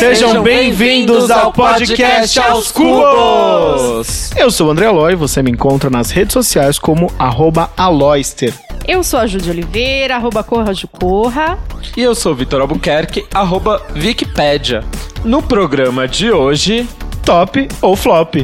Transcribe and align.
Sejam 0.00 0.42
bem-vindos 0.42 1.30
ao 1.30 1.52
podcast 1.52 2.40
Aos 2.40 2.72
Cubos! 2.72 4.30
Eu 4.34 4.50
sou 4.50 4.68
o 4.68 4.70
André 4.70 4.86
Aloy, 4.86 5.14
você 5.14 5.42
me 5.42 5.50
encontra 5.50 5.90
nas 5.90 6.10
redes 6.10 6.32
sociais 6.32 6.78
como 6.78 7.12
arroba 7.18 7.70
aloyster. 7.76 8.54
Eu 8.88 9.04
sou 9.04 9.20
a 9.20 9.26
Júlia 9.26 9.50
Oliveira, 9.50 10.16
arroba 10.16 10.42
Corra 10.42 10.72
de 10.72 10.86
Corra. 10.86 11.58
E 11.94 12.00
eu 12.00 12.14
sou 12.14 12.32
o 12.32 12.34
Vitor 12.34 12.62
Albuquerque, 12.62 13.26
arroba 13.34 13.82
Wikipédia. 13.94 14.82
No 15.22 15.42
programa 15.42 16.08
de 16.08 16.32
hoje, 16.32 16.88
top 17.22 17.68
ou 17.82 17.94
flop. 17.94 18.36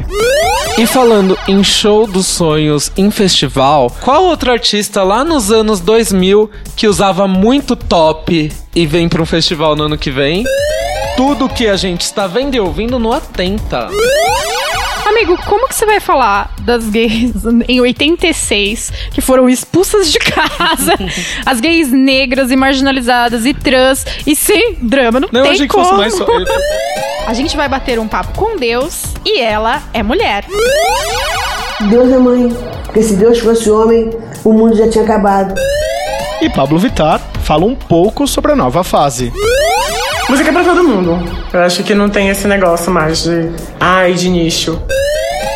E 0.77 0.85
falando 0.85 1.35
em 1.47 1.63
show 1.63 2.05
dos 2.05 2.27
sonhos 2.27 2.91
em 2.95 3.09
festival, 3.09 3.91
qual 4.01 4.25
outro 4.25 4.51
artista 4.51 5.01
lá 5.01 5.23
nos 5.23 5.51
anos 5.51 5.79
2000 5.79 6.51
que 6.75 6.87
usava 6.87 7.27
muito 7.27 7.75
top 7.75 8.51
e 8.75 8.85
vem 8.85 9.09
para 9.09 9.23
um 9.23 9.25
festival 9.25 9.75
no 9.75 9.85
ano 9.85 9.97
que 9.97 10.11
vem? 10.11 10.45
Tudo 11.17 11.49
que 11.49 11.67
a 11.67 11.75
gente 11.75 12.01
está 12.01 12.27
vendo 12.27 12.53
e 12.55 12.59
ouvindo 12.59 12.99
no 12.99 13.11
Atenta. 13.11 13.89
Amigo, 15.05 15.35
como 15.47 15.67
que 15.67 15.73
você 15.73 15.83
vai 15.85 15.99
falar 15.99 16.53
das 16.61 16.87
gays 16.89 17.33
em 17.67 17.81
86 17.81 18.93
que 19.11 19.19
foram 19.19 19.49
expulsas 19.49 20.11
de 20.11 20.19
casa? 20.19 20.93
as 21.43 21.59
gays 21.59 21.91
negras 21.91 22.51
e 22.51 22.55
marginalizadas 22.55 23.45
e 23.45 23.53
trans 23.53 24.05
e 24.27 24.35
sem 24.35 24.75
drama. 24.79 25.19
Não, 25.19 25.29
Não, 25.31 25.41
tem 25.41 25.51
achei 25.53 25.67
que 25.67 25.73
como. 25.73 25.85
fosse 25.85 25.97
mais 25.97 26.13
só. 26.15 26.25
A 27.25 27.33
gente 27.33 27.57
vai 27.57 27.67
bater 27.67 27.97
um 27.97 28.07
papo 28.07 28.37
com 28.37 28.55
Deus 28.55 29.03
e 29.25 29.39
ela 29.39 29.81
é 29.93 30.03
mulher. 30.03 30.45
Deus 31.89 32.11
é 32.11 32.17
mãe. 32.19 32.55
Porque 32.85 33.01
se 33.01 33.15
Deus 33.15 33.39
fosse 33.39 33.69
homem, 33.71 34.11
o 34.43 34.53
mundo 34.53 34.75
já 34.77 34.87
tinha 34.87 35.03
acabado. 35.03 35.59
E 36.41 36.49
Pablo 36.49 36.77
Vittar 36.77 37.19
fala 37.43 37.65
um 37.65 37.73
pouco 37.75 38.27
sobre 38.27 38.51
a 38.51 38.55
nova 38.55 38.83
fase. 38.83 39.33
Música 40.29 40.49
é 40.49 40.53
pra 40.53 40.63
todo 40.63 40.83
mundo. 40.83 41.17
Eu 41.53 41.61
acho 41.61 41.83
que 41.83 41.95
não 41.95 42.09
tem 42.09 42.27
esse 42.29 42.47
negócio 42.47 42.91
mais 42.91 43.23
de. 43.23 43.49
Ai, 43.79 44.13
de 44.13 44.29
nicho. 44.29 44.81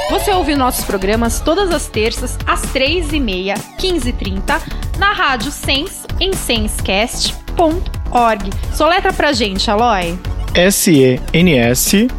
Você 0.10 0.32
ouve 0.32 0.56
nossos 0.56 0.86
programas 0.86 1.42
todas 1.42 1.72
as 1.72 1.88
terças, 1.88 2.38
às 2.46 2.62
3h30, 2.74 3.54
15h30, 3.80 4.62
na 4.98 5.12
Rádio 5.14 5.52
Sens, 5.52 6.06
em 6.20 6.32
senscast.org. 6.34 8.50
Soletra 8.74 9.12
pra 9.12 9.34
gente, 9.34 9.70
Aloy. 9.70 10.18
S-E-N-S-C-A-S-T.org. 10.54 12.12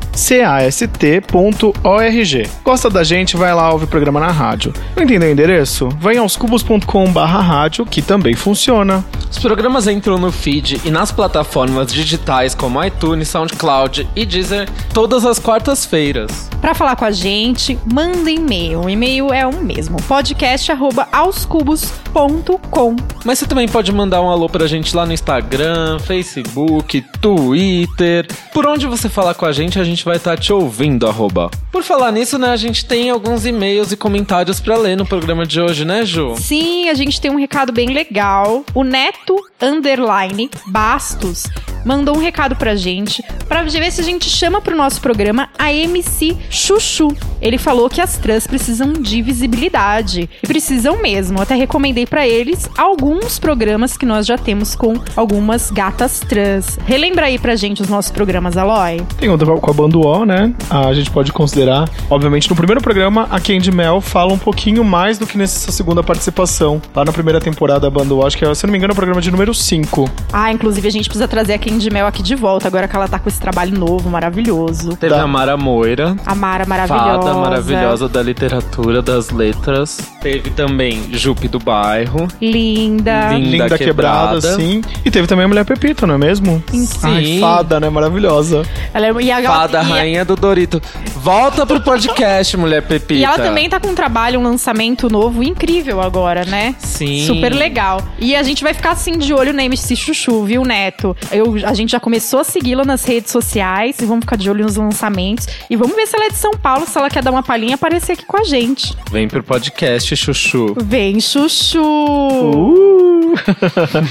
Gosta 2.64 2.90
da 2.90 3.04
gente? 3.04 3.36
Vai 3.36 3.54
lá 3.54 3.72
ouvir 3.72 3.84
o 3.84 3.88
programa 3.88 4.20
na 4.20 4.30
rádio. 4.30 4.72
Não 4.96 5.02
entendeu 5.02 5.28
o 5.28 5.32
endereço? 5.32 5.88
Vai 6.00 6.16
aos 6.16 6.36
cubos.com 6.36 7.12
barra 7.12 7.40
rádio, 7.40 7.84
que 7.86 8.00
também 8.00 8.34
funciona. 8.34 9.04
Os 9.30 9.38
programas 9.38 9.86
entram 9.86 10.18
no 10.18 10.30
feed 10.30 10.80
e 10.84 10.90
nas 10.90 11.10
plataformas 11.10 11.92
digitais 11.92 12.54
como 12.54 12.82
iTunes, 12.84 13.28
SoundCloud 13.28 14.08
e 14.14 14.26
Deezer 14.26 14.68
todas 14.92 15.24
as 15.24 15.38
quartas-feiras. 15.38 16.50
Pra 16.60 16.74
falar 16.74 16.96
com 16.96 17.04
a 17.04 17.10
gente, 17.10 17.78
manda 17.90 18.30
e-mail. 18.30 18.82
O 18.82 18.90
e-mail 18.90 19.32
é 19.32 19.46
o 19.46 19.62
mesmo, 19.62 19.96
podcast@aoscubos.com. 20.02 22.96
Mas 23.24 23.38
você 23.38 23.46
também 23.46 23.66
pode 23.66 23.90
mandar 23.92 24.22
um 24.22 24.30
alô 24.30 24.48
pra 24.48 24.66
gente 24.66 24.94
lá 24.94 25.06
no 25.06 25.12
Instagram, 25.12 25.98
Facebook, 26.00 27.02
Twitter. 27.20 28.21
Por 28.52 28.66
onde 28.66 28.86
você 28.86 29.08
falar 29.08 29.34
com 29.34 29.46
a 29.46 29.52
gente, 29.52 29.78
a 29.78 29.84
gente 29.84 30.04
vai 30.04 30.16
estar 30.16 30.38
te 30.38 30.52
ouvindo, 30.52 31.06
arroba. 31.06 31.50
Por 31.70 31.82
falar 31.82 32.12
nisso, 32.12 32.38
né, 32.38 32.50
a 32.50 32.56
gente 32.56 32.84
tem 32.84 33.10
alguns 33.10 33.46
e-mails 33.46 33.92
e 33.92 33.96
comentários 33.96 34.60
pra 34.60 34.76
ler 34.76 34.96
no 34.96 35.06
programa 35.06 35.46
de 35.46 35.60
hoje, 35.60 35.84
né, 35.84 36.04
Ju? 36.04 36.34
Sim, 36.36 36.88
a 36.88 36.94
gente 36.94 37.20
tem 37.20 37.30
um 37.30 37.38
recado 37.38 37.72
bem 37.72 37.90
legal. 37.90 38.64
O 38.74 38.84
Neto 38.84 39.36
Underline 39.60 40.50
Bastos 40.66 41.44
mandou 41.84 42.16
um 42.16 42.20
recado 42.20 42.56
pra 42.56 42.74
gente 42.74 43.22
pra 43.48 43.62
ver 43.62 43.90
se 43.90 44.00
a 44.00 44.04
gente 44.04 44.28
chama 44.28 44.60
pro 44.60 44.76
nosso 44.76 45.00
programa 45.00 45.48
a 45.58 45.72
MC 45.72 46.36
Chuchu. 46.50 47.14
Ele 47.40 47.58
falou 47.58 47.90
que 47.90 48.00
as 48.00 48.16
trans 48.16 48.46
precisam 48.46 48.92
de 48.92 49.20
visibilidade. 49.20 50.30
E 50.42 50.46
precisam 50.46 51.02
mesmo. 51.02 51.40
Até 51.40 51.54
recomendei 51.54 52.06
pra 52.06 52.26
eles 52.26 52.68
alguns 52.78 53.38
programas 53.38 53.96
que 53.96 54.06
nós 54.06 54.26
já 54.26 54.38
temos 54.38 54.74
com 54.74 54.94
algumas 55.16 55.70
gatas 55.70 56.20
trans. 56.20 56.78
Relembra 56.86 57.26
aí 57.26 57.38
pra 57.38 57.56
gente 57.56 57.82
os 57.82 57.88
nossos 57.88 58.10
programas, 58.10 58.56
Aloy. 58.56 59.02
Tem 59.18 59.28
outra 59.28 59.46
com 59.56 59.70
a 59.70 59.74
banda 59.74 59.98
O, 59.98 60.24
né? 60.24 60.54
A 60.70 60.92
gente 60.94 61.10
pode 61.10 61.32
considerar. 61.32 61.88
Obviamente, 62.08 62.48
no 62.48 62.56
primeiro 62.56 62.80
programa, 62.80 63.26
a 63.30 63.40
Candy 63.40 63.72
Mel 63.72 64.00
fala 64.00 64.32
um 64.32 64.38
pouquinho 64.38 64.84
mais 64.84 65.18
do 65.18 65.26
que 65.26 65.36
nessa 65.36 65.72
segunda 65.72 66.02
participação. 66.02 66.80
Lá 66.94 67.04
na 67.04 67.12
primeira 67.12 67.40
temporada 67.40 67.80
da 67.80 67.90
banda 67.90 68.14
O, 68.14 68.24
acho 68.24 68.36
que 68.36 68.44
é, 68.44 68.54
se 68.54 68.64
não 68.66 68.72
me 68.72 68.78
engano, 68.78 68.92
é 68.92 68.94
o 68.94 68.96
programa 68.96 69.20
de 69.20 69.30
número 69.30 69.52
5. 69.52 70.08
Ah, 70.32 70.52
inclusive 70.52 70.86
a 70.86 70.90
gente 70.90 71.08
precisa 71.08 71.26
trazer 71.26 71.54
a 71.54 71.58
Candy 71.58 71.71
Mel 71.90 72.06
aqui 72.06 72.22
de 72.22 72.34
volta, 72.34 72.66
agora 72.68 72.86
que 72.88 72.94
ela 72.96 73.08
tá 73.08 73.18
com 73.18 73.28
esse 73.28 73.40
trabalho 73.40 73.78
novo, 73.78 74.08
maravilhoso. 74.10 74.96
Teve 74.96 75.14
Tá. 75.14 75.22
a 75.22 75.26
Mara 75.26 75.56
Moira. 75.56 76.16
A 76.26 76.34
Mara 76.34 76.64
maravilhosa. 76.66 77.22
Fada 77.22 77.34
maravilhosa 77.34 78.08
da 78.08 78.22
literatura, 78.22 79.02
das 79.02 79.30
letras. 79.30 79.98
Teve 80.20 80.50
também 80.50 81.02
Jupe 81.12 81.48
do 81.48 81.58
Bairro. 81.58 82.28
Linda. 82.40 83.32
Linda. 83.32 83.38
Linda 83.64 83.78
quebrada, 83.78 84.40
quebrada. 84.40 84.56
sim. 84.56 84.80
E 85.04 85.10
teve 85.10 85.26
também 85.26 85.44
a 85.44 85.48
Mulher 85.48 85.64
Pepita, 85.64 86.06
não 86.06 86.14
é 86.14 86.18
mesmo? 86.18 86.62
Sim. 86.70 86.88
Ai, 87.02 87.38
fada, 87.40 87.80
né? 87.80 87.88
Maravilhosa. 87.88 88.62
Ela 88.94 89.06
é, 89.08 89.12
e 89.22 89.30
a, 89.30 89.42
Fada, 89.42 89.78
e 89.78 89.80
a- 89.80 89.82
rainha 89.84 90.24
do 90.24 90.36
Dorito. 90.36 90.80
Volta 91.16 91.64
pro 91.66 91.80
podcast, 91.80 92.56
mulher 92.56 92.82
Pepita. 92.82 93.14
E 93.14 93.24
ela 93.24 93.38
também 93.38 93.68
tá 93.68 93.78
com 93.80 93.88
um 93.88 93.94
trabalho, 93.94 94.40
um 94.40 94.42
lançamento 94.42 95.08
novo 95.10 95.42
incrível 95.42 96.00
agora, 96.00 96.44
né? 96.44 96.74
Sim. 96.78 97.24
Super 97.26 97.52
legal. 97.54 98.00
E 98.18 98.34
a 98.34 98.42
gente 98.42 98.62
vai 98.62 98.74
ficar 98.74 98.92
assim 98.92 99.18
de 99.18 99.32
olho 99.32 99.52
na 99.52 99.64
MC 99.64 99.94
Chuchu, 99.96 100.44
viu, 100.44 100.62
Neto? 100.64 101.16
Eu, 101.30 101.56
a 101.64 101.74
gente 101.74 101.92
já 101.92 102.00
começou 102.00 102.40
a 102.40 102.44
segui-la 102.44 102.84
nas 102.84 103.04
redes 103.04 103.30
sociais 103.30 103.98
e 104.00 104.04
vamos 104.04 104.24
ficar 104.24 104.36
de 104.36 104.50
olho 104.50 104.64
nos 104.64 104.76
lançamentos. 104.76 105.46
E 105.68 105.76
vamos 105.76 105.96
ver 105.96 106.06
se 106.06 106.16
ela 106.16 106.26
é 106.26 106.30
de 106.30 106.36
São 106.36 106.52
Paulo, 106.52 106.86
se 106.86 106.98
ela 106.98 107.10
quer 107.10 107.22
dar 107.22 107.30
uma 107.30 107.42
palhinha 107.42 107.72
e 107.72 107.74
aparecer 107.74 108.12
aqui 108.12 108.24
com 108.24 108.38
a 108.38 108.44
gente. 108.44 108.96
Vem 109.10 109.28
pro 109.28 109.42
podcast, 109.42 110.14
Chuchu. 110.16 110.74
Vem, 110.78 111.20
Chuchu! 111.20 111.82
Uh! 111.82 113.22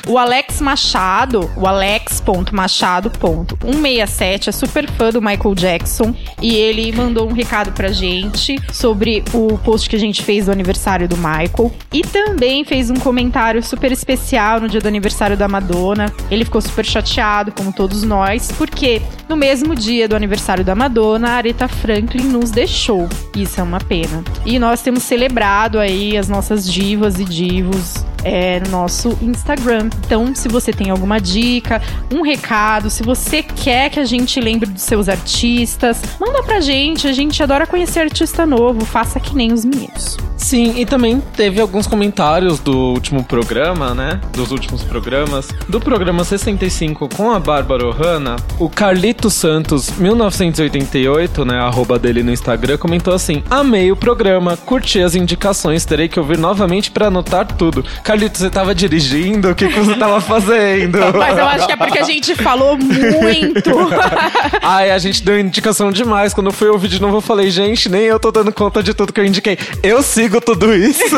O 0.07 0.17
Alex 0.17 0.61
Machado, 0.61 1.51
o 1.55 1.67
alex.machado.167 1.67 4.47
é 4.47 4.51
super 4.51 4.89
fã 4.89 5.09
do 5.09 5.21
Michael 5.21 5.53
Jackson 5.55 6.15
e 6.41 6.55
ele 6.55 6.91
mandou 6.91 7.29
um 7.29 7.33
recado 7.33 7.71
pra 7.71 7.89
gente 7.89 8.59
sobre 8.71 9.23
o 9.33 9.57
post 9.59 9.89
que 9.89 9.95
a 9.95 9.99
gente 9.99 10.23
fez 10.23 10.45
do 10.45 10.51
aniversário 10.51 11.07
do 11.07 11.17
Michael 11.17 11.71
e 11.93 12.01
também 12.01 12.65
fez 12.65 12.89
um 12.89 12.95
comentário 12.95 13.61
super 13.63 13.91
especial 13.91 14.59
no 14.59 14.67
dia 14.67 14.81
do 14.81 14.87
aniversário 14.87 15.37
da 15.37 15.47
Madonna. 15.47 16.11
Ele 16.29 16.45
ficou 16.45 16.61
super 16.61 16.85
chateado, 16.85 17.40
como 17.49 17.71
todos 17.71 18.03
nós, 18.03 18.51
porque 18.57 19.01
no 19.29 19.37
mesmo 19.37 19.73
dia 19.73 20.07
do 20.07 20.15
aniversário 20.15 20.65
da 20.65 20.75
Madonna, 20.75 21.29
a 21.29 21.35
Aretha 21.35 21.67
Franklin 21.67 22.25
nos 22.25 22.51
deixou. 22.51 23.07
Isso 23.35 23.61
é 23.61 23.63
uma 23.63 23.79
pena. 23.79 24.21
E 24.45 24.59
nós 24.59 24.81
temos 24.81 25.03
celebrado 25.03 25.79
aí 25.79 26.17
as 26.17 26.27
nossas 26.27 26.69
divas 26.69 27.19
e 27.19 27.23
divos 27.23 28.03
é, 28.23 28.59
no 28.59 28.69
nosso 28.69 29.17
Instagram. 29.21 29.89
Então, 30.05 30.33
se 30.35 30.47
você 30.47 30.71
tem 30.71 30.89
alguma 30.89 31.19
dica, 31.19 31.81
um 32.13 32.21
recado, 32.21 32.89
se 32.89 33.03
você 33.03 33.43
quer 33.43 33.89
que 33.89 33.99
a 33.99 34.05
gente 34.05 34.39
lembre 34.39 34.69
dos 34.69 34.83
seus 34.83 35.07
artistas, 35.09 36.01
manda 36.19 36.43
pra 36.43 36.59
gente. 36.59 37.07
A 37.07 37.13
gente 37.13 37.41
adora 37.41 37.65
conhecer 37.65 37.99
artista 37.99 38.45
novo. 38.45 38.85
Faça 38.85 39.19
que 39.19 39.35
nem 39.35 39.51
os 39.51 39.65
meninos. 39.65 40.17
Sim, 40.41 40.79
e 40.79 40.85
também 40.85 41.21
teve 41.35 41.61
alguns 41.61 41.85
comentários 41.85 42.59
do 42.59 42.75
último 42.75 43.23
programa, 43.23 43.93
né? 43.93 44.19
Dos 44.33 44.51
últimos 44.51 44.83
programas. 44.83 45.49
Do 45.69 45.79
programa 45.79 46.23
65 46.23 47.07
com 47.15 47.31
a 47.31 47.39
Bárbara 47.39 47.87
Ohana, 47.87 48.35
o 48.59 48.67
Carlito 48.67 49.29
Santos, 49.29 49.91
1988, 49.97 51.45
né? 51.45 51.59
Arroba 51.59 51.99
dele 51.99 52.23
no 52.23 52.31
Instagram, 52.31 52.77
comentou 52.77 53.13
assim: 53.13 53.43
Amei 53.49 53.91
o 53.91 53.95
programa, 53.95 54.57
curti 54.57 54.99
as 54.99 55.15
indicações, 55.15 55.85
terei 55.85 56.09
que 56.09 56.19
ouvir 56.19 56.39
novamente 56.39 56.89
pra 56.89 57.07
anotar 57.07 57.45
tudo. 57.45 57.85
Carlito, 58.11 58.37
você 58.37 58.49
tava 58.49 58.75
dirigindo? 58.75 59.51
O 59.51 59.55
que, 59.55 59.69
que 59.69 59.79
você 59.79 59.95
tava 59.95 60.19
fazendo? 60.19 60.99
Mas 61.17 61.37
eu 61.37 61.45
acho 61.47 61.65
que 61.65 61.71
é 61.71 61.77
porque 61.77 61.97
a 61.97 62.03
gente 62.03 62.35
falou 62.35 62.77
muito. 62.77 63.71
Ai, 64.61 64.91
a 64.91 64.97
gente 64.97 65.23
deu 65.23 65.39
indicação 65.39 65.89
demais. 65.93 66.33
Quando 66.33 66.47
eu 66.47 66.51
fui 66.51 66.67
ouvir 66.67 66.89
de 66.89 67.01
novo, 67.01 67.15
eu 67.17 67.21
falei, 67.21 67.49
gente, 67.49 67.87
nem 67.87 68.01
eu 68.01 68.19
tô 68.19 68.29
dando 68.29 68.51
conta 68.51 68.83
de 68.83 68.93
tudo 68.93 69.13
que 69.13 69.21
eu 69.21 69.25
indiquei. 69.25 69.57
Eu 69.81 70.03
sigo 70.03 70.41
tudo 70.41 70.75
isso. 70.75 71.15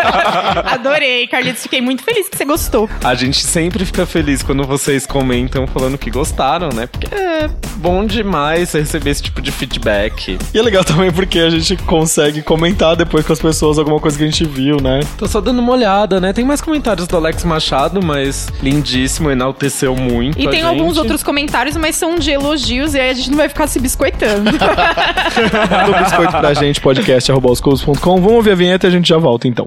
Adorei, 0.64 1.26
Carlitos. 1.26 1.64
Fiquei 1.64 1.82
muito 1.82 2.02
feliz 2.02 2.30
que 2.30 2.38
você 2.38 2.46
gostou. 2.46 2.88
A 3.04 3.14
gente 3.14 3.44
sempre 3.44 3.84
fica 3.84 4.06
feliz 4.06 4.42
quando 4.42 4.64
vocês 4.64 5.04
comentam 5.04 5.66
falando 5.66 5.98
que 5.98 6.10
gostaram, 6.10 6.70
né? 6.70 6.86
Porque 6.86 7.14
é 7.14 7.50
bom 7.76 8.06
demais 8.06 8.72
receber 8.72 9.10
esse 9.10 9.22
tipo 9.24 9.42
de 9.42 9.52
feedback. 9.52 10.38
E 10.54 10.58
é 10.58 10.62
legal 10.62 10.82
também 10.82 11.12
porque 11.12 11.40
a 11.40 11.50
gente 11.50 11.76
consegue 11.82 12.40
comentar 12.40 12.96
depois 12.96 13.26
com 13.26 13.34
as 13.34 13.40
pessoas 13.40 13.78
alguma 13.78 14.00
coisa 14.00 14.16
que 14.16 14.24
a 14.24 14.26
gente 14.26 14.46
viu, 14.46 14.78
né? 14.80 15.00
Tô 15.18 15.28
só 15.28 15.38
dando 15.38 15.58
uma 15.58 15.72
olhada, 15.72 16.21
né? 16.22 16.32
Tem 16.32 16.44
mais 16.44 16.60
comentários 16.60 17.06
do 17.06 17.16
Alex 17.16 17.44
Machado, 17.44 18.00
mas 18.00 18.48
lindíssimo, 18.62 19.30
enalteceu 19.30 19.94
muito. 19.96 20.38
E 20.38 20.44
tem 20.44 20.60
gente. 20.60 20.64
alguns 20.64 20.96
outros 20.96 21.22
comentários, 21.22 21.76
mas 21.76 21.96
são 21.96 22.14
de 22.14 22.30
elogios 22.30 22.94
e 22.94 23.00
aí 23.00 23.10
a 23.10 23.12
gente 23.12 23.30
não 23.30 23.36
vai 23.36 23.48
ficar 23.48 23.66
se 23.66 23.80
biscoitando. 23.80 24.50
Manda 24.54 25.98
um 25.98 26.02
biscoito 26.02 26.32
pra 26.32 26.54
gente, 26.54 26.80
podcast.com. 26.80 28.16
Vamos 28.16 28.32
ouvir 28.32 28.52
a 28.52 28.54
vinheta 28.54 28.86
e 28.86 28.88
a 28.88 28.90
gente 28.90 29.08
já 29.08 29.18
volta 29.18 29.48
então. 29.48 29.66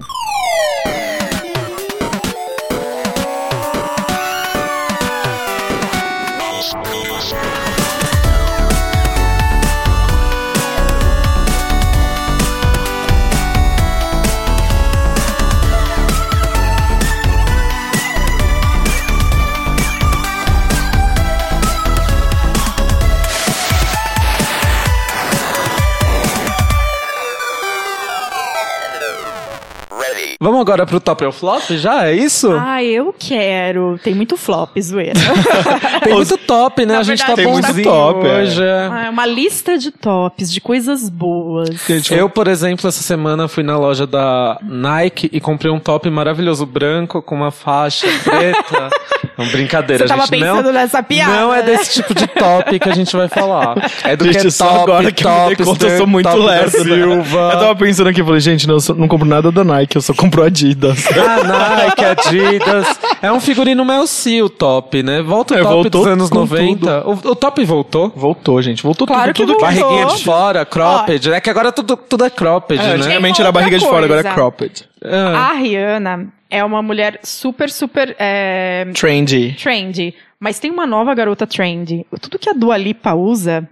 Vamos 30.45 30.61
agora 30.61 30.85
pro 30.85 30.99
top 30.99 31.25
ou 31.25 31.31
flop 31.31 31.71
já? 31.71 32.05
É 32.05 32.13
isso? 32.13 32.51
Ah, 32.51 32.83
eu 32.83 33.11
quero. 33.17 33.99
Tem 34.03 34.13
muito 34.13 34.37
flop, 34.37 34.77
zoeira. 34.79 35.19
Tem 36.03 36.13
muito 36.13 36.37
top, 36.37 36.85
né? 36.85 36.93
Na 36.93 36.99
a 36.99 37.03
gente 37.03 37.17
verdade, 37.17 37.31
tá 37.31 37.35
tem 37.35 37.51
muito 37.51 37.65
bonzinho 37.65 37.83
top, 37.83 38.27
é. 38.27 38.41
hoje. 38.41 38.63
é. 38.63 38.89
ah, 38.91 39.05
é 39.07 39.09
uma 39.09 39.25
lista 39.25 39.75
de 39.75 39.89
tops, 39.89 40.53
de 40.53 40.61
coisas 40.61 41.09
boas. 41.09 41.69
Gente, 41.87 42.13
Eu, 42.13 42.29
por 42.29 42.47
exemplo, 42.47 42.87
essa 42.87 43.01
semana 43.01 43.47
fui 43.47 43.63
na 43.63 43.75
loja 43.75 44.05
da 44.05 44.59
Nike 44.61 45.31
e 45.33 45.41
comprei 45.41 45.71
um 45.71 45.79
top 45.79 46.07
maravilhoso 46.11 46.63
branco 46.63 47.23
com 47.23 47.33
uma 47.33 47.49
faixa 47.49 48.05
preta. 48.23 48.89
Não, 49.37 49.45
brincadeira, 49.47 50.03
Você 50.03 50.07
tava 50.07 50.21
gente. 50.27 50.39
pensando 50.39 50.63
não, 50.65 50.71
nessa 50.73 51.03
piada, 51.03 51.33
Não 51.33 51.53
é 51.53 51.57
né? 51.57 51.63
desse 51.63 51.93
tipo 52.01 52.13
de 52.15 52.25
top 52.27 52.79
que 52.79 52.89
a 52.89 52.93
gente 52.95 53.15
vai 53.15 53.27
falar. 53.27 53.75
É 54.03 54.15
do 54.15 54.23
Gente, 54.25 54.39
que 54.41 54.47
é 54.47 54.49
só 54.49 54.65
top, 54.65 54.79
agora 54.83 55.11
que 55.11 55.25
eu 55.25 55.29
me 55.31 55.35
dei 55.47 55.55
top, 55.57 55.63
conta, 55.65 55.87
eu 55.87 55.97
sou 55.97 56.07
muito 56.07 56.37
lerdo. 56.37 56.83
né? 56.85 56.95
Silva. 56.95 57.49
Eu 57.53 57.59
tava 57.59 57.75
pensando 57.75 58.07
aqui, 58.09 58.23
falei, 58.23 58.39
gente, 58.39 58.67
não, 58.67 58.77
eu 58.87 58.95
não 58.95 59.07
compro 59.07 59.27
nada 59.27 59.51
da 59.51 59.63
Nike, 59.63 59.95
eu 59.97 60.01
só 60.01 60.13
compro 60.13 60.41
Adidas. 60.43 61.05
Ah, 61.17 61.75
Nike, 61.85 62.05
Adidas. 62.05 62.99
É 63.21 63.31
um 63.31 63.39
figurino 63.39 63.83
Mel 63.83 64.07
C, 64.07 64.41
o 64.41 64.49
top, 64.49 65.03
né? 65.03 65.21
Volta 65.21 65.55
o 65.55 65.57
É, 65.57 65.61
top 65.61 65.73
voltou 65.73 66.01
dos 66.03 66.07
anos 66.11 66.29
com 66.29 66.39
90. 66.39 67.07
O, 67.07 67.11
o 67.31 67.35
top 67.35 67.63
voltou. 67.65 68.13
Voltou, 68.15 68.61
gente, 68.61 68.81
voltou 68.83 69.05
Claro 69.07 69.33
tudo. 69.33 69.47
que 69.53 69.53
tudo 69.53 69.65
voltou. 69.65 69.89
Barriguinha 69.89 70.15
de 70.15 70.23
fora, 70.23 70.65
cropped. 70.65 71.31
É 71.33 71.41
que 71.41 71.49
agora 71.49 71.71
tudo, 71.71 71.97
tudo 71.97 72.23
é 72.25 72.29
cropped, 72.29 72.79
É, 72.81 72.83
né? 72.87 72.93
antigamente 72.95 73.41
era 73.41 73.51
barriga 73.51 73.77
de 73.77 73.85
fora, 73.85 74.05
agora 74.05 74.19
é 74.21 74.23
coisa. 74.23 74.35
cropped. 74.35 74.85
Ah. 75.09 75.49
A 75.49 75.53
Rihanna 75.53 76.33
é 76.49 76.63
uma 76.63 76.81
mulher 76.81 77.19
super, 77.23 77.69
super 77.69 78.15
é, 78.19 78.85
Trendy. 78.93 79.55
trendy. 79.61 80.13
Mas 80.39 80.59
tem 80.59 80.71
uma 80.71 80.85
nova 80.85 81.13
garota 81.13 81.47
trendy. 81.47 82.05
Tudo 82.21 82.39
que 82.39 82.49
a 82.49 82.53
Dua 82.53 82.77
Lipa 82.77 83.13
usa, 83.13 83.67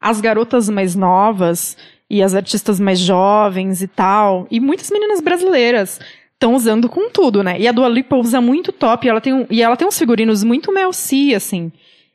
as 0.00 0.20
garotas 0.20 0.68
mais 0.68 0.94
novas 0.94 1.76
e 2.10 2.22
as 2.22 2.34
artistas 2.34 2.80
mais 2.80 2.98
jovens 2.98 3.82
e 3.82 3.88
tal, 3.88 4.46
e 4.50 4.58
muitas 4.60 4.90
meninas 4.90 5.20
brasileiras 5.20 6.00
estão 6.32 6.54
usando 6.54 6.88
com 6.88 7.10
tudo, 7.10 7.42
né? 7.42 7.58
E 7.58 7.68
a 7.68 7.72
Dua 7.72 7.88
Lipa 7.88 8.16
usa 8.16 8.40
muito 8.40 8.72
top, 8.72 9.06
e 9.06 9.10
ela 9.10 9.20
tem, 9.20 9.34
um, 9.34 9.46
e 9.50 9.60
ela 9.60 9.76
tem 9.76 9.86
uns 9.86 9.98
figurinos 9.98 10.42
muito 10.42 10.72
Mel 10.72 10.92
C, 10.92 11.34
assim. 11.34 11.70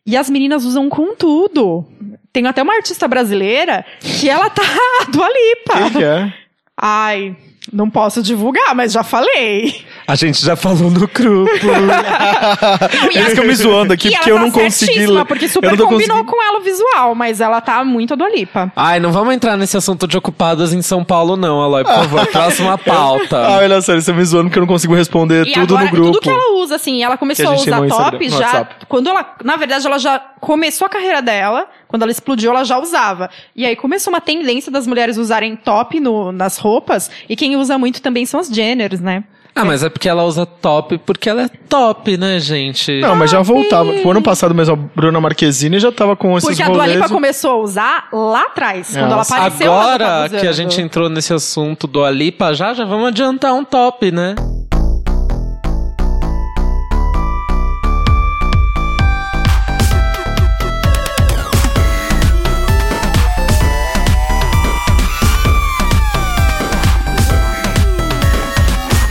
E 0.06 0.18
as 0.18 0.30
meninas 0.30 0.66
usam 0.66 0.90
com 0.90 1.16
tudo. 1.16 1.86
Tem 2.32 2.46
até 2.48 2.64
uma 2.64 2.76
artista 2.76 3.08
brasileira 3.08 3.86
que 4.00 4.30
ela 4.30 4.50
tá 4.50 4.64
a 5.02 5.12
Dua 5.12 5.28
Lipa. 5.28 5.74
Quem 5.78 5.92
que 5.92 6.04
é? 6.04 6.34
Ai, 6.76 7.36
não 7.72 7.90
posso 7.90 8.22
divulgar, 8.22 8.76
mas 8.76 8.92
já 8.92 9.04
falei. 9.04 9.84
A 10.08 10.16
gente 10.16 10.44
já 10.46 10.56
falou 10.56 10.92
no 10.92 11.08
grupo. 11.08 11.48
Eles 13.14 13.30
ficam 13.30 13.46
me 13.46 13.56
zoando 13.56 13.94
aqui 13.94 14.10
E 14.10 14.12
porque 14.12 14.30
ela 14.30 14.40
eu 14.40 14.44
não 14.46 14.52
tá 14.52 14.60
consegui 14.62 14.92
certíssima, 14.94 15.20
ler. 15.20 15.26
Porque 15.26 15.46
eu 15.46 15.50
super 15.50 15.72
não 15.78 15.78
combinou 15.88 16.18
conseguindo- 16.18 16.26
com 16.26 16.44
ela 16.44 16.60
o 16.60 16.62
visual, 16.62 17.16
mas 17.16 17.40
ela 17.42 17.62
tá 17.62 17.84
muito 17.84 18.14
a 18.14 18.18
Dua 18.18 18.30
Lipa. 18.30 18.72
Ai, 18.76 19.00
não 19.00 19.12
vamos 19.12 19.34
entrar 19.34 19.56
nesse 19.58 19.78
assunto 19.78 20.08
de 20.08 20.18
ocupadas 20.18 20.74
em 20.74 20.82
São 20.82 21.04
Paulo, 21.04 21.38
não, 21.38 21.62
Aloy, 21.62 21.84
por 21.84 21.94
favor. 21.94 22.28
Próxima 22.34 22.74
Ah, 22.74 22.78
pauta. 22.78 23.38
olha 23.52 23.82
sério, 23.82 24.02
você 24.02 24.12
me 24.14 24.24
zoando 24.26 24.46
porque 24.50 24.60
eu 24.60 24.62
não 24.62 24.68
consigo 24.68 24.94
responder 24.94 25.48
E 25.48 25.54
tudo 25.54 25.76
agora, 25.78 25.86
no 25.86 25.92
grupo. 25.92 26.12
tudo 26.12 26.22
que 26.22 26.30
ela 26.30 26.56
usa, 26.62 26.76
assim, 26.76 27.04
ela 27.04 27.18
começou 27.18 27.46
Que 27.46 27.70
a 27.72 27.78
a, 27.78 27.82
usar 27.82 28.12
top 28.12 28.30
já. 28.30 28.38
WhatsApp. 28.40 28.76
Quando 28.90 29.10
ela, 29.10 29.36
na 29.44 29.56
verdade, 29.56 29.86
ela 29.88 29.98
já 30.00 30.20
começou 30.42 30.86
a 30.86 30.90
carreira 30.90 31.22
dela, 31.22 31.68
quando 31.94 32.02
ela 32.02 32.12
explodiu, 32.12 32.50
ela 32.50 32.64
já 32.64 32.80
usava. 32.80 33.30
E 33.56 33.64
aí 33.68 33.76
começou 33.76 34.12
uma 34.12 34.20
tendência 34.20 34.72
das 34.72 34.88
mulheres 34.88 35.16
usarem 35.16 35.56
top 35.56 36.00
no- 36.00 36.32
nas 36.32 36.58
roupas, 36.58 37.12
e 37.30 37.36
quem 37.36 37.56
usa 37.56 37.78
muito 37.78 38.02
também 38.02 38.26
são 38.26 38.40
as 38.40 38.48
Jenners, 38.48 39.00
né? 39.00 39.24
Ah, 39.54 39.64
mas 39.64 39.84
é 39.84 39.90
porque 39.90 40.10
ela 40.10 40.24
usa 40.24 40.44
top, 40.44 40.98
porque 41.06 41.30
ela 41.30 41.44
é 41.44 41.48
top, 41.70 42.18
né, 42.18 42.40
gente? 42.40 43.00
Não, 43.00 43.16
mas 43.16 43.30
já 43.30 43.44
voltava. 43.44 43.92
O 44.04 44.10
ano 44.10 44.24
passado 44.24 44.56
mesmo, 44.56 44.74
a 44.74 44.78
Bruna 44.96 45.22
Marquezine 45.22 45.78
já 45.80 45.92
tava 45.92 46.16
com 46.16 46.36
esses 46.36 46.50
Porque 46.50 46.64
a 46.64 46.70
Dua. 46.70 46.88
Lipa 46.88 47.08
começou 47.08 47.52
a 47.52 47.58
usar 47.58 48.08
lá 48.12 48.46
atrás, 48.46 48.88
quando 48.92 49.12
ela 49.12 49.22
apareceu. 49.22 49.72
ela 49.72 49.84
Agora 49.84 50.06
tava 50.06 50.30
que 50.40 50.48
a 50.48 50.52
gente 50.52 50.82
entrou 50.82 51.08
nesse 51.10 51.32
assunto 51.32 51.86
do 51.86 52.04
Alipa, 52.04 52.56
já, 52.56 52.74
já 52.74 52.86
vamos 52.86 53.10
adiantar 53.10 53.54
um 53.54 53.64
top, 53.64 54.12
né? 54.12 54.34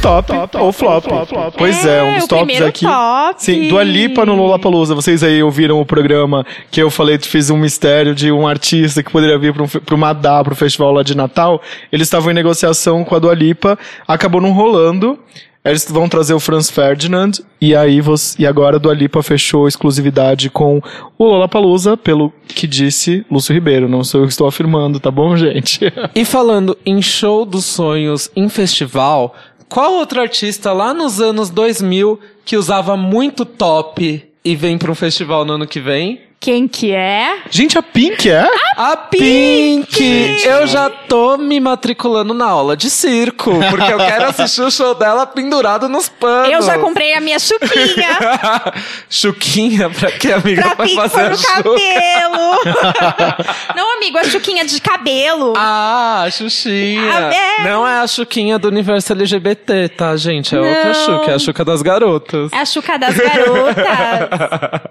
Top, 0.02 0.32
ou 0.58 0.72
flop. 0.72 1.04
Pois 1.56 1.86
é, 1.86 2.02
um 2.02 2.18
dos 2.18 2.26
tops 2.26 2.60
aqui. 2.62 2.84
top. 2.84 3.34
Sim, 3.42 3.68
Dua 3.68 3.84
Lipa 3.84 4.26
no 4.26 4.34
Lollapalooza. 4.34 4.94
Vocês 4.94 5.22
aí 5.22 5.42
ouviram 5.42 5.80
o 5.80 5.86
programa 5.86 6.44
que 6.70 6.82
eu 6.82 6.90
falei, 6.90 7.18
fiz 7.18 7.48
um 7.50 7.56
mistério 7.56 8.14
de 8.14 8.32
um 8.32 8.46
artista 8.46 9.02
que 9.02 9.10
poderia 9.10 9.38
vir 9.38 9.54
para 9.54 9.62
um, 9.62 9.68
pro 9.68 9.96
Madá, 9.96 10.42
pro 10.42 10.56
festival 10.56 10.92
lá 10.92 11.02
de 11.02 11.16
Natal. 11.16 11.62
Eles 11.90 12.08
estavam 12.08 12.30
em 12.30 12.34
negociação 12.34 13.04
com 13.04 13.14
a 13.14 13.18
Dua 13.18 13.34
Lipa, 13.34 13.78
acabou 14.06 14.40
não 14.40 14.52
rolando. 14.52 15.18
Eles 15.64 15.86
vão 15.88 16.08
trazer 16.08 16.34
o 16.34 16.40
Franz 16.40 16.68
Ferdinand 16.68 17.30
e 17.60 17.76
aí 17.76 18.00
você, 18.00 18.42
e 18.42 18.46
agora 18.46 18.76
a 18.76 18.78
Dua 18.80 18.92
Lipa 18.92 19.22
fechou 19.22 19.68
exclusividade 19.68 20.50
com 20.50 20.82
o 21.16 21.24
Lollapalooza, 21.24 21.96
pelo 21.96 22.32
que 22.48 22.66
disse 22.66 23.24
Lúcio 23.30 23.54
Ribeiro. 23.54 23.88
Não 23.88 24.02
sou 24.02 24.22
eu 24.22 24.26
que 24.26 24.32
estou 24.32 24.48
afirmando, 24.48 24.98
tá 24.98 25.08
bom, 25.08 25.36
gente? 25.38 25.80
E 26.16 26.24
falando 26.24 26.76
em 26.84 27.00
show 27.00 27.44
dos 27.44 27.64
sonhos 27.64 28.28
em 28.34 28.48
festival, 28.48 29.36
qual 29.72 29.94
outro 29.94 30.20
artista 30.20 30.70
lá 30.70 30.92
nos 30.92 31.18
anos 31.18 31.48
2000 31.48 32.20
que 32.44 32.58
usava 32.58 32.94
muito 32.94 33.46
top 33.46 34.22
e 34.44 34.54
vem 34.54 34.76
pra 34.76 34.92
um 34.92 34.94
festival 34.94 35.46
no 35.46 35.54
ano 35.54 35.66
que 35.66 35.80
vem? 35.80 36.20
Quem 36.42 36.66
que 36.66 36.90
é? 36.92 37.36
gente, 37.48 37.78
a 37.78 37.82
Pink 37.82 38.28
é? 38.28 38.44
A 38.76 38.96
Pink! 38.96 40.42
Eu 40.44 40.66
já 40.66 40.90
tô 40.90 41.38
me 41.38 41.60
matriculando 41.60 42.34
na 42.34 42.46
aula 42.46 42.76
de 42.76 42.90
circo, 42.90 43.52
porque 43.70 43.92
eu 43.92 43.96
quero 43.98 44.24
assistir 44.24 44.60
o 44.62 44.68
show 44.68 44.92
dela 44.92 45.24
pendurado 45.24 45.88
nos 45.88 46.08
panos. 46.08 46.50
Eu 46.52 46.60
já 46.62 46.76
comprei 46.80 47.14
a 47.14 47.20
minha 47.20 47.38
chuquinha 47.38 48.18
Chuquinha, 49.08 49.88
pra 49.88 50.10
que 50.10 50.32
amiga? 50.32 50.62
pra 50.62 50.74
Pra 50.74 50.84
pin- 50.86 50.96
fazer 50.96 51.20
a 51.20 51.28
no 51.30 51.36
chuca. 51.36 51.54
cabelo. 51.54 52.58
Não, 53.76 53.96
amigo, 53.98 54.18
a 54.18 54.24
chuquinha 54.24 54.64
de 54.64 54.80
cabelo. 54.80 55.52
Ah, 55.56 56.24
a 56.26 56.30
Xuxinha. 56.30 57.02
Ah, 57.30 57.32
é. 57.34 57.64
Não 57.70 57.86
é 57.86 58.00
a 58.00 58.06
Chuquinha 58.08 58.58
do 58.58 58.66
universo 58.66 59.12
LGBT, 59.12 59.90
tá, 59.90 60.16
gente? 60.16 60.56
É 60.56 60.58
outra 60.60 60.86
Não. 60.86 60.94
Xuca, 60.94 61.30
é 61.30 61.34
a 61.34 61.38
Xuca 61.38 61.64
das 61.64 61.82
garotas. 61.82 62.52
É 62.52 62.58
a 62.58 62.64
chuca 62.64 62.98
das 62.98 63.14
garotas. 63.16 63.76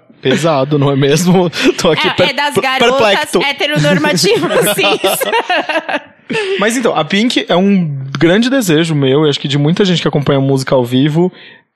Pesado, 0.22 0.78
não 0.78 0.88
é 0.88 0.94
mesmo? 0.94 1.41
Tô 1.78 1.90
aqui 1.90 2.06
É, 2.06 2.10
per- 2.12 2.28
é 2.30 2.32
das 2.32 2.54
garotas 2.54 2.96
perplexo. 2.98 3.42
heteronormativas, 3.42 4.60
sim. 4.76 4.98
Mas 6.58 6.76
então, 6.76 6.96
a 6.96 7.04
Pink 7.04 7.44
é 7.48 7.56
um 7.56 7.86
grande 8.18 8.48
desejo 8.48 8.94
meu, 8.94 9.26
e 9.26 9.28
acho 9.30 9.38
que 9.40 9.48
de 9.48 9.58
muita 9.58 9.84
gente 9.84 10.00
que 10.00 10.08
acompanha 10.08 10.40
música 10.40 10.74
ao 10.74 10.84
vivo. 10.84 11.32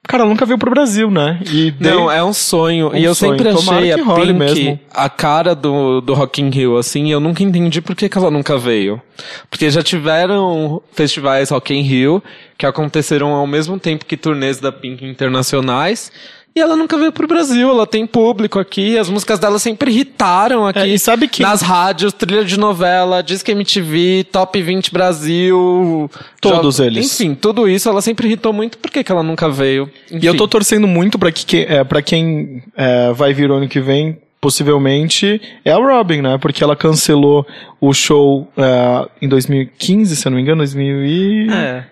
Cara, 0.08 0.22
ela 0.22 0.30
nunca 0.30 0.46
veio 0.46 0.56
pro 0.56 0.70
Brasil, 0.70 1.10
né? 1.10 1.40
E 1.50 1.74
Não, 1.80 2.08
é 2.08 2.22
um 2.22 2.32
sonho. 2.32 2.90
Um 2.92 2.96
e 2.96 3.02
eu 3.02 3.12
sonho. 3.12 3.32
sempre 3.32 3.48
achei 3.48 3.90
a 3.90 3.96
Pink 3.96 4.32
mesmo. 4.34 4.78
a 4.94 5.08
cara 5.10 5.52
do, 5.52 6.00
do 6.00 6.14
Rock 6.14 6.40
in 6.40 6.48
Rio, 6.48 6.76
assim. 6.78 7.06
e 7.08 7.10
Eu 7.10 7.18
nunca 7.18 7.42
entendi 7.42 7.80
por 7.82 7.96
que, 7.96 8.08
que 8.08 8.16
ela 8.16 8.30
nunca 8.30 8.56
veio. 8.56 9.02
Porque 9.50 9.68
já 9.68 9.82
tiveram 9.82 10.80
festivais 10.92 11.50
Rock 11.50 11.74
in 11.74 11.82
Rio 11.82 12.22
que 12.56 12.64
aconteceram 12.64 13.30
ao 13.34 13.48
mesmo 13.48 13.80
tempo 13.80 14.06
que 14.06 14.16
turnês 14.16 14.60
da 14.60 14.70
Pink 14.70 15.04
internacionais. 15.04 16.12
E 16.56 16.60
ela 16.60 16.74
nunca 16.74 16.96
veio 16.96 17.12
pro 17.12 17.26
Brasil, 17.28 17.68
ela 17.68 17.86
tem 17.86 18.06
público 18.06 18.58
aqui, 18.58 18.96
as 18.96 19.10
músicas 19.10 19.38
dela 19.38 19.58
sempre 19.58 19.90
irritaram 19.90 20.66
aqui. 20.66 20.78
É, 20.78 20.88
e 20.88 20.98
sabe 20.98 21.28
que- 21.28 21.42
Nas 21.42 21.60
rádios, 21.60 22.14
trilha 22.14 22.46
de 22.46 22.58
novela, 22.58 23.22
Disque 23.22 23.52
MTV, 23.52 24.24
Top 24.32 24.62
20 24.62 24.90
Brasil. 24.90 26.10
Todos 26.40 26.80
eles. 26.80 27.12
Enfim, 27.12 27.34
tudo 27.34 27.68
isso 27.68 27.90
ela 27.90 28.00
sempre 28.00 28.26
irritou 28.26 28.54
muito, 28.54 28.78
por 28.78 28.90
que, 28.90 29.04
que 29.04 29.12
ela 29.12 29.22
nunca 29.22 29.50
veio? 29.50 29.90
E 30.10 30.24
eu 30.24 30.34
tô 30.34 30.48
torcendo 30.48 30.86
muito 30.86 31.18
pra, 31.18 31.30
que, 31.30 31.58
é, 31.68 31.84
pra 31.84 32.00
quem 32.00 32.62
é, 32.74 33.12
vai 33.12 33.34
vir 33.34 33.50
o 33.50 33.54
ano 33.54 33.68
que 33.68 33.78
vem, 33.80 34.16
possivelmente, 34.40 35.38
é 35.62 35.72
a 35.72 35.76
Robin, 35.76 36.22
né? 36.22 36.38
Porque 36.38 36.64
ela 36.64 36.74
cancelou 36.74 37.46
o 37.78 37.92
show 37.92 38.48
é, 38.56 39.06
em 39.20 39.28
2015, 39.28 40.16
se 40.16 40.26
eu 40.26 40.30
não 40.30 40.36
me 40.36 40.42
engano, 40.42 40.58
2016. 40.58 41.52
É. 41.52 41.84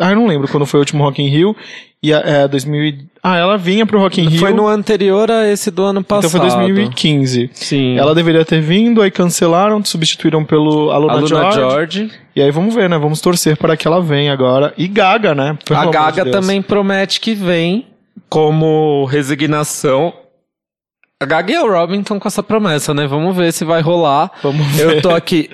Ah, 0.00 0.10
eu 0.10 0.16
não 0.16 0.26
lembro 0.26 0.48
quando 0.48 0.64
foi 0.66 0.78
o 0.78 0.82
último 0.82 1.02
Rock 1.04 1.22
in 1.22 1.28
Rio. 1.28 1.56
E 2.00 2.14
a- 2.14 2.20
é, 2.20 2.46
2000, 2.46 2.84
e- 2.84 2.98
ah, 3.20 3.36
ela 3.36 3.58
vinha 3.58 3.84
pro 3.84 3.98
Rock 3.98 4.20
in 4.20 4.28
Rio. 4.28 4.38
Foi 4.38 4.52
no 4.52 4.68
anterior 4.68 5.28
a 5.32 5.48
esse 5.48 5.68
do 5.68 5.82
ano 5.82 6.02
passado. 6.04 6.30
Então 6.36 6.48
foi 6.50 6.64
2015. 6.64 7.50
Sim. 7.52 7.98
Ela 7.98 8.14
deveria 8.14 8.44
ter 8.44 8.60
vindo, 8.60 9.02
aí 9.02 9.10
cancelaram, 9.10 9.84
substituíram 9.84 10.44
pelo 10.44 10.92
Aluna, 10.92 11.12
a 11.12 11.16
Luna 11.16 11.26
George. 11.26 11.58
George. 11.58 12.10
E 12.36 12.40
aí 12.42 12.52
vamos 12.52 12.72
ver, 12.72 12.88
né? 12.88 12.96
Vamos 12.96 13.20
torcer 13.20 13.56
para 13.56 13.76
que 13.76 13.86
ela 13.88 14.00
venha 14.00 14.32
agora. 14.32 14.72
E 14.78 14.86
Gaga, 14.86 15.34
né? 15.34 15.58
Pelo 15.64 15.80
A 15.80 15.84
de 15.86 15.90
Gaga 15.90 16.24
Deus. 16.24 16.36
também 16.36 16.62
promete 16.62 17.18
que 17.20 17.34
vem 17.34 17.84
como 18.28 19.04
resignação. 19.06 20.12
A 21.20 21.26
Gaga 21.26 21.52
e 21.52 21.58
o 21.58 21.68
Robin 21.68 21.98
estão 21.98 22.20
com 22.20 22.28
essa 22.28 22.44
promessa, 22.44 22.94
né? 22.94 23.08
Vamos 23.08 23.36
ver 23.36 23.52
se 23.52 23.64
vai 23.64 23.80
rolar. 23.82 24.30
Vamos 24.40 24.64
ver. 24.68 24.98
Eu 24.98 25.02
tô 25.02 25.10
aqui 25.10 25.50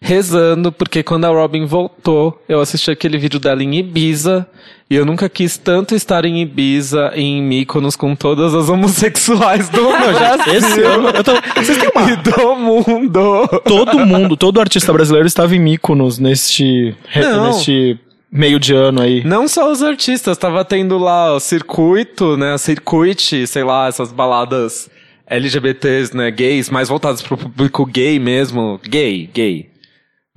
rezando, 0.00 0.70
porque 0.70 1.02
quando 1.02 1.24
a 1.24 1.28
Robin 1.28 1.66
voltou, 1.66 2.40
eu 2.48 2.60
assisti 2.60 2.90
aquele 2.90 3.18
vídeo 3.18 3.40
dela 3.40 3.62
em 3.62 3.76
Ibiza. 3.76 4.46
E 4.90 4.94
eu 4.94 5.04
nunca 5.04 5.28
quis 5.28 5.58
tanto 5.58 5.94
estar 5.94 6.24
em 6.24 6.40
Ibiza 6.40 7.12
e 7.14 7.20
em 7.20 7.42
Mykonos 7.42 7.94
com 7.94 8.16
todas 8.16 8.54
as 8.54 8.70
homossexuais 8.70 9.68
do 9.68 9.82
Brasil 9.86 10.54
Esse 10.54 10.80
ano, 10.80 11.08
eu 11.08 11.22
tô, 11.22 11.32
vocês 11.56 11.76
têm 11.76 11.90
uma 11.94 12.10
e 12.10 12.16
do 12.16 12.56
mundo. 12.56 13.48
todo 13.66 13.98
mundo, 14.06 14.34
todo 14.34 14.60
artista 14.60 14.90
brasileiro 14.92 15.26
estava 15.26 15.54
em 15.54 15.58
Mykonos 15.58 16.18
neste, 16.18 16.94
Não. 17.14 17.48
neste 17.48 17.98
meio 18.32 18.58
de 18.58 18.74
ano 18.74 19.02
aí. 19.02 19.22
Não 19.24 19.46
só 19.46 19.70
os 19.70 19.82
artistas, 19.82 20.38
tava 20.38 20.64
tendo 20.64 20.96
lá 20.96 21.34
o 21.34 21.40
circuito, 21.40 22.36
né? 22.38 22.56
Circuit, 22.56 23.46
sei 23.46 23.64
lá, 23.64 23.88
essas 23.88 24.10
baladas 24.10 24.88
LGBTs, 25.26 26.16
né? 26.16 26.30
Gays, 26.30 26.70
mais 26.70 26.88
voltadas 26.88 27.20
pro 27.20 27.36
público 27.36 27.84
gay 27.84 28.18
mesmo. 28.18 28.80
Gay, 28.88 29.28
gay. 29.34 29.68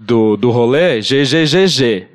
Do, 0.04 0.36
do 0.36 0.50
rolê, 0.50 1.00
GGGG. 1.00 2.08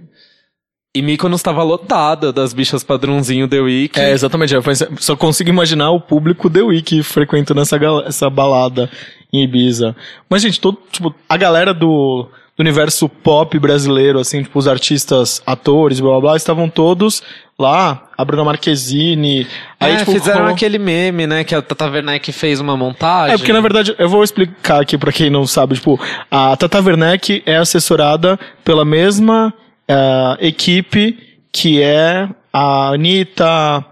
E 0.94 1.02
Mykonos 1.02 1.42
tava 1.42 1.62
lotada 1.62 2.32
das 2.32 2.52
bichas 2.52 2.82
padrãozinho 2.82 3.46
The 3.46 3.60
Week. 3.60 4.00
É, 4.00 4.12
exatamente. 4.12 4.54
Eu 4.54 4.62
só 4.98 5.14
consigo 5.14 5.50
imaginar 5.50 5.90
o 5.90 6.00
público 6.00 6.50
The 6.50 6.62
Week 6.62 7.02
frequentando 7.02 7.60
essa, 7.60 7.78
essa 8.06 8.30
balada 8.30 8.90
em 9.32 9.44
Ibiza. 9.44 9.94
Mas, 10.28 10.42
gente, 10.42 10.58
todo, 10.58 10.78
tipo, 10.90 11.14
a 11.28 11.36
galera 11.36 11.74
do, 11.74 12.28
do 12.56 12.60
universo 12.60 13.08
pop 13.08 13.58
brasileiro, 13.58 14.18
assim, 14.18 14.42
tipo, 14.42 14.58
os 14.58 14.66
artistas, 14.66 15.42
atores, 15.46 16.00
blá 16.00 16.12
blá 16.12 16.20
blá, 16.20 16.36
estavam 16.36 16.68
todos 16.70 17.22
lá. 17.58 18.02
A 18.16 18.24
Bruna 18.24 18.44
Marquezine. 18.44 19.46
Aí, 19.78 19.92
é, 19.92 19.96
tipo, 19.98 20.12
fizeram 20.12 20.38
rolou- 20.40 20.54
aquele 20.54 20.78
meme, 20.78 21.26
né? 21.26 21.44
Que 21.44 21.54
a 21.54 21.60
Tata 21.60 21.86
Werneck 21.86 22.32
fez 22.32 22.58
uma 22.60 22.74
montagem. 22.76 23.34
É, 23.34 23.38
porque 23.38 23.52
na 23.52 23.60
verdade, 23.60 23.94
eu 23.98 24.08
vou 24.08 24.24
explicar 24.24 24.80
aqui 24.80 24.96
pra 24.96 25.12
quem 25.12 25.28
não 25.28 25.46
sabe, 25.46 25.74
tipo, 25.74 26.00
a 26.30 26.56
Tata 26.56 26.80
Werneck 26.80 27.42
é 27.44 27.56
assessorada 27.56 28.38
pela 28.64 28.84
mesma 28.86 29.52
eh, 29.88 30.36
equipe 30.40 31.18
que 31.52 31.80
é 31.82 32.28
a 32.52 32.88
Anitta, 32.88 33.84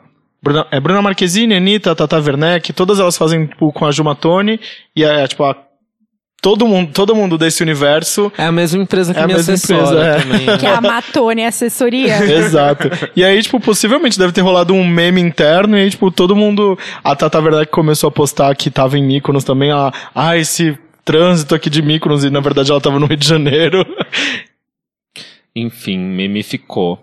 Bruna, 0.42 0.66
é 0.70 0.80
Bruna 0.80 1.00
Marquezine, 1.02 1.54
Anitta, 1.54 1.94
Tata 1.94 2.16
Werneck, 2.18 2.72
todas 2.72 2.98
elas 2.98 3.16
fazem 3.16 3.46
tipo, 3.46 3.72
com 3.72 3.86
a 3.86 3.90
Jumatone, 3.92 4.58
e 4.96 5.04
é 5.04 5.26
tipo 5.26 5.44
a, 5.44 5.56
todo 6.44 6.66
mundo, 6.68 6.92
todo 6.92 7.14
mundo 7.14 7.38
desse 7.38 7.62
universo 7.62 8.30
É 8.36 8.44
a 8.44 8.52
mesma 8.52 8.82
empresa 8.82 9.14
que 9.14 9.18
É 9.18 9.22
a 9.22 9.26
me 9.26 9.32
mesma 9.32 9.54
assessora 9.54 9.80
empresa, 9.80 10.04
é. 10.04 10.20
também. 10.20 10.58
Que 10.58 10.66
é 10.66 10.74
a 10.74 10.80
Matone 10.82 11.42
Assessoria. 11.42 12.18
Exato. 12.36 12.90
E 13.16 13.24
aí, 13.24 13.42
tipo, 13.42 13.58
possivelmente 13.58 14.18
deve 14.18 14.30
ter 14.30 14.42
rolado 14.42 14.74
um 14.74 14.86
meme 14.86 15.22
interno 15.22 15.78
e 15.78 15.80
aí, 15.80 15.88
tipo, 15.90 16.10
todo 16.10 16.36
mundo. 16.36 16.78
A 17.02 17.16
Tata 17.16 17.40
Verdade 17.40 17.68
começou 17.68 18.08
a 18.08 18.10
postar 18.10 18.54
que 18.54 18.70
tava 18.70 18.98
em 18.98 19.02
Mykonos 19.02 19.42
também. 19.42 19.70
Ela, 19.70 19.90
ah, 20.14 20.36
esse 20.36 20.78
trânsito 21.02 21.54
aqui 21.54 21.70
de 21.70 21.80
Mykonos 21.80 22.24
e 22.24 22.30
na 22.30 22.40
verdade 22.40 22.70
ela 22.70 22.80
tava 22.80 22.98
no 22.98 23.06
Rio 23.06 23.16
de 23.16 23.26
Janeiro. 23.26 23.86
Enfim, 25.56 25.98
meme 25.98 26.42
ficou. 26.42 27.02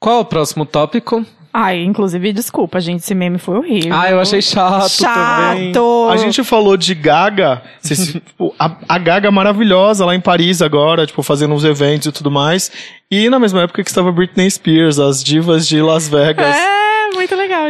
Qual 0.00 0.16
é 0.16 0.20
o 0.20 0.24
próximo 0.24 0.66
tópico? 0.66 1.24
Ai, 1.52 1.82
inclusive, 1.82 2.32
desculpa, 2.32 2.80
gente, 2.80 3.00
esse 3.00 3.14
meme 3.14 3.36
foi 3.38 3.56
horrível. 3.58 3.92
Ah, 3.94 4.08
eu 4.10 4.20
achei 4.20 4.40
chato, 4.40 4.88
também. 4.98 5.72
Chato! 5.74 6.08
A 6.10 6.16
gente 6.16 6.44
falou 6.44 6.76
de 6.76 6.94
Gaga, 6.94 7.60
vocês- 7.80 8.12
tipo, 8.24 8.54
a, 8.58 8.70
a 8.88 8.98
Gaga 8.98 9.30
maravilhosa 9.32 10.04
lá 10.04 10.14
em 10.14 10.20
Paris 10.20 10.62
agora, 10.62 11.06
tipo, 11.06 11.22
fazendo 11.22 11.52
uns 11.52 11.64
eventos 11.64 12.06
e 12.06 12.12
tudo 12.12 12.30
mais. 12.30 12.70
E 13.10 13.28
na 13.28 13.40
mesma 13.40 13.62
época 13.62 13.82
que 13.82 13.90
estava 13.90 14.12
Britney 14.12 14.48
Spears, 14.48 15.00
as 15.00 15.24
divas 15.24 15.66
de 15.66 15.82
Las 15.82 16.08
Vegas. 16.08 16.56
É, 16.56 16.79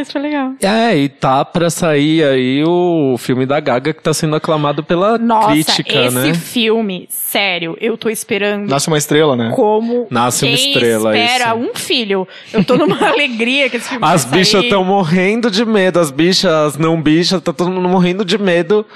legal, 0.01 0.03
isso 0.03 0.13
foi 0.13 0.21
legal. 0.21 0.53
É, 0.63 0.97
e 0.97 1.09
tá 1.09 1.45
pra 1.45 1.71
sair 1.71 2.25
aí 2.25 2.65
o 2.65 3.17
filme 3.19 3.47
da 3.47 3.61
Gaga 3.61 3.93
que 3.93 4.03
tá 4.03 4.13
sendo 4.13 4.37
aclamado 4.37 4.83
pela 4.83 5.19
Nossa, 5.19 5.51
crítica, 5.51 6.07
esse 6.07 6.15
né? 6.15 6.35
filme, 6.35 7.07
sério, 7.11 7.77
eu 7.81 7.97
tô 7.97 8.09
esperando 8.09 8.69
Nasce 8.69 8.89
uma 8.89 8.99
estrela, 8.99 9.37
né? 9.37 9.53
como 9.55 10.07
Nasce 10.11 10.45
uma 10.47 10.55
estrela, 10.55 11.17
espera 11.17 11.57
isso. 11.57 11.71
um 11.71 11.75
filho. 11.75 12.29
Eu 12.53 12.65
tô 12.65 12.77
numa 12.77 12.99
alegria 13.09 13.69
que 13.69 13.77
esse 13.77 13.89
filme 13.89 14.05
As 14.05 14.25
bichas 14.25 14.65
estão 14.65 14.85
morrendo 14.85 15.51
de 15.51 15.65
medo, 15.65 16.01
as 16.01 16.11
bichas, 16.11 16.51
as 16.51 16.79
não 16.79 17.01
bichas, 17.01 17.41
tá 17.43 17.53
todo 17.53 17.71
mundo 17.71 17.89
morrendo 17.89 18.25
de 18.25 18.39
medo, 18.39 18.87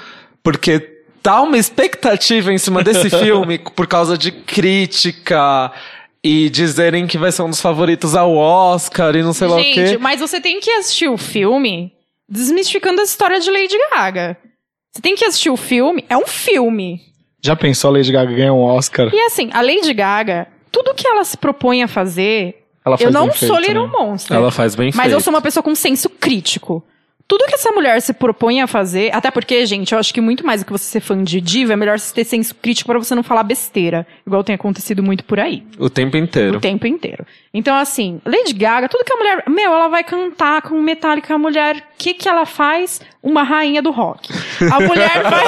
porque 0.43 0.79
tá 1.21 1.41
uma 1.41 1.57
expectativa 1.57 2.53
em 2.53 2.57
cima 2.57 2.83
desse 2.83 3.09
filme 3.19 3.57
por 3.57 3.87
causa 3.87 4.17
de 4.17 4.31
crítica 4.31 5.71
e 6.27 6.49
dizerem 6.49 7.05
que 7.05 7.19
vai 7.19 7.31
ser 7.31 7.43
um 7.43 7.49
dos 7.51 7.61
favoritos 7.61 8.15
ao 8.15 8.35
Oscar 8.35 9.15
e 9.15 9.21
não 9.21 9.31
sei 9.31 9.47
lá 9.47 9.57
o 9.57 9.59
Gente, 9.61 9.75
quê. 9.91 9.97
mas 9.99 10.19
você 10.19 10.41
tem 10.41 10.59
que 10.59 10.71
assistir 10.71 11.07
o 11.07 11.17
filme 11.17 11.93
desmistificando 12.27 12.99
a 12.99 13.03
história 13.03 13.39
de 13.39 13.51
Lady 13.51 13.75
Gaga. 13.91 14.35
Você 14.91 15.03
tem 15.03 15.15
que 15.15 15.23
assistir 15.23 15.51
o 15.51 15.55
filme, 15.55 16.03
é 16.09 16.17
um 16.17 16.25
filme. 16.25 16.99
Já 17.43 17.55
pensou 17.55 17.91
a 17.91 17.93
Lady 17.97 18.11
Gaga 18.11 18.33
ganhar 18.33 18.53
um 18.53 18.61
Oscar? 18.63 19.13
E 19.13 19.19
assim, 19.21 19.51
a 19.53 19.61
Lady 19.61 19.93
Gaga, 19.93 20.47
tudo 20.71 20.95
que 20.95 21.07
ela 21.07 21.23
se 21.23 21.37
propõe 21.37 21.83
a 21.83 21.87
fazer, 21.87 22.55
Ela 22.83 22.97
faz 22.97 23.07
eu 23.07 23.13
não 23.13 23.27
bem 23.27 23.37
feito, 23.37 23.53
sou 23.53 23.61
Little 23.61 23.85
né? 23.85 23.93
Monster. 23.93 24.35
Ela 24.35 24.49
faz 24.49 24.73
bem 24.73 24.87
Mas 24.95 25.05
feito. 25.05 25.13
eu 25.13 25.21
sou 25.21 25.31
uma 25.31 25.41
pessoa 25.41 25.61
com 25.61 25.75
senso 25.75 26.09
crítico. 26.09 26.83
Tudo 27.27 27.45
que 27.47 27.55
essa 27.55 27.71
mulher 27.71 27.99
se 28.01 28.13
propõe 28.13 28.61
a 28.61 28.67
fazer, 28.67 29.09
até 29.13 29.31
porque, 29.31 29.65
gente, 29.65 29.93
eu 29.93 29.97
acho 29.99 30.13
que 30.13 30.21
muito 30.21 30.45
mais 30.45 30.61
do 30.61 30.65
que 30.67 30.71
você 30.71 30.83
ser 30.83 30.99
fã 30.99 31.23
de 31.23 31.41
diva, 31.41 31.73
é 31.73 31.75
melhor 31.75 31.97
você 31.99 32.13
ter 32.13 32.23
senso 32.23 32.53
crítico 32.53 32.91
pra 32.91 32.99
você 32.99 33.15
não 33.15 33.23
falar 33.23 33.41
besteira, 33.43 34.05
igual 34.27 34.43
tem 34.43 34.53
acontecido 34.53 35.01
muito 35.01 35.23
por 35.23 35.39
aí, 35.39 35.63
O 35.79 35.89
tempo 35.89 36.17
inteiro. 36.17 36.57
o 36.57 36.61
tempo 36.61 36.85
inteiro. 36.85 37.25
Então, 37.57 37.73
assim, 37.73 38.19
Lady 38.25 38.51
Gaga, 38.51 38.89
tudo 38.89 39.05
que 39.05 39.13
a 39.13 39.15
mulher, 39.15 39.43
meu, 39.47 39.71
ela 39.71 39.87
vai 39.87 40.03
cantar 40.03 40.61
com 40.61 40.81
Metallica, 40.81 41.35
a 41.35 41.37
mulher, 41.37 41.77
o 41.77 41.81
que 41.97 42.13
que 42.13 42.27
ela 42.27 42.45
faz? 42.45 42.99
Uma 43.23 43.43
rainha 43.43 43.81
do 43.81 43.91
rock. 43.91 44.29
A 44.69 44.81
mulher 44.81 45.23
vai, 45.23 45.45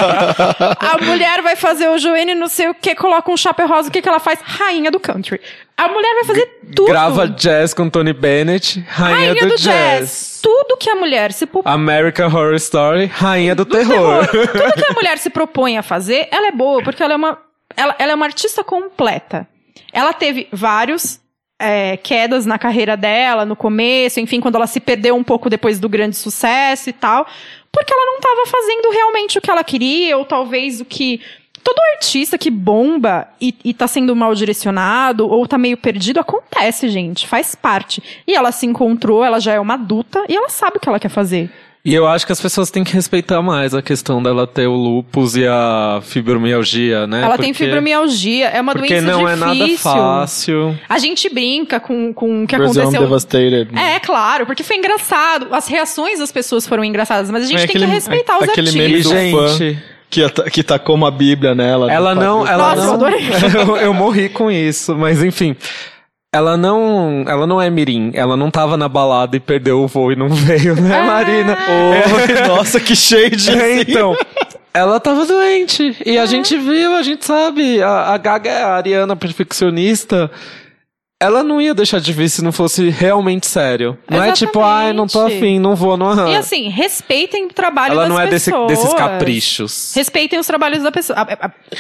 a 0.80 1.06
mulher 1.06 1.42
vai 1.42 1.58
fazer 1.58 1.90
o 1.90 1.98
joelho 1.98 2.34
não 2.34 2.48
sei 2.48 2.70
o 2.70 2.74
que, 2.74 2.96
coloca 2.96 3.30
um 3.30 3.36
chapéu 3.36 3.68
rosa, 3.68 3.90
o 3.90 3.92
que 3.92 4.02
que 4.02 4.08
ela 4.08 4.22
faz? 4.22 4.40
Rainha 4.42 4.90
do 4.90 5.02
country. 5.02 5.42
A 5.76 5.90
mulher 5.90 6.14
vai 6.16 6.24
fazer 6.24 6.46
tudo. 6.74 6.88
Grava 6.88 7.28
jazz 7.28 7.74
com 7.74 7.90
Tony 7.90 8.14
Bennett, 8.14 8.80
rainha, 8.88 9.16
Rainha 9.18 9.34
do, 9.42 9.50
do, 9.50 9.58
jazz. 9.58 10.00
jazz. 10.00 10.40
Tudo 10.42 10.78
que 10.78 10.90
a 10.90 10.96
mulher 10.96 11.34
se 11.34 11.46
propõe 11.46 11.70
American 11.70 12.28
Horror 12.28 12.56
Story, 12.56 13.08
rainha 13.08 13.54
do, 13.54 13.66
do 13.66 13.76
terror. 13.76 14.26
terror. 14.26 14.48
Tudo 14.48 14.74
que 14.74 14.92
a 14.92 14.94
mulher 14.94 15.18
se 15.18 15.30
propõe 15.30 15.78
a 15.78 15.84
fazer, 15.84 16.30
ela 16.32 16.48
é 16.48 16.52
boa, 16.54 16.82
porque 16.82 17.04
ela 17.04 17.12
é 17.12 17.18
uma, 17.18 17.38
ela, 17.76 17.96
ela 18.00 18.14
é 18.14 18.16
uma 18.16 18.26
artista 18.26 18.64
completa. 18.64 19.46
Ela 19.92 20.14
teve 20.14 20.48
vários 20.54 21.20
é, 21.60 21.98
quedas 21.98 22.46
na 22.46 22.60
carreira 22.60 22.96
dela, 22.96 23.46
no 23.46 23.56
começo, 23.56 24.20
enfim, 24.20 24.40
quando 24.40 24.56
ela 24.56 24.68
se 24.68 24.80
perdeu 24.80 25.16
um 25.16 25.24
pouco 25.24 25.50
depois 25.50 25.80
do 25.80 25.90
grande 25.90 26.16
sucesso 26.16 26.90
e 26.90 26.94
tal, 26.94 27.26
porque 27.72 27.94
ela 27.94 28.06
não 28.06 28.18
estava 28.18 28.46
fazendo 28.46 28.92
realmente 28.92 29.38
o 29.38 29.42
que 29.42 29.50
ela 29.50 29.64
queria, 29.64 30.18
ou 30.18 30.26
talvez 30.26 30.82
o 30.82 30.86
que. 30.86 31.22
Todo 31.64 31.82
artista 31.96 32.38
que 32.38 32.50
bomba 32.50 33.28
e, 33.42 33.54
e 33.62 33.74
tá 33.74 33.88
sendo 33.88 34.16
mal 34.16 34.34
direcionado 34.34 35.28
ou 35.28 35.46
tá 35.46 35.58
meio 35.58 35.76
perdido, 35.76 36.18
acontece, 36.18 36.88
gente. 36.88 37.28
Faz 37.28 37.56
parte. 37.56 38.02
E 38.26 38.34
ela 38.34 38.54
se 38.54 38.66
encontrou, 38.66 39.22
ela 39.22 39.38
já 39.38 39.52
é 39.52 39.60
uma 39.60 39.74
adulta 39.74 40.24
e 40.30 40.36
ela 40.38 40.48
sabe 40.48 40.78
o 40.78 40.80
que 40.80 40.88
ela 40.88 41.00
quer 41.00 41.10
fazer. 41.10 41.52
E 41.90 41.96
eu 41.96 42.06
acho 42.06 42.26
que 42.26 42.34
as 42.34 42.42
pessoas 42.42 42.70
têm 42.70 42.84
que 42.84 42.92
respeitar 42.94 43.42
mais 43.42 43.74
a 43.74 43.82
questão 43.82 44.22
dela 44.22 44.46
ter 44.46 44.68
o 44.68 44.74
lupus 44.76 45.38
e 45.38 45.48
a 45.48 46.02
fibromialgia, 46.04 47.08
né? 47.08 47.22
Ela 47.24 47.38
tem 47.38 47.54
Porque- 47.54 47.64
fibromialgia, 47.64 48.48
é 48.50 48.60
uma 48.60 48.74
Porque 48.74 48.90
doença 49.00 49.08
não 49.08 49.20
difícil. 49.24 49.32
é 49.32 49.56
nada 49.56 49.78
fácil. 49.78 50.80
A 50.90 50.98
gente 51.00 51.30
brinca 51.34 51.80
com, 51.80 52.14
com 52.14 52.44
o 52.44 52.48
que 52.48 52.58
Brazilian 52.58 52.84
aconteceu. 52.84 53.02
Devastated. 53.08 53.70
É, 53.74 54.00
claro, 54.02 54.46
porque 54.46 54.64
foi 54.64 54.76
engraçado. 54.76 55.48
As 55.52 55.68
reações 55.70 56.20
das 56.20 56.30
pessoas 56.30 56.68
foram 56.68 56.84
engraçadas, 56.84 57.32
mas 57.32 57.44
a 57.44 57.48
gente 57.48 57.56
É 57.56 57.68
tem 57.68 57.70
aquele- 57.70 57.86
que 57.86 57.92
respeitar 57.94 58.38
os 58.38 58.50
aquele 58.50 58.68
artistas. 58.68 58.76
meme 58.92 59.04
do 59.04 59.10
gente, 59.10 59.76
fã. 59.76 59.82
Que, 60.10 60.30
que 60.52 60.64
tacou 60.64 60.94
uma 60.94 61.10
bíblia 61.12 61.56
nela. 61.56 61.90
ela 61.92 62.14
do 62.14 62.20
não, 62.20 62.46
ela 62.46 62.70
Nossa, 62.76 62.82
eu 62.82 62.86
não. 62.88 62.94
adorei. 62.96 63.22
eu, 63.66 63.78
eu 63.78 63.94
morri 63.94 64.28
com 64.28 64.52
isso, 64.52 64.94
mas 64.94 65.24
enfim. 65.24 65.56
Ela 66.34 66.58
não, 66.58 67.24
ela 67.28 67.48
não 67.48 67.62
é 67.62 67.70
mirim. 67.70 68.12
Ela 68.14 68.36
não 68.36 68.52
tava 68.52 68.76
na 68.76 68.90
balada 68.90 69.38
e 69.38 69.40
perdeu 69.40 69.82
o 69.82 69.88
voo 69.88 70.12
e 70.12 70.16
não 70.16 70.30
veio, 70.30 70.76
né, 70.76 71.02
Marina? 71.02 71.58
Oi, 71.58 72.48
nossa, 72.48 72.80
que 72.80 72.96
shade. 72.96 73.50
É, 73.50 73.82
então. 73.82 74.16
Ela 74.74 75.00
tava 75.00 75.26
doente. 75.26 75.98
E 76.06 76.18
a 76.18 76.26
gente 76.26 76.58
viu, 76.58 76.96
a 76.96 77.02
gente 77.02 77.26
sabe. 77.26 77.82
A, 77.82 78.14
a 78.14 78.18
Gaga 78.18 78.50
é 78.50 78.62
a 78.62 78.76
Ariana 78.76 79.16
perfeccionista. 79.16 80.30
Ela 81.20 81.44
não 81.44 81.60
ia 81.60 81.74
deixar 81.74 82.00
de 82.00 82.14
vir 82.14 82.30
se 82.30 82.44
não 82.44 82.52
fosse 82.52 82.90
realmente 82.92 83.48
sério. 83.48 83.98
Não 84.08 84.22
é 84.22 84.32
tipo, 84.34 84.60
ai, 84.62 84.94
não 84.94 85.08
tô 85.08 85.18
Exatamente. 85.22 85.38
afim, 85.44 85.60
não 85.60 85.76
vou, 85.76 85.98
não. 85.98 86.30
E 86.32 86.36
assim, 86.36 86.70
respeitem 86.70 87.46
o 87.46 87.48
trabalho 87.48 87.94
Ela 87.94 88.02
das 88.04 88.10
não 88.10 88.20
é 88.20 88.28
desse- 88.28 88.52
pessoas. 88.52 88.68
desses 88.68 88.94
caprichos. 88.94 89.94
Respeitem 89.96 90.38
os 90.38 90.46
trabalhos 90.46 90.84
da 90.84 90.92
pessoa. 90.92 91.18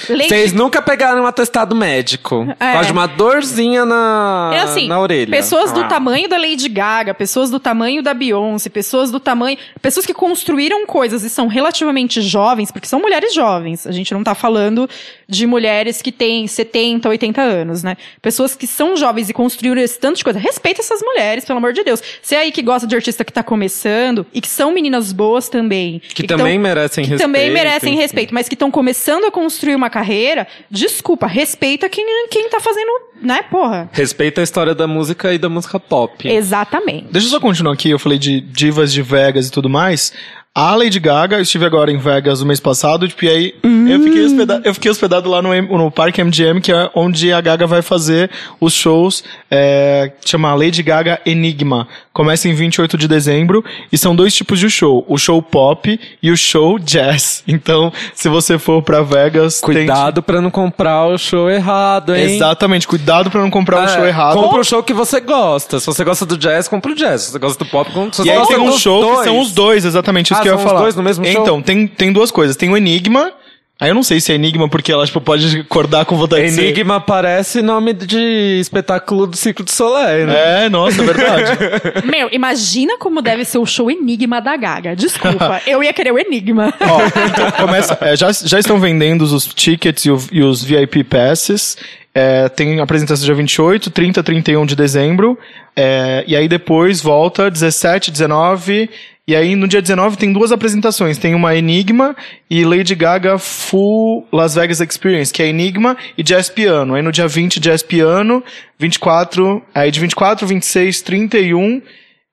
Vocês 0.07 0.53
nunca 0.53 0.81
pegaram 0.81 1.21
um 1.21 1.27
atestado 1.27 1.75
médico. 1.75 2.47
É. 2.59 2.77
Por 2.77 2.85
de 2.85 2.91
uma 2.91 3.05
dorzinha 3.05 3.85
na, 3.85 4.49
É 4.55 4.59
assim, 4.61 4.87
na 4.87 4.99
orelha. 4.99 5.29
pessoas 5.29 5.71
do 5.71 5.81
Ah. 5.81 5.87
tamanho 5.87 6.27
da 6.27 6.37
Lady 6.37 6.67
Gaga, 6.67 7.13
pessoas 7.13 7.51
do 7.51 7.59
tamanho 7.59 8.01
da 8.01 8.15
Beyoncé, 8.15 8.69
pessoas 8.69 9.11
do 9.11 9.19
tamanho. 9.19 9.55
Pessoas 9.79 10.03
que 10.07 10.15
construíram 10.15 10.83
coisas 10.87 11.23
e 11.23 11.29
são 11.29 11.45
relativamente 11.45 12.23
jovens, 12.23 12.71
porque 12.71 12.87
são 12.87 12.99
mulheres 12.99 13.35
jovens. 13.35 13.85
A 13.85 13.91
gente 13.91 14.11
não 14.15 14.23
tá 14.23 14.33
falando 14.33 14.89
de 15.29 15.45
mulheres 15.45 16.01
que 16.01 16.11
têm 16.11 16.47
70, 16.47 17.07
80 17.07 17.39
anos, 17.43 17.83
né? 17.83 17.97
Pessoas 18.19 18.55
que 18.55 18.65
são 18.65 18.97
jovens 18.97 19.26
e 19.29 19.33
construíram 19.33 19.81
esse 19.81 19.99
tanto 19.99 20.17
de 20.17 20.23
coisa. 20.23 20.39
Respeita 20.39 20.81
essas 20.81 21.01
mulheres, 21.01 21.45
pelo 21.45 21.57
amor 21.57 21.73
de 21.73 21.83
Deus. 21.83 22.01
Você 22.21 22.35
aí 22.35 22.51
que 22.51 22.61
gosta 22.61 22.87
de 22.87 22.95
artista 22.95 23.23
que 23.25 23.31
tá 23.33 23.43
começando 23.43 24.25
e 24.33 24.41
que 24.41 24.47
são 24.47 24.71
meninas 24.71 25.11
boas 25.11 25.49
também. 25.49 25.99
Que 26.13 26.23
e 26.23 26.27
também 26.27 26.53
tão- 26.55 26.63
merecem 26.63 27.03
que 27.03 27.09
respeito. 27.11 27.27
também 27.27 27.51
merecem 27.51 27.95
respeito, 27.95 28.33
mas 28.33 28.47
que 28.47 28.55
estão 28.55 28.69
começando 28.71 29.25
a 29.25 29.31
construir 29.31 29.75
uma 29.75 29.89
carreira, 29.89 30.47
desculpa, 30.69 31.27
respeita 31.27 31.89
quem, 31.89 32.05
quem 32.29 32.49
tá 32.49 32.59
fazendo, 32.59 32.91
né, 33.21 33.41
porra? 33.49 33.89
Respeita 33.91 34.41
a 34.41 34.43
história 34.43 34.73
da 34.75 34.87
música 34.87 35.33
e 35.33 35.37
da 35.37 35.49
música 35.49 35.79
pop. 35.79 36.27
Exatamente. 36.27 37.07
Deixa 37.11 37.27
eu 37.27 37.31
só 37.31 37.39
continuar 37.39 37.73
aqui, 37.73 37.89
eu 37.89 37.99
falei 37.99 38.17
de 38.17 38.41
divas 38.41 38.91
de 38.91 39.01
Vegas 39.01 39.47
e 39.47 39.51
tudo 39.51 39.69
mais. 39.69 40.13
A 40.59 40.75
Lady 40.75 40.99
Gaga, 40.99 41.35
eu 41.35 41.41
estive 41.43 41.67
agora 41.67 41.91
em 41.91 41.97
Vegas 41.97 42.41
no 42.41 42.47
mês 42.47 42.59
passado, 42.59 43.07
tipo, 43.07 43.23
e 43.25 43.29
aí 43.29 43.53
eu, 43.63 44.01
fiquei 44.01 44.25
hospedado, 44.25 44.61
eu 44.67 44.73
fiquei 44.73 44.89
hospedado 44.89 45.29
lá 45.29 45.39
no, 45.39 45.53
no 45.77 45.91
Parque 45.91 46.19
MGM, 46.23 46.59
que 46.61 46.71
é 46.71 46.89
onde 46.95 47.31
a 47.31 47.39
Gaga 47.39 47.67
vai 47.67 47.83
fazer 47.83 48.31
os 48.59 48.73
shows, 48.73 49.23
é, 49.51 50.11
chama 50.25 50.55
Lady 50.55 50.81
Gaga 50.81 51.21
Enigma. 51.27 51.87
Começa 52.11 52.49
em 52.49 52.55
28 52.55 52.97
de 52.97 53.07
dezembro, 53.07 53.63
e 53.91 53.97
são 53.99 54.15
dois 54.15 54.33
tipos 54.33 54.59
de 54.59 54.67
show, 54.67 55.05
o 55.07 55.15
show 55.19 55.39
pop 55.43 55.99
e 56.23 56.31
o 56.31 56.35
show 56.35 56.79
jazz. 56.79 57.43
Então, 57.57 57.91
se 58.13 58.29
você 58.29 58.57
for 58.59 58.81
pra 58.81 59.01
Vegas, 59.01 59.59
Cuidado 59.61 60.21
pra 60.21 60.41
não 60.41 60.49
comprar 60.49 61.07
o 61.07 61.17
show 61.17 61.49
errado, 61.49 62.13
tente... 62.13 62.27
hein? 62.29 62.35
Exatamente, 62.35 62.87
cuidado 62.87 63.29
pra 63.31 63.41
não 63.41 63.49
comprar 63.49 63.81
o 63.81 63.83
É, 63.83 63.87
show 63.89 64.05
errado. 64.05 64.35
Compra 64.35 64.59
o 64.61 64.63
show 64.63 64.81
que 64.83 64.93
você 64.93 65.19
gosta. 65.19 65.79
Se 65.79 65.85
você 65.85 66.03
gosta 66.03 66.25
do 66.25 66.37
jazz, 66.37 66.67
compra 66.67 66.91
o 66.91 66.95
jazz. 66.95 67.21
Se 67.23 67.31
você 67.31 67.39
gosta 67.39 67.63
do 67.63 67.69
pop, 67.69 67.91
compra. 67.91 68.13
Se 68.13 68.21
E 68.21 68.25
você 68.25 68.31
aí 68.31 68.47
tem 68.47 68.59
um 68.59 68.71
show 68.77 69.01
dois, 69.01 69.17
que 69.19 69.23
são 69.25 69.39
os 69.39 69.51
dois, 69.51 69.85
exatamente 69.85 70.33
isso 70.33 70.41
Ah, 70.41 70.46
que 70.55 70.55
eu 70.55 70.59
ia 70.59 70.67
falar. 70.67 70.81
dois 70.81 70.95
no 70.95 71.03
mesmo 71.03 71.25
show? 71.25 71.41
Então, 71.41 71.61
tem, 71.61 71.87
tem 71.87 72.11
duas 72.11 72.31
coisas. 72.31 72.55
Tem 72.55 72.69
o 72.69 72.77
Enigma. 72.77 73.31
Aí 73.79 73.89
eu 73.89 73.93
não 73.93 74.01
sei 74.01 74.19
se 74.19 74.31
é 74.31 74.35
Enigma 74.35 74.67
porque 74.67 74.91
ela 74.91 75.05
tipo, 75.05 75.21
pode 75.21 75.59
acordar 75.59 76.03
com 76.03 76.17
vontade 76.17 76.41
de 76.45 76.51
ser. 76.51 76.63
Enigma 76.63 76.99
parece 76.99 77.61
nome 77.61 77.93
de 77.93 78.57
espetáculo 78.59 79.27
do 79.27 79.37
Circo 79.37 79.63
de 79.63 79.71
Soleil, 79.71 80.25
né? 80.25 80.65
É, 80.65 80.69
nossa, 80.69 80.99
é 80.99 81.05
verdade. 81.05 81.51
Meu, 82.03 82.27
imagina 82.31 82.97
como 82.97 83.21
deve 83.21 83.45
ser 83.45 83.59
o 83.59 83.67
show 83.67 83.91
Enigma 83.91 84.41
da 84.41 84.57
Gaga. 84.57 84.95
Desculpa, 84.95 85.61
eu 85.67 85.83
ia 85.83 85.93
querer 85.93 86.11
o 86.11 86.17
Enigma. 86.17 86.73
Ó, 86.81 87.01
então 87.27 87.51
começa. 87.51 87.95
é, 88.01 88.15
já, 88.15 88.31
já 88.31 88.57
estão 88.57 88.79
vendendo 88.79 89.21
os 89.21 89.45
tickets 89.45 90.05
e, 90.05 90.09
o- 90.09 90.23
e 90.31 90.41
os 90.41 90.63
VIP 90.63 91.03
passes. 91.03 91.77
É, 92.15 92.49
tem 92.49 92.79
apresentação 92.79 93.23
dia 93.25 93.35
28, 93.35 93.91
30, 93.91 94.23
31 94.23 94.65
de 94.65 94.75
dezembro. 94.75 95.37
É, 95.75 96.23
e 96.25 96.35
aí 96.35 96.47
depois 96.47 96.99
volta 96.99 97.51
17, 97.51 98.09
19. 98.09 98.89
E 99.27 99.35
aí 99.35 99.57
no 99.57 99.67
dia 99.67 99.81
19 99.81 100.17
tem 100.17 100.31
duas 100.31 100.53
apresentações. 100.53 101.17
Tem 101.17 101.35
uma 101.35 101.53
Enigma 101.53 102.15
e 102.49 102.63
Lady 102.63 102.95
Gaga 102.95 103.37
Full 103.37 104.25
Las 104.31 104.55
Vegas 104.55 104.79
Experience, 104.79 105.33
que 105.33 105.43
é 105.43 105.47
Enigma 105.47 105.97
e 106.17 106.23
Jazz 106.23 106.49
Piano. 106.49 106.95
Aí 106.95 107.01
no 107.01 107.11
dia 107.11 107.27
20, 107.27 107.59
Jazz 107.59 107.83
Piano. 107.83 108.41
24, 108.79 109.61
aí 109.75 109.91
de 109.91 109.99
24, 109.99 110.47
26, 110.47 111.01
31 111.01 111.81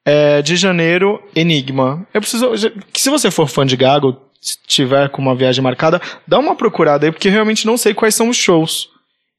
é, 0.04 0.40
de 0.40 0.54
janeiro, 0.54 1.20
Enigma. 1.34 2.06
Eu 2.14 2.20
preciso. 2.20 2.52
Que 2.92 3.00
se 3.00 3.10
você 3.10 3.28
for 3.28 3.48
fã 3.48 3.66
de 3.66 3.76
Gaga, 3.76 4.16
se 4.40 4.56
tiver 4.64 5.08
com 5.08 5.20
uma 5.20 5.34
viagem 5.34 5.64
marcada, 5.64 6.00
dá 6.28 6.38
uma 6.38 6.54
procurada 6.54 7.06
aí, 7.06 7.10
porque 7.10 7.28
realmente 7.28 7.66
não 7.66 7.76
sei 7.76 7.92
quais 7.92 8.14
são 8.14 8.28
os 8.28 8.36
shows. 8.36 8.93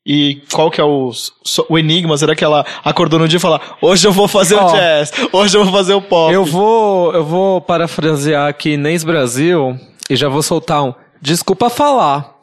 E 0.05 0.43
qual 0.53 0.69
que 0.69 0.79
é 0.79 0.83
o, 0.83 1.11
o 1.67 1.79
enigma? 1.79 2.15
Será 2.15 2.35
que 2.35 2.43
ela 2.43 2.63
acordou 2.83 3.17
no 3.17 3.27
dia 3.27 3.37
e 3.37 3.39
falou: 3.39 3.59
Hoje 3.81 4.07
eu 4.07 4.11
vou 4.11 4.27
fazer 4.27 4.55
Ó. 4.55 4.67
o 4.67 4.71
jazz, 4.71 5.11
hoje 5.31 5.57
eu 5.57 5.63
vou 5.63 5.73
fazer 5.73 5.93
o 5.95 6.01
pop. 6.01 6.31
Eu 6.31 6.45
vou, 6.45 7.11
eu 7.13 7.23
vou 7.23 7.59
parafrasear 7.59 8.47
aqui 8.47 8.71
Inês 8.71 9.03
Brasil 9.03 9.79
e 10.07 10.15
já 10.15 10.29
vou 10.29 10.43
soltar 10.43 10.83
um. 10.83 10.93
Desculpa 11.19 11.69
falar. 11.69 12.35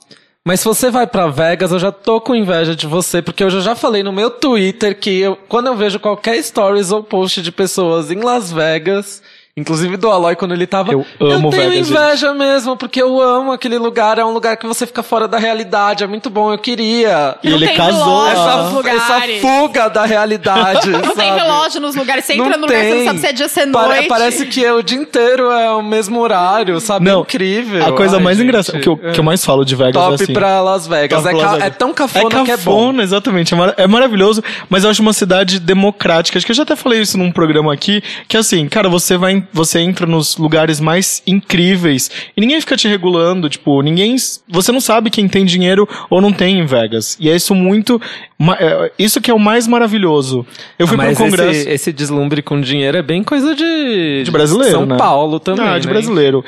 Mas 0.45 0.59
se 0.59 0.67
você 0.67 0.91
vai 0.91 1.07
pra 1.07 1.29
Vegas, 1.29 1.71
eu 1.71 1.79
já 1.79 1.93
tô 1.93 2.21
com 2.21 2.35
inveja 2.35 2.75
de 2.75 2.85
você, 2.85 3.23
porque 3.23 3.45
eu 3.45 3.51
já, 3.51 3.61
já 3.61 3.77
falei 3.77 4.03
no 4.03 4.13
meu 4.13 4.29
Twitter 4.29 4.99
que 4.99 5.21
eu, 5.21 5.37
quando 5.49 5.69
eu 5.69 5.77
vejo 5.77 6.01
qualquer 6.01 6.43
stories 6.43 6.91
ou 6.91 7.01
post 7.05 7.41
de 7.41 7.53
pessoas 7.53 8.11
em 8.11 8.19
Las 8.19 8.51
Vegas, 8.51 9.23
inclusive 9.57 9.97
do 9.99 10.11
Aloy 10.11 10.35
quando 10.35 10.53
ele 10.55 10.67
tava, 10.67 10.93
Eu 10.93 11.05
amo 11.21 11.51
tenho 11.51 11.71
Vegas, 11.71 11.91
inveja 11.91 12.33
mesmo, 12.33 12.77
porque 12.77 13.03
eu 13.03 13.21
amo 13.21 13.53
aquele 13.53 13.77
lugar, 13.79 14.19
é 14.19 14.25
um 14.25 14.33
lugar 14.33 14.57
que 14.57 14.67
você 14.67 14.87
fica 14.87 15.03
fora 15.03 15.29
da 15.29 15.39
realidade, 15.39 16.03
é 16.03 16.07
muito 16.07 16.31
bom, 16.31 16.51
eu 16.53 16.59
queria. 16.59 17.37
E 17.43 17.53
ele 17.53 17.67
tem 17.67 17.77
casou. 17.77 18.25
nos 18.25 18.33
Essa, 18.33 18.89
essa 18.89 19.41
fuga 19.41 19.89
da 19.91 20.05
realidade. 20.07 20.89
Não 20.91 21.01
tem 21.15 21.29
sabe? 21.29 21.41
relógio 21.43 21.81
nos 21.81 21.95
lugares. 21.95 22.25
Você 22.25 22.33
entra 22.35 22.45
Não 22.51 22.59
no 22.61 22.67
lugar, 22.67 22.83
você 22.83 22.89
não 22.91 22.97
tem. 22.97 23.07
sabe 23.07 23.19
se 23.21 23.27
é 23.27 23.33
dia, 23.33 23.49
se 23.49 23.61
é 23.61 23.67
Pare- 23.67 23.89
noite. 23.95 24.09
Parece 24.09 24.47
que 24.47 24.65
é 24.65 24.73
o 24.73 24.83
dia 24.83 24.99
inteiro 24.99 25.51
é 25.51 25.71
o 25.71 25.83
mesmo 25.83 26.19
horário, 26.21 26.81
sabe? 26.81 27.05
Não, 27.05 27.19
é 27.19 27.23
incrível. 27.23 27.85
A 27.87 27.93
coisa 27.93 28.17
Ai, 28.17 28.23
mais 28.23 28.39
gente, 28.39 28.47
engraçada, 28.49 28.79
que 28.81 28.89
eu, 28.89 28.97
que 28.97 29.21
eu 29.21 29.25
mais 29.25 29.45
falo 29.45 29.65
de 29.65 29.75
Vegas 29.77 29.93
Top 30.03 30.13
é 30.13 30.25
assim. 30.25 30.33
pra 30.33 30.61
Las 30.63 30.87
Vegas. 30.87 31.23
Top 31.23 31.35
É, 31.35 31.43
Las 31.43 31.53
Vegas. 31.53 31.67
é 31.67 31.71
tão 31.71 31.93
cafona, 31.93 32.41
é 32.41 32.45
que 32.45 32.51
é 32.51 32.57
bom. 32.57 32.73
cafona, 32.87 33.03
exatamente. 33.03 33.53
É, 33.53 33.57
mar- 33.57 33.75
é 33.77 33.87
maravilhoso, 33.87 34.43
mas 34.71 34.85
eu 34.85 34.91
acho 34.91 35.03
uma 35.03 35.13
cidade 35.13 35.59
democrática. 35.61 36.39
Acho 36.39 36.47
que 36.47 36.53
eu 36.53 36.57
já 36.57 36.63
até 36.63 36.75
falei 36.75 37.01
isso 37.03 37.19
num 37.19 37.31
programa 37.31 37.73
aqui, 37.73 38.03
que 38.29 38.37
assim, 38.37 38.67
cara, 38.69 38.89
você 38.89 39.17
vai, 39.17 39.42
você 39.53 39.81
entra 39.81 40.07
nos 40.07 40.37
lugares 40.37 40.81
mais 40.81 41.23
incríveis 41.27 42.11
e 42.37 42.41
ninguém 42.41 42.61
fica 42.61 42.77
te 42.77 42.89
regulando, 42.89 43.49
tipo, 43.49 43.81
ninguém, 43.83 44.17
você 44.49 44.73
não 44.73 44.81
sabe 44.81 45.11
quem 45.11 45.29
tem 45.29 45.45
dinheiro 45.45 45.89
ou 46.11 46.21
não 46.21 46.33
tem 46.33 46.59
em 46.61 46.67
Vegas. 46.67 47.17
E 47.21 47.31
é 47.31 47.37
isso 47.37 47.55
muito, 47.55 48.01
é, 48.59 48.93
isso 48.99 49.21
que 49.21 49.31
é 49.31 49.35
o 49.35 49.39
mais 49.39 49.67
maravilhoso. 49.67 50.47
Eu 50.79 50.87
fui 50.87 50.97
Ah, 50.97 51.01
para 51.01 51.11
um 51.11 51.15
congresso 51.15 51.51
esse, 51.51 51.71
esse 51.71 51.93
deslumbre 51.93 52.43
com 52.43 52.61
dinheiro 52.61 52.97
é 52.99 53.03
bem 53.03 53.23
coisa 53.23 53.55
de... 53.55 54.23
de 54.25 54.31
brasileiro, 54.31 54.73
São 54.73 54.87
né? 54.87 54.97
Paulo 54.97 55.39
também, 55.41 55.67
Ah, 55.67 55.79
de 55.79 55.87
né? 55.87 55.93
brasileiro. 55.93 56.45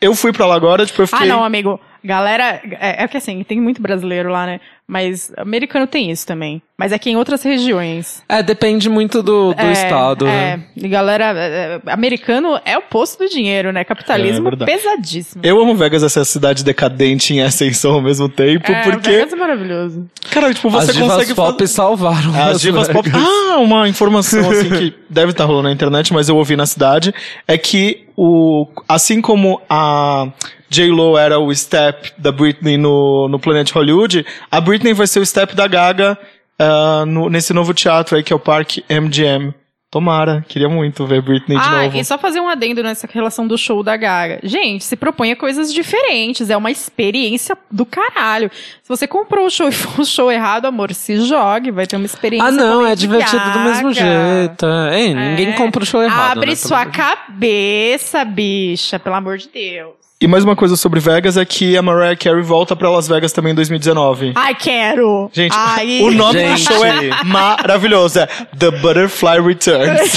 Eu 0.00 0.14
fui 0.16 0.32
pra 0.32 0.46
lá 0.46 0.56
agora, 0.56 0.84
tipo, 0.84 1.00
eu 1.02 1.06
fiquei 1.06 1.26
Ah, 1.26 1.28
não, 1.32 1.44
amigo. 1.44 1.78
Galera, 2.02 2.60
é, 2.80 3.04
é 3.04 3.08
que 3.08 3.16
assim, 3.16 3.42
tem 3.44 3.60
muito 3.60 3.80
brasileiro 3.82 4.28
lá, 4.30 4.46
né? 4.46 4.60
Mas 4.88 5.32
americano 5.36 5.86
tem 5.86 6.10
isso 6.10 6.24
também. 6.24 6.62
Mas 6.78 6.92
é 6.92 6.98
que 6.98 7.10
em 7.10 7.16
outras 7.16 7.42
regiões. 7.42 8.22
É, 8.28 8.42
depende 8.42 8.88
muito 8.88 9.22
do, 9.22 9.52
do 9.52 9.60
é, 9.60 9.72
estado, 9.72 10.26
é, 10.26 10.56
né? 10.56 10.64
E 10.76 10.86
galera, 10.86 11.32
é, 11.36 11.80
é, 11.86 11.90
americano 11.90 12.60
é 12.64 12.76
o 12.78 12.82
posto 12.82 13.24
do 13.24 13.28
dinheiro, 13.30 13.72
né? 13.72 13.82
Capitalismo 13.82 14.46
É 14.46 14.50
verdade. 14.50 14.70
pesadíssimo. 14.70 15.42
Eu 15.44 15.60
amo 15.60 15.74
Vegas, 15.74 16.02
essa 16.02 16.24
cidade 16.24 16.62
decadente 16.62 17.34
em 17.34 17.40
ascensão 17.40 17.94
ao 17.94 18.02
mesmo 18.02 18.28
tempo, 18.28 18.70
é, 18.70 18.82
porque, 18.82 19.10
Vegas 19.10 19.32
é 19.32 19.36
maravilhoso. 19.36 20.06
cara, 20.30 20.52
tipo, 20.52 20.68
você 20.68 20.90
As 20.90 20.96
divas 20.96 21.12
consegue 21.12 21.34
pop 21.34 21.58
fazer... 21.58 21.66
salvaram 21.66 22.34
As 22.34 22.60
divas 22.60 22.88
pop. 22.88 23.10
Ah, 23.16 23.58
uma 23.58 23.88
informação 23.88 24.50
assim 24.50 24.68
que 24.68 24.94
deve 25.08 25.30
estar 25.30 25.44
rolando 25.44 25.68
na 25.68 25.72
internet, 25.72 26.12
mas 26.12 26.28
eu 26.28 26.36
ouvi 26.36 26.56
na 26.56 26.66
cidade, 26.66 27.14
é 27.48 27.56
que 27.56 28.06
o 28.16 28.66
assim 28.86 29.20
como 29.20 29.60
a 29.68 30.28
J-Lo 30.68 31.16
era 31.16 31.38
o 31.38 31.54
step 31.54 32.12
da 32.18 32.32
Britney 32.32 32.76
no, 32.76 33.28
no 33.28 33.38
Planet 33.38 33.70
Hollywood, 33.70 34.26
a 34.50 34.60
Britney 34.60 34.75
vai 34.94 35.06
ser 35.06 35.20
o 35.20 35.26
step 35.26 35.54
da 35.54 35.66
Gaga 35.66 36.18
ah, 36.58 37.04
no- 37.06 37.28
nesse 37.28 37.52
novo 37.52 37.72
teatro 37.74 38.16
aí 38.16 38.22
que 38.22 38.32
é 38.32 38.36
o 38.36 38.40
Parque 38.40 38.84
MGM. 38.88 39.52
Tomara, 39.88 40.44
queria 40.48 40.68
muito 40.68 41.06
ver 41.06 41.22
Britney 41.22 41.56
de 41.56 41.64
Ah, 41.64 41.84
novo. 41.84 41.96
e 41.96 42.04
só 42.04 42.18
fazer 42.18 42.40
um 42.40 42.48
adendo 42.48 42.82
nessa 42.82 43.08
relação 43.10 43.46
do 43.46 43.56
show 43.56 43.84
da 43.84 43.96
Gaga. 43.96 44.40
Gente, 44.42 44.82
se 44.84 44.96
propõe 44.96 45.30
a 45.30 45.36
coisas 45.36 45.72
diferentes, 45.72 46.50
é 46.50 46.56
uma 46.56 46.72
experiência 46.72 47.56
do 47.70 47.86
caralho. 47.86 48.50
Se 48.82 48.88
você 48.88 49.06
comprou 49.06 49.46
o 49.46 49.50
show 49.50 49.68
e 49.68 49.72
for 49.72 50.00
um 50.00 50.04
show 50.04 50.30
errado, 50.30 50.66
amor, 50.66 50.92
se 50.92 51.18
jogue, 51.24 51.70
vai 51.70 51.86
ter 51.86 51.96
uma 51.96 52.04
experiência 52.04 52.48
Ah, 52.48 52.50
não, 52.50 52.84
é 52.84 52.96
divertido 52.96 53.50
do 53.52 53.60
mesmo 53.60 53.94
Gaga. 53.94 53.94
jeito. 53.94 54.66
É, 54.66 55.00
Ei, 55.00 55.14
ninguém 55.14 55.48
É. 55.50 55.52
compra 55.52 55.82
o 55.82 55.86
show 55.86 56.02
errado. 56.02 56.32
Abre 56.38 56.50
né, 56.50 56.56
sua 56.56 56.80
pelo- 56.80 56.92
cabeça, 56.92 58.24
bicha, 58.24 58.98
pelo 58.98 59.14
amor 59.14 59.38
de 59.38 59.48
Deus. 59.48 59.94
E 60.18 60.26
mais 60.26 60.44
uma 60.44 60.56
coisa 60.56 60.76
sobre 60.76 60.98
Vegas 60.98 61.36
é 61.36 61.44
que 61.44 61.76
a 61.76 61.82
Mariah 61.82 62.16
Carey 62.16 62.40
volta 62.42 62.74
pra 62.74 62.88
Las 62.88 63.06
Vegas 63.06 63.32
também 63.32 63.52
em 63.52 63.54
2019. 63.54 64.32
Ai, 64.34 64.54
quero! 64.54 65.28
Gente, 65.30 65.52
Ai. 65.54 66.00
o 66.00 66.10
nome 66.10 66.42
do 66.42 66.56
Gente. 66.56 66.62
show 66.62 66.82
é 66.86 67.22
maravilhoso. 67.22 68.20
É 68.20 68.26
The 68.58 68.70
Butterfly 68.70 69.42
Returns. 69.42 70.16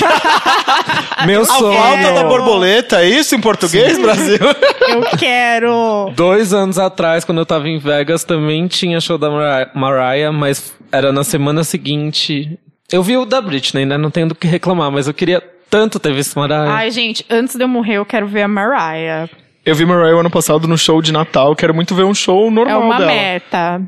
Meu 1.28 1.42
A 1.42 1.46
sonho. 1.46 1.78
volta 1.78 2.14
da 2.14 2.24
borboleta, 2.24 3.02
é 3.04 3.10
isso 3.10 3.36
em 3.36 3.42
português, 3.42 4.00
Brasil? 4.00 4.40
Eu 4.88 5.02
quero! 5.18 6.14
Dois 6.16 6.54
anos 6.54 6.80
atrás, 6.80 7.26
quando 7.26 7.40
eu 7.40 7.46
tava 7.46 7.68
em 7.68 7.78
Vegas, 7.78 8.24
também 8.24 8.68
tinha 8.68 9.02
show 9.02 9.18
da 9.18 9.30
Mariah, 9.30 9.70
Mariah, 9.76 10.32
mas 10.32 10.74
era 10.94 11.12
na 11.12 11.26
semana 11.26 11.66
seguinte. 11.66 12.58
Eu 12.90 13.04
vi 13.04 13.18
o 13.18 13.26
da 13.26 13.42
Britney, 13.42 13.86
né? 13.86 13.98
Não 13.98 14.10
tenho 14.10 14.30
do 14.30 14.34
que 14.36 14.48
reclamar, 14.48 14.90
mas 14.92 15.08
eu 15.08 15.14
queria 15.14 15.44
tanto 15.70 16.00
ter 16.00 16.14
visto 16.14 16.40
Mariah. 16.40 16.72
Ai, 16.74 16.90
gente, 16.90 17.26
antes 17.30 17.56
de 17.56 17.64
eu 17.64 17.68
morrer, 17.68 17.96
eu 17.96 18.06
quero 18.06 18.26
ver 18.26 18.44
a 18.44 18.48
Mariah. 18.48 19.30
Eu 19.70 19.76
vi 19.76 19.86
Mariah 19.86 20.20
ano 20.20 20.30
passado 20.32 20.68
no 20.68 20.78
show 20.78 21.00
de 21.02 21.12
Natal. 21.12 21.56
Quero 21.56 21.74
muito 21.76 21.94
ver 21.94 22.04
um 22.04 22.14
show 22.14 22.48
É 22.48 22.50
normal 22.52 22.82
uma 22.82 22.98
dela. 22.98 23.12
meta. 23.12 23.82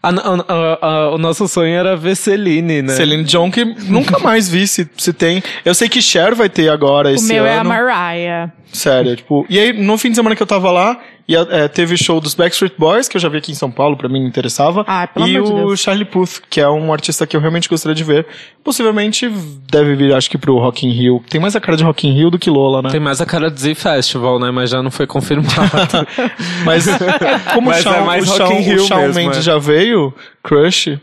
A- 0.00 0.08
a- 0.10 0.44
a- 0.48 0.78
a- 0.86 1.10
o 1.14 1.18
nosso 1.18 1.48
sonho 1.48 1.74
era 1.74 1.96
ver 1.96 2.14
Celine, 2.14 2.82
né? 2.82 2.92
Celine 2.94 3.24
Dion, 3.24 3.50
que 3.50 3.64
nunca 3.64 4.18
mais 4.20 4.48
vi 4.48 4.66
se, 4.68 4.88
se 4.96 5.12
tem. 5.12 5.42
Eu 5.64 5.74
sei 5.74 5.88
que 5.88 6.00
Cher 6.00 6.36
vai 6.36 6.48
ter 6.48 6.68
agora 6.68 7.08
O 7.08 7.12
esse 7.12 7.26
meu 7.32 7.42
ano. 7.44 7.52
é 7.52 7.58
a 7.58 7.64
Mariah. 7.64 8.52
Sério, 8.72 9.16
tipo. 9.16 9.44
E 9.50 9.58
aí, 9.58 9.72
no 9.72 9.98
fim 9.98 10.10
de 10.10 10.14
semana 10.16 10.36
que 10.36 10.42
eu 10.42 10.46
tava 10.46 10.70
lá, 10.70 10.98
e, 11.28 11.36
é, 11.36 11.68
teve 11.68 11.94
show 11.96 12.20
dos 12.20 12.34
Backstreet 12.34 12.72
Boys, 12.78 13.06
que 13.06 13.18
eu 13.18 13.20
já 13.20 13.28
vi 13.28 13.36
aqui 13.36 13.52
em 13.52 13.54
São 13.54 13.70
Paulo, 13.70 13.98
pra 13.98 14.08
mim 14.08 14.22
me 14.22 14.26
interessava. 14.26 14.82
Ah, 14.86 15.06
pelo 15.06 15.28
e 15.28 15.36
amor 15.36 15.46
de 15.46 15.52
o 15.52 15.56
Deus. 15.66 15.80
Charlie 15.80 16.06
Puth, 16.06 16.40
que 16.48 16.58
é 16.58 16.68
um 16.68 16.90
artista 16.90 17.26
que 17.26 17.36
eu 17.36 17.40
realmente 17.40 17.68
gostaria 17.68 17.94
de 17.94 18.02
ver. 18.02 18.26
Possivelmente 18.64 19.28
deve 19.70 19.94
vir, 19.94 20.14
acho 20.14 20.30
que, 20.30 20.38
pro 20.38 20.56
Rock 20.58 20.86
in 20.86 20.90
Rio. 20.90 21.22
Tem 21.28 21.38
mais 21.38 21.54
a 21.54 21.60
cara 21.60 21.76
de 21.76 21.84
Rock 21.84 22.08
in 22.08 22.12
Rio 22.12 22.30
do 22.30 22.38
que 22.38 22.48
Lola, 22.48 22.80
né? 22.80 22.88
Tem 22.88 22.98
mais 22.98 23.20
a 23.20 23.26
cara 23.26 23.50
de 23.50 23.60
Z 23.60 23.74
Festival, 23.74 24.38
né? 24.38 24.50
Mas 24.50 24.70
já 24.70 24.82
não 24.82 24.90
foi 24.90 25.06
confirmado. 25.06 25.48
Mas 26.64 26.86
como 27.52 27.68
Mas 27.68 27.80
o 27.80 27.82
Shawn, 27.82 27.94
é 27.94 28.00
mais 28.00 28.26
o 28.26 28.30
Rock 28.30 28.38
Shawn, 28.38 28.52
in 28.52 28.62
Rio 28.62 28.82
o 28.82 28.86
Shawn 28.86 29.00
mesmo, 29.00 29.14
Mendes 29.14 29.38
é. 29.38 29.42
já 29.42 29.58
veio, 29.58 30.14
Crush. 30.42 30.98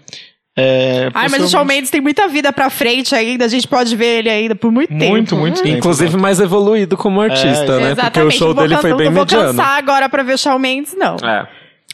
É, 0.57 1.09
Ai, 1.13 1.27
mas 1.27 1.43
o 1.43 1.49
Shawn 1.49 1.65
Mendes 1.65 1.89
tem 1.89 1.99
muita 1.99 2.27
vida 2.29 2.53
pra 2.53 2.69
frente 2.69 3.13
ainda. 3.13 3.43
A 3.43 3.47
gente 3.49 3.67
pode 3.67 3.93
ver 3.95 4.19
ele 4.19 4.29
ainda 4.29 4.55
por 4.55 4.71
muito 4.71 4.89
tempo. 4.89 5.11
Muito, 5.11 5.35
muito 5.35 5.61
tempo. 5.61 5.77
Inclusive 5.77 6.15
mais 6.15 6.39
evoluído 6.39 6.95
como 6.95 7.19
artista, 7.19 7.47
É, 7.47 7.49
né? 7.49 7.65
Porque 7.65 7.85
o 7.87 7.91
Exatamente. 7.91 8.37
show 8.37 8.53
vou 8.53 8.63
dele 8.63 8.77
foi 8.77 8.93
bem 8.95 9.07
não 9.07 9.13
vou 9.13 9.23
mediano. 9.23 9.47
cansar 9.49 9.77
agora 9.77 10.07
pra 10.07 10.23
ver 10.23 10.39
Shawn 10.39 10.57
Mendes, 10.59 10.95
não. 10.97 11.17
É. 11.17 11.45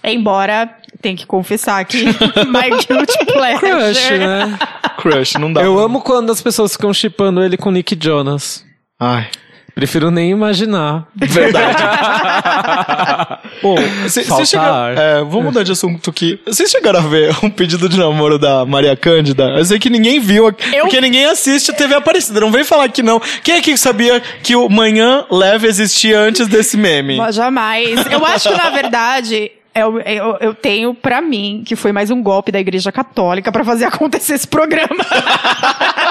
Embora, 0.03 0.69
tem 1.01 1.15
que 1.15 1.25
confessar 1.25 1.83
que 1.85 2.03
My 2.45 2.69
Guilty 2.87 3.25
Pleasure. 3.33 3.59
Crush, 3.59 4.09
né? 4.19 4.59
Crush, 4.97 5.33
não 5.39 5.51
dá. 5.53 5.61
Eu 5.63 5.75
pra- 5.75 5.83
amo 5.85 6.01
quando 6.01 6.31
as 6.31 6.41
pessoas 6.41 6.73
ficam 6.73 6.93
chipando 6.93 7.41
ele 7.43 7.57
com 7.57 7.71
Nick 7.71 7.97
Jonas. 7.99 8.63
Ai. 8.99 9.27
Prefiro 9.73 10.11
nem 10.11 10.29
imaginar. 10.31 11.07
Verdade. 11.15 11.83
Bom, 13.61 13.75
cê- 14.07 14.23
cê 14.23 14.45
chega- 14.45 14.93
é, 14.97 15.19
vamos 15.19 15.45
mudar 15.45 15.63
de 15.63 15.71
assunto 15.71 16.09
aqui. 16.09 16.39
Vocês 16.45 16.69
chegaram 16.69 16.99
a 16.99 17.03
ver 17.03 17.33
um 17.43 17.49
pedido 17.49 17.87
de 17.87 17.97
namoro 17.97 18.37
da 18.37 18.65
Maria 18.65 18.95
Cândida? 18.95 19.45
Eu 19.57 19.63
sei 19.65 19.79
que 19.79 19.89
ninguém 19.89 20.19
viu, 20.19 20.51
porque 20.81 20.99
ninguém 20.99 21.25
assiste 21.25 21.71
a 21.71 21.73
TV 21.73 21.95
Aparecida. 21.95 22.39
Não 22.41 22.51
vem 22.51 22.63
falar 22.63 22.89
que 22.89 23.01
não. 23.01 23.19
Quem 23.43 23.55
é 23.55 23.61
que 23.61 23.75
sabia 23.77 24.21
que 24.43 24.55
o 24.55 24.67
Manhã 24.69 25.25
Leve 25.31 25.67
existia 25.67 26.19
antes 26.19 26.47
desse 26.47 26.75
meme? 26.77 27.17
Mas 27.17 27.35
jamais. 27.35 28.05
Eu 28.11 28.25
acho 28.25 28.49
que, 28.49 28.57
na 28.57 28.69
verdade, 28.71 29.51
eu, 29.73 29.99
eu, 30.01 30.37
eu 30.41 30.53
tenho 30.53 30.93
pra 30.93 31.21
mim 31.21 31.63
que 31.65 31.75
foi 31.77 31.91
mais 31.93 32.11
um 32.11 32.21
golpe 32.21 32.51
da 32.51 32.59
Igreja 32.59 32.91
Católica 32.91 33.51
pra 33.51 33.63
fazer 33.63 33.85
acontecer 33.85 34.33
esse 34.33 34.47
programa. 34.47 34.89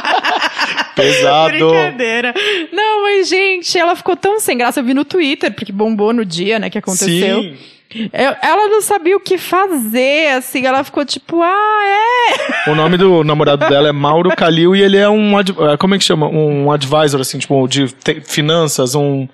Pesado. 0.94 1.50
Brincadeira. 1.52 2.34
Não, 2.72 3.02
mas, 3.02 3.28
gente, 3.28 3.78
ela 3.78 3.94
ficou 3.96 4.16
tão 4.16 4.38
sem 4.40 4.56
graça. 4.58 4.80
Eu 4.80 4.84
vi 4.84 4.94
no 4.94 5.04
Twitter, 5.04 5.52
porque 5.52 5.72
bombou 5.72 6.12
no 6.12 6.24
dia, 6.24 6.58
né, 6.58 6.68
que 6.70 6.78
aconteceu. 6.78 7.42
Sim. 7.42 7.56
Eu- 8.12 8.36
ela 8.40 8.68
não 8.68 8.80
sabia 8.80 9.16
o 9.16 9.20
que 9.20 9.36
fazer, 9.36 10.28
assim. 10.36 10.64
Ela 10.64 10.84
ficou 10.84 11.04
tipo, 11.04 11.42
ah, 11.42 11.80
é. 12.66 12.70
O 12.70 12.74
nome 12.74 12.96
do 12.96 13.24
namorado 13.24 13.68
dela 13.68 13.88
é 13.88 13.92
Mauro 13.92 14.30
Calil 14.36 14.76
e 14.76 14.82
ele 14.82 14.96
é 14.96 15.08
um, 15.08 15.32
como 15.78 15.94
é 15.94 15.98
que 15.98 16.04
chama? 16.04 16.28
Um 16.28 16.70
advisor, 16.70 17.20
assim, 17.20 17.38
tipo, 17.38 17.66
de 17.66 17.88
finanças, 18.24 18.94
um, 18.94 19.26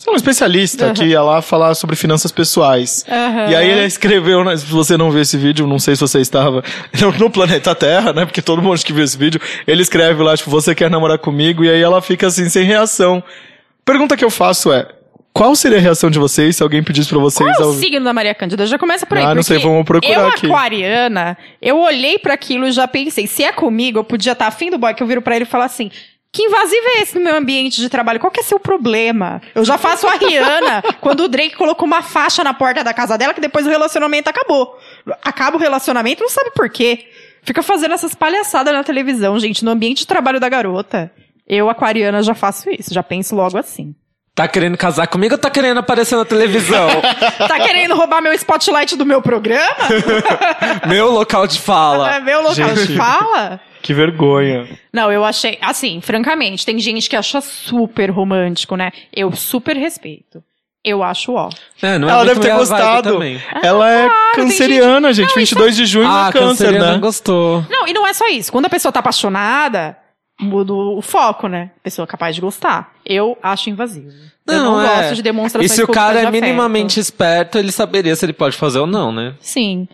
sei 0.00 0.10
lá, 0.10 0.14
um 0.14 0.16
especialista 0.16 0.92
que 0.94 1.04
ia 1.04 1.20
lá 1.20 1.42
falar 1.42 1.74
sobre 1.74 1.94
finanças 1.94 2.32
pessoais. 2.32 3.04
Aham. 3.06 3.50
E 3.50 3.54
aí 3.54 3.68
ele 3.68 3.84
escreveu, 3.84 4.42
né, 4.42 4.56
se 4.56 4.64
você 4.64 4.96
não 4.96 5.10
viu 5.10 5.20
esse 5.20 5.36
vídeo, 5.36 5.66
não 5.66 5.78
sei 5.78 5.94
se 5.94 6.00
você 6.00 6.20
estava 6.20 6.64
no, 7.20 7.30
planeta 7.30 7.74
Terra, 7.74 8.12
né, 8.14 8.24
porque 8.24 8.40
todo 8.40 8.62
mundo 8.62 8.82
que 8.82 8.94
viu 8.94 9.04
esse 9.04 9.18
vídeo, 9.18 9.38
ele 9.66 9.82
escreve 9.82 10.22
lá, 10.22 10.34
tipo, 10.34 10.50
você 10.50 10.74
quer 10.74 10.90
namorar 10.90 11.18
comigo? 11.18 11.62
E 11.62 11.70
aí 11.70 11.82
ela 11.82 12.00
fica 12.00 12.28
assim, 12.28 12.48
sem 12.48 12.64
reação. 12.64 13.22
Pergunta 13.84 14.16
que 14.16 14.24
eu 14.24 14.30
faço 14.30 14.72
é, 14.72 14.88
qual 15.34 15.54
seria 15.54 15.76
a 15.76 15.80
reação 15.82 16.10
de 16.10 16.18
vocês 16.18 16.56
se 16.56 16.62
alguém 16.62 16.82
pedisse 16.82 17.10
pra 17.10 17.18
vocês... 17.18 17.56
Qual 17.56 17.62
é 17.62 17.66
o 17.66 17.74
ao- 17.74 17.78
signo 17.78 18.02
da 18.02 18.14
Maria 18.14 18.34
Cândida? 18.34 18.64
Já 18.66 18.78
começa 18.78 19.04
por 19.04 19.18
aí. 19.18 19.24
Ah, 19.24 19.34
não 19.34 19.42
sei, 19.42 19.58
vamos 19.58 19.84
procurar 19.84 20.14
eu, 20.14 20.28
aqui. 20.28 20.46
aquariana, 20.46 21.36
eu 21.60 21.78
olhei 21.78 22.18
pra 22.18 22.32
aquilo 22.32 22.66
e 22.66 22.72
já 22.72 22.88
pensei, 22.88 23.26
se 23.26 23.44
é 23.44 23.52
comigo, 23.52 23.98
eu 23.98 24.04
podia 24.04 24.32
estar 24.32 24.46
afim 24.46 24.70
do 24.70 24.78
boy, 24.78 24.94
que 24.94 25.02
eu 25.02 25.06
viro 25.06 25.20
pra 25.20 25.36
ele 25.36 25.44
e 25.44 25.48
falar 25.48 25.66
assim... 25.66 25.90
Que 26.32 26.44
invasivo 26.44 26.86
é 26.96 27.02
esse 27.02 27.18
no 27.18 27.24
meu 27.24 27.36
ambiente 27.36 27.80
de 27.80 27.88
trabalho? 27.88 28.20
Qual 28.20 28.30
que 28.30 28.38
é 28.40 28.42
seu 28.42 28.60
problema? 28.60 29.42
Eu 29.54 29.64
já 29.64 29.76
faço 29.76 30.06
a 30.06 30.14
Rihanna 30.14 30.82
quando 31.00 31.24
o 31.24 31.28
Drake 31.28 31.56
colocou 31.56 31.86
uma 31.86 32.02
faixa 32.02 32.44
na 32.44 32.54
porta 32.54 32.84
da 32.84 32.94
casa 32.94 33.18
dela 33.18 33.34
que 33.34 33.40
depois 33.40 33.66
o 33.66 33.70
relacionamento 33.70 34.30
acabou. 34.30 34.78
Acaba 35.24 35.56
o 35.56 35.60
relacionamento, 35.60 36.22
não 36.22 36.30
sabe 36.30 36.50
por 36.54 36.68
quê. 36.70 37.08
Fica 37.42 37.62
fazendo 37.62 37.94
essas 37.94 38.14
palhaçadas 38.14 38.72
na 38.72 38.84
televisão, 38.84 39.38
gente, 39.40 39.64
no 39.64 39.72
ambiente 39.72 40.00
de 40.00 40.06
trabalho 40.06 40.38
da 40.38 40.48
garota. 40.48 41.10
Eu, 41.48 41.68
aquariana, 41.68 42.22
já 42.22 42.34
faço 42.34 42.70
isso, 42.70 42.94
já 42.94 43.02
penso 43.02 43.34
logo 43.34 43.58
assim. 43.58 43.92
Tá 44.32 44.46
querendo 44.46 44.78
casar 44.78 45.08
comigo 45.08 45.34
ou 45.34 45.38
tá 45.38 45.50
querendo 45.50 45.78
aparecer 45.78 46.14
na 46.16 46.24
televisão? 46.24 46.88
Tá 47.48 47.58
querendo 47.58 47.96
roubar 47.96 48.22
meu 48.22 48.32
spotlight 48.34 48.94
do 48.96 49.04
meu 49.04 49.20
programa? 49.20 49.74
Meu 50.86 51.10
local 51.10 51.46
de 51.48 51.56
É 51.58 51.60
fala. 51.60 52.20
meu 52.20 52.40
local 52.40 52.54
Gente. 52.54 52.86
de 52.86 52.96
fala? 52.96 53.60
Que 53.82 53.94
vergonha. 53.94 54.68
Não, 54.92 55.10
eu 55.10 55.24
achei, 55.24 55.58
assim, 55.60 56.00
francamente, 56.00 56.66
tem 56.66 56.78
gente 56.78 57.08
que 57.08 57.16
acha 57.16 57.40
super 57.40 58.10
romântico, 58.10 58.76
né? 58.76 58.90
Eu 59.12 59.32
super 59.32 59.76
respeito. 59.76 60.42
Eu 60.82 61.02
acho 61.02 61.32
ó. 61.34 61.50
É, 61.82 61.98
não 61.98 62.08
é 62.08 62.12
Ela 62.12 62.24
deve 62.24 62.40
ter 62.40 62.54
gostado. 62.54 63.12
Também. 63.12 63.38
Ela 63.62 63.90
é 63.90 64.08
tem 64.08 64.44
canceriana, 64.46 65.12
gente. 65.12 65.28
Não, 65.28 65.36
22 65.36 65.76
de 65.76 65.84
junho 65.84 66.08
Ah, 66.08 66.30
é 66.30 66.32
câncer, 66.32 66.72
né? 66.72 66.96
gostou. 66.98 67.64
Não, 67.68 67.86
e 67.86 67.92
não 67.92 68.06
é 68.06 68.14
só 68.14 68.26
isso. 68.28 68.50
Quando 68.50 68.64
a 68.64 68.70
pessoa 68.70 68.90
tá 68.90 69.00
apaixonada, 69.00 69.94
muda 70.40 70.72
o 70.72 71.02
foco, 71.02 71.48
né? 71.48 71.70
A 71.80 71.82
pessoa 71.82 72.04
é 72.04 72.06
capaz 72.06 72.34
de 72.34 72.40
gostar. 72.40 72.94
Eu 73.04 73.36
acho 73.42 73.68
invasivo. 73.68 74.08
eu 74.48 74.54
não 74.64 74.80
é. 74.80 74.86
gosto 74.86 75.16
de 75.16 75.22
demonstrações 75.22 75.70
E 75.70 75.74
se 75.74 75.82
o 75.82 75.86
cara 75.88 76.18
é 76.20 76.26
afeto. 76.26 76.42
minimamente 76.42 76.98
esperto, 76.98 77.58
ele 77.58 77.70
saberia 77.72 78.16
se 78.16 78.24
ele 78.24 78.32
pode 78.32 78.56
fazer 78.56 78.78
ou 78.78 78.86
não, 78.86 79.12
né? 79.12 79.34
Sim. 79.40 79.86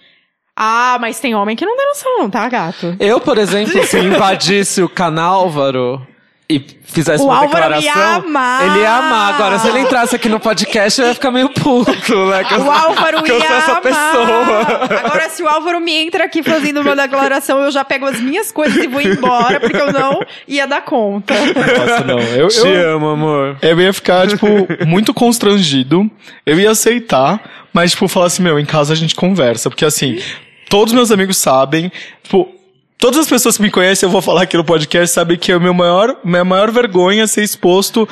Ah, 0.56 0.96
mas 1.00 1.20
tem 1.20 1.34
homem 1.34 1.54
que 1.54 1.66
não 1.66 1.76
tem 1.76 1.86
noção, 1.86 2.18
não, 2.18 2.30
tá, 2.30 2.48
gato? 2.48 2.96
Eu, 2.98 3.20
por 3.20 3.36
exemplo, 3.36 3.84
se 3.84 3.98
invadisse 3.98 4.82
o 4.82 4.88
Canálvaro 4.88 6.06
e 6.48 6.64
fizesse 6.84 7.22
O 7.22 7.26
uma 7.26 7.38
Álvaro 7.38 7.74
ia 7.74 7.80
declaração, 7.80 8.28
amar. 8.28 8.64
ele 8.64 8.78
ia 8.78 8.90
amar. 8.96 9.34
Agora, 9.34 9.58
se 9.58 9.66
ele 9.68 9.80
entrasse 9.80 10.14
aqui 10.16 10.28
no 10.28 10.38
podcast, 10.40 11.00
eu 11.00 11.08
ia 11.08 11.14
ficar 11.14 11.30
meio 11.32 11.48
puto, 11.50 11.90
né? 12.30 12.44
Que 12.44 12.54
eu, 12.54 12.60
O 12.62 12.70
Álvaro 12.70 13.22
que 13.24 13.32
eu 13.32 13.38
ia 13.38 13.46
sou 13.46 13.56
essa 13.56 13.70
amar. 13.72 13.82
pessoa. 13.82 14.98
Agora, 15.04 15.28
se 15.28 15.42
o 15.42 15.48
Álvaro 15.48 15.80
me 15.80 15.92
entra 15.92 16.24
aqui 16.24 16.42
fazendo 16.44 16.80
uma 16.80 16.94
declaração, 16.96 17.62
eu 17.64 17.70
já 17.72 17.84
pego 17.84 18.06
as 18.06 18.20
minhas 18.20 18.50
coisas 18.52 18.82
e 18.82 18.86
vou 18.86 19.00
embora, 19.02 19.58
porque 19.60 19.76
eu 19.76 19.92
não 19.92 20.20
ia 20.46 20.66
dar 20.66 20.82
conta. 20.82 21.34
Nossa, 21.34 22.04
não. 22.04 22.18
Eu, 22.20 22.46
Te 22.48 22.60
eu, 22.66 22.94
amo, 22.96 23.08
amor. 23.08 23.56
eu 23.60 23.80
ia 23.80 23.92
ficar, 23.92 24.26
tipo, 24.28 24.46
muito 24.86 25.12
constrangido. 25.12 26.08
Eu 26.46 26.58
ia 26.60 26.70
aceitar, 26.70 27.40
mas, 27.74 27.90
tipo, 27.90 28.06
falar 28.06 28.26
assim, 28.26 28.42
meu, 28.42 28.58
em 28.58 28.64
casa 28.64 28.92
a 28.92 28.96
gente 28.96 29.16
conversa. 29.16 29.68
Porque, 29.68 29.84
assim, 29.84 30.22
todos 30.68 30.92
meus 30.92 31.10
amigos 31.10 31.36
sabem, 31.36 31.90
tipo, 32.22 32.48
todas 32.98 33.18
as 33.18 33.28
pessoas 33.28 33.56
que 33.56 33.62
me 33.62 33.70
conhecem, 33.70 34.06
eu 34.06 34.10
vou 34.10 34.22
falar 34.22 34.42
aqui 34.42 34.56
no 34.56 34.64
podcast, 34.64 35.14
sabem 35.14 35.38
que 35.38 35.52
é 35.52 35.56
o 35.56 35.60
meu 35.60 35.74
maior, 35.74 36.18
minha 36.24 36.44
maior 36.44 36.70
vergonha 36.70 37.26
ser 37.26 37.42
exposto 37.42 38.08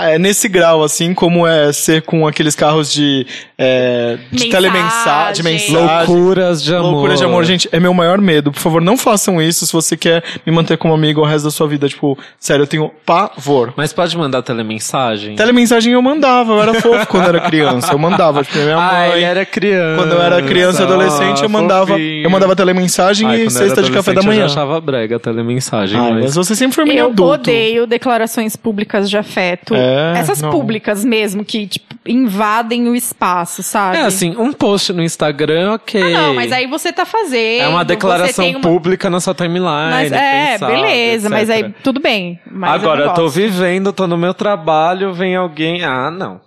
é, 0.00 0.18
nesse 0.18 0.48
grau, 0.48 0.82
assim, 0.82 1.12
como 1.12 1.46
é 1.46 1.70
ser 1.70 2.00
com 2.02 2.26
aqueles 2.26 2.54
carros 2.56 2.90
de, 2.90 3.26
é, 3.58 4.16
de 4.30 4.44
Mensagem. 4.44 4.50
telemensagem, 4.50 5.32
de 5.34 5.42
mensagem. 5.42 5.76
Loucuras 6.14 6.62
de 6.62 6.74
amor. 6.74 6.90
Loucura 6.92 7.14
de 7.16 7.24
amor, 7.24 7.44
gente, 7.44 7.68
é 7.70 7.78
meu 7.78 7.92
maior 7.92 8.18
medo. 8.18 8.50
Por 8.50 8.58
favor, 8.58 8.80
não 8.80 8.96
façam 8.96 9.40
isso 9.40 9.66
se 9.66 9.72
você 9.72 9.94
quer 9.94 10.24
me 10.46 10.52
manter 10.52 10.78
como 10.78 10.94
amigo 10.94 11.20
o 11.20 11.24
resto 11.24 11.44
da 11.44 11.50
sua 11.50 11.68
vida. 11.68 11.86
Tipo, 11.90 12.18
sério, 12.40 12.62
eu 12.62 12.66
tenho 12.66 12.90
pavor. 13.04 13.74
Mas 13.76 13.92
pode 13.92 14.16
mandar 14.16 14.40
telemensagem? 14.42 15.36
Telemensagem 15.36 15.92
eu 15.92 16.00
mandava, 16.00 16.54
eu 16.54 16.62
era 16.62 16.74
fofo 16.80 17.06
quando 17.08 17.28
era 17.28 17.40
criança. 17.40 17.92
Eu 17.92 17.98
mandava, 17.98 18.42
tipo, 18.42 18.58
minha 18.58 18.76
Ah, 18.76 18.92
mãe. 19.08 19.12
ele 19.12 19.24
era 19.24 19.44
criança. 19.44 19.96
Quando 20.02 20.12
eu 20.12 20.22
era 20.22 20.42
criança 20.42 20.80
e 20.80 20.84
adolescente, 20.86 21.40
eu 21.40 21.46
Ah, 21.46 21.48
mandava, 21.50 21.86
fofinho. 21.88 22.24
eu 22.24 22.30
mandava 22.30 22.56
telemensagem 22.56 23.28
Ai, 23.28 23.40
e 23.40 23.44
eu 23.44 23.50
cesta 23.50 23.82
de 23.82 23.90
café 23.90 24.14
da 24.14 24.20
adolescente, 24.20 24.26
manhã. 24.26 24.44
Eu 24.44 24.48
já 24.48 24.54
achava 24.54 24.80
brega 24.80 25.16
a 25.16 25.20
telemensagem, 25.20 26.00
Ai, 26.00 26.12
mas... 26.14 26.24
mas 26.24 26.34
você 26.34 26.56
sempre 26.56 26.74
foi 26.74 26.84
um 26.84 26.86
menino 26.88 27.06
Eu 27.06 27.10
adulto. 27.12 27.32
odeio 27.34 27.86
declarações 27.86 28.56
públicas 28.56 29.10
de 29.10 29.18
afeto. 29.18 29.74
É, 29.74 29.81
Essas 30.16 30.40
não. 30.42 30.50
públicas 30.50 31.04
mesmo, 31.04 31.44
que, 31.44 31.66
tipo, 31.66 31.94
invadem 32.06 32.88
o 32.88 32.94
espaço, 32.94 33.62
sabe? 33.62 33.96
É 33.98 34.02
assim, 34.02 34.34
um 34.36 34.52
post 34.52 34.92
no 34.92 35.02
Instagram, 35.02 35.74
ok. 35.74 36.02
Ah, 36.02 36.22
não, 36.22 36.34
mas 36.34 36.50
aí 36.52 36.66
você 36.66 36.92
tá 36.92 37.04
fazendo. 37.04 37.62
É 37.62 37.68
uma 37.68 37.84
declaração 37.84 38.48
uma- 38.50 38.60
pública 38.60 39.08
na 39.10 39.20
sua 39.20 39.34
timeline. 39.34 39.90
Mas 39.90 40.12
é, 40.12 40.58
beleza, 40.58 41.28
mas 41.30 41.48
etc. 41.48 41.64
aí 41.66 41.74
tudo 41.82 42.00
bem. 42.00 42.40
Mas 42.50 42.72
Agora, 42.72 43.02
eu 43.02 43.06
eu 43.08 43.14
tô 43.14 43.28
vivendo, 43.28 43.92
tô 43.92 44.06
no 44.06 44.16
meu 44.16 44.34
trabalho, 44.34 45.12
vem 45.12 45.36
alguém. 45.36 45.84
Ah, 45.84 46.10
não. 46.10 46.40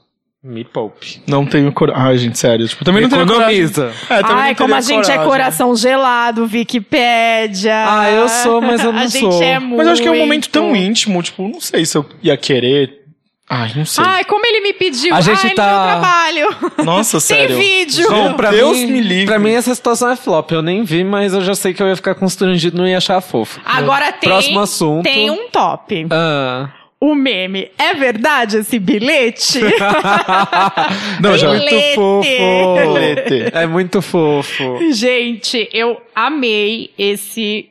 Me 0.47 0.63
poupe. 0.63 1.23
Não 1.27 1.43
tenho 1.43 1.71
coragem. 1.71 2.03
Ai, 2.03 2.17
gente, 2.19 2.37
sério. 2.37 2.67
Tipo, 2.67 2.85
também 2.85 3.01
não 3.01 3.09
tenho 3.09 3.25
coragem. 3.25 3.61
Economiza. 3.63 3.91
É, 4.07 4.21
também 4.21 4.35
Ai, 4.43 4.49
não 4.49 4.55
como 4.55 4.75
a 4.75 4.81
gente 4.81 5.05
é 5.09 5.13
coragem. 5.13 5.25
coração 5.31 5.75
gelado, 5.75 6.43
Wikipédia. 6.53 7.73
Ah, 7.87 8.11
eu 8.11 8.29
sou, 8.29 8.61
mas 8.61 8.83
eu 8.83 8.91
não 8.93 9.01
a 9.01 9.09
sou. 9.09 9.31
Gente 9.31 9.43
é 9.43 9.57
muito. 9.59 9.77
Mas 9.77 9.87
eu 9.87 9.93
acho 9.93 10.01
que 10.03 10.07
é 10.07 10.11
um 10.11 10.19
momento 10.19 10.47
tão 10.49 10.75
íntimo, 10.75 11.21
tipo, 11.23 11.47
não 11.47 11.59
sei 11.59 11.83
se 11.85 11.97
eu 11.97 12.05
ia 12.21 12.37
querer. 12.37 13.04
Ai, 13.47 13.71
não 13.75 13.85
sei. 13.85 14.03
Ai, 14.03 14.23
como 14.25 14.43
ele 14.45 14.61
me 14.61 14.73
pediu. 14.73 15.13
A 15.13 15.21
gente 15.21 15.45
Ai, 15.45 15.53
tá- 15.53 15.65
no 15.65 15.77
meu 15.77 15.87
trabalho. 15.87 16.55
Nossa, 16.83 17.19
sério. 17.19 17.57
vídeo. 17.57 18.09
Bom, 18.09 18.33
pra 18.33 18.49
Deus 18.49 18.75
mim, 18.77 18.87
me 18.87 19.01
livre. 19.01 19.25
Pra 19.27 19.37
mim, 19.37 19.51
essa 19.53 19.73
situação 19.75 20.09
é 20.09 20.15
flop. 20.15 20.51
Eu 20.51 20.63
nem 20.63 20.83
vi, 20.83 21.03
mas 21.03 21.33
eu 21.33 21.41
já 21.41 21.53
sei 21.53 21.71
que 21.73 21.81
eu 21.83 21.87
ia 21.87 21.95
ficar 21.95 22.15
constrangido, 22.15 22.75
não 22.77 22.87
ia 22.87 22.97
achar 22.97 23.21
fofo. 23.21 23.61
Agora 23.63 24.11
tem. 24.13 24.29
Próximo 24.29 24.59
assunto. 24.59 25.03
Tem 25.03 25.29
um 25.29 25.47
top. 25.49 26.07
Ah. 26.09 26.69
O 26.99 27.13
meme. 27.13 27.69
É 27.77 27.93
verdade 27.93 28.57
esse 28.57 28.79
bilhete? 28.79 29.59
Não, 31.21 31.37
já. 31.37 31.51
Bilhete. 31.51 31.71
Muito 31.71 31.95
fofo. 31.95 32.93
Bilhete. 32.93 33.49
É 33.53 33.67
muito 33.67 34.01
fofo. 34.01 34.79
gente, 34.91 35.69
eu 35.71 36.01
amei 36.15 36.89
esse. 36.97 37.69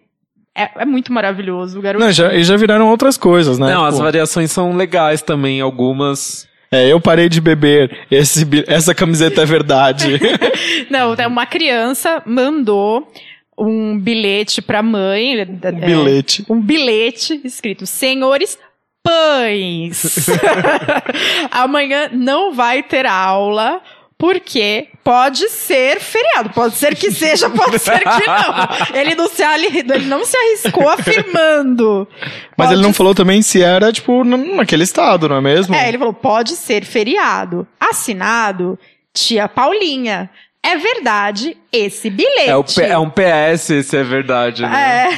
É, 0.56 0.82
é 0.82 0.84
muito 0.84 1.12
maravilhoso, 1.12 1.78
o 1.78 1.82
garoto. 1.82 2.04
Não, 2.04 2.12
já, 2.12 2.32
e 2.32 2.44
já 2.44 2.56
viraram 2.56 2.88
outras 2.88 3.16
coisas, 3.16 3.58
né? 3.58 3.72
Não, 3.72 3.84
as 3.84 3.98
variações 3.98 4.52
são 4.52 4.76
legais 4.76 5.20
também, 5.20 5.60
algumas. 5.60 6.48
É, 6.70 6.90
eu 6.90 7.00
parei 7.00 7.28
de 7.28 7.40
beber. 7.40 8.06
Esse, 8.10 8.46
essa 8.66 8.94
camiseta 8.94 9.42
é 9.42 9.46
verdade. 9.46 10.20
Não, 10.90 11.14
é 11.14 11.26
uma 11.26 11.46
criança 11.46 12.22
mandou 12.26 13.06
um 13.56 13.98
bilhete 13.98 14.60
pra 14.60 14.82
mãe. 14.82 15.40
Um 15.40 15.80
bilhete. 15.80 16.44
Um 16.48 16.60
bilhete 16.60 17.40
escrito: 17.44 17.86
Senhores 17.86 18.58
pães. 19.04 20.26
Amanhã 21.50 22.08
não 22.12 22.52
vai 22.52 22.82
ter 22.82 23.06
aula. 23.06 23.80
Porque 24.16 24.88
pode 25.02 25.48
ser 25.48 26.00
feriado, 26.00 26.50
pode 26.50 26.76
ser 26.76 26.94
que 26.94 27.10
seja, 27.10 27.50
pode 27.50 27.78
ser 27.78 27.98
que 27.98 28.26
não. 28.26 28.94
Ele 28.98 29.14
não 29.14 29.28
se, 29.28 29.42
ali- 29.42 29.78
ele 29.78 30.06
não 30.06 30.24
se 30.24 30.36
arriscou 30.36 30.88
afirmando. 30.88 32.08
Mas 32.56 32.68
Pode 32.68 32.72
ele 32.74 32.82
não 32.82 32.92
falou 32.92 33.14
também 33.14 33.42
se 33.42 33.60
era, 33.62 33.92
tipo, 33.92 34.24
naquele 34.24 34.84
estado, 34.84 35.28
não 35.28 35.36
é 35.36 35.40
mesmo? 35.40 35.74
É, 35.74 35.88
ele 35.88 35.98
falou: 35.98 36.14
pode 36.14 36.52
ser 36.56 36.84
feriado. 36.84 37.66
Assinado, 37.78 38.78
tia 39.12 39.48
Paulinha. 39.48 40.30
É 40.62 40.76
verdade 40.78 41.58
esse 41.70 42.08
bilhete. 42.08 42.48
É, 42.48 42.56
o 42.56 42.64
P- 42.64 42.82
é 42.82 42.98
um 42.98 43.10
PS, 43.10 43.84
se 43.86 43.96
é 43.98 44.02
verdade, 44.02 44.62
né? 44.62 45.08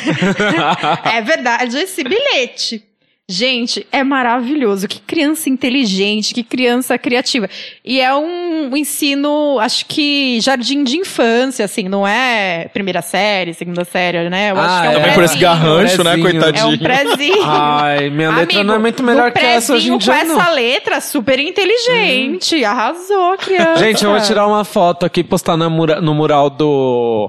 É. 1.04 1.14
é 1.18 1.20
verdade 1.20 1.76
esse 1.78 2.02
bilhete. 2.02 2.82
Gente, 3.28 3.84
é 3.90 4.04
maravilhoso. 4.04 4.86
Que 4.86 5.00
criança 5.00 5.50
inteligente, 5.50 6.32
que 6.32 6.44
criança 6.44 6.96
criativa. 6.96 7.50
E 7.84 8.00
é 8.00 8.14
um 8.14 8.76
ensino, 8.76 9.58
acho 9.58 9.84
que 9.86 10.40
jardim 10.40 10.84
de 10.84 10.96
infância, 10.96 11.64
assim, 11.64 11.88
não 11.88 12.06
é 12.06 12.68
primeira 12.72 13.02
série, 13.02 13.52
segunda 13.52 13.84
série, 13.84 14.30
né? 14.30 14.52
Eu 14.52 14.56
Ah, 14.56 14.64
acho 14.64 14.80
que 14.80 14.86
é 14.86 14.90
um 14.90 14.94
Também 14.94 15.14
por 15.14 15.24
esse 15.24 15.38
garrancho, 15.38 16.04
né, 16.04 16.12
Prezinho. 16.12 16.30
coitadinho. 16.40 16.64
É 16.64 16.74
um 16.74 16.78
prézinho. 16.78 17.42
Ai, 17.44 18.10
minha 18.10 18.30
letra 18.30 18.44
Amigo, 18.44 18.62
não 18.62 18.74
é 18.74 18.78
muito 18.78 19.02
melhor 19.02 19.32
que 19.32 19.44
essa 19.44 19.74
hoje 19.74 19.90
em 19.90 19.96
prezinho 19.98 20.14
dia, 20.14 20.24
com 20.24 20.32
não. 20.32 20.40
essa 20.40 20.50
letra 20.52 21.00
super 21.00 21.40
inteligente. 21.40 22.64
Arrasou, 22.64 23.32
a 23.32 23.36
criança. 23.36 23.78
Gente, 23.78 24.04
eu 24.04 24.12
vou 24.12 24.20
tirar 24.20 24.46
uma 24.46 24.62
foto 24.64 25.04
aqui 25.04 25.20
e 25.20 25.24
postar 25.24 25.56
no 25.56 26.14
mural 26.14 26.48
do, 26.48 27.28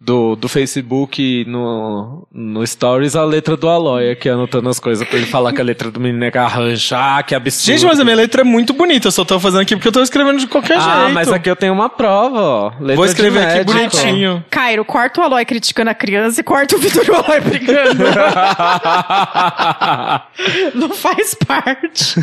do, 0.00 0.36
do 0.36 0.48
Facebook, 0.48 1.44
no, 1.48 2.26
no 2.32 2.64
Stories, 2.64 3.16
a 3.16 3.24
letra 3.24 3.56
do 3.56 3.68
Aloy 3.68 4.12
aqui 4.12 4.28
anotando 4.28 4.68
as 4.68 4.78
coisas 4.78 5.06
pra 5.06 5.16
ele 5.18 5.26
falar 5.26 5.52
que 5.52 5.60
a 5.60 5.64
letra 5.64 5.90
do 5.90 5.98
menino 5.98 6.24
é 6.24 6.30
garrancha. 6.30 6.96
Ah, 6.96 7.22
que 7.22 7.34
absurdo. 7.34 7.66
Gente, 7.78 7.84
mas 7.86 7.98
a 7.98 8.04
minha 8.04 8.14
letra 8.16 8.42
é 8.42 8.44
muito 8.44 8.72
bonita. 8.72 9.08
Eu 9.08 9.12
só 9.12 9.24
tô 9.24 9.40
fazendo 9.40 9.62
aqui 9.62 9.74
porque 9.74 9.88
eu 9.88 9.92
tô 9.92 10.00
escrevendo 10.00 10.38
de 10.38 10.46
qualquer 10.46 10.78
Ah, 10.78 11.00
jeito. 11.00 11.14
mas 11.14 11.32
aqui 11.32 11.50
eu 11.50 11.56
tenho 11.56 11.72
uma 11.72 11.88
prova, 11.88 12.40
ó. 12.40 12.68
Letra 12.78 12.96
Vou 12.96 13.04
escrever 13.06 13.44
aqui 13.44 13.64
bonitinho. 13.64 14.44
Cairo, 14.48 14.84
corta 14.84 15.20
o 15.20 15.24
Aloy 15.24 15.44
criticando 15.44 15.90
a 15.90 15.94
criança 15.94 16.40
e 16.40 16.44
corta 16.44 16.76
o 16.76 16.78
Vitor 16.78 17.04
e 17.04 17.10
o 17.10 17.14
Aloy 17.16 17.40
brigando. 17.40 18.04
Não 20.74 20.90
faz 20.90 21.34
parte. 21.34 22.14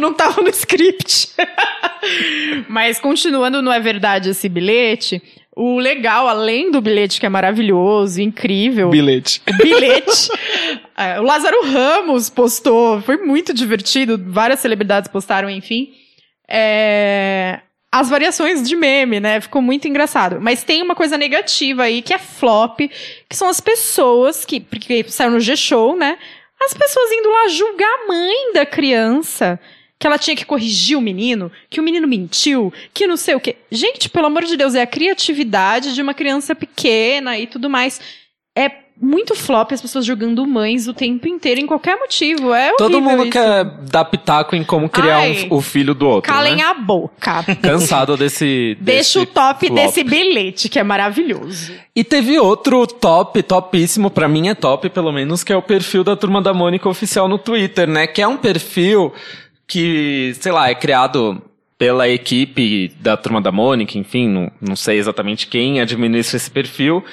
Não 0.00 0.12
tava 0.12 0.42
no 0.42 0.48
script. 0.48 1.28
Mas 2.68 2.98
continuando, 2.98 3.62
não 3.62 3.72
é 3.72 3.80
verdade 3.80 4.30
esse 4.30 4.48
bilhete. 4.48 5.22
O 5.58 5.78
legal, 5.78 6.28
além 6.28 6.70
do 6.70 6.82
bilhete 6.82 7.18
que 7.18 7.24
é 7.24 7.30
maravilhoso, 7.30 8.20
incrível. 8.20 8.90
Bilhete. 8.90 9.40
bilhete. 9.58 10.28
É, 10.98 11.20
o 11.20 11.22
Lázaro 11.22 11.62
Ramos 11.62 12.30
postou, 12.30 13.02
foi 13.02 13.18
muito 13.18 13.52
divertido. 13.52 14.18
Várias 14.28 14.60
celebridades 14.60 15.10
postaram, 15.10 15.50
enfim. 15.50 15.92
É, 16.48 17.60
as 17.92 18.08
variações 18.08 18.66
de 18.66 18.74
meme, 18.74 19.20
né? 19.20 19.38
Ficou 19.38 19.60
muito 19.60 19.86
engraçado. 19.86 20.40
Mas 20.40 20.64
tem 20.64 20.80
uma 20.82 20.94
coisa 20.94 21.18
negativa 21.18 21.82
aí, 21.82 22.00
que 22.00 22.14
é 22.14 22.18
flop, 22.18 22.80
que 23.28 23.36
são 23.36 23.50
as 23.50 23.60
pessoas 23.60 24.42
que. 24.46 24.58
Porque 24.58 25.04
saiu 25.06 25.32
no 25.32 25.40
G-Show, 25.40 25.96
né? 25.96 26.16
As 26.62 26.72
pessoas 26.72 27.12
indo 27.12 27.28
lá 27.28 27.48
julgar 27.48 27.86
a 27.86 28.08
mãe 28.08 28.52
da 28.54 28.64
criança. 28.64 29.60
Que 29.98 30.06
ela 30.06 30.18
tinha 30.18 30.36
que 30.36 30.44
corrigir 30.44 30.96
o 30.96 31.00
menino, 31.00 31.50
que 31.70 31.80
o 31.80 31.82
menino 31.82 32.06
mentiu, 32.06 32.72
que 32.92 33.06
não 33.06 33.16
sei 33.16 33.34
o 33.34 33.40
quê. 33.40 33.56
Gente, 33.70 34.10
pelo 34.10 34.26
amor 34.26 34.44
de 34.44 34.56
Deus, 34.56 34.74
é 34.74 34.82
a 34.82 34.86
criatividade 34.86 35.94
de 35.94 36.02
uma 36.02 36.12
criança 36.12 36.54
pequena 36.54 37.38
e 37.38 37.46
tudo 37.46 37.70
mais. 37.70 37.98
É 38.56 38.70
muito 38.98 39.34
flop 39.34 39.72
as 39.72 39.82
pessoas 39.82 40.06
julgando 40.06 40.46
mães 40.46 40.86
o 40.88 40.94
tempo 40.94 41.28
inteiro, 41.28 41.60
em 41.60 41.66
qualquer 41.66 41.98
motivo. 41.98 42.52
É 42.54 42.72
Todo 42.78 43.00
mundo 43.00 43.24
isso. 43.24 43.32
quer 43.32 43.64
dar 43.90 44.04
pitaco 44.06 44.56
em 44.56 44.64
como 44.64 44.88
criar 44.88 45.18
Ai. 45.18 45.48
um- 45.50 45.56
o 45.56 45.60
filho 45.60 45.94
do 45.94 46.06
outro, 46.08 46.32
Calem 46.32 46.56
né? 46.56 46.62
a 46.62 46.72
boca. 46.74 47.42
Cansado 47.60 48.16
desse, 48.18 48.76
Deixa 48.80 49.18
desse 49.18 49.18
o 49.18 49.26
top 49.26 49.66
flop. 49.66 49.74
desse 49.78 50.02
bilhete, 50.02 50.68
que 50.70 50.78
é 50.78 50.82
maravilhoso. 50.82 51.72
E 51.94 52.02
teve 52.04 52.38
outro 52.38 52.86
top, 52.86 53.42
topíssimo, 53.42 54.10
pra 54.10 54.28
mim 54.28 54.48
é 54.48 54.54
top 54.54 54.88
pelo 54.90 55.12
menos, 55.12 55.42
que 55.44 55.52
é 55.52 55.56
o 55.56 55.62
perfil 55.62 56.02
da 56.04 56.16
Turma 56.16 56.40
da 56.40 56.52
Mônica 56.54 56.88
oficial 56.88 57.28
no 57.28 57.38
Twitter, 57.38 57.86
né? 57.88 58.06
Que 58.06 58.22
é 58.22 58.28
um 58.28 58.36
perfil 58.38 59.12
que, 59.66 60.34
sei 60.40 60.52
lá, 60.52 60.70
é 60.70 60.74
criado 60.74 61.42
pela 61.78 62.08
equipe 62.08 62.88
da 63.00 63.16
Turma 63.16 63.40
da 63.40 63.52
Mônica, 63.52 63.98
enfim, 63.98 64.28
não, 64.28 64.50
não 64.60 64.76
sei 64.76 64.98
exatamente 64.98 65.46
quem 65.46 65.80
administra 65.80 66.36
esse 66.36 66.50
perfil, 66.50 67.04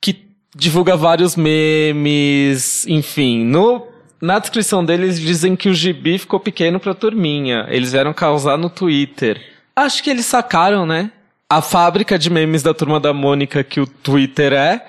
que 0.00 0.26
divulga 0.54 0.96
vários 0.96 1.36
memes, 1.36 2.86
enfim, 2.86 3.44
no... 3.44 3.86
Na 4.20 4.40
descrição 4.40 4.84
deles 4.84 5.20
dizem 5.20 5.54
que 5.54 5.68
o 5.68 5.74
gibi 5.74 6.18
ficou 6.18 6.40
pequeno 6.40 6.80
pra 6.80 6.92
turminha. 6.92 7.66
Eles 7.68 7.92
vieram 7.92 8.12
causar 8.12 8.58
no 8.58 8.68
Twitter. 8.68 9.40
Acho 9.76 10.02
que 10.02 10.10
eles 10.10 10.26
sacaram, 10.26 10.84
né? 10.84 11.12
A 11.48 11.62
fábrica 11.62 12.18
de 12.18 12.28
memes 12.28 12.64
da 12.64 12.74
turma 12.74 12.98
da 12.98 13.12
Mônica 13.12 13.62
que 13.62 13.80
o 13.80 13.86
Twitter 13.86 14.52
é. 14.52 14.84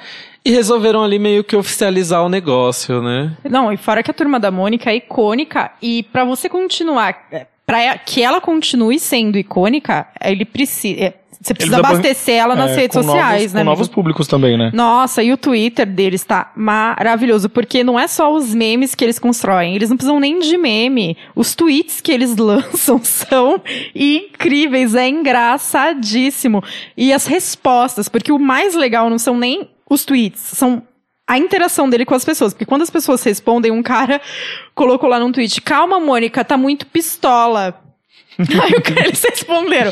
E 0.50 0.52
resolveram 0.52 1.04
ali 1.04 1.20
meio 1.20 1.44
que 1.44 1.56
oficializar 1.56 2.26
o 2.26 2.28
negócio, 2.30 3.04
né? 3.04 3.38
Não, 3.48 3.72
e 3.72 3.78
fora 3.78 4.02
que 4.02 4.10
a 4.10 4.14
turma 4.16 4.40
da 4.40 4.50
Mônica 4.50 4.90
é 4.90 4.96
icônica, 4.96 5.72
e 5.80 6.02
pra 6.12 6.26
você 6.26 6.50
continuar, 6.50 7.28
é, 7.32 7.46
pra 7.68 7.96
que 8.00 8.24
ela 8.24 8.42
continue 8.42 8.98
sendo 8.98 9.38
icônica, 9.38 10.08
ele 10.20 10.44
precisa. 10.46 11.00
é, 11.00 11.14
Você 11.40 11.54
precisa 11.54 11.76
Eles 11.78 11.86
abastecer 11.88 12.36
ela 12.36 12.56
nas 12.56 12.72
É, 12.72 12.76
redes 12.78 12.98
com 12.98 13.04
sociais, 13.04 13.42
novos, 13.42 13.54
né? 13.54 13.60
Com 13.62 13.66
novos 13.66 13.88
públicos 13.88 14.28
também, 14.28 14.58
né? 14.58 14.72
Nossa, 14.74 15.22
e 15.22 15.32
o 15.32 15.38
Twitter 15.38 15.86
deles 15.86 16.24
tá 16.24 16.52
maravilhoso, 16.56 17.48
porque 17.48 17.84
não 17.84 18.00
é 18.00 18.08
só 18.08 18.34
os 18.34 18.52
memes 18.56 18.96
que 18.96 19.04
eles 19.06 19.20
constroem, 19.20 19.76
eles 19.76 19.88
não 19.92 19.98
precisam 19.98 20.20
nem 20.20 20.40
de 20.40 20.58
meme. 20.58 21.16
Os 21.36 21.54
tweets 21.54 22.02
que 22.02 22.12
eles 22.12 22.36
lançam 22.42 23.00
são 23.04 23.62
incríveis, 23.94 24.96
é 24.96 25.08
engraçadíssimo. 25.08 26.64
E 26.98 27.14
as 27.14 27.28
respostas, 27.28 28.10
porque 28.10 28.32
o 28.32 28.40
mais 28.40 28.74
legal 28.74 29.12
não 29.12 29.20
são 29.20 29.38
nem 29.38 29.70
os 29.90 30.06
tweets, 30.06 30.40
são 30.42 30.84
a 31.28 31.38
interação 31.38 31.90
dele 31.90 32.06
com 32.06 32.16
as 32.16 32.24
pessoas. 32.24 32.54
Porque 32.54 32.66
quando 32.66 32.82
as 32.84 32.90
pessoas 32.90 33.22
respondem, 33.24 33.72
um 33.72 33.84
cara 33.84 34.22
colocou 34.76 35.10
lá 35.10 35.20
num 35.20 35.32
tweet: 35.32 35.62
Calma, 35.62 36.00
Mônica, 36.00 36.44
tá 36.46 36.58
muito 36.58 36.86
pistola. 36.86 37.82
Aí 38.40 38.74
o 38.74 38.82
cara- 38.82 39.08
eles 39.08 39.24
responderam. 39.24 39.92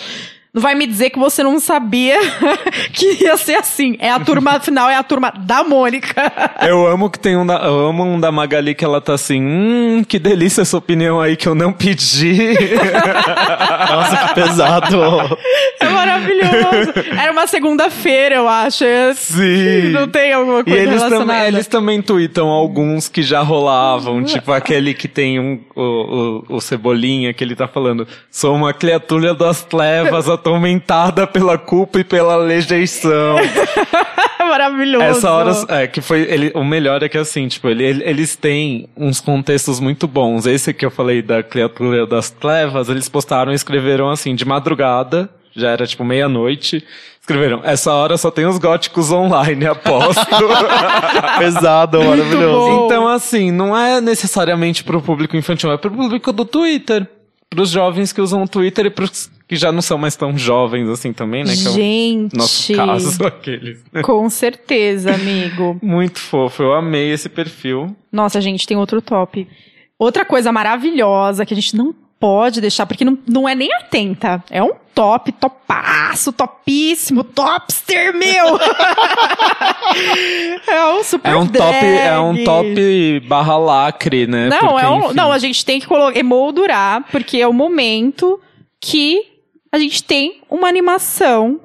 Não 0.57 0.61
vai 0.63 0.73
me 0.73 0.87
dizer 0.87 1.11
que 1.11 1.19
você 1.19 1.43
não 1.43 1.59
sabia 1.59 2.17
que 2.91 3.23
ia 3.23 3.37
ser 3.37 3.53
assim. 3.57 3.95
É 3.99 4.09
a 4.09 4.19
turma, 4.19 4.53
afinal, 4.53 4.89
é 4.89 4.95
a 4.95 5.03
turma 5.03 5.31
da 5.37 5.63
Mônica. 5.63 6.15
Eu 6.67 6.87
amo 6.87 7.11
que 7.11 7.19
tem 7.19 7.37
um 7.37 7.45
da, 7.45 7.57
eu 7.57 7.85
amo 7.89 8.03
um 8.03 8.19
da 8.19 8.31
Magali 8.31 8.73
que 8.73 8.83
ela 8.83 8.99
tá 8.99 9.13
assim, 9.13 9.39
hum, 9.39 10.03
que 10.03 10.17
delícia 10.17 10.63
essa 10.63 10.75
opinião 10.75 11.21
aí 11.21 11.35
que 11.37 11.47
eu 11.47 11.53
não 11.53 11.71
pedi. 11.71 12.55
Nossa, 13.91 14.17
que 14.29 14.33
pesado. 14.33 14.97
É 15.79 15.85
maravilhoso. 15.89 16.93
Era 17.21 17.31
uma 17.31 17.45
segunda-feira, 17.45 18.35
eu 18.37 18.47
acho. 18.49 18.83
É- 18.83 19.13
Sim. 19.13 19.89
Não 19.91 20.07
tem 20.07 20.33
alguma 20.33 20.61
E 20.61 20.63
coisa 20.63 20.79
eles 20.79 20.93
relacionada. 20.95 21.25
também, 21.33 21.47
eles 21.47 21.67
também 21.67 22.01
tweetam 22.01 22.47
alguns 22.47 23.07
que 23.07 23.21
já 23.21 23.41
rolavam, 23.43 24.23
tipo 24.23 24.51
aquele 24.51 24.95
que 24.95 25.07
tem 25.07 25.39
um, 25.39 25.59
o, 25.75 26.43
o, 26.49 26.55
o 26.55 26.61
Cebolinha, 26.61 27.31
que 27.31 27.43
ele 27.43 27.55
tá 27.55 27.67
falando, 27.67 28.07
sou 28.31 28.55
uma 28.55 28.73
criatura 28.73 29.35
das 29.35 29.63
trevas 29.63 30.27
atormentada 30.47 31.27
pela 31.27 31.57
culpa 31.57 31.99
e 31.99 32.03
pela 32.03 32.47
rejeição. 32.47 33.37
É 34.39 34.43
maravilhoso. 34.47 35.03
Essa 35.03 35.31
hora, 35.31 35.51
é, 35.69 35.87
que 35.87 35.99
foi, 36.01 36.21
ele, 36.21 36.51
o 36.55 36.63
melhor 36.63 37.03
é 37.03 37.09
que 37.09 37.17
assim, 37.17 37.47
tipo, 37.47 37.67
ele, 37.67 37.83
ele- 37.83 38.03
eles 38.05 38.35
têm 38.35 38.87
uns 38.95 39.19
contextos 39.19 39.79
muito 39.79 40.07
bons. 40.07 40.45
Esse 40.45 40.73
que 40.73 40.85
eu 40.85 40.91
falei 40.91 41.21
da 41.21 41.43
criatura 41.43 42.05
das 42.07 42.29
trevas, 42.29 42.87
eles 42.89 43.09
postaram 43.09 43.51
e 43.51 43.55
escreveram 43.55 44.09
assim, 44.09 44.33
de 44.35 44.45
madrugada, 44.45 45.29
já 45.55 45.69
era 45.71 45.85
tipo 45.85 46.03
meia-noite, 46.05 46.83
escreveram, 47.19 47.59
essa 47.63 47.91
hora 47.93 48.15
só 48.17 48.31
tem 48.31 48.45
os 48.45 48.57
góticos 48.57 49.11
online, 49.11 49.65
aposto. 49.67 50.25
pesado, 51.37 52.01
maravilhoso. 52.03 52.77
bom. 52.77 52.85
Então, 52.85 53.07
assim, 53.07 53.51
não 53.51 53.75
é 53.77 53.99
necessariamente 53.99 54.83
pro 54.83 55.01
público 55.01 55.35
infantil, 55.35 55.71
é 55.71 55.77
pro 55.77 55.91
público 55.91 56.31
do 56.31 56.45
Twitter. 56.45 57.05
Pros 57.49 57.69
jovens 57.69 58.11
que 58.11 58.19
usam 58.19 58.43
o 58.43 58.47
Twitter 58.47 58.85
e 58.87 58.89
pros 58.89 59.31
que 59.47 59.55
já 59.55 59.71
não 59.71 59.81
são 59.81 59.97
mais 59.97 60.15
tão 60.15 60.37
jovens 60.37 60.89
assim 60.89 61.13
também, 61.13 61.43
né? 61.43 61.53
Que 61.55 61.67
é 61.67 61.71
Gente. 61.71 62.35
o 62.35 62.37
nosso 62.37 62.73
caso, 62.73 63.23
aqueles. 63.25 63.83
Com 64.03 64.29
certeza, 64.29 65.13
amigo. 65.13 65.77
Muito 65.81 66.19
fofo, 66.19 66.63
eu 66.63 66.73
amei 66.73 67.11
esse 67.11 67.29
perfil. 67.29 67.95
Nossa, 68.11 68.41
gente, 68.41 68.67
tem 68.67 68.75
outro 68.75 69.01
top. 69.01 69.47
Outra 69.97 70.25
coisa 70.25 70.51
maravilhosa 70.51 71.45
que 71.45 71.53
a 71.53 71.55
gente 71.55 71.75
não 71.75 71.95
pode 72.19 72.59
deixar, 72.59 72.85
porque 72.85 73.05
não, 73.05 73.17
não 73.27 73.47
é 73.47 73.55
nem 73.55 73.71
atenta. 73.73 74.43
É 74.51 74.61
um 74.61 74.71
top, 74.93 75.31
topaço, 75.31 76.33
topíssimo, 76.33 77.23
topster, 77.23 78.13
meu! 78.13 78.59
é 80.67 80.85
um 80.87 81.03
super 81.03 81.31
É 81.31 81.35
um 81.35 81.47
top, 81.47 81.85
é 81.85 82.19
um 82.19 82.43
top 82.43 83.19
barra 83.27 83.57
lacre, 83.57 84.27
né? 84.27 84.49
Não, 84.49 84.59
Porque, 84.59 84.85
é 84.85 84.89
um, 84.89 85.05
enfim. 85.05 85.15
não, 85.15 85.31
a 85.31 85.37
gente 85.37 85.63
tem 85.63 85.79
que 85.79 85.87
emoldurar, 86.15 87.05
porque 87.11 87.37
é 87.37 87.47
o 87.47 87.53
momento 87.53 88.39
que 88.81 89.36
a 89.71 89.77
gente 89.77 90.03
tem 90.03 90.41
uma 90.49 90.67
animação 90.67 91.59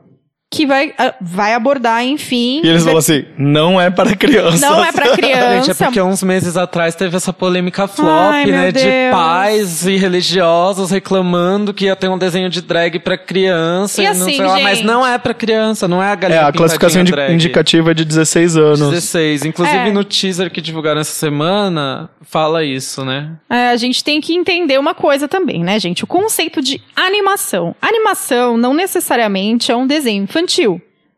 que 0.52 0.66
vai, 0.66 0.92
ah, 0.98 1.14
vai 1.20 1.54
abordar, 1.54 2.04
enfim. 2.04 2.60
E 2.62 2.68
eles 2.68 2.84
falam 2.84 2.98
assim, 2.98 3.24
não 3.38 3.80
é 3.80 3.90
para 3.90 4.14
crianças. 4.14 4.60
Não 4.60 4.84
é 4.84 4.92
pra 4.92 5.16
criança. 5.16 5.64
Gente, 5.66 5.70
é 5.70 5.74
porque 5.86 6.00
uns 6.00 6.22
meses 6.22 6.56
atrás 6.56 6.94
teve 6.94 7.16
essa 7.16 7.32
polêmica 7.32 7.88
flop, 7.88 8.08
Ai, 8.32 8.44
né? 8.46 8.70
De 8.70 9.10
pais 9.10 9.86
e 9.86 9.96
religiosos 9.96 10.90
reclamando 10.90 11.72
que 11.72 11.86
ia 11.86 11.96
ter 11.96 12.08
um 12.08 12.18
desenho 12.18 12.50
de 12.50 12.60
drag 12.60 12.98
pra 12.98 13.16
criança. 13.18 14.00
E 14.02 14.04
não 14.04 14.10
assim, 14.12 14.36
sei 14.36 14.46
lá, 14.46 14.60
mas 14.60 14.78
gente- 14.78 14.86
não 14.86 15.06
é 15.06 15.16
pra 15.18 15.32
criança, 15.34 15.88
não 15.88 16.02
é 16.02 16.08
a 16.08 16.12
É, 16.12 16.16
galinha 16.16 16.46
a 16.46 16.52
classificação 16.52 17.00
indi- 17.00 17.10
drag. 17.12 17.32
indicativa 17.32 17.90
é 17.90 17.94
de 17.94 18.04
16 18.04 18.56
anos. 18.56 18.90
16. 18.90 19.44
Inclusive 19.46 19.88
É. 19.88 19.90
no 19.92 20.04
teaser 20.04 20.50
que 20.50 20.60
divulgaram 20.60 21.00
essa 21.00 21.12
semana, 21.12 22.10
fala 22.20 22.62
isso, 22.62 23.04
né? 23.04 23.30
É, 23.48 23.70
a 23.70 23.76
gente 23.76 24.04
tem 24.04 24.20
que 24.20 24.34
entender 24.34 24.78
uma 24.78 24.94
coisa 24.94 25.26
também, 25.26 25.64
né, 25.64 25.78
gente? 25.80 26.04
O 26.04 26.06
conceito 26.06 26.60
de 26.60 26.80
animação. 26.94 27.74
Animação 27.80 28.56
não 28.56 28.74
necessariamente 28.74 29.70
é 29.72 29.76
um 29.76 29.86
desenho 29.86 30.24
infantil, 30.24 30.41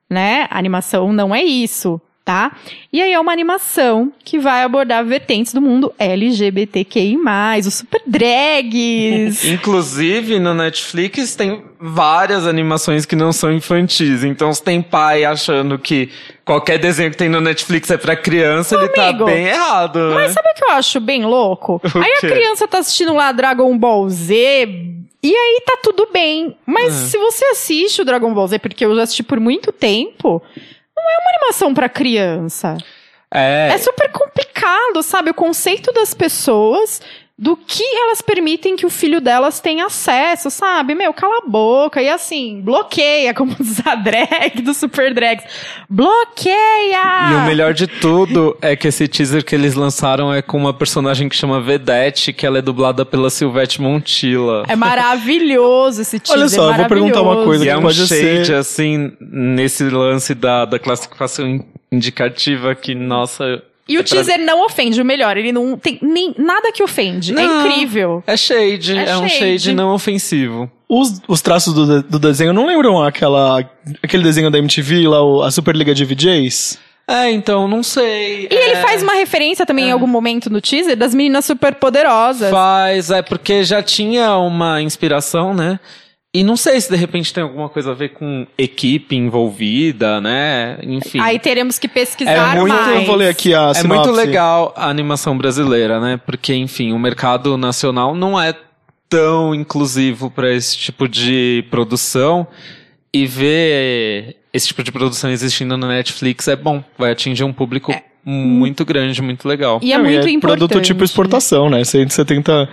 né? 0.09 0.47
Animação 0.51 1.13
não 1.13 1.35
é 1.35 1.43
isso. 1.43 2.01
Tá? 2.25 2.57
E 2.93 3.03
aí 3.03 3.13
é 3.13 3.21
uma 3.21 3.33
animação 3.33 4.11
que 4.25 4.39
vai 4.39 4.63
abordar 4.63 5.05
vertentes 5.05 5.53
do 5.53 5.61
mundo 5.61 5.93
LGBTQI+, 5.99 7.19
os 7.67 7.75
super 7.75 8.01
drags. 8.07 9.45
Inclusive, 9.47 10.39
no 10.41 10.55
Netflix 10.55 11.37
tem 11.37 11.63
várias 11.79 12.47
animações 12.47 13.05
que 13.05 13.15
não 13.15 13.33
são 13.33 13.53
infantis. 13.53 14.25
Então, 14.25 14.53
se 14.55 14.63
tem 14.63 14.81
pai 14.81 15.25
achando 15.25 15.79
que 15.79 16.09
qualquer 16.45 16.79
desenho 16.79 17.11
que 17.11 17.17
tem 17.17 17.29
no 17.29 17.41
Netflix 17.41 17.91
é 17.91 17.97
pra 17.99 18.17
criança, 18.17 18.75
ele 18.77 18.89
tá 18.89 19.09
amigo, 19.09 19.25
bem 19.27 19.47
errado. 19.47 20.09
né? 20.11 20.15
Mas 20.15 20.33
sabe 20.33 20.49
o 20.51 20.55
que 20.55 20.65
eu 20.65 20.71
acho 20.71 21.01
bem 21.01 21.25
louco? 21.25 21.81
Aí 21.95 22.13
a 22.15 22.21
criança 22.21 22.67
tá 22.67 22.79
assistindo 22.79 23.13
lá 23.15 23.33
Dragon 23.33 23.77
Ball 23.77 24.09
Z 24.09 24.35
e 25.23 25.35
aí 25.35 25.63
tá 25.65 25.79
tudo 25.83 26.09
bem. 26.13 26.55
Mas 26.67 26.93
É. 26.95 27.07
se 27.07 27.19
você 27.19 27.45
assiste 27.47 28.03
o 28.03 28.05
Dragon 28.05 28.33
Ball 28.35 28.47
Z, 28.47 28.59
porque 28.59 28.85
eu 28.85 28.95
já 28.95 29.03
assisti 29.05 29.23
por 29.23 29.41
muito 29.41 29.73
tempo, 29.73 30.43
não 30.97 31.11
é 31.11 31.19
uma 31.19 31.31
animação 31.31 31.75
pra 31.75 31.89
criança. 31.89 32.77
É, 33.33 33.69
É 33.73 33.79
super 33.79 34.11
complicado, 34.13 35.03
sabe? 35.03 35.31
O 35.31 35.35
conceito 35.35 35.93
das 35.93 36.15
pessoas, 36.15 37.01
do 37.37 37.57
que 37.57 37.83
elas 37.83 38.23
permitem 38.23 38.77
que 38.77 38.87
o 38.87 38.91
filho 38.91 39.21
delas 39.21 39.59
tenha 39.59 39.87
acesso, 39.87 40.51
sabe? 40.51 40.95
Meu, 40.95 41.13
cala 41.13 41.39
a 41.45 41.49
boca. 41.51 42.01
E 42.01 42.09
assim, 42.09 42.61
bloqueia, 42.63 43.35
como 43.35 43.55
diz 43.59 43.85
a 43.85 43.97
drag 43.97 44.63
do 44.63 44.73
Super 44.73 45.13
Drags. 45.13 45.45
Bloqueia! 45.91 47.31
E 47.33 47.35
o 47.35 47.47
melhor 47.47 47.75
de 47.75 47.87
tudo 47.87 48.57
é 48.63 48.77
que 48.77 48.89
esse 48.89 49.09
teaser 49.09 49.45
que 49.45 49.55
eles 49.55 49.75
lançaram 49.75 50.33
é 50.33 50.43
com 50.43 50.57
uma 50.57 50.73
personagem 50.73 51.29
que 51.29 51.35
chama 51.37 51.61
Vedette, 51.61 52.33
que 52.33 52.47
ela 52.47 52.59
é 52.59 52.63
dublada 52.63 53.05
pela 53.05 53.29
Silvete 53.31 53.81
Montilla. 53.81 54.65
É 54.69 54.77
maravilhoso 54.77 56.03
esse 56.03 56.21
teaser. 56.21 56.39
Olha 56.41 56.49
só, 56.49 56.71
eu 56.71 56.75
vou 56.77 56.87
perguntar 56.87 57.23
uma 57.23 57.45
coisa 57.45 57.65
E 57.65 57.67
que 57.67 57.71
é 57.73 57.77
um 57.77 57.83
pode 57.83 58.07
shade, 58.07 58.47
ser- 58.47 58.55
assim, 58.55 59.13
nesse 59.21 59.85
lance 59.89 60.35
da, 60.35 60.65
da 60.65 60.79
classificação 60.79 61.49
in- 61.49 61.65
indicativa 61.91 62.75
que, 62.75 62.95
nossa... 62.95 63.63
E 63.89 63.97
o 63.97 64.01
é 64.01 64.03
pra- 64.03 64.11
teaser 64.13 64.39
não 64.41 64.65
ofende, 64.65 65.01
o 65.01 65.05
melhor, 65.05 65.37
ele 65.37 65.53
não 65.53 65.77
tem 65.77 65.99
nem 66.01 66.35
nada 66.39 66.73
que 66.73 66.83
ofende. 66.83 67.33
É 67.33 67.35
Não. 67.35 67.67
incrível. 67.67 68.23
É 68.27 68.37
shade, 68.37 68.97
É 68.97 69.11
é, 69.11 69.17
um 69.19 69.29
shade. 69.29 69.59
shade 69.61 69.73
não 69.75 69.93
ofensivo. 69.95 70.71
Os, 70.89 71.21
os 71.29 71.43
traços 71.43 71.75
do, 71.75 72.03
do 72.03 72.19
desenho 72.19 72.53
não 72.53 72.67
lembram 72.67 73.03
aquela, 73.03 73.59
aquele 74.03 74.23
desenho 74.23 74.51
da 74.51 74.59
MTV, 74.59 75.07
lá, 75.09 75.23
o- 75.23 75.43
a 75.43 75.51
Superliga 75.51 75.95
de 75.95 76.05
VJs? 76.05 76.79
É, 77.07 77.31
então, 77.31 77.69
não 77.69 77.83
sei. 77.83 78.49
E 78.51 78.55
ele 78.55 78.77
faz 78.77 79.03
uma 79.03 79.13
referência 79.13 79.67
também 79.67 79.87
em 79.89 79.93
algum 79.93 80.07
momento 80.07 80.49
no 80.49 80.59
teaser 80.63 80.97
das 80.97 81.15
meninas 81.15 81.45
super 81.45 81.75
poderosas. 81.75 82.51
Faz, 82.51 83.11
é 83.11 83.21
porque 83.21 83.63
já 83.63 83.83
tinha 83.83 84.35
uma 84.39 84.81
inspiração, 84.81 85.53
né? 85.53 85.79
E 86.37 86.43
não 86.43 86.57
sei 86.57 86.81
se 86.81 86.91
de 86.91 86.97
repente 86.97 87.33
tem 87.33 87.45
alguma 87.45 87.69
coisa 87.69 87.93
a 87.93 87.95
ver 87.95 88.09
com 88.09 88.45
equipe 88.59 89.15
envolvida, 89.15 90.21
né? 90.21 90.79
Enfim. 90.83 91.21
Aí 91.21 91.39
teremos 91.39 91.79
que 91.79 91.87
pesquisar 91.87 92.57
É 92.57 92.61
muito- 92.61 92.75
mais. 92.75 92.97
Eu 92.97 93.05
vou 93.05 93.15
ler 93.15 93.29
aqui 93.29 93.55
a 93.55 93.71
é 93.77 93.83
muito 93.85 94.11
legal 94.11 94.75
a 94.77 94.89
animação 94.89 95.39
brasileira, 95.39 96.01
né? 96.01 96.21
Porque, 96.27 96.53
enfim, 96.53 96.93
o 96.93 96.99
mercado 96.99 97.57
nacional 97.57 98.17
não 98.17 98.41
é 98.41 98.53
tão 99.09 99.55
inclusivo 99.55 100.29
para 100.29 100.53
esse 100.53 100.77
tipo 100.77 101.07
de 101.09 101.65
produção. 101.71 102.47
E 103.13 103.27
ver 103.29 104.39
esse 104.53 104.67
tipo 104.67 104.83
de 104.83 104.91
produção 104.91 105.31
existindo 105.31 105.77
no 105.77 105.87
Netflix 105.87 106.49
é 106.49 106.57
bom. 106.57 106.83
Vai 106.99 107.13
atingir 107.13 107.45
um 107.45 107.53
público 107.53 107.95
muito 108.25 108.85
grande, 108.85 109.23
muito 109.23 109.47
legal. 109.47 109.79
E 109.81 109.93
é 109.93 109.99
muito 109.99 110.27
é 110.27 110.31
importante. 110.31 110.41
produto 110.41 110.81
tipo 110.81 111.05
exportação, 111.05 111.71
né? 111.71 111.85
170 111.85 112.69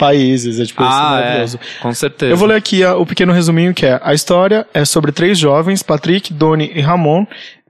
países, 0.00 0.58
é 0.58 0.64
tipo 0.64 0.82
isso, 0.82 0.90
ah, 0.92 1.18
é, 1.20 1.22
maravilhoso. 1.22 1.60
com 1.80 1.94
certeza. 1.94 2.32
Eu 2.32 2.36
vou 2.36 2.48
ler 2.48 2.56
aqui 2.56 2.82
a- 2.82 2.96
o 2.96 3.06
pequeno 3.06 3.32
resuminho 3.32 3.72
que 3.72 3.86
é: 3.86 4.00
a 4.02 4.12
história 4.12 4.66
é 4.74 4.84
sobre 4.84 5.12
três 5.12 5.38
jovens, 5.38 5.82
Patrick, 5.82 6.32
Doni 6.32 6.72
e 6.74 6.80
Ramon. 6.80 7.24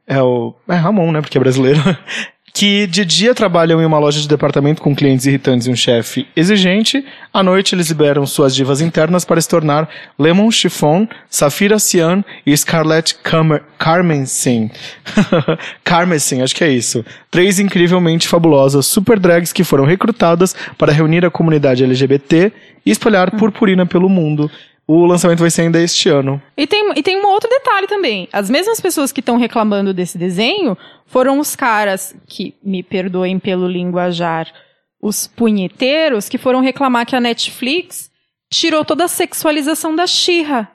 É 0.06 0.20
o. 0.22 0.54
É 0.68 0.74
Ramon, 0.74 1.12
né? 1.12 1.20
Porque 1.20 1.36
é 1.38 1.40
brasileiro. 1.40 1.78
Que 2.52 2.86
de 2.86 3.04
dia 3.04 3.34
trabalham 3.34 3.80
em 3.80 3.84
uma 3.84 3.98
loja 3.98 4.20
de 4.20 4.28
departamento 4.28 4.82
com 4.82 4.94
clientes 4.94 5.26
irritantes 5.26 5.66
e 5.66 5.70
um 5.70 5.76
chefe 5.76 6.26
exigente. 6.34 7.04
À 7.32 7.42
noite 7.42 7.74
eles 7.74 7.88
liberam 7.88 8.26
suas 8.26 8.54
divas 8.54 8.80
internas 8.80 9.24
para 9.24 9.40
se 9.40 9.48
tornar 9.48 9.88
Lemon 10.18 10.50
Chiffon, 10.50 11.06
Safira 11.28 11.78
Cian 11.78 12.24
e 12.44 12.56
Scarlett 12.56 13.14
Carmen 13.22 13.60
Carmensen. 13.78 14.70
Carmensen, 15.84 16.42
acho 16.42 16.54
que 16.54 16.64
é 16.64 16.70
isso. 16.70 17.04
Três 17.30 17.58
incrivelmente 17.58 18.28
fabulosas 18.28 18.86
super 18.86 19.18
drags 19.18 19.52
que 19.52 19.64
foram 19.64 19.84
recrutadas 19.84 20.54
para 20.76 20.92
reunir 20.92 21.24
a 21.24 21.30
comunidade 21.30 21.84
LGBT 21.84 22.52
e 22.84 22.90
espalhar 22.90 23.30
purpurina 23.32 23.86
pelo 23.86 24.08
mundo. 24.08 24.50
O 24.86 25.06
lançamento 25.06 25.38
vai 25.38 25.50
ser 25.50 25.62
ainda 25.62 25.80
este 25.80 26.08
ano. 26.08 26.42
E 26.56 26.66
tem, 26.66 26.92
e 26.96 27.02
tem 27.02 27.16
um 27.16 27.26
outro 27.26 27.48
detalhe 27.48 27.86
também. 27.86 28.28
As 28.32 28.50
mesmas 28.50 28.80
pessoas 28.80 29.12
que 29.12 29.20
estão 29.20 29.36
reclamando 29.36 29.94
desse 29.94 30.18
desenho 30.18 30.76
foram 31.06 31.38
os 31.38 31.54
caras 31.54 32.14
que, 32.26 32.54
me 32.62 32.82
perdoem 32.82 33.38
pelo 33.38 33.68
linguajar, 33.68 34.52
os 35.00 35.26
punheteiros 35.26 36.28
que 36.28 36.38
foram 36.38 36.60
reclamar 36.60 37.06
que 37.06 37.14
a 37.14 37.20
Netflix 37.20 38.10
tirou 38.52 38.84
toda 38.84 39.04
a 39.04 39.08
sexualização 39.08 39.94
da 39.94 40.06
Xirra. 40.06 40.68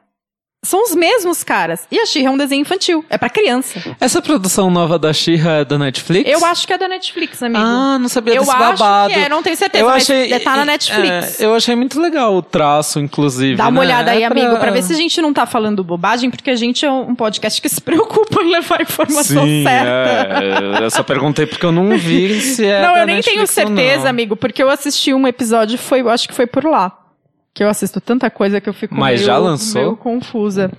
São 0.66 0.84
os 0.84 0.96
mesmos 0.96 1.44
caras. 1.44 1.88
E 1.92 2.00
a 2.00 2.06
Xirra 2.06 2.28
é 2.28 2.32
um 2.32 2.38
desenho 2.38 2.62
infantil. 2.62 3.06
É 3.10 3.18
pra 3.18 3.30
criança. 3.30 3.96
Essa 4.00 4.22
produção 4.22 4.70
nova 4.70 4.98
da 5.00 5.14
Xirra 5.14 5.60
é 5.62 5.66
da 5.66 5.78
Netflix? 5.78 6.30
Eu 6.30 6.44
acho 6.46 6.66
que 6.68 6.74
é 6.74 6.78
da 6.78 6.88
Netflix, 6.88 7.42
amigo. 7.44 7.64
Ah, 7.64 7.98
não 8.00 8.10
sabia 8.10 8.34
Eu 8.36 8.40
desse 8.42 8.52
acho 8.52 8.78
babado. 8.78 9.14
que 9.14 9.20
é, 9.20 9.30
não 9.30 9.42
tenho 9.44 9.56
certeza, 9.56 9.84
eu 9.84 9.88
mas 9.90 10.04
achei, 10.04 10.40
tá 10.40 10.56
na 10.58 10.66
Netflix. 10.66 11.40
é, 11.40 11.46
eu 11.46 11.54
achei 11.56 11.76
muito 11.76 12.00
legal 12.00 12.36
o 12.36 12.42
traço, 12.42 13.00
inclusive. 13.00 13.56
Dá 13.56 13.64
uma 13.68 13.72
né? 13.72 13.80
olhada 13.80 14.12
aí, 14.12 14.24
É 14.24 14.26
amigo, 14.26 14.58
pra 14.58 14.72
ver 14.72 14.82
se 14.84 14.94
a 14.94 14.96
gente 14.96 15.22
não 15.22 15.32
tá 15.34 15.46
falando 15.46 15.84
bobagem, 15.84 16.30
porque 16.30 16.50
a 16.50 16.56
gente 16.56 16.86
é 16.86 16.92
um 16.92 17.14
podcast 17.16 17.62
que 17.62 17.70
se 17.70 17.80
preocupa 17.82 18.42
em 18.44 18.50
levar 18.52 18.80
a 18.80 18.84
informação 18.84 19.44
Sim, 19.44 19.64
certa. 19.64 20.44
é. 20.80 20.84
Eu 20.84 20.90
só 20.92 21.04
perguntei 21.04 21.46
porque 21.46 21.66
eu 21.66 21.72
não 21.72 21.98
vi 21.98 22.42
se 22.42 22.66
é 22.66 22.82
não, 22.82 22.98
eu 22.98 23.06
nem 23.06 23.22
tenho 23.22 23.40
Netflix 23.40 23.58
ou 23.70 23.76
certeza, 23.76 24.10
amigo, 24.10 24.36
porque 24.36 24.62
eu 24.62 24.70
assisti 24.70 25.14
um 25.14 25.28
episódio, 25.28 25.78
foi, 25.78 26.02
eu 26.02 26.10
acho 26.10 26.28
que 26.28 26.34
foi 26.34 26.48
por 26.48 26.66
lá. 26.66 26.98
Que 27.56 27.64
eu 27.64 27.70
assisto 27.70 28.02
tanta 28.02 28.30
coisa 28.30 28.60
que 28.60 28.68
eu 28.68 28.74
fico 28.74 28.94
Mas 28.94 29.22
meio, 29.22 29.26
já 29.28 29.38
lançou? 29.38 29.82
meio 29.82 29.96
confusa. 29.98 30.70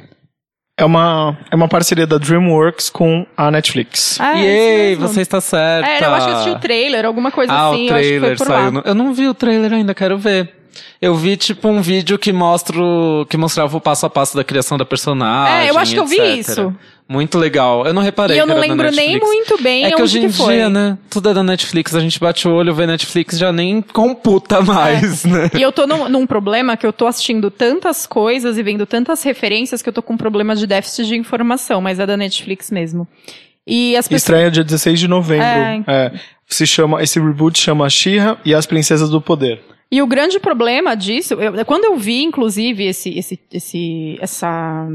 É 0.79 0.85
uma, 0.85 1.39
é 1.51 1.57
uma 1.57 1.69
parceria 1.69 2.07
da 2.07 2.19
DreamWorks 2.19 2.91
com 2.91 3.27
a 3.35 3.51
Netflix. 3.51 4.21
É, 4.21 4.35
Yay, 4.43 4.95
você 4.95 5.23
está 5.23 5.41
certa. 5.41 5.89
É, 5.89 6.05
eu 6.05 6.13
acho 6.13 6.27
que 6.27 6.33
eu 6.33 6.37
assisti 6.37 6.51
o 6.55 6.61
trailer, 6.61 7.07
alguma 7.07 7.31
coisa 7.31 7.51
ah, 7.51 7.71
assim. 7.71 7.87
o 7.87 7.89
eu 7.89 7.95
acho 7.95 8.03
que 8.03 8.09
trailer 8.09 8.21
foi 8.21 8.37
por 8.37 8.47
saiu. 8.47 8.65
lá. 8.67 8.71
no- 8.71 8.83
Eu 8.85 8.95
não 8.95 9.15
vi 9.15 9.27
o 9.27 9.33
trailer 9.33 9.73
ainda, 9.73 9.95
quero 9.95 10.19
ver. 10.19 10.55
Eu 11.01 11.15
vi, 11.15 11.37
tipo, 11.37 11.69
um 11.69 11.81
vídeo 11.81 12.19
que 12.19 12.33
mostra 12.33 12.79
o- 12.81 13.27
que 13.29 13.37
mostrava 13.37 13.77
o 13.77 13.81
passo 13.81 14.07
a 14.07 14.11
passo 14.11 14.37
da 14.37 14.43
criação 14.45 14.77
da 14.79 14.85
personagem. 14.85 15.67
É, 15.67 15.71
eu 15.71 15.79
acho 15.79 15.93
que 15.95 16.01
eu 16.01 16.07
vi 16.07 16.21
etc. 16.21 16.49
isso. 16.49 16.75
Muito 17.09 17.39
legal. 17.39 17.87
Eu 17.87 17.95
não 17.95 18.03
reparei 18.03 18.37
E 18.37 18.41
eu 18.41 18.47
que 18.47 18.53
não 18.53 18.59
lembro 18.61 18.91
nem 18.91 19.21
muito 19.21 19.63
bem 19.63 19.85
É 19.85 19.89
que 19.91 19.95
onde 19.95 20.03
hoje 20.03 20.19
em 20.19 20.27
que 20.29 20.33
foi. 20.33 20.55
dia, 20.57 20.69
né? 20.69 20.99
Tudo 21.09 21.29
é 21.29 21.35
da 21.35 21.43
Netflix. 21.43 21.95
A 21.95 22.01
gente 22.01 22.19
bate 22.19 22.49
o 22.49 22.53
olho, 22.53 22.75
vê 22.75 22.85
Netflix, 22.85 23.39
já 23.39 23.53
nem 23.53 23.81
computa 23.81 24.61
mais, 24.61 25.25
né? 25.25 25.49
E 25.57 25.63
eu 25.63 25.71
tô 25.71 25.87
num, 25.87 26.09
num 26.09 26.27
problema 26.27 26.77
que 26.77 26.85
eu 26.85 26.93
tô 26.93 27.07
assistindo 27.07 27.49
tantas 27.49 28.07
coisas 28.09 28.59
e 28.59 28.63
vendo 28.63 28.85
tantas 28.87 29.23
referências 29.23 29.83
que 29.83 29.89
eu 29.89 29.93
tô 29.93 30.03
com 30.03 30.15
um 30.15 30.17
problema 30.17 30.57
de 30.57 30.67
déficit 30.67 31.07
de 31.07 31.15
informação, 31.17 31.81
mas 31.81 32.01
é 32.01 32.07
da 32.07 32.17
Netflix 32.17 32.73
mesmo. 32.73 33.07
E 33.65 33.97
as 33.97 34.07
pessoas. 34.09 34.23
Estreia 34.23 34.51
dia 34.51 34.65
16 34.65 34.99
de 34.99 35.07
novembro. 35.09 35.45
É. 35.47 35.85
É. 35.87 36.13
se 36.49 36.67
chama, 36.67 37.03
esse 37.03 37.21
reboot 37.21 37.57
chama 37.59 37.89
She-Ra 37.91 38.37
e 38.45 38.53
as 38.55 38.67
Princesas 38.67 39.11
do 39.11 39.21
Poder. 39.21 39.61
E 39.91 40.03
o 40.03 40.07
grande 40.07 40.39
problema 40.41 40.97
disso, 40.97 41.35
eu- 41.35 41.65
quando 41.65 41.85
eu 41.85 41.97
vi, 41.97 42.23
inclusive, 42.23 42.85
esse, 42.87 43.17
esse, 43.19 43.41
esse, 43.53 44.19
essa, 44.21 44.89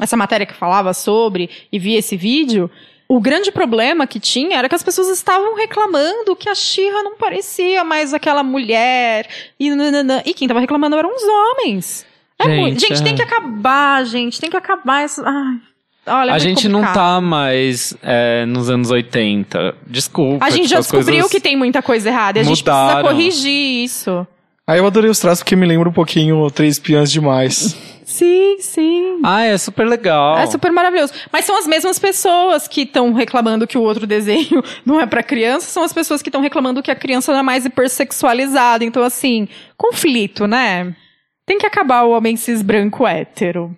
essa 0.00 0.16
matéria 0.16 0.46
que 0.46 0.54
falava 0.54 0.92
sobre 0.92 1.48
e 1.70 1.78
vi 1.78 1.94
esse 1.94 2.16
vídeo, 2.16 2.68
o 3.08 3.20
grande 3.20 3.52
problema 3.52 4.06
que 4.06 4.18
tinha 4.18 4.56
era 4.58 4.68
que 4.68 4.74
as 4.74 4.82
pessoas 4.82 5.08
estavam 5.08 5.54
reclamando 5.54 6.34
que 6.34 6.48
a 6.48 6.54
Xirra 6.54 7.02
não 7.02 7.16
parecia 7.16 7.84
mais 7.84 8.12
aquela 8.14 8.42
mulher. 8.42 9.28
E, 9.60 9.70
nananã. 9.70 10.22
e 10.24 10.32
quem 10.34 10.48
tava 10.48 10.60
reclamando 10.60 10.96
eram 10.96 11.14
os 11.14 11.22
homens. 11.22 12.06
É 12.38 12.44
Gente, 12.44 12.60
muito- 12.60 12.80
gente 12.80 13.00
é. 13.00 13.04
tem 13.04 13.14
que 13.14 13.22
acabar, 13.22 14.04
gente. 14.04 14.40
Tem 14.40 14.50
que 14.50 14.56
acabar 14.56 15.04
isso. 15.04 15.22
Ai, 15.24 15.60
olha, 16.06 16.30
é 16.30 16.34
a 16.34 16.38
gente 16.38 16.68
não 16.68 16.80
complicado. 16.80 16.94
tá 16.94 17.20
mais 17.20 17.96
é, 18.02 18.44
nos 18.46 18.68
anos 18.70 18.90
80. 18.90 19.74
Desculpa. 19.86 20.44
A 20.44 20.50
gente 20.50 20.62
tipo, 20.62 20.74
já 20.74 20.80
descobriu 20.80 21.28
que 21.28 21.40
tem 21.40 21.56
muita 21.56 21.82
coisa 21.82 22.08
errada. 22.08 22.38
E 22.38 22.42
a 22.42 22.44
gente 22.44 22.62
precisa 22.62 23.02
corrigir 23.02 23.84
isso. 23.84 24.26
Aí 24.66 24.78
eu 24.78 24.86
adorei 24.86 25.10
os 25.10 25.18
traços 25.18 25.42
porque 25.42 25.56
me 25.56 25.66
lembra 25.66 25.88
um 25.88 25.92
pouquinho 25.92 26.48
Três 26.50 26.74
Espiãs 26.74 27.10
Demais. 27.10 27.76
Sim, 28.04 28.58
sim. 28.58 29.20
Ah, 29.24 29.44
é 29.44 29.56
super 29.56 29.86
legal. 29.86 30.36
É 30.36 30.46
super 30.46 30.70
maravilhoso. 30.70 31.14
Mas 31.32 31.46
são 31.46 31.58
as 31.58 31.66
mesmas 31.66 31.98
pessoas 31.98 32.68
que 32.68 32.82
estão 32.82 33.14
reclamando 33.14 33.66
que 33.66 33.78
o 33.78 33.80
outro 33.80 34.06
desenho 34.06 34.62
não 34.84 35.00
é 35.00 35.06
pra 35.06 35.22
criança, 35.22 35.70
são 35.70 35.82
as 35.82 35.94
pessoas 35.94 36.20
que 36.20 36.28
estão 36.28 36.42
reclamando 36.42 36.82
que 36.82 36.90
a 36.90 36.94
criança 36.96 37.32
não 37.32 37.38
é 37.38 37.42
mais 37.42 37.64
hipersexualizada. 37.64 38.84
Então, 38.84 39.02
assim, 39.02 39.48
conflito, 39.78 40.46
né? 40.46 40.94
Tem 41.46 41.56
que 41.56 41.64
acabar 41.64 42.02
o 42.02 42.10
homem 42.10 42.36
cis 42.36 42.60
branco 42.60 43.06
hétero. 43.06 43.74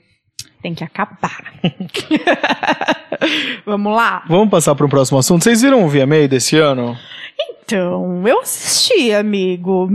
Tem 0.65 0.75
que 0.75 0.83
acabar. 0.83 1.53
Vamos 3.67 3.95
lá? 3.95 4.25
Vamos 4.27 4.49
passar 4.49 4.75
para 4.75 4.87
um 4.87 4.89
próximo 4.89 5.19
assunto. 5.19 5.45
Vocês 5.45 5.61
viram 5.61 5.85
o 5.85 5.89
VMA 5.91 6.27
desse 6.27 6.57
ano? 6.57 6.97
Então, 7.65 8.27
eu 8.29 8.41
assisti, 8.41 9.13
amigo. 9.13 9.89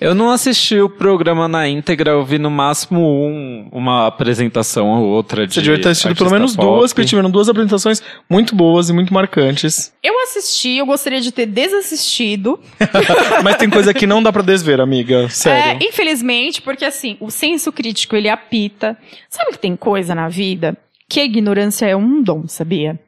Eu 0.00 0.14
não 0.14 0.30
assisti 0.30 0.78
o 0.78 0.88
programa 0.88 1.48
na 1.48 1.66
íntegra, 1.68 2.12
eu 2.12 2.24
vi 2.24 2.38
no 2.38 2.50
máximo 2.50 3.00
um, 3.00 3.68
uma 3.72 4.06
apresentação 4.06 5.02
ou 5.02 5.08
outra 5.08 5.46
de 5.46 5.54
Você 5.54 5.62
devia 5.62 5.80
ter 5.80 5.88
assistido 5.88 6.14
pelo 6.14 6.30
menos 6.30 6.54
pop. 6.54 6.66
duas, 6.66 6.92
porque 6.92 7.08
tiveram 7.08 7.30
duas 7.30 7.48
apresentações 7.48 8.02
muito 8.28 8.54
boas 8.54 8.90
e 8.90 8.92
muito 8.92 9.12
marcantes. 9.12 9.92
Eu 10.02 10.20
assisti, 10.22 10.76
eu 10.76 10.86
gostaria 10.86 11.20
de 11.20 11.32
ter 11.32 11.46
desassistido. 11.46 12.60
Mas 13.42 13.56
tem 13.56 13.70
coisa 13.70 13.94
que 13.94 14.06
não 14.06 14.22
dá 14.22 14.32
pra 14.32 14.42
desver, 14.42 14.80
amiga. 14.80 15.28
Sério. 15.28 15.82
É, 15.82 15.88
infelizmente, 15.88 16.60
porque 16.60 16.84
assim, 16.84 17.16
o 17.18 17.30
senso 17.30 17.72
crítico 17.72 18.14
ele 18.14 18.28
apita. 18.28 18.96
Sabe 19.28 19.52
que 19.52 19.58
tem 19.58 19.74
coisa 19.74 20.14
na 20.14 20.28
vida 20.28 20.76
que 21.08 21.20
a 21.20 21.24
ignorância 21.24 21.86
é 21.86 21.96
um 21.96 22.22
dom, 22.22 22.46
sabia? 22.46 22.98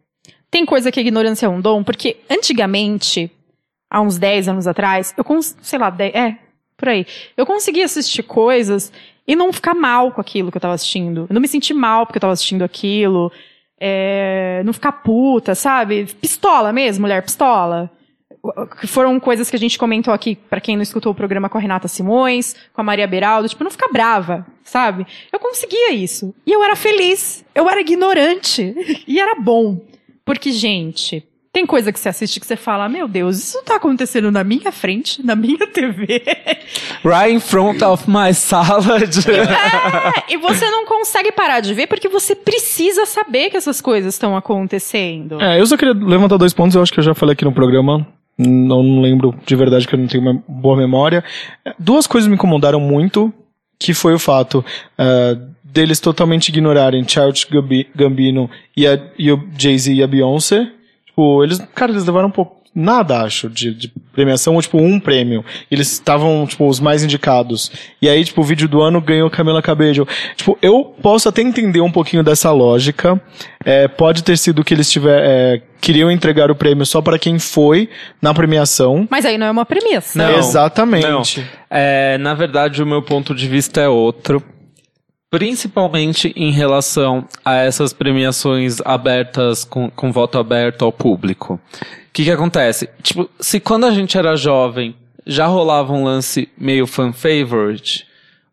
Tem 0.51 0.65
coisa 0.65 0.91
que 0.91 0.99
a 0.99 1.03
ignorância 1.03 1.47
é 1.47 1.49
um 1.49 1.61
dom, 1.61 1.83
porque 1.83 2.17
antigamente, 2.31 3.31
há 3.97 4.01
uns 4.03 4.19
10 4.19 4.49
anos 4.49 4.67
atrás, 4.67 5.15
eu 5.17 5.25
sei 5.63 5.79
lá, 5.79 5.89
10, 5.89 6.15
é, 6.15 6.37
por 6.77 6.91
aí. 6.91 7.07
Eu 7.35 7.47
conseguia 7.47 7.87
assistir 7.87 8.23
coisas 8.23 8.93
e 9.27 9.35
não 9.35 9.51
ficar 9.51 9.75
mal 9.75 10.13
com 10.13 10.21
aquilo 10.21 10.51
que 10.51 10.59
eu 10.59 10.61
tava 10.61 10.75
assistindo. 10.75 11.27
Eu 11.31 11.35
não 11.35 11.41
me 11.41 11.49
sentir 11.49 11.73
mal 11.73 12.05
porque 12.05 12.19
eu 12.19 12.21
tava 12.21 12.35
assistindo 12.35 12.63
aquilo. 12.63 13.33
É, 13.81 14.61
não 14.67 14.73
ficar 14.75 14.93
puta, 14.93 15.55
sabe? 15.55 16.05
Pistola 16.21 16.75
mesmo, 16.75 17.03
mulher 17.03 17.23
pistola. 17.23 17.91
Foram 18.87 19.19
coisas 19.19 19.49
que 19.49 19.57
a 19.57 19.59
gente 19.59 19.79
comentou 19.79 20.13
aqui, 20.13 20.37
pra 20.37 20.61
quem 20.61 20.77
não 20.77 20.83
escutou 20.83 21.13
o 21.13 21.15
programa 21.15 21.49
com 21.49 21.57
a 21.57 21.61
Renata 21.61 21.89
Simões, 21.89 22.55
com 22.75 22.83
a 22.83 22.85
Maria 22.85 23.07
Beraldo, 23.07 23.49
tipo, 23.49 23.65
não 23.65 23.71
ficar 23.71 23.89
brava, 23.89 24.47
sabe? 24.63 25.07
Eu 25.33 25.39
conseguia 25.41 25.93
isso. 25.93 26.35
E 26.47 26.53
eu 26.53 26.63
era 26.63 26.77
feliz. 26.77 27.45
Eu 27.55 27.69
era 27.69 27.81
ignorante. 27.81 28.75
E 29.09 29.19
era 29.19 29.35
bom. 29.41 29.81
Porque, 30.23 30.53
gente, 30.53 31.27
tem 31.57 31.65
coisa 31.65 31.91
que 31.91 31.99
você 31.99 32.11
assiste 32.11 32.39
que 32.39 32.47
você 32.47 32.55
fala, 32.55 32.87
meu 32.87 33.09
Deus, 33.09 33.39
isso 33.39 33.63
tá 33.65 33.77
acontecendo 33.77 34.31
na 34.31 34.45
minha 34.45 34.71
frente, 34.71 35.25
na 35.25 35.35
minha 35.35 35.57
TV. 35.73 36.23
Right 37.03 37.33
in 37.35 37.41
front 37.41 37.81
of 37.81 38.05
my 38.11 38.35
salad. 38.35 39.11
É, 39.27 40.35
e 40.35 40.37
você 40.37 40.69
não 40.71 40.85
consegue 40.85 41.33
parar 41.33 41.61
de 41.61 41.73
ver 41.73 41.87
porque 41.87 42.11
você 42.11 42.35
precisa 42.35 43.07
saber 43.07 43.49
que 43.49 43.57
essas 43.57 43.81
coisas 43.81 44.13
estão 44.15 44.37
acontecendo. 44.37 45.41
É, 45.41 45.59
eu 45.59 45.67
só 45.67 45.79
queria 45.79 45.95
levantar 45.95 46.37
dois 46.37 46.53
pontos, 46.53 46.75
eu 46.77 46.83
acho 46.83 46.93
que 46.93 47.01
eu 47.01 47.05
já 47.05 47.15
falei 47.15 47.33
aqui 47.33 47.45
no 47.45 47.53
programa. 47.53 48.07
Não, 48.37 48.83
não 48.83 49.01
lembro 49.01 49.35
de 49.47 49.57
verdade 49.57 49.89
que 49.89 49.95
eu 49.95 49.99
não 49.99 50.07
tenho 50.07 50.23
uma 50.23 50.43
boa 50.47 50.77
memória. 50.77 51.25
Duas 51.79 52.07
coisas 52.07 52.29
me 52.29 52.35
incomodaram 52.35 52.79
muito, 52.81 53.33
que 53.79 53.95
foi 53.95 54.13
o 54.13 54.19
fato 54.19 54.63
é, 54.99 55.39
deles 55.65 56.01
totalmente 56.01 56.49
ignorarem 56.51 57.03
Gambi- 57.51 57.89
Gambino 57.97 58.51
e, 58.77 58.87
a- 58.87 59.01
e 59.19 59.33
o 59.33 59.43
Jay-Z 59.57 59.95
e 59.95 60.03
a 60.03 60.07
Beyoncé. 60.07 60.71
Tipo, 61.17 61.43
eles, 61.43 61.59
cara, 61.75 61.93
eles 61.93 62.05
levaram 62.05 62.29
um 62.29 62.31
pouco, 62.31 62.57
nada, 62.75 63.23
acho, 63.23 63.49
de, 63.49 63.73
de 63.73 63.91
premiação, 64.13 64.55
ou 64.55 64.61
tipo, 64.61 64.77
um 64.77 65.01
prêmio. 65.01 65.43
Eles 65.71 65.91
estavam, 65.93 66.47
tipo, 66.47 66.69
os 66.69 66.79
mais 66.79 67.03
indicados. 67.03 67.73
E 68.03 68.09
aí, 68.09 68.23
tipo, 68.23 68.43
o 68.43 68.45
vídeo 68.45 68.69
do 68.69 68.83
ano 68.83 69.01
ganhou 69.01 69.31
Camila 69.31 69.63
Cabello. 69.63 70.07
Tipo, 70.37 70.59
eu 70.61 70.85
posso 71.01 71.27
até 71.27 71.41
entender 71.41 71.81
um 71.81 71.91
pouquinho 71.91 72.23
dessa 72.23 72.53
lógica. 72.53 73.19
É, 73.65 73.89
pode 73.89 74.23
ter 74.23 74.37
sido 74.37 74.63
que 74.63 74.75
eles 74.75 74.91
tiver, 74.91 75.23
é, 75.25 75.63
queriam 75.81 76.11
entregar 76.11 76.51
o 76.51 76.55
prêmio 76.55 76.85
só 76.85 77.01
para 77.01 77.19
quem 77.19 77.39
foi 77.39 77.89
na 78.21 78.35
premiação. 78.35 79.09
Mas 79.11 79.25
aí 79.25 79.39
não 79.39 79.47
é 79.47 79.51
uma 79.51 79.65
premiação. 79.65 80.23
Não. 80.23 80.39
Exatamente. 80.39 81.41
Não. 81.41 81.47
É, 81.71 82.19
na 82.19 82.35
verdade, 82.35 82.83
o 82.83 82.87
meu 82.87 83.01
ponto 83.01 83.35
de 83.35 83.49
vista 83.49 83.81
é 83.81 83.89
outro. 83.89 84.43
Principalmente 85.37 86.33
em 86.35 86.51
relação 86.51 87.29
a 87.45 87.57
essas 87.57 87.93
premiações 87.93 88.81
abertas, 88.83 89.65
com, 89.65 89.91
com 89.91 90.11
voto 90.11 90.39
aberto 90.39 90.83
ao 90.83 90.91
público. 90.91 91.61
O 91.75 91.89
que 92.11 92.25
que 92.25 92.31
acontece? 92.31 92.89
Tipo, 93.03 93.29
se 93.39 93.61
quando 93.61 93.85
a 93.85 93.91
gente 93.91 94.17
era 94.17 94.35
jovem 94.35 94.95
já 95.27 95.45
rolava 95.45 95.93
um 95.93 96.05
lance 96.05 96.49
meio 96.57 96.87
fan 96.87 97.13
favorite, 97.13 98.07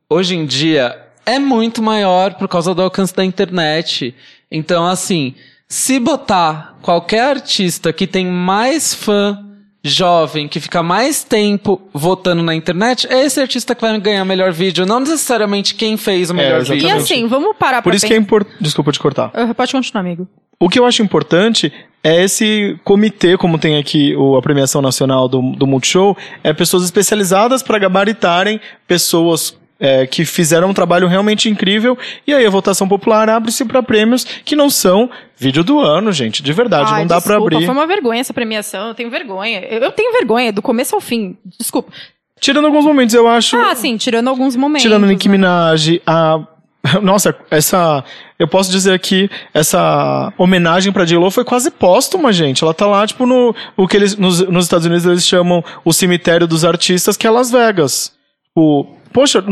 hoje 0.10 0.36
em 0.36 0.46
dia 0.46 1.00
é 1.26 1.40
muito 1.40 1.82
maior 1.82 2.34
por 2.34 2.50
causa 2.50 2.76
do 2.76 2.82
alcance 2.82 3.16
da 3.16 3.24
internet. 3.24 4.14
Então, 4.52 4.86
assim, 4.86 5.36
se 5.70 6.00
botar 6.02 6.78
qualquer 6.82 7.38
artista 7.38 7.94
que 7.94 8.06
tem 8.06 8.26
mais 8.26 8.94
fã 8.94 9.53
jovem, 9.84 10.48
que 10.48 10.60
fica 10.60 10.82
mais 10.82 11.24
tempo 11.24 11.82
votando 11.94 12.42
na 12.42 12.56
internet, 12.56 13.06
é 13.10 13.26
esse 13.26 13.40
artista 13.42 13.76
que 13.76 13.82
vai 13.82 14.00
ganhar 14.00 14.24
o 14.24 14.26
melhor 14.26 14.52
vídeo, 14.52 14.86
não 14.86 15.02
necessariamente 15.02 15.76
quem 15.76 15.98
fez 15.98 16.30
o 16.30 16.34
melhor 16.34 16.62
exatamente. 16.62 16.86
E 16.86 16.88
vídeo. 16.88 17.04
assim, 17.04 17.28
vamos 17.28 17.56
parar 17.58 17.82
Por 17.82 17.90
pra 17.90 17.98
isso 17.98 18.08
que 18.08 18.14
é 18.14 18.18
importante. 18.18 18.56
Desculpa 18.62 18.92
te 18.92 19.00
cortar. 19.00 19.30
pensar. 19.30 19.54
Pode 19.54 19.72
continuar, 19.74 20.02
amigo. 20.02 20.28
O 20.60 20.70
que 20.70 20.80
eu 20.80 20.86
acho 20.86 21.02
importante 21.04 21.74
é 22.02 22.24
esse 22.24 22.80
comitê, 22.86 23.38
como 23.38 23.58
tem 23.58 23.78
aqui 23.78 24.16
o, 24.16 24.38
a 24.38 24.42
premiação 24.42 24.82
nacional 24.82 25.28
do, 25.28 25.42
do 25.42 25.68
Multishow, 25.68 26.16
é 26.44 26.54
pessoas 26.54 26.84
especializadas 26.84 27.62
para 27.62 27.78
gabaritarem 27.78 28.62
pessoas 28.88 29.58
é, 29.84 30.08
que 30.08 30.24
fizeram 30.24 30.70
um 30.70 30.74
trabalho 30.74 31.10
realmente 31.10 31.50
incrível. 31.50 31.98
E 32.26 32.34
aí 32.34 32.46
a 32.46 32.50
votação 32.50 32.88
popular 32.88 33.30
abre-se 33.30 33.66
para 33.66 33.84
prêmios 33.84 34.24
que 34.24 34.56
não 34.56 34.70
são 34.70 35.10
vídeo 35.36 35.62
do 35.62 35.78
ano, 35.78 36.10
gente. 36.14 36.42
De 36.42 36.54
verdade, 36.54 36.90
Ai, 36.90 37.02
não 37.02 37.08
dá 37.08 37.20
para 37.20 37.36
abrir. 37.36 37.66
Foi 37.66 37.76
uma 37.76 37.86
vergonha 37.86 38.22
essa 38.22 38.34
premiação, 38.34 38.88
eu 38.88 38.96
tenho 38.96 39.10
vergonha. 39.10 39.60
Eu 39.60 39.92
tenho 39.92 40.14
vergonha 40.14 40.54
do 40.54 40.62
começo 40.62 40.96
ao 40.96 41.02
fim. 41.02 41.38
Desculpa. 41.60 41.92
Tirando 42.40 42.66
alguns 42.66 42.86
momentos, 42.86 43.14
eu 43.14 43.28
acho. 43.28 43.58
Ah, 43.58 43.76
sim, 43.76 43.98
tirando 43.98 44.30
alguns 44.30 44.56
momentos. 44.56 44.84
Tirando 44.84 45.06
Nicki 45.06 45.28
né? 45.28 45.34
Minaj, 45.34 46.02
a. 46.08 46.40
Nossa, 47.02 47.36
essa. 47.52 48.06
Eu 48.40 48.48
posso 48.48 48.72
dizer 48.72 48.94
aqui, 48.94 49.30
essa 49.54 50.34
homenagem 50.38 50.92
pra 50.94 51.06
J-Lo 51.06 51.30
foi 51.30 51.44
quase 51.44 51.72
póstuma, 51.72 52.32
gente. 52.32 52.64
Ela 52.64 52.74
tá 52.74 52.88
lá, 52.88 53.06
tipo, 53.06 53.26
no. 53.26 53.54
O 53.76 53.86
que 53.86 53.98
eles. 53.98 54.16
Nos, 54.16 54.40
nos 54.48 54.66
Estados 54.66 54.86
Unidos 54.86 55.06
eles 55.06 55.28
chamam 55.28 55.64
o 55.84 55.92
cemitério 55.92 56.48
dos 56.48 56.64
artistas, 56.64 57.18
que 57.18 57.28
é 57.28 57.30
Las 57.30 57.52
Vegas. 57.52 58.14
O. 58.56 58.86
Poxa, 59.14 59.44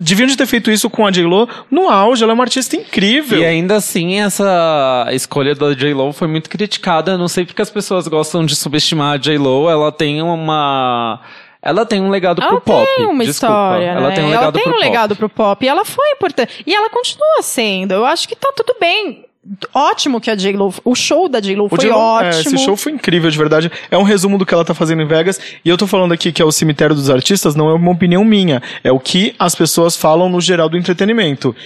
deviam 0.00 0.26
de 0.26 0.36
ter 0.36 0.46
feito 0.46 0.70
isso 0.70 0.88
com 0.88 1.06
a 1.06 1.10
J-Lo 1.10 1.46
no 1.70 1.90
auge, 1.90 2.22
ela 2.22 2.32
é 2.32 2.34
uma 2.34 2.44
artista 2.44 2.74
incrível. 2.74 3.38
E 3.38 3.44
ainda 3.44 3.76
assim, 3.76 4.18
essa 4.18 5.06
escolha 5.12 5.54
da 5.54 5.74
J-Lo 5.74 6.12
foi 6.14 6.26
muito 6.26 6.48
criticada. 6.48 7.18
Não 7.18 7.28
sei 7.28 7.44
porque 7.44 7.60
as 7.60 7.70
pessoas 7.70 8.08
gostam 8.08 8.44
de 8.44 8.56
subestimar 8.56 9.14
a 9.14 9.16
J-Lo. 9.18 9.68
Ela 9.68 9.92
tem 9.92 10.22
uma. 10.22 11.20
Ela 11.62 11.84
tem 11.84 12.00
um 12.00 12.08
legado 12.08 12.40
Ela 12.40 12.52
pro 12.52 12.60
pop. 12.60 12.86
tem 12.96 13.06
uma 13.06 13.24
Desculpa. 13.24 13.54
história, 13.54 13.84
Ela 13.86 14.08
né? 14.08 14.14
tem 14.14 14.24
um 14.24 14.28
legado 14.28 14.42
ela 14.44 14.52
tem 14.52 14.62
pro 14.62 14.70
um 14.70 14.74
pop. 14.74 14.84
legado 14.84 15.16
pro 15.16 15.28
pop. 15.28 15.64
E 15.64 15.68
ela 15.68 15.84
foi 15.84 16.10
importante. 16.12 16.62
E 16.66 16.74
ela 16.74 16.88
continua 16.88 17.42
sendo. 17.42 17.92
Eu 17.92 18.04
acho 18.06 18.26
que 18.28 18.34
tá 18.34 18.50
tudo 18.56 18.74
bem. 18.80 19.26
Ótimo 19.74 20.20
que 20.20 20.30
a 20.30 20.34
J-Lo... 20.34 20.72
O 20.84 20.94
show 20.94 21.26
da 21.28 21.40
J-Lo 21.40 21.64
O 21.64 21.68
foi 21.70 21.78
J-Lo- 21.78 21.96
ótimo. 21.98 22.26
é, 22.32 22.40
esse 22.40 22.58
show 22.58 22.76
foi 22.76 22.92
incrível, 22.92 23.30
de 23.30 23.38
verdade. 23.38 23.72
É 23.90 23.96
um 23.96 24.02
resumo 24.02 24.36
do 24.38 24.44
que 24.44 24.52
ela 24.52 24.64
tá 24.64 24.74
fazendo 24.74 25.00
em 25.02 25.06
Vegas. 25.06 25.40
E 25.64 25.68
eu 25.68 25.76
tô 25.78 25.86
falando 25.86 26.12
aqui 26.12 26.30
que 26.30 26.42
é 26.42 26.44
o 26.44 26.52
cemitério 26.52 26.94
dos 26.94 27.08
artistas, 27.10 27.54
não 27.56 27.68
é 27.70 27.74
uma 27.74 27.90
opinião 27.90 28.22
minha. 28.24 28.62
É 28.84 28.92
o 28.92 29.00
que 29.00 29.34
as 29.38 29.54
pessoas 29.54 29.96
falam 29.96 30.28
no 30.28 30.40
geral 30.40 30.68
do 30.68 30.76
entretenimento. 30.76 31.56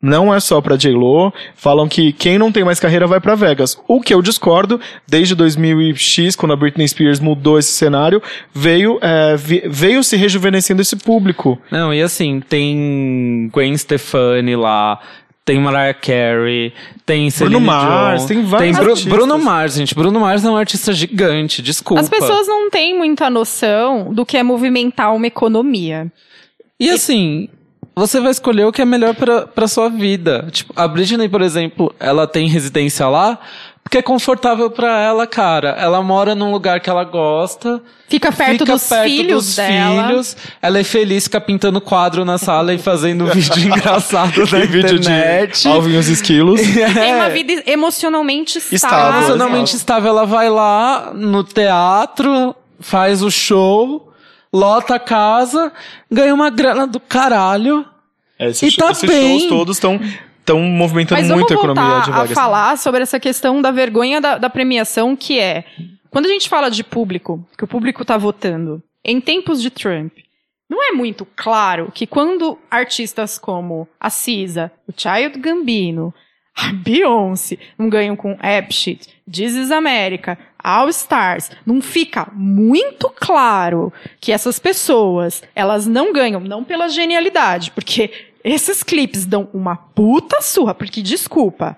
Não 0.00 0.32
é 0.32 0.38
só 0.38 0.60
pra 0.60 0.76
J-Lo. 0.76 1.32
Falam 1.56 1.88
que 1.88 2.12
quem 2.12 2.38
não 2.38 2.52
tem 2.52 2.62
mais 2.64 2.78
carreira 2.78 3.06
vai 3.06 3.20
pra 3.20 3.34
Vegas. 3.34 3.76
O 3.88 4.00
que 4.00 4.14
eu 4.14 4.22
discordo, 4.22 4.80
desde 5.06 5.34
2000X, 5.34 6.36
quando 6.36 6.52
a 6.52 6.56
Britney 6.56 6.86
Spears 6.86 7.18
mudou 7.18 7.58
esse 7.58 7.72
cenário, 7.72 8.22
veio, 8.54 8.98
é, 9.02 9.34
veio 9.36 10.04
se 10.04 10.16
rejuvenescendo 10.16 10.80
esse 10.82 10.94
público. 10.96 11.58
Não, 11.70 11.92
e 11.92 12.00
assim, 12.00 12.40
tem 12.48 13.50
Gwen 13.52 13.76
Stefani 13.76 14.54
lá, 14.54 15.00
tem 15.44 15.58
Mariah 15.58 15.94
Carey, 15.94 16.72
tem 17.04 17.28
Celine 17.30 17.58
Mars, 17.60 18.20
Dion, 18.26 18.28
tem 18.28 18.42
vários 18.44 18.76
Bru- 18.78 18.90
artistas. 18.90 19.12
Bruno 19.12 19.38
Mars, 19.38 19.74
gente. 19.74 19.94
Bruno 19.94 20.20
Mars 20.20 20.44
é 20.44 20.50
um 20.50 20.56
artista 20.56 20.92
gigante, 20.92 21.60
desculpa. 21.62 22.00
As 22.02 22.08
pessoas 22.08 22.46
não 22.46 22.70
têm 22.70 22.96
muita 22.96 23.28
noção 23.30 24.12
do 24.14 24.24
que 24.24 24.36
é 24.36 24.42
movimentar 24.42 25.12
uma 25.14 25.26
economia. 25.26 26.06
E 26.78 26.88
assim, 26.90 27.48
você 27.98 28.20
vai 28.20 28.30
escolher 28.30 28.64
o 28.64 28.72
que 28.72 28.80
é 28.82 28.84
melhor 28.84 29.14
pra, 29.14 29.42
pra 29.46 29.68
sua 29.68 29.88
vida. 29.90 30.48
Tipo, 30.50 30.72
a 30.76 30.86
Britney, 30.88 31.28
por 31.28 31.42
exemplo, 31.42 31.94
ela 32.00 32.26
tem 32.26 32.48
residência 32.48 33.06
lá 33.08 33.38
porque 33.82 33.96
é 33.96 34.02
confortável 34.02 34.70
pra 34.70 35.00
ela, 35.00 35.26
cara. 35.26 35.70
Ela 35.70 36.02
mora 36.02 36.34
num 36.34 36.52
lugar 36.52 36.78
que 36.78 36.90
ela 36.90 37.04
gosta. 37.04 37.80
Fica 38.06 38.30
perto 38.30 38.58
fica 38.58 38.72
dos 38.74 38.86
perto 38.86 39.04
filhos 39.08 39.46
dos 39.46 39.56
dela. 39.56 40.08
filhos. 40.08 40.36
Ela 40.60 40.78
é 40.80 40.84
feliz, 40.84 41.24
fica 41.24 41.40
pintando 41.40 41.80
quadro 41.80 42.22
na 42.22 42.36
sala 42.36 42.74
e 42.74 42.78
fazendo 42.78 43.24
vídeo 43.28 43.58
engraçado 43.64 44.40
na 44.42 44.46
Tem 44.46 44.66
vídeo 44.66 44.96
internet. 44.98 45.62
de 45.62 45.68
Alvin 45.68 45.96
os 45.96 46.06
esquilos. 46.08 46.60
Tem 46.94 47.14
uma 47.14 47.28
É. 47.28 47.30
vida 47.30 47.62
emocionalmente 47.66 48.58
estável. 48.58 48.76
Estável. 48.76 49.18
Emocionalmente 49.20 49.74
estável, 49.76 50.10
ela 50.10 50.26
vai 50.26 50.50
lá 50.50 51.10
no 51.14 51.42
teatro, 51.42 52.54
faz 52.78 53.22
o 53.22 53.30
show, 53.30 54.07
lota 54.52 54.94
a 54.96 54.98
casa, 54.98 55.72
ganha 56.10 56.34
uma 56.34 56.50
grana 56.50 56.86
do 56.86 56.98
caralho. 57.00 57.84
É, 58.38 58.48
esse 58.48 58.66
E 58.66 58.70
show- 58.70 58.84
tá 58.84 58.92
esses 58.92 59.08
bem. 59.08 59.38
shows 59.40 59.48
todos 59.50 59.76
estão 59.76 60.00
estão 60.40 60.60
movimentando 60.62 61.20
Mas 61.20 61.30
muito 61.30 61.48
vamos 61.54 61.62
a 61.68 61.72
economia 61.72 62.02
de 62.04 62.10
a 62.10 62.20
Vegas. 62.22 62.32
falar 62.32 62.78
sobre 62.78 63.02
essa 63.02 63.20
questão 63.20 63.60
da 63.60 63.70
vergonha 63.70 64.18
da, 64.20 64.38
da 64.38 64.48
premiação, 64.48 65.14
que 65.14 65.38
é 65.38 65.64
quando 66.10 66.24
a 66.24 66.28
gente 66.30 66.48
fala 66.48 66.70
de 66.70 66.82
público, 66.82 67.46
que 67.58 67.64
o 67.64 67.68
público 67.68 68.02
tá 68.02 68.16
votando, 68.16 68.82
em 69.04 69.20
tempos 69.20 69.60
de 69.60 69.68
Trump, 69.68 70.12
não 70.70 70.82
é 70.82 70.92
muito 70.92 71.26
claro 71.36 71.92
que 71.94 72.06
quando 72.06 72.58
artistas 72.70 73.38
como 73.38 73.86
a 74.00 74.08
Cisa, 74.08 74.72
o 74.86 74.92
Child 74.96 75.38
Gambino, 75.38 76.14
a 76.56 76.72
Beyoncé 76.72 77.58
não 77.78 77.90
ganham 77.90 78.16
com 78.16 78.34
Apshit, 78.40 79.06
This 79.30 79.54
is 79.54 79.70
America, 79.70 80.38
All 80.62 80.88
Stars, 80.88 81.50
não 81.66 81.82
fica 81.82 82.28
muito 82.32 83.10
claro 83.10 83.92
que 84.20 84.32
essas 84.32 84.58
pessoas, 84.58 85.42
elas 85.54 85.86
não 85.86 86.12
ganham, 86.12 86.40
não 86.40 86.64
pela 86.64 86.88
genialidade, 86.88 87.70
porque 87.72 88.10
esses 88.42 88.82
clipes 88.82 89.26
dão 89.26 89.48
uma 89.52 89.76
puta 89.76 90.40
surra, 90.40 90.74
porque 90.74 91.02
desculpa, 91.02 91.76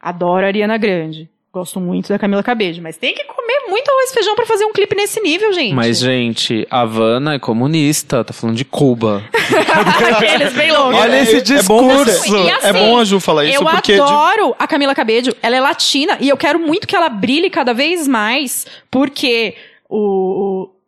adoro 0.00 0.44
a 0.44 0.48
Ariana 0.48 0.78
Grande. 0.78 1.28
Gosto 1.52 1.78
muito 1.80 2.08
da 2.08 2.18
Camila 2.18 2.42
Cabello, 2.42 2.80
mas 2.80 2.96
tem 2.96 3.14
que 3.14 3.24
comer 3.24 3.51
muito 3.72 3.90
arroz 3.90 4.10
e 4.10 4.14
feijão 4.14 4.34
pra 4.36 4.46
fazer 4.46 4.64
um 4.64 4.72
clipe 4.72 4.94
nesse 4.94 5.20
nível, 5.20 5.52
gente. 5.52 5.74
Mas, 5.74 5.98
gente, 5.98 6.66
Havana 6.70 7.34
é 7.34 7.38
comunista, 7.38 8.22
tá 8.22 8.32
falando 8.32 8.56
de 8.56 8.64
Cuba. 8.64 9.22
Aqueles 10.16 10.52
bem. 10.52 10.70
Olha 10.72 11.20
esse 11.22 11.36
É 11.54 11.62
bom, 11.62 11.88
você- 11.88 12.04
discurso. 12.12 12.36
Assim, 12.36 12.66
é 12.68 12.72
bom 12.72 12.98
a 12.98 13.04
Ju 13.04 13.18
falar 13.20 13.44
isso, 13.44 13.56
eu 13.62 13.64
porque... 13.64 13.94
de- 13.94 14.00
adoro 14.00 14.54
a 14.58 14.66
Camila 14.66 14.94
Cabello. 14.94 15.34
Ela 15.42 15.56
é 15.56 15.60
latina 15.60 16.16
e 16.20 16.28
eu 16.28 16.36
quero 16.36 16.58
muito 16.58 16.86
que 16.86 16.94
ela 16.94 17.08
brilhe 17.08 17.48
cada 17.50 17.72
vez 17.72 18.06
mais, 18.06 18.66
porque 18.90 19.54
o- 19.88 19.96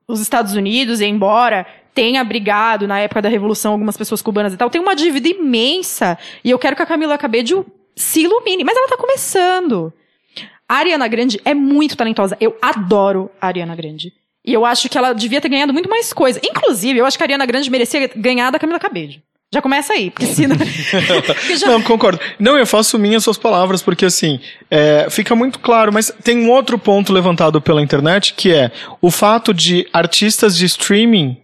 o- 0.08 0.12
os 0.12 0.20
Estados 0.20 0.54
Unidos, 0.54 1.00
embora 1.00 1.66
tenha 1.94 2.22
brigado 2.24 2.86
na 2.88 2.98
época 3.00 3.22
da 3.22 3.28
Revolução 3.28 3.72
algumas 3.72 3.96
pessoas 3.96 4.20
cubanas 4.20 4.52
e 4.52 4.56
tal, 4.56 4.68
tem 4.68 4.80
uma 4.80 4.94
dívida 4.96 5.28
imensa. 5.28 6.18
E 6.44 6.50
eu 6.50 6.58
quero 6.58 6.74
que 6.76 6.82
a 6.82 6.86
Camila 6.86 7.16
Cabello 7.16 7.64
se 7.96 8.22
ilumine. 8.22 8.64
Mas 8.64 8.76
ela 8.76 8.88
tá 8.88 8.96
começando. 8.96 9.92
A 10.68 10.76
Ariana 10.76 11.06
Grande 11.08 11.40
é 11.44 11.52
muito 11.54 11.96
talentosa. 11.96 12.36
Eu 12.40 12.56
adoro 12.60 13.30
a 13.40 13.46
Ariana 13.46 13.74
Grande. 13.76 14.12
E 14.46 14.52
eu 14.52 14.64
acho 14.64 14.88
que 14.88 14.98
ela 14.98 15.12
devia 15.12 15.40
ter 15.40 15.48
ganhado 15.48 15.72
muito 15.72 15.88
mais 15.88 16.12
coisa. 16.12 16.40
Inclusive, 16.42 16.98
eu 16.98 17.06
acho 17.06 17.16
que 17.16 17.22
a 17.22 17.26
Ariana 17.26 17.46
Grande 17.46 17.70
merecia 17.70 18.10
ganhar 18.14 18.50
da 18.50 18.58
Camila 18.58 18.78
Cabello. 18.78 19.14
Já 19.52 19.62
começa 19.62 19.92
aí, 19.92 20.10
porque 20.10 20.26
se 20.26 20.46
não... 20.48 20.56
porque 20.58 21.56
já- 21.56 21.68
Não, 21.68 21.80
concordo. 21.80 22.18
Não, 22.40 22.58
eu 22.58 22.66
faço 22.66 22.98
minhas 22.98 23.22
suas 23.22 23.38
palavras, 23.38 23.82
porque 23.82 24.04
assim, 24.04 24.40
é, 24.70 25.06
fica 25.10 25.34
muito 25.36 25.60
claro, 25.60 25.92
mas 25.92 26.12
tem 26.24 26.38
um 26.38 26.50
outro 26.50 26.76
ponto 26.78 27.12
levantado 27.12 27.60
pela 27.60 27.80
internet, 27.80 28.34
que 28.34 28.52
é 28.52 28.72
o 29.00 29.10
fato 29.12 29.54
de 29.54 29.86
artistas 29.92 30.56
de 30.56 30.64
streaming. 30.66 31.36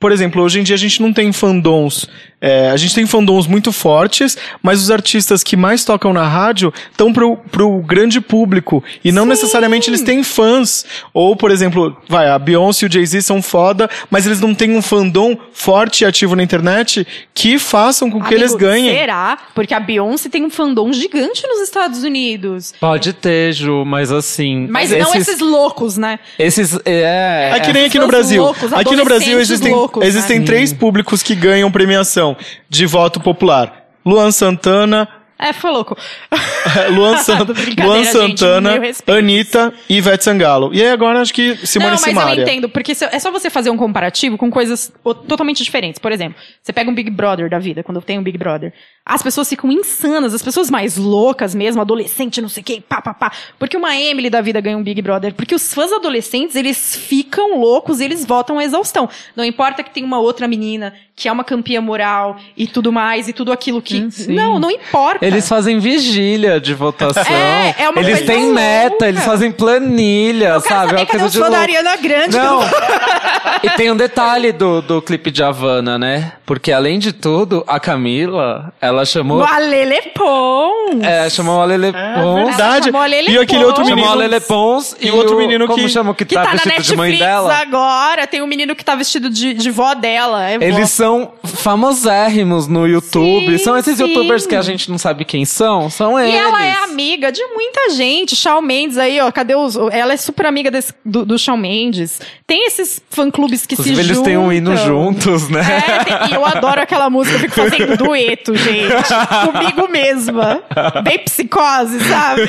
Por 0.00 0.12
exemplo, 0.12 0.42
hoje 0.42 0.60
em 0.60 0.62
dia 0.62 0.76
a 0.76 0.78
gente 0.78 1.02
não 1.02 1.12
tem 1.12 1.30
fandoms. 1.32 2.08
É, 2.40 2.70
a 2.70 2.76
gente 2.76 2.94
tem 2.94 3.04
fandoms 3.04 3.46
muito 3.46 3.72
fortes, 3.72 4.36
mas 4.62 4.80
os 4.80 4.90
artistas 4.90 5.42
que 5.42 5.56
mais 5.56 5.84
tocam 5.84 6.12
na 6.12 6.26
rádio 6.26 6.72
estão 6.90 7.12
pro, 7.12 7.36
pro 7.36 7.80
grande 7.80 8.20
público. 8.20 8.82
E 9.04 9.10
não 9.10 9.26
necessariamente 9.26 9.90
eles 9.90 10.02
têm 10.02 10.22
fãs. 10.22 10.84
Ou, 11.12 11.34
por 11.34 11.50
exemplo, 11.50 11.96
vai, 12.08 12.28
a 12.28 12.38
Beyoncé 12.38 12.86
e 12.86 12.88
o 12.88 12.92
Jay-Z 12.92 13.22
são 13.22 13.42
foda, 13.42 13.90
mas 14.08 14.24
eles 14.24 14.40
não 14.40 14.54
têm 14.54 14.76
um 14.76 14.82
fandom 14.82 15.36
forte 15.52 16.02
e 16.02 16.06
ativo 16.06 16.36
na 16.36 16.42
internet 16.42 17.06
que 17.34 17.58
façam 17.58 18.08
com 18.08 18.20
que 18.20 18.28
Amigo, 18.28 18.40
eles 18.40 18.54
ganhem. 18.54 18.94
Será? 18.94 19.38
Porque 19.54 19.74
a 19.74 19.80
Beyoncé 19.80 20.28
tem 20.28 20.44
um 20.44 20.50
fandom 20.50 20.92
gigante 20.92 21.44
nos 21.46 21.60
Estados 21.60 22.04
Unidos. 22.04 22.72
Pode 22.78 23.12
ter, 23.14 23.52
Ju, 23.52 23.84
mas 23.84 24.12
assim. 24.12 24.68
Mas 24.70 24.90
não 24.90 25.12
esses 25.14 25.40
loucos, 25.40 25.96
né? 25.96 26.20
Esses. 26.38 26.78
É, 26.84 27.50
É 27.54 27.60
que 27.60 27.72
nem 27.72 27.86
aqui 27.86 27.98
no 27.98 28.06
Brasil. 28.06 28.42
loucos, 28.42 28.72
aqui 28.72 28.94
no 28.94 29.04
Brasil 29.04 29.40
existem, 29.40 29.72
loucos, 29.72 30.06
existem 30.06 30.38
né? 30.38 30.46
três 30.46 30.72
públicos 30.72 31.22
que 31.22 31.34
ganham 31.34 31.70
premiação 31.70 32.27
de 32.68 32.86
voto 32.86 33.20
popular. 33.20 33.84
Luan 34.04 34.30
Santana, 34.30 35.06
É, 35.38 35.52
foi 35.52 35.70
louco. 35.70 35.96
Luan, 36.94 37.16
San- 37.22 37.46
Luan 37.78 38.02
gente, 38.04 38.12
Santana, 38.12 38.78
respeito. 38.80 39.18
Anitta 39.18 39.72
e 39.88 39.96
Ivete 39.98 40.24
Sangalo. 40.24 40.70
E 40.74 40.82
aí 40.82 40.90
agora 40.90 41.20
acho 41.20 41.32
que 41.32 41.54
Simone 41.64 41.92
não, 41.92 42.00
mas 42.00 42.00
Simaria. 42.00 42.40
eu 42.40 42.42
entendo, 42.42 42.68
porque 42.68 42.92
é 42.92 43.18
só 43.20 43.30
você 43.30 43.48
fazer 43.48 43.70
um 43.70 43.76
comparativo 43.76 44.36
com 44.36 44.50
coisas 44.50 44.92
totalmente 45.28 45.62
diferentes. 45.62 45.98
Por 46.00 46.10
exemplo, 46.10 46.36
você 46.60 46.72
pega 46.72 46.90
um 46.90 46.94
Big 46.94 47.10
Brother 47.10 47.48
da 47.48 47.58
vida, 47.60 47.82
quando 47.84 48.00
tem 48.02 48.18
um 48.18 48.22
Big 48.22 48.36
Brother. 48.36 48.72
As 49.08 49.22
pessoas 49.22 49.48
ficam 49.48 49.72
insanas, 49.72 50.34
as 50.34 50.42
pessoas 50.42 50.70
mais 50.70 50.98
loucas 50.98 51.54
mesmo, 51.54 51.80
adolescente, 51.80 52.42
não 52.42 52.48
sei 52.50 52.60
o 52.60 52.64
que, 52.64 52.80
pá, 52.82 53.00
pá, 53.00 53.14
pá. 53.14 53.32
Porque 53.58 53.74
uma 53.74 53.96
Emily 53.96 54.28
da 54.28 54.42
vida 54.42 54.60
ganha 54.60 54.76
um 54.76 54.82
Big 54.82 55.00
Brother. 55.00 55.32
Porque 55.32 55.54
os 55.54 55.72
fãs 55.72 55.90
adolescentes, 55.90 56.54
eles 56.54 56.94
ficam 56.94 57.58
loucos, 57.58 58.00
eles 58.00 58.26
votam 58.26 58.58
a 58.58 58.64
exaustão. 58.64 59.08
Não 59.34 59.42
importa 59.44 59.82
que 59.82 59.90
tem 59.90 60.04
uma 60.04 60.18
outra 60.18 60.46
menina 60.46 60.92
que 61.18 61.28
é 61.28 61.32
uma 61.32 61.42
campeã 61.42 61.80
moral 61.80 62.36
e 62.56 62.64
tudo 62.64 62.92
mais, 62.92 63.26
e 63.26 63.32
tudo 63.32 63.50
aquilo 63.50 63.82
que... 63.82 64.02
Hum, 64.02 64.08
sim. 64.08 64.32
não, 64.32 64.56
não 64.60 64.70
importa. 64.70 65.26
Eles 65.26 65.48
fazem 65.48 65.80
vigília 65.80 66.60
de 66.60 66.72
votação. 66.74 67.24
É, 67.34 67.74
é 67.76 67.88
uma 67.90 68.00
eles 68.00 68.18
coisa 68.18 68.32
têm 68.32 68.44
louca. 68.44 68.60
meta, 68.60 69.08
eles 69.08 69.24
fazem 69.24 69.50
planilha, 69.50 70.50
Eu 70.50 70.60
sabe? 70.60 70.94
É 70.94 70.98
saber 70.98 71.00
uma 71.00 71.06
cadê 71.06 71.18
coisa 71.18 71.28
de 71.30 71.38
fãs 71.38 71.50
da 71.50 71.58
louco. 71.58 71.62
Ariana 71.62 71.96
Grande. 71.96 72.28
que 72.28 72.36
Não. 72.36 72.60
e 73.64 73.70
tem 73.76 73.90
um 73.90 73.96
detalhe 73.96 74.52
do, 74.52 74.80
do 74.80 75.02
clipe 75.02 75.32
de 75.32 75.42
Havana, 75.42 75.98
né? 75.98 76.34
Porque 76.46 76.70
além 76.70 77.00
de 77.00 77.12
tudo, 77.12 77.64
a 77.66 77.80
Camila, 77.80 78.72
ela 78.80 78.97
chamou. 79.04 79.38
O 79.38 79.44
Alele 79.44 80.00
Pons. 80.14 81.02
É, 81.02 81.28
chamou 81.30 81.60
a 81.60 81.64
Lele 81.64 81.92
Pons. 81.92 82.48
Verdade. 82.48 82.86
chamou 82.86 83.00
a 83.02 83.06
Lele 83.06 83.30
E 83.32 83.38
aquele 83.38 83.64
outro 83.64 83.84
menino. 83.84 83.98
Chamou 84.06 84.12
a 84.12 84.16
Lele 84.16 84.40
Pons 84.40 84.96
E 85.00 85.10
o 85.10 85.16
outro 85.16 85.36
menino 85.36 85.66
como 85.66 85.78
que- 85.82 85.88
chama 85.88 86.10
o 86.10 86.14
que, 86.14 86.24
Que 86.24 86.34
tá, 86.34 86.42
tá, 86.42 86.46
na 86.48 86.52
vestido 86.54 86.68
Netflix 86.74 86.88
de 86.90 86.96
mãe 86.96 87.16
dela? 87.18 87.54
agora. 87.60 88.26
Tem 88.26 88.42
um 88.42 88.46
menino 88.46 88.74
que 88.74 88.84
tá 88.84 88.94
vestido 88.94 89.28
de, 89.30 89.52
de 89.54 89.70
vó 89.70 89.94
dela. 89.94 90.44
É 90.48 90.58
vó. 90.58 90.64
Eles 90.64 90.90
são 90.90 91.32
famosérrimos 91.44 92.66
no 92.66 92.86
YouTube. 92.86 93.58
Sim, 93.58 93.64
são 93.64 93.76
esses 93.76 93.96
sim. 93.96 94.04
youtubers 94.06 94.46
que 94.46 94.54
a 94.56 94.62
gente 94.62 94.90
não 94.90 94.98
sabe 94.98 95.24
quem 95.24 95.44
são. 95.44 95.88
São 95.90 96.18
E 96.18 96.24
eles. 96.28 96.34
ela 96.40 96.64
é 96.64 96.72
amiga 96.84 97.30
de 97.32 97.44
muita 97.48 97.90
gente. 97.90 98.34
Shawn 98.34 98.60
Mendes 98.62 98.98
aí, 98.98 99.20
ó. 99.20 99.30
Cadê 99.30 99.54
os... 99.54 99.76
Ela 99.92 100.12
é 100.12 100.16
super 100.16 100.46
amiga 100.46 100.70
desse- 100.70 100.92
do, 101.04 101.24
do 101.24 101.38
Shawn 101.38 101.56
Mendes. 101.56 102.20
Tem 102.46 102.66
esses 102.66 103.00
fã-clubes 103.10 103.66
que 103.66 103.74
Inclusive, 103.74 103.96
se 103.96 104.00
eles 104.02 104.16
juntam. 104.16 104.24
têm 104.24 104.36
um 104.38 104.52
hino 104.52 104.76
juntos, 104.76 105.48
né? 105.48 105.60
É, 105.60 106.04
tem- 106.04 106.30
e 106.30 106.34
eu 106.34 106.44
adoro 106.44 106.80
aquela 106.80 107.08
música. 107.10 107.36
Eu 107.36 107.40
fico 107.40 107.54
fazendo 107.54 107.96
dueto, 107.98 108.54
gente. 108.56 108.87
Comigo 109.52 109.88
mesma. 109.88 110.62
Bem 111.02 111.18
psicose, 111.18 112.00
sabe? 112.00 112.48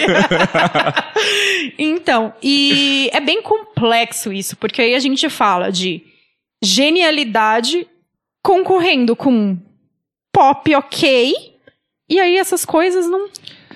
então, 1.77 2.33
e 2.41 3.09
é 3.13 3.19
bem 3.19 3.41
complexo 3.41 4.31
isso. 4.31 4.55
Porque 4.57 4.81
aí 4.81 4.95
a 4.95 4.99
gente 4.99 5.29
fala 5.29 5.71
de 5.71 6.03
genialidade 6.63 7.87
concorrendo 8.43 9.15
com 9.15 9.57
pop 10.33 10.75
ok. 10.75 11.33
E 12.09 12.19
aí 12.19 12.37
essas 12.37 12.65
coisas 12.65 13.09
não. 13.09 13.29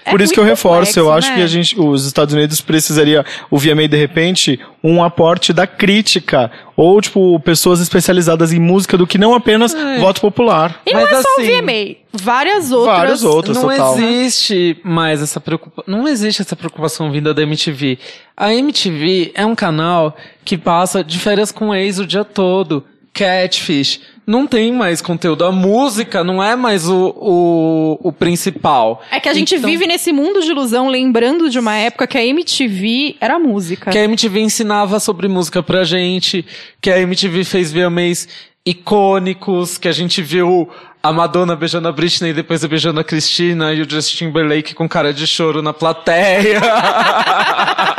É 0.05 0.11
Por 0.11 0.21
isso 0.21 0.33
que 0.33 0.39
eu 0.39 0.43
reforço, 0.43 0.99
eu 0.99 1.05
complexo, 1.05 1.27
acho 1.27 1.29
né? 1.29 1.35
que 1.37 1.41
a 1.43 1.47
gente, 1.47 1.79
os 1.79 2.05
Estados 2.05 2.33
Unidos 2.33 2.61
precisaria, 2.61 3.25
o 3.49 3.57
VMA 3.57 3.87
de 3.87 3.97
repente, 3.97 4.59
um 4.83 5.03
aporte 5.03 5.53
da 5.53 5.65
crítica, 5.65 6.51
ou 6.75 6.99
tipo, 6.99 7.39
pessoas 7.39 7.79
especializadas 7.79 8.51
em 8.51 8.59
música 8.59 8.97
do 8.97 9.07
que 9.07 9.17
não 9.17 9.33
apenas 9.33 9.73
voto 9.99 10.19
popular. 10.19 10.81
E 10.85 10.93
não 10.93 11.01
Mas 11.01 11.11
é 11.11 11.21
só 11.21 11.27
o 11.37 11.41
assim, 11.41 11.61
VMA. 11.61 11.95
Várias 12.13 12.71
outras. 12.71 12.97
várias 12.97 13.23
outras. 13.23 13.57
não 13.57 13.69
total. 13.69 13.97
existe 13.97 14.77
mais 14.83 15.21
essa 15.21 15.39
preocupação. 15.39 15.83
Não 15.87 16.07
existe 16.07 16.41
essa 16.41 16.55
preocupação 16.55 17.11
vinda 17.11 17.33
da 17.33 17.41
MTV. 17.41 17.97
A 18.35 18.53
MTV 18.53 19.31
é 19.33 19.45
um 19.45 19.55
canal 19.55 20.15
que 20.43 20.57
passa 20.57 21.03
de 21.03 21.17
férias 21.17 21.51
com 21.51 21.73
ex 21.73 21.99
o 21.99 22.05
dia 22.05 22.25
todo. 22.25 22.83
Catfish. 23.13 24.01
Não 24.25 24.47
tem 24.47 24.71
mais 24.71 25.01
conteúdo. 25.01 25.43
A 25.43 25.51
música 25.51 26.23
não 26.23 26.41
é 26.41 26.55
mais 26.55 26.87
o, 26.87 27.13
o, 27.17 27.99
o 28.07 28.11
principal. 28.13 29.03
É 29.11 29.19
que 29.19 29.27
a 29.27 29.33
gente 29.33 29.55
Então- 29.55 29.69
vive 29.69 29.85
nesse 29.85 30.13
mundo 30.13 30.41
de 30.41 30.49
ilusão, 30.51 30.87
lembrando 30.87 31.49
de 31.49 31.59
uma 31.59 31.75
época 31.75 32.07
que 32.07 32.17
a 32.17 32.25
MTV 32.25 33.17
era 33.19 33.37
música. 33.37 33.91
Que 33.91 33.97
a 33.97 34.03
MTV 34.05 34.39
ensinava 34.39 34.99
sobre 34.99 35.27
música 35.27 35.61
pra 35.61 35.83
gente, 35.83 36.45
que 36.81 36.89
a 36.89 36.99
MTV 36.99 37.43
fez 37.43 37.71
VMAs 37.73 38.27
icônicos, 38.65 39.77
que 39.77 39.89
a 39.89 39.91
gente 39.91 40.21
viu 40.21 40.69
a 41.01 41.11
Madonna 41.11 41.53
beijando 41.53 41.89
a 41.89 41.91
Britney 41.91 42.29
e 42.31 42.33
depois 42.33 42.63
beijando 42.63 42.97
a 43.01 43.03
Cristina 43.03 43.73
e 43.73 43.81
o 43.81 43.89
Justin 43.89 44.27
Timberlake 44.27 44.73
com 44.73 44.87
cara 44.87 45.13
de 45.13 45.27
choro 45.27 45.61
na 45.61 45.73
plateia. 45.73 46.61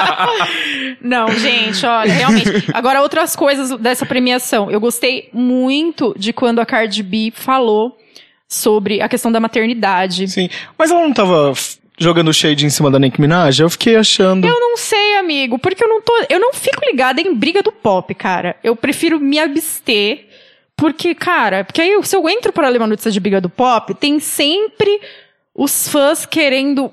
Não, 1.00 1.30
gente, 1.32 1.84
olha, 1.84 2.12
realmente. 2.12 2.50
Agora, 2.72 3.02
outras 3.02 3.34
coisas 3.36 3.78
dessa 3.78 4.06
premiação. 4.06 4.70
Eu 4.70 4.80
gostei 4.80 5.28
muito 5.32 6.14
de 6.18 6.32
quando 6.32 6.60
a 6.60 6.66
Cardi 6.66 7.02
B 7.02 7.32
falou 7.34 7.98
sobre 8.48 9.00
a 9.00 9.08
questão 9.08 9.30
da 9.30 9.40
maternidade. 9.40 10.28
Sim. 10.28 10.48
Mas 10.78 10.90
ela 10.90 11.00
não 11.00 11.12
tava 11.12 11.52
jogando 11.98 12.32
shade 12.32 12.66
em 12.66 12.70
cima 12.70 12.90
da 12.90 12.98
Nicki 12.98 13.20
Minaj? 13.20 13.60
Eu 13.60 13.70
fiquei 13.70 13.96
achando. 13.96 14.46
Eu 14.46 14.58
não 14.60 14.76
sei, 14.76 15.16
amigo, 15.16 15.58
porque 15.58 15.82
eu 15.82 15.88
não 15.88 16.00
tô. 16.00 16.12
Eu 16.28 16.40
não 16.40 16.52
fico 16.52 16.84
ligada 16.84 17.20
em 17.20 17.34
briga 17.34 17.62
do 17.62 17.72
pop, 17.72 18.14
cara. 18.14 18.56
Eu 18.62 18.74
prefiro 18.76 19.20
me 19.20 19.38
abster. 19.38 20.26
Porque, 20.76 21.14
cara, 21.14 21.62
porque 21.62 21.80
aí 21.80 21.96
se 22.02 22.16
eu 22.16 22.28
entro 22.28 22.52
para 22.52 22.68
ler 22.68 22.78
uma 22.78 22.88
notícia 22.88 23.10
de 23.10 23.20
briga 23.20 23.40
do 23.40 23.48
pop, 23.48 23.94
tem 23.94 24.18
sempre 24.18 25.00
os 25.54 25.88
fãs 25.88 26.26
querendo. 26.26 26.92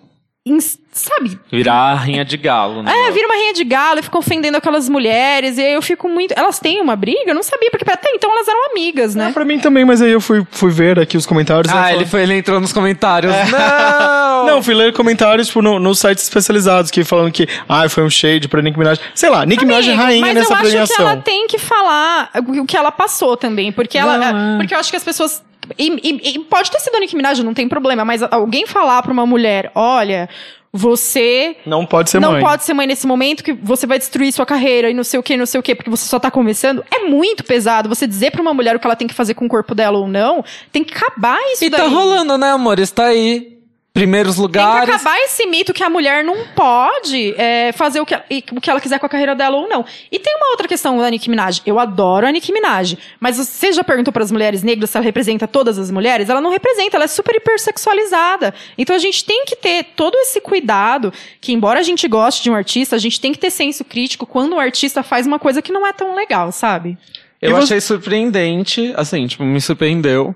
Sabe? 0.92 1.40
Virar 1.52 1.74
a 1.76 1.94
rainha 1.94 2.26
de 2.26 2.36
galo, 2.36 2.82
né? 2.82 2.92
É, 2.92 3.12
vira 3.12 3.28
uma 3.28 3.36
rainha 3.36 3.54
de 3.54 3.64
galo 3.64 4.00
e 4.00 4.04
fica 4.04 4.18
ofendendo 4.18 4.58
aquelas 4.58 4.90
mulheres. 4.90 5.58
E 5.60 5.62
aí 5.62 5.74
eu 5.74 5.82
fico 5.84 6.10
muito. 6.10 6.34
Elas 6.36 6.60
têm 6.60 6.82
uma 6.82 6.96
briga? 6.96 7.26
Eu 7.28 7.36
não 7.36 7.44
sabia, 7.44 7.70
porque 7.70 7.90
até 7.90 8.10
então 8.12 8.32
elas 8.32 8.48
eram 8.48 8.72
amigas, 8.72 9.16
Ah, 9.16 9.20
né? 9.28 9.32
pra 9.32 9.46
mim 9.46 9.60
também, 9.60 9.86
mas 9.86 10.02
aí 10.02 10.12
eu 10.12 10.20
fui, 10.20 10.46
fui 10.50 10.72
ver 10.72 11.00
aqui 11.00 11.16
os 11.16 11.28
comentários. 11.28 11.72
Ah, 11.72 11.92
ela 11.92 12.02
ele, 12.02 12.06
foi, 12.08 12.24
ele 12.24 12.34
entrou 12.36 12.60
nos 12.60 12.74
comentários. 12.74 13.32
Não! 13.32 13.48
falou- 13.48 14.32
Não, 14.52 14.64
fui 14.64 14.74
ler 14.74 14.92
comentários 14.94 15.48
tipo, 15.48 15.62
no, 15.62 15.78
nos 15.78 16.00
sites 16.00 16.24
especializados 16.24 16.90
que 16.90 17.04
falando 17.04 17.32
que 17.32 17.48
ah, 17.70 17.88
foi 17.88 18.04
um 18.04 18.10
shade 18.10 18.48
pra 18.48 18.60
Nicki 18.64 18.80
Minaj. 18.80 19.00
Sei 19.14 19.30
lá, 19.30 19.46
Nicki 19.46 19.64
Minaj 19.64 19.88
é 19.88 19.94
rainha 19.94 20.22
mas 20.22 20.34
nessa 20.34 20.54
eu 20.54 20.58
acho 20.58 20.66
premiação. 20.66 20.96
que 20.96 21.02
ela 21.04 21.18
tem 21.18 21.46
que 21.48 21.60
falar 21.60 22.32
o 22.60 22.66
que 22.66 22.76
ela 22.76 22.92
passou 22.92 23.38
também. 23.38 23.72
Porque 23.72 23.96
ela. 24.00 24.18
Não, 24.18 24.56
é. 24.56 24.58
Porque 24.58 24.74
eu 24.74 24.80
acho 24.80 24.90
que 24.90 24.98
as 24.98 25.04
pessoas. 25.04 25.44
E, 25.78 25.88
e- 26.04 26.30
e 26.36 26.40
pode 26.40 26.70
ter 26.72 26.80
sido 26.80 26.96
a 26.96 27.00
Nicki 27.00 27.16
Minaj, 27.16 27.42
não 27.44 27.54
tem 27.54 27.68
problema, 27.68 28.04
mas 28.06 28.22
alguém 28.24 28.66
falar 28.66 29.02
pra 29.02 29.12
uma 29.12 29.26
mulher, 29.26 29.72
olha. 29.76 30.28
você 30.74 31.58
Não 31.66 31.86
pode 31.86 32.10
ser 32.10 32.22
não 32.22 32.32
mãe. 32.32 32.42
pode 32.42 32.64
ser 32.64 32.74
mãe 32.74 32.88
nesse 32.88 33.06
momento 33.06 33.44
que 33.44 33.52
você 33.52 33.86
vai 33.86 34.00
destruir 34.00 34.32
sua 34.32 34.46
carreira 34.46 34.90
e 34.90 34.94
não 34.94 35.04
sei 35.04 35.20
o 35.20 35.24
que, 35.24 35.36
não 35.36 35.46
sei 35.46 35.60
o 35.60 35.64
que, 35.64 35.76
porque 35.76 35.90
você 35.90 36.06
só 36.08 36.18
tá 36.18 36.32
começando. 36.32 36.82
É 36.90 37.00
muito 37.00 37.44
pesado. 37.44 37.90
Você 37.90 38.08
dizer 38.08 38.32
pra 38.32 38.42
uma 38.42 38.54
mulher 38.54 38.76
o 38.76 38.80
que 38.80 38.88
ela 38.88 38.96
tem 38.96 39.06
que 39.08 39.14
fazer 39.14 39.34
com 39.34 39.46
o 39.46 39.50
corpo 39.50 39.76
dela 39.76 39.98
ou 39.98 40.08
não, 40.08 40.44
tem 40.72 40.82
que 40.84 40.94
acabar 40.94 41.38
isso 41.52 41.66
E 41.66 41.70
daí. 41.70 41.82
tá 41.82 41.88
rolando, 41.88 42.38
né, 42.38 42.52
amor? 42.52 42.80
Está 42.80 43.08
aí. 43.08 43.58
Primeiros 43.94 44.36
Tem 44.38 44.42
que 44.46 44.58
lugares. 44.58 44.90
acabar 44.96 45.18
esse 45.20 45.46
mito 45.48 45.74
que 45.74 45.84
a 45.84 45.90
mulher 45.90 46.24
não 46.24 46.48
pode 46.56 47.36
é, 47.38 47.74
fazer 47.74 48.00
o 48.00 48.06
que, 48.06 48.16
e- 48.30 48.42
o 48.54 48.62
que 48.62 48.70
ela 48.70 48.80
quiser 48.80 48.98
com 49.00 49.06
a 49.06 49.10
carreira 49.10 49.36
dela 49.36 49.58
ou 49.58 49.68
não. 49.68 49.84
E 50.10 50.18
tem 50.18 50.34
uma 50.38 50.52
outra 50.52 50.66
questão 50.66 50.98
da 50.98 51.10
Nicki 51.10 51.30
Minaj. 51.30 51.62
Eu 51.66 51.78
adoro 51.78 52.26
a 52.26 52.32
Nicki 52.32 52.54
Minaj. 52.54 52.98
Mas 53.20 53.36
você 53.36 53.74
já 53.74 53.84
perguntou 53.84 54.14
para 54.14 54.24
as 54.24 54.32
mulheres 54.32 54.64
negras 54.64 54.90
se 54.90 54.98
ela 54.98 55.04
representa 55.04 55.46
todas 55.46 55.78
as 55.78 55.92
mulheres? 55.92 56.30
Ela 56.30 56.40
não 56.40 56.50
representa, 56.50 56.96
ela 56.96 57.04
é 57.04 57.08
super 57.08 57.36
hipersexualizada. 57.36 58.54
Então 58.78 58.96
a 58.96 59.00
gente 59.00 59.26
tem 59.26 59.44
que 59.46 59.58
ter 59.58 59.84
todo 59.96 60.16
esse 60.20 60.40
cuidado, 60.40 61.12
que 61.42 61.52
embora 61.52 61.82
a 61.82 61.84
gente 61.84 62.08
goste 62.08 62.44
de 62.44 62.50
um 62.50 62.56
artista, 62.56 62.96
a 62.96 63.00
gente 63.00 63.20
tem 63.20 63.34
que 63.34 63.40
ter 63.40 63.52
senso 63.52 63.84
crítico 63.84 64.26
quando 64.26 64.54
o 64.56 64.60
artista 64.60 65.04
faz 65.04 65.28
uma 65.28 65.38
coisa 65.38 65.62
que 65.62 65.72
não 65.74 65.86
é 65.86 65.92
tão 65.92 66.16
legal, 66.16 66.52
sabe? 66.54 66.98
Eu 67.42 67.52
você- 67.58 67.64
achei 67.64 67.82
surpreendente, 67.82 68.94
assim, 68.96 69.28
tipo, 69.28 69.44
me 69.44 69.60
surpreendeu 69.60 70.34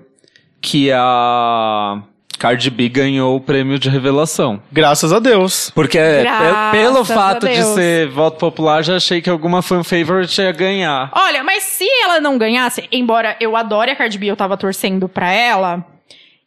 que 0.60 0.92
a 0.92 2.02
Cardi 2.36 2.70
B 2.70 2.90
ganhou 2.90 3.36
o 3.36 3.42
prêmio 3.42 3.80
de 3.80 3.90
revelação. 3.90 4.62
Graças 4.72 5.12
a 5.14 5.20
Deus. 5.20 5.72
Porque 5.74 5.98
é, 5.98 6.24
Graças 6.24 6.72
pelo 6.72 7.06
fato 7.06 7.48
de 7.48 7.64
ser 7.64 8.08
voto 8.10 8.38
popular, 8.38 8.84
já 8.84 8.98
achei 8.98 9.22
que 9.22 9.30
alguma 9.30 9.62
fan 9.62 9.84
favorite 9.84 10.42
ia 10.42 10.52
ganhar. 10.52 11.12
Olha, 11.14 11.44
mas 11.44 11.64
se 11.64 11.88
ela 12.04 12.20
não 12.20 12.38
ganhasse, 12.38 12.88
embora 12.92 13.36
eu 13.40 13.56
adore 13.56 13.92
a 13.92 13.96
Cardi 13.96 14.18
B, 14.18 14.28
eu 14.28 14.36
tava 14.36 14.58
torcendo 14.58 15.08
pra 15.08 15.32
ela. 15.32 15.86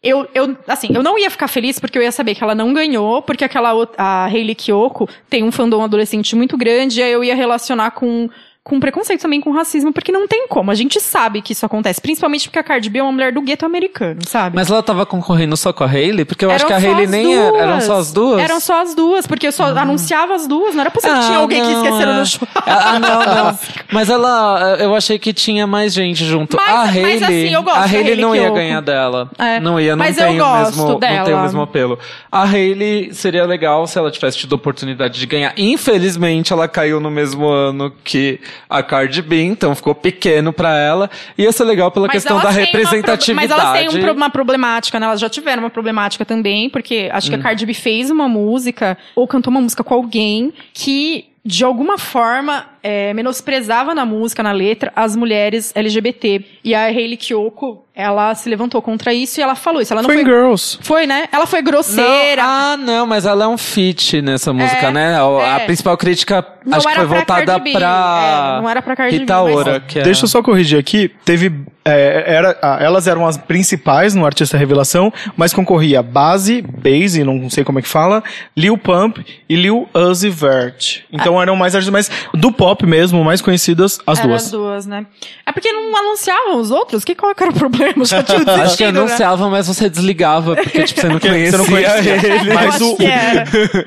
Eu, 0.01 0.29
eu, 0.33 0.57
assim, 0.69 0.89
eu 0.95 1.03
não 1.03 1.19
ia 1.19 1.29
ficar 1.29 1.49
feliz 1.49 1.81
porque 1.81 1.99
eu 1.99 2.03
ia 2.03 2.13
saber 2.13 2.35
que 2.37 2.43
ela 2.43 2.55
não 2.55 2.73
ganhou, 2.73 3.21
porque 3.21 3.45
aquela 3.45 3.73
outra, 3.73 4.01
a 4.01 4.27
Hayley 4.27 4.55
Kiyoko 4.55 5.09
tem 5.29 5.43
um 5.43 5.51
fandom 5.51 5.83
adolescente 5.83 6.37
muito 6.37 6.57
grande, 6.57 7.01
e 7.01 7.03
aí 7.03 7.13
eu 7.13 7.25
ia 7.25 7.35
relacionar 7.35 7.91
com, 7.91 8.31
com 8.65 8.79
preconceito 8.79 9.23
também, 9.23 9.41
com 9.41 9.51
racismo, 9.51 9.93
porque 9.93 10.13
não 10.13 10.29
tem 10.29 10.47
como. 10.47 10.71
A 10.71 10.75
gente 10.75 11.01
sabe 11.01 11.41
que 11.41 11.53
isso 11.55 11.65
acontece, 11.65 12.01
principalmente 12.03 12.49
porque 12.49 12.59
a 12.59 12.63
Cardi 12.63 12.91
B 12.91 12.99
é 12.99 13.03
uma 13.03 13.13
mulher 13.13 13.33
do 13.33 13.41
gueto 13.41 13.65
americano, 13.65 14.21
sabe? 14.27 14.55
Mas 14.55 14.71
ela 14.71 14.83
tava 14.83 15.07
concorrendo 15.07 15.57
só 15.57 15.73
com 15.73 15.85
a 15.85 15.87
Hailey? 15.87 16.27
Porque 16.27 16.45
eu 16.45 16.51
acho 16.51 16.67
que 16.67 16.73
a 16.73 16.77
Eram 16.77 16.91
Hailey 16.91 17.07
nem 17.07 17.35
era. 17.35 17.57
Eram 17.57 17.81
só 17.81 17.97
as 17.97 18.13
duas? 18.13 18.43
Eram 18.43 18.61
só 18.61 18.83
as 18.83 18.95
duas, 18.95 19.27
porque 19.27 19.47
eu 19.47 19.53
só 19.53 19.65
anunciava 19.77 20.35
as 20.35 20.47
duas, 20.47 20.75
não 20.75 20.83
era 20.83 20.91
possível 20.91 21.17
que 21.19 21.27
tinha 21.27 21.39
alguém 21.39 21.63
que 21.63 21.69
não, 21.69 21.83
esqueceram 21.85 22.13
é. 22.13 22.19
no 22.19 22.27
show. 22.27 22.49
Ah, 22.55 22.99
não, 22.99 23.25
não. 23.25 23.59
Mas 23.91 24.11
ela, 24.11 24.77
eu 24.79 24.95
achei 24.95 25.19
que 25.19 25.33
tinha 25.33 25.67
mais 25.67 25.95
gente 25.95 26.25
junto. 26.25 26.57
Mas- 26.57 26.69
a 26.69 26.77
mas 26.79 26.97
Hailey, 26.97 27.25
assim, 27.25 27.55
eu 27.55 27.63
gosto 27.63 27.79
a 27.79 27.83
Hailey 27.85 27.99
Hailey 27.99 28.21
não 28.21 28.35
ia 28.35 28.41
Kiyoko. 28.43 28.57
ganhar 28.57 28.81
dela. 28.83 29.31
É. 29.39 29.61
Não 29.61 29.81
ia, 29.81 29.97
não 29.97 30.05
Mas 30.05 30.19
eu 30.19 30.27
tem 30.27 30.37
o 30.37 30.45
gosto 30.45 30.77
mesmo, 30.77 30.89
não 30.89 30.99
tem 31.01 31.21
o 31.21 31.25
dela. 31.25 31.43
mesmo 31.43 31.63
apelo. 31.63 31.99
A 32.31 32.43
Hailey 32.45 33.15
seria 33.15 33.47
legal 33.47 33.87
se 33.87 33.99
ela 33.99 34.11
tivesse 34.11 34.37
tido 34.37 34.53
a 34.55 34.57
oportunidade 34.57 35.19
de 35.19 35.27
ganhar. 35.27 35.55
Infelizmente, 35.57 36.53
ela 36.53 36.69
caiu 36.69 37.01
no 37.01 37.11
mesmo 37.11 37.47
ano 37.47 37.91
que 38.05 38.39
a 38.69 38.83
Cardi 38.83 39.23
B, 39.23 39.43
então 39.43 39.75
ficou 39.75 39.95
pequeno 39.95 40.53
pra 40.53 40.77
ela. 40.77 41.11
Ia 41.37 41.53
ser 41.53 41.65
legal 41.65 41.91
pela 41.91 42.07
Mas 42.07 42.15
questão 42.15 42.41
da 42.41 42.51
representatividade. 42.51 43.35
Mas 43.35 43.51
elas 43.51 43.93
têm 43.93 44.05
um 44.05 44.13
uma 44.13 44.31
problemática, 44.31 44.99
né? 44.99 45.07
Elas 45.07 45.21
já 45.21 45.29
tiveram 45.29 45.63
uma 45.63 45.71
problemática 45.71 46.25
também, 46.25 46.69
porque 46.71 47.09
acho 47.13 47.31
que 47.31 47.37
Hum. 47.37 47.41
a 47.41 47.43
Cardi 47.43 47.67
B 47.67 47.75
fez 47.75 48.11
uma 48.11 48.29
música, 48.29 48.97
ou 49.15 49.27
cantou 49.27 49.51
uma 49.51 49.61
música 49.61 49.85
com 49.85 49.95
alguém, 49.95 50.53
que 50.73 51.27
de 51.45 51.65
alguma 51.65 51.97
forma 51.97 52.67
é, 52.83 53.13
menosprezava 53.15 53.95
na 53.95 54.05
música, 54.05 54.43
na 54.43 54.53
letra, 54.53 54.93
as 54.95 55.17
mulheres 55.17 55.73
LGBT. 55.75 56.45
E 56.65 56.75
a 56.75 56.85
Hayley 56.87 57.17
Kiyoko, 57.17 57.85
ela 57.95 58.35
se 58.35 58.49
levantou 58.49 58.81
contra 58.83 59.13
isso 59.13 59.41
e 59.41 59.43
ela 59.43 59.55
falou 59.55 59.81
isso. 59.81 59.93
Ela 59.93 60.03
não 60.03 60.09
Foi 60.09 60.23
foi. 60.23 60.25
Girls. 60.25 60.79
Foi, 60.83 61.07
né? 61.07 61.29
Ela 61.33 61.47
foi 61.47 61.63
grosseira. 61.63 62.43
Não, 62.43 62.49
ah, 62.49 62.77
não, 62.77 63.07
mas 63.07 63.25
ela 63.27 63.45
é 63.45 63.49
um 63.49 63.59
feat 63.59 64.21
nessa 64.23 64.53
música, 64.53 64.87
É, 64.87 64.93
né? 64.93 65.17
A, 65.17 65.57
a 65.57 65.61
é. 65.61 65.65
principal 65.67 65.97
crítica 65.97 66.45
Não 66.65 66.79
acho 66.79 66.87
que 66.87 66.95
foi 66.95 67.07
pra 67.07 67.17
voltada 67.17 67.47
Cardi 67.47 67.65
B, 67.65 67.73
pra 67.73 68.57
é, 68.59 68.63
não 68.63 68.69
era 68.71 68.83
pra 68.83 68.95
Cardi 68.97 69.15
B, 69.17 69.21
Rita 69.21 69.43
mas- 69.43 69.57
Ora, 69.57 69.81
que 69.81 69.99
é... 69.99 70.03
Deixa 70.03 70.25
eu 70.25 70.29
só 70.29 70.43
corrigir 70.43 70.79
aqui. 70.79 71.11
Teve. 71.25 71.51
é, 71.85 72.25
era, 72.27 72.59
ah, 72.63 72.79
elas 72.81 73.07
eram 73.09 73.27
as 73.27 73.37
principais 73.39 74.15
no 74.15 74.25
Artista 74.27 74.57
Revelação, 74.59 75.13
mas 75.37 75.53
concorria 75.53 76.03
Base, 76.03 76.63
Base, 76.63 77.25
não 77.25 77.49
sei 77.51 77.65
como 77.65 77.79
é 77.79 77.83
que 77.83 77.89
fala, 77.89 78.23
Lil 78.57 78.77
Pump 78.77 79.25
e 79.49 79.57
Lil 79.57 79.89
Uzi 79.95 80.29
Vert. 80.31 81.01
Então 81.11 81.41
eram 81.41 81.57
mais 81.57 81.75
artistas, 81.75 81.93
mas 81.93 82.11
do 82.35 82.53
pop 82.53 82.68
mesmo, 82.87 83.23
mais 83.25 83.41
conhecidas, 83.41 83.99
as 84.07 84.19
Eram 84.19 84.29
duas. 84.31 84.45
as 84.45 84.51
duas, 84.51 84.87
né? 84.87 85.07
É 85.47 85.53
porque 85.53 85.71
não 85.73 85.97
anunciavam 85.97 86.57
os 86.61 86.71
outros? 86.71 87.05
Que, 87.05 87.15
qual 87.15 87.33
era 87.39 87.51
o 87.51 87.55
problema? 87.55 88.05
Já 88.05 88.23
tinha 88.23 88.39
Acho 88.63 88.77
que 88.77 88.83
né? 88.85 88.89
anunciava, 88.91 89.49
mas 89.49 89.67
você 89.67 89.89
desligava, 89.89 90.55
porque 90.57 90.83
tipo, 90.85 91.01
você 91.01 91.09
não 91.09 91.19
conhecia, 91.21 91.51
você 91.53 91.57
não 91.59 91.67
conhecia 91.67 92.13
ele. 92.37 92.51
Eu 92.51 92.55
Mas 92.55 92.81
o 92.81 92.97
era. 93.01 93.45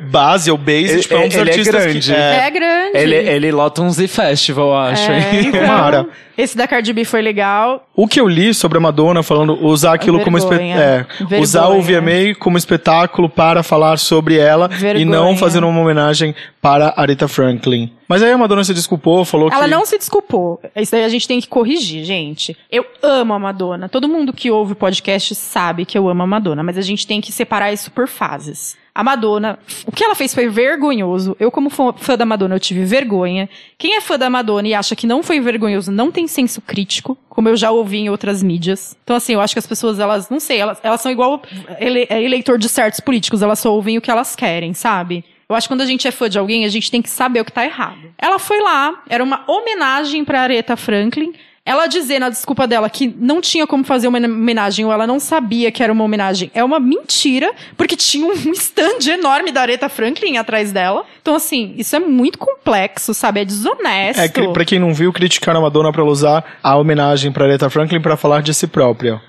Base 0.09 0.51
ou 0.51 0.57
Base, 0.57 0.91
Ele- 0.91 1.01
tipo, 1.01 1.13
é 1.13 1.19
um 1.19 1.27
dos 1.27 1.35
ele 1.37 1.49
é 1.49 1.53
artistas 1.53 1.83
grande. 1.83 1.99
que. 2.11 2.13
É, 2.15 2.47
É 2.47 2.51
grande. 2.51 2.97
Ele, 2.97 3.15
ele 3.15 3.51
lota 3.51 3.81
um 3.81 3.89
Z-Festival, 3.89 4.75
acho, 4.77 5.11
É, 5.11 5.41
então, 5.41 5.61
Tomara. 5.61 6.05
Esse 6.37 6.57
da 6.57 6.65
Cardi 6.67 6.91
B 6.93 7.05
foi 7.05 7.21
legal. 7.21 7.85
O 7.95 8.07
que 8.07 8.19
eu 8.19 8.27
li 8.27 8.53
sobre 8.53 8.77
a 8.77 8.81
Madonna 8.81 9.21
falando 9.21 9.63
usar 9.63 9.93
aquilo 9.93 10.19
como 10.21 10.39
Vergonha. 10.39 10.75
espetáculo. 11.05 11.35
É, 11.35 11.39
usar 11.39 11.67
o. 11.67 11.81
VMA 11.81 12.33
como 12.39 12.57
espetáculo 12.57 13.29
para 13.29 13.61
falar 13.63 13.97
sobre 13.99 14.37
ela 14.37 14.69
e 14.71 14.75
Vergonha. 14.77 15.05
não 15.05 15.35
fazer 15.37 15.63
uma 15.63 15.79
homenagem 15.79 16.33
para 16.61 16.93
Aretha 16.95 17.27
Franklin. 17.27 17.91
Mas 18.11 18.21
aí 18.21 18.29
a 18.29 18.37
Madonna 18.37 18.61
se 18.61 18.73
desculpou, 18.73 19.23
falou 19.23 19.49
Ela 19.49 19.63
que. 19.63 19.71
não 19.71 19.85
se 19.85 19.97
desculpou. 19.97 20.59
Isso 20.75 20.91
daí 20.91 21.05
a 21.05 21.07
gente 21.07 21.25
tem 21.25 21.39
que 21.39 21.47
corrigir, 21.47 22.03
gente. 22.03 22.57
Eu 22.69 22.85
amo 23.01 23.33
a 23.33 23.39
Madonna. 23.39 23.87
Todo 23.87 24.09
mundo 24.09 24.33
que 24.33 24.51
ouve 24.51 24.73
o 24.73 24.75
podcast 24.75 25.33
sabe 25.33 25.85
que 25.85 25.97
eu 25.97 26.09
amo 26.09 26.21
a 26.21 26.27
Madonna, 26.27 26.61
mas 26.61 26.77
a 26.77 26.81
gente 26.81 27.07
tem 27.07 27.21
que 27.21 27.31
separar 27.31 27.71
isso 27.71 27.89
por 27.89 28.09
fases. 28.09 28.75
A 28.93 29.01
Madonna, 29.01 29.57
o 29.85 29.93
que 29.93 30.03
ela 30.03 30.13
fez 30.13 30.35
foi 30.35 30.49
vergonhoso. 30.49 31.37
Eu, 31.39 31.49
como 31.49 31.69
fã 31.69 31.93
fã 31.95 32.17
da 32.17 32.25
Madonna, 32.25 32.55
eu 32.55 32.59
tive 32.59 32.83
vergonha. 32.83 33.49
Quem 33.77 33.95
é 33.95 34.01
fã 34.01 34.19
da 34.19 34.29
Madonna 34.29 34.67
e 34.67 34.73
acha 34.73 34.93
que 34.93 35.07
não 35.07 35.23
foi 35.23 35.39
vergonhoso, 35.39 35.89
não 35.89 36.11
tem 36.11 36.27
senso 36.27 36.59
crítico, 36.59 37.17
como 37.29 37.47
eu 37.47 37.55
já 37.55 37.71
ouvi 37.71 37.99
em 37.99 38.09
outras 38.09 38.43
mídias. 38.43 38.97
Então, 39.05 39.15
assim, 39.15 39.35
eu 39.35 39.39
acho 39.39 39.55
que 39.55 39.59
as 39.59 39.67
pessoas, 39.67 39.99
elas, 39.99 40.29
não 40.29 40.41
sei, 40.41 40.57
elas, 40.57 40.79
elas 40.83 40.99
são 40.99 41.09
igual 41.09 41.41
ele, 41.79 42.05
eleitor 42.09 42.57
de 42.57 42.67
certos 42.67 42.99
políticos, 42.99 43.41
elas 43.41 43.59
só 43.59 43.73
ouvem 43.73 43.97
o 43.97 44.01
que 44.01 44.11
elas 44.11 44.35
querem, 44.35 44.73
sabe? 44.73 45.23
Eu 45.51 45.55
acho 45.55 45.67
que 45.67 45.73
quando 45.73 45.81
a 45.81 45.85
gente 45.85 46.07
é 46.07 46.11
fã 46.11 46.29
de 46.29 46.39
alguém, 46.39 46.63
a 46.63 46.69
gente 46.69 46.89
tem 46.89 47.01
que 47.01 47.09
saber 47.09 47.41
o 47.41 47.45
que 47.45 47.51
tá 47.51 47.65
errado. 47.65 48.13
Ela 48.17 48.39
foi 48.39 48.61
lá, 48.61 49.01
era 49.09 49.21
uma 49.21 49.43
homenagem 49.47 50.23
pra 50.23 50.41
Aretha 50.41 50.77
Franklin. 50.77 51.33
Ela 51.65 51.85
dizer 51.87 52.19
na 52.19 52.29
desculpa 52.29 52.65
dela 52.65 52.89
que 52.89 53.13
não 53.19 53.39
tinha 53.39 53.67
como 53.67 53.83
fazer 53.83 54.07
uma 54.07 54.17
homenagem 54.17 54.83
ou 54.83 54.91
ela 54.91 55.05
não 55.05 55.19
sabia 55.19 55.71
que 55.71 55.83
era 55.83 55.93
uma 55.93 56.03
homenagem 56.03 56.49
é 56.55 56.63
uma 56.63 56.79
mentira, 56.79 57.53
porque 57.77 57.95
tinha 57.95 58.25
um 58.25 58.33
stand 58.53 59.11
enorme 59.11 59.51
da 59.51 59.61
Aretha 59.61 59.89
Franklin 59.89 60.37
atrás 60.37 60.71
dela. 60.71 61.05
Então, 61.21 61.35
assim, 61.35 61.75
isso 61.77 61.95
é 61.95 61.99
muito 61.99 62.39
complexo, 62.39 63.13
sabe? 63.13 63.41
É 63.41 63.45
desonesto. 63.45 64.21
É, 64.21 64.47
pra 64.53 64.65
quem 64.65 64.79
não 64.79 64.93
viu, 64.93 65.11
criticaram 65.11 65.59
a 65.59 65.63
Madonna 65.63 65.91
pra 65.91 66.01
ela 66.01 66.09
usar 66.09 66.43
a 66.63 66.77
homenagem 66.77 67.31
para 67.31 67.45
Aretha 67.45 67.69
Franklin 67.69 68.01
pra 68.01 68.17
falar 68.17 68.41
de 68.41 68.53
si 68.53 68.67
própria. 68.67 69.21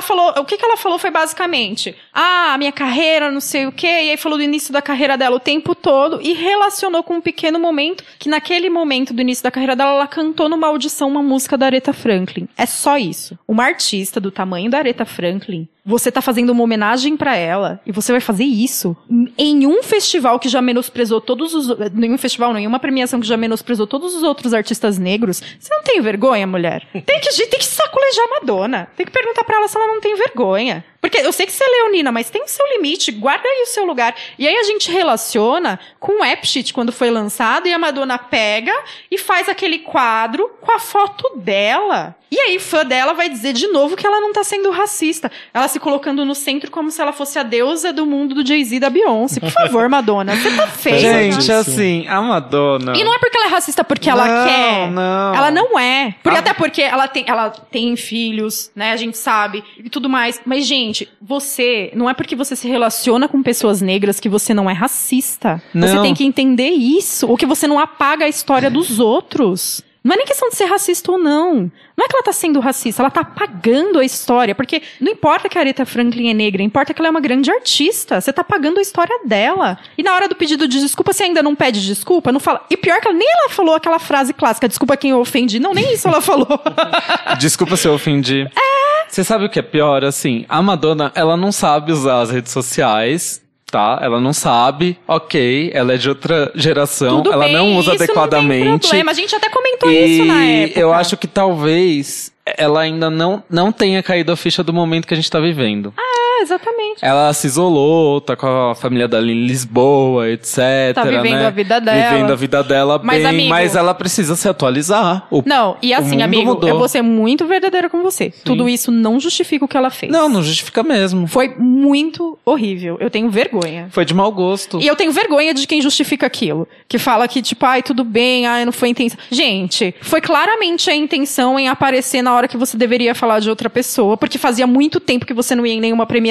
Ela 0.00 0.06
falou, 0.06 0.32
o 0.38 0.44
que, 0.46 0.56
que 0.56 0.64
ela 0.64 0.78
falou 0.78 0.98
foi 0.98 1.10
basicamente, 1.10 1.94
ah, 2.10 2.56
minha 2.56 2.72
carreira, 2.72 3.30
não 3.30 3.40
sei 3.40 3.66
o 3.66 3.72
quê, 3.72 3.86
e 3.86 4.10
aí 4.10 4.16
falou 4.16 4.38
do 4.38 4.44
início 4.44 4.72
da 4.72 4.80
carreira 4.80 5.18
dela 5.18 5.36
o 5.36 5.40
tempo 5.40 5.74
todo 5.74 6.22
e 6.22 6.32
relacionou 6.32 7.02
com 7.02 7.16
um 7.16 7.20
pequeno 7.20 7.58
momento 7.58 8.02
que 8.18 8.26
naquele 8.26 8.70
momento 8.70 9.12
do 9.12 9.20
início 9.20 9.44
da 9.44 9.50
carreira 9.50 9.76
dela, 9.76 9.90
ela 9.90 10.06
cantou 10.06 10.48
numa 10.48 10.68
audição 10.68 11.06
uma 11.06 11.22
música 11.22 11.58
da 11.58 11.66
Aretha 11.66 11.92
Franklin. 11.92 12.48
É 12.56 12.64
só 12.64 12.96
isso. 12.96 13.38
Uma 13.46 13.64
artista 13.64 14.18
do 14.18 14.30
tamanho 14.30 14.70
da 14.70 14.78
Aretha 14.78 15.04
Franklin, 15.04 15.68
você 15.84 16.10
tá 16.10 16.20
fazendo 16.20 16.50
uma 16.50 16.62
homenagem 16.62 17.16
pra 17.16 17.36
ela 17.36 17.80
e 17.86 17.92
você 17.92 18.12
vai 18.12 18.20
fazer 18.20 18.44
isso 18.44 18.96
em 19.38 19.66
um 19.66 19.82
festival 19.82 20.38
que 20.38 20.48
já 20.48 20.60
menosprezou 20.60 21.20
todos 21.20 21.54
os 21.54 21.92
nenhum 21.92 22.18
festival, 22.18 22.52
nenhuma 22.52 22.78
premiação 22.78 23.20
que 23.20 23.26
já 23.26 23.36
menosprezou 23.36 23.86
todos 23.86 24.14
os 24.14 24.22
outros 24.22 24.52
artistas 24.54 24.98
negros. 24.98 25.42
Você 25.58 25.74
não 25.74 25.82
tem 25.82 26.00
vergonha, 26.00 26.46
mulher? 26.46 26.86
Tem 26.92 27.20
que 27.20 27.30
tem 27.46 27.58
que 27.58 27.64
sacolejar 27.64 28.24
a 28.24 28.40
Madonna. 28.40 28.88
Tem 28.96 29.06
que 29.06 29.12
perguntar 29.12 29.44
pra 29.44 29.56
ela 29.56 29.68
se 29.68 29.76
ela 29.76 29.86
não 29.86 30.00
tem 30.00 30.14
vergonha. 30.16 30.84
Porque 31.00 31.18
eu 31.18 31.32
sei 31.32 31.46
que 31.46 31.52
você 31.52 31.64
é 31.64 31.68
leonina, 31.82 32.12
mas 32.12 32.28
tem 32.30 32.42
o 32.42 32.48
seu 32.48 32.66
limite, 32.76 33.10
guarda 33.12 33.48
aí 33.48 33.62
o 33.62 33.66
seu 33.66 33.84
lugar. 33.84 34.14
E 34.38 34.46
aí 34.46 34.54
a 34.56 34.64
gente 34.64 34.90
relaciona 34.90 35.78
com 35.98 36.20
o 36.20 36.22
Appshit 36.22 36.72
quando 36.74 36.92
foi 36.92 37.10
lançado 37.10 37.66
e 37.66 37.72
a 37.72 37.78
Madonna 37.78 38.18
pega 38.18 38.72
e 39.10 39.16
faz 39.16 39.48
aquele 39.48 39.78
quadro 39.78 40.50
com 40.60 40.70
a 40.72 40.78
foto 40.78 41.36
dela. 41.36 42.14
E 42.32 42.38
aí 42.38 42.60
fã 42.60 42.84
dela 42.84 43.12
vai 43.12 43.28
dizer 43.28 43.52
de 43.52 43.66
novo 43.68 43.96
que 43.96 44.06
ela 44.06 44.20
não 44.20 44.32
tá 44.32 44.44
sendo 44.44 44.70
racista. 44.70 45.32
Ela 45.52 45.66
se 45.66 45.80
colocando 45.80 46.24
no 46.24 46.34
centro 46.34 46.70
como 46.70 46.88
se 46.90 47.00
ela 47.02 47.12
fosse 47.12 47.38
a 47.40 47.42
deusa 47.42 47.92
do 47.92 48.06
mundo 48.06 48.36
do 48.36 48.46
Jay-Z 48.46 48.78
da 48.78 48.88
Beyoncé. 48.88 49.40
Por 49.40 49.50
favor, 49.50 49.88
Madonna, 49.90 50.36
você 50.36 50.54
tá 50.56 50.66
feia. 50.68 50.98
Gente, 51.00 51.36
Pesadíssimo. 51.36 51.56
assim, 51.74 52.06
a 52.08 52.20
Madonna... 52.22 52.92
E 52.96 53.02
não 53.02 53.12
é 53.12 53.18
porque 53.18 53.36
ela 53.36 53.46
é 53.46 53.50
racista 53.50 53.82
porque 53.82 54.08
ela 54.08 54.26
Não, 54.28 54.46
quer. 54.46 54.90
não. 54.92 55.34
Ela 55.34 55.50
não 55.50 55.76
é. 55.78 56.14
Porque, 56.22 56.36
Ah. 56.36 56.40
Até 56.40 56.54
porque 56.54 56.82
ela 56.82 57.08
tem, 57.08 57.24
ela 57.26 57.50
tem 57.50 57.96
filhos, 57.96 58.70
né? 58.76 58.92
A 58.92 58.96
gente 58.96 59.18
sabe. 59.18 59.64
E 59.76 59.90
tudo 59.90 60.08
mais. 60.08 60.40
Mas, 60.46 60.66
gente, 60.66 60.89
você. 61.20 61.90
Não 61.94 62.08
é 62.08 62.14
porque 62.14 62.36
você 62.36 62.54
se 62.56 62.68
relaciona 62.68 63.28
com 63.28 63.42
pessoas 63.42 63.80
negras 63.80 64.20
que 64.20 64.28
você 64.28 64.52
não 64.54 64.68
é 64.68 64.72
racista. 64.72 65.62
Você 65.74 65.94
Não. 65.94 66.02
tem 66.02 66.14
que 66.14 66.24
entender 66.24 66.70
isso. 66.70 67.26
Ou 67.28 67.36
que 67.36 67.46
você 67.46 67.66
não 67.66 67.78
apaga 67.78 68.24
a 68.24 68.28
história 68.28 68.70
dos 68.70 68.98
outros. 69.00 69.82
Não 70.02 70.14
é 70.14 70.16
nem 70.16 70.26
questão 70.26 70.48
de 70.48 70.56
ser 70.56 70.64
racista 70.64 71.12
ou 71.12 71.18
não. 71.18 71.70
Não 71.96 72.04
é 72.04 72.08
que 72.08 72.16
ela 72.16 72.22
tá 72.22 72.32
sendo 72.32 72.58
racista, 72.58 73.02
ela 73.02 73.10
tá 73.10 73.20
apagando 73.20 73.98
a 73.98 74.04
história. 74.04 74.54
Porque 74.54 74.82
não 74.98 75.12
importa 75.12 75.48
que 75.48 75.58
a 75.58 75.60
Aretha 75.60 75.84
Franklin 75.84 76.30
é 76.30 76.34
negra, 76.34 76.62
importa 76.62 76.94
que 76.94 77.00
ela 77.00 77.08
é 77.08 77.10
uma 77.10 77.20
grande 77.20 77.50
artista. 77.50 78.20
Você 78.20 78.32
tá 78.32 78.40
apagando 78.40 78.78
a 78.78 78.82
história 78.82 79.14
dela. 79.26 79.78
E 79.98 80.02
na 80.02 80.14
hora 80.14 80.26
do 80.26 80.34
pedido 80.34 80.66
de 80.66 80.80
desculpa, 80.80 81.12
você 81.12 81.24
ainda 81.24 81.42
não 81.42 81.54
pede 81.54 81.84
desculpa, 81.84 82.32
não 82.32 82.40
fala. 82.40 82.64
E 82.70 82.76
pior 82.76 82.98
que 83.00 83.08
ela, 83.08 83.16
nem 83.16 83.28
ela 83.30 83.50
falou 83.50 83.74
aquela 83.74 83.98
frase 83.98 84.32
clássica, 84.32 84.66
desculpa 84.66 84.96
quem 84.96 85.10
eu 85.10 85.20
ofendi. 85.20 85.60
Não, 85.60 85.74
nem 85.74 85.92
isso 85.92 86.08
ela 86.08 86.20
falou. 86.20 86.48
Desculpa 87.38 87.76
se 87.76 87.86
eu 87.86 87.94
ofendi. 87.94 88.42
É. 88.42 89.08
Você 89.08 89.24
sabe 89.24 89.44
o 89.44 89.50
que 89.50 89.58
é 89.58 89.62
pior? 89.62 90.04
Assim, 90.04 90.44
a 90.48 90.62
Madonna, 90.62 91.12
ela 91.14 91.36
não 91.36 91.50
sabe 91.50 91.92
usar 91.92 92.20
as 92.20 92.30
redes 92.30 92.52
sociais. 92.52 93.42
Tá, 93.70 94.00
ela 94.02 94.20
não 94.20 94.32
sabe, 94.32 94.98
ok, 95.06 95.70
ela 95.72 95.94
é 95.94 95.96
de 95.96 96.08
outra 96.08 96.50
geração, 96.56 97.22
Tudo 97.22 97.32
ela 97.32 97.44
bem, 97.44 97.54
não 97.54 97.76
usa 97.76 97.94
isso 97.94 98.02
adequadamente. 98.02 98.64
Não 98.64 98.78
tem 98.78 98.88
problema. 98.88 99.10
A 99.12 99.14
gente 99.14 99.36
até 99.36 99.48
comentou 99.48 99.90
e 99.90 99.94
isso 99.94 100.24
na 100.24 100.44
época. 100.44 100.80
eu 100.80 100.92
acho 100.92 101.16
que 101.16 101.28
talvez 101.28 102.32
ela 102.44 102.80
ainda 102.80 103.08
não, 103.08 103.42
não 103.48 103.70
tenha 103.70 104.02
caído 104.02 104.32
a 104.32 104.36
ficha 104.36 104.64
do 104.64 104.72
momento 104.72 105.06
que 105.06 105.14
a 105.14 105.16
gente 105.16 105.30
tá 105.30 105.38
vivendo. 105.38 105.94
É, 106.40 106.42
exatamente. 106.42 106.98
Ela 107.02 107.32
se 107.32 107.46
isolou, 107.46 108.20
tá 108.20 108.34
com 108.36 108.46
a 108.46 108.74
família 108.74 109.06
dela 109.06 109.30
em 109.30 109.46
Lisboa, 109.46 110.28
etc. 110.30 110.94
Tá 110.94 111.04
vivendo 111.04 111.34
né? 111.40 111.46
a 111.46 111.50
vida 111.50 111.80
dela. 111.80 112.10
Vivendo 112.10 112.32
a 112.32 112.36
vida 112.36 112.62
dela 112.64 113.00
Mas, 113.02 113.18
bem, 113.22 113.26
amigo- 113.26 113.48
mas 113.50 113.76
ela 113.76 113.94
precisa 113.94 114.34
se 114.36 114.48
atualizar. 114.48 115.26
O- 115.30 115.42
Não, 115.44 115.76
e 115.82 115.92
assim, 115.92 116.22
amigo, 116.22 116.44
mudou. 116.54 116.68
eu 116.68 116.78
vou 116.78 116.88
ser 116.88 117.02
muito 117.02 117.46
verdadeira 117.46 117.88
com 117.88 118.02
você. 118.02 118.32
Tudo 118.44 118.68
isso 118.68 118.90
não 118.90 119.20
justifica 119.20 119.64
o 119.64 119.68
que 119.68 119.76
ela 119.76 119.90
fez. 119.90 120.10
Não, 120.10 120.28
não 120.28 120.42
justifica 120.42 120.82
mesmo. 120.82 121.26
Foi 121.26 121.54
muito 121.58 122.38
horrível. 122.44 122.96
Eu 123.00 123.10
tenho 123.10 123.30
vergonha. 123.30 123.88
Foi 123.90 124.04
de 124.04 124.14
mau 124.14 124.30
gosto. 124.32 124.80
E 124.80 124.86
eu 124.86 124.96
tenho 124.96 125.12
vergonha 125.12 125.52
de 125.54 125.66
quem 125.66 125.80
justifica 125.82 126.26
aquilo. 126.26 126.66
Que 126.88 126.98
fala 126.98 127.28
que, 127.28 127.42
tipo, 127.42 127.64
ai, 127.66 127.82
tudo 127.82 128.02
bem, 128.04 128.46
ai, 128.46 128.64
não 128.64 128.72
foi 128.72 128.88
a 128.88 128.90
intenção. 128.90 129.18
Gente, 129.30 129.94
foi 130.00 130.20
claramente 130.20 130.90
a 130.90 130.94
intenção 130.94 131.58
em 131.58 131.68
aparecer 131.68 132.22
na 132.22 132.34
hora 132.34 132.48
que 132.48 132.56
você 132.56 132.76
deveria 132.76 133.14
falar 133.14 133.40
de 133.40 133.50
outra 133.50 133.68
pessoa, 133.68 134.16
porque 134.16 134.38
fazia 134.38 134.66
muito 134.66 134.98
tempo 135.00 135.26
que 135.26 135.34
você 135.34 135.54
não 135.54 135.66
ia 135.66 135.74
em 135.74 135.80
nenhuma 135.80 136.06
premiação. 136.06 136.29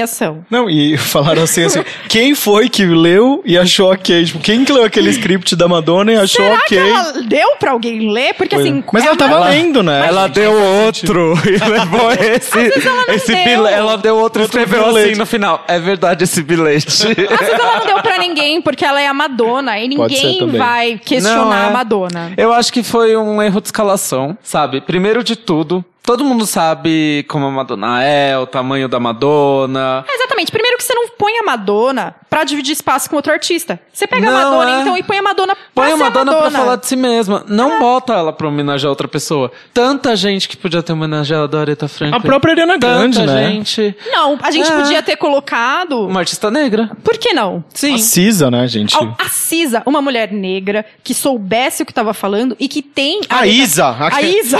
Não, 0.50 0.70
e 0.70 0.98
falaram 0.98 1.44
assim, 1.44 1.64
assim, 1.64 1.84
quem 2.08 2.34
foi 2.36 2.70
que 2.70 2.86
leu 2.86 3.42
e 3.46 3.58
achou 3.58 3.92
ok? 3.92 4.26
Tipo, 4.26 4.40
quem 4.40 4.64
que 4.66 4.72
leu 4.72 4.84
aquele 4.84 5.10
script 5.10 5.56
da 5.56 5.68
Madonna 5.68 6.12
e 6.14 6.16
achou 6.18 6.44
Será 6.46 6.56
ok? 6.58 6.66
que 6.68 6.78
ela 6.78 7.12
deu 7.24 7.56
pra 7.60 7.72
alguém 7.72 8.12
ler? 8.12 8.34
Porque 8.34 8.56
Foi. 8.56 8.64
assim. 8.64 8.84
Mas 8.92 9.06
ela 9.06 9.16
tava 9.16 9.34
ela- 9.36 9.50
lendo, 9.50 9.82
né? 9.84 10.06
Ela 10.08 10.28
deu 10.28 10.52
outro 10.54 11.34
e 11.46 11.70
levou 11.70 12.12
esse. 12.12 12.58
ela 12.88 13.06
não 13.08 13.14
esse 13.14 13.28
deu. 13.34 13.44
bilhete. 13.44 13.74
Ela 13.74 13.98
deu 13.98 14.18
outro 14.18 14.42
e 14.42 14.46
escreveu 14.46 14.86
bilhete. 14.88 15.10
assim 15.12 15.20
no 15.20 15.26
final. 15.26 15.64
É 15.68 15.80
verdade 15.80 16.24
esse 16.24 16.42
bilhete. 16.42 16.88
Às 16.88 17.02
vezes 17.04 17.54
ela 17.54 17.80
não 17.80 17.86
deu 17.86 18.02
pra 18.02 18.18
ninguém, 18.18 18.62
porque 18.62 18.86
ela 18.86 19.02
é 19.02 19.08
a 19.08 19.14
Madonna. 19.14 19.80
E 19.80 19.88
ninguém 19.88 20.48
vai 20.58 21.00
questionar 21.04 21.46
Não, 21.46 21.54
é. 21.54 21.66
a 21.68 21.70
Madonna. 21.72 22.34
Eu 22.38 22.54
acho 22.54 22.72
que 22.72 22.84
foi 22.84 23.16
um 23.16 23.42
erro 23.42 23.60
de 23.62 23.68
escalação, 23.68 24.38
sabe? 24.44 24.82
Primeiro 24.82 25.24
de 25.24 25.36
tudo, 25.36 25.84
todo 26.10 26.26
mundo 26.26 26.44
sabe 26.48 27.24
como 27.30 27.46
a 27.46 27.52
Madonna 27.52 28.04
é, 28.04 28.36
o 28.36 28.48
tamanho 28.48 28.90
da 28.90 29.00
Madonna. 29.00 30.04
É, 30.10 30.16
Exatamente. 30.16 30.52
Primeiro 30.52 30.76
que 30.76 30.84
você 30.84 30.96
não 30.96 30.99
põe 31.20 31.38
a 31.38 31.44
Madonna 31.44 32.16
pra 32.30 32.44
dividir 32.46 32.72
espaço 32.72 33.10
com 33.10 33.16
outro 33.18 33.34
artista. 33.34 33.78
Você 33.94 34.08
pega 34.08 34.30
a 34.30 34.32
Não, 34.32 34.52
Madonna, 34.58 34.78
é. 34.78 34.82
então, 34.82 34.98
e 34.98 35.04
põe 35.04 35.18
a 35.18 35.22
Madonna 35.22 35.54
pra 35.56 35.84
Põe 35.84 35.92
a 35.92 35.98
Madonna, 35.98 36.32
Madonna. 36.32 36.50
pra 36.52 36.60
falar 36.60 36.76
de 36.78 36.88
si 36.88 36.96
mesma. 36.96 37.44
Não 37.48 37.78
bota 37.80 38.14
ela 38.14 38.32
pra 38.32 38.48
homenagear 38.48 38.90
outra 38.90 39.08
pessoa. 39.08 39.52
Tanta 39.74 40.16
gente 40.16 40.48
que 40.48 40.56
podia 40.56 40.82
ter 40.82 40.94
homenageado 40.94 41.58
a 41.58 41.60
Aretha 41.62 41.88
Franklin. 41.90 42.18
A 42.18 42.22
própria 42.22 42.54
Ariana 42.54 42.78
Grande, 42.78 43.20
Tanta 43.20 43.34
né? 43.34 43.50
gente. 43.52 43.96
Não, 44.12 44.40
a 44.42 44.50
gente 44.52 44.72
É. 44.72 44.76
podia 44.78 45.04
ter 45.04 45.18
colocado... 45.18 46.08
Uma 46.08 46.22
artista 46.22 46.50
negra. 46.50 46.90
Por 47.04 47.18
que 47.18 47.34
não? 47.34 47.64
Sim. 47.74 47.96
A 47.96 47.98
Cisa, 47.98 48.50
né, 48.50 48.66
gente? 48.68 48.96
Al- 48.96 49.16
A 49.20 49.28
Cisa, 49.28 49.84
uma 49.86 50.02
mulher 50.02 50.32
negra 50.32 50.86
que 51.04 51.14
soubesse 51.14 51.84
o 51.84 51.86
que 51.86 51.94
tava 51.94 52.14
falando 52.14 52.56
e 52.60 52.68
que 52.70 52.82
tem. 52.82 53.20
A 53.30 53.40
Aretha- 53.40 53.54
Isa. 53.64 53.96
A 54.00 54.22
Isa. 54.22 54.58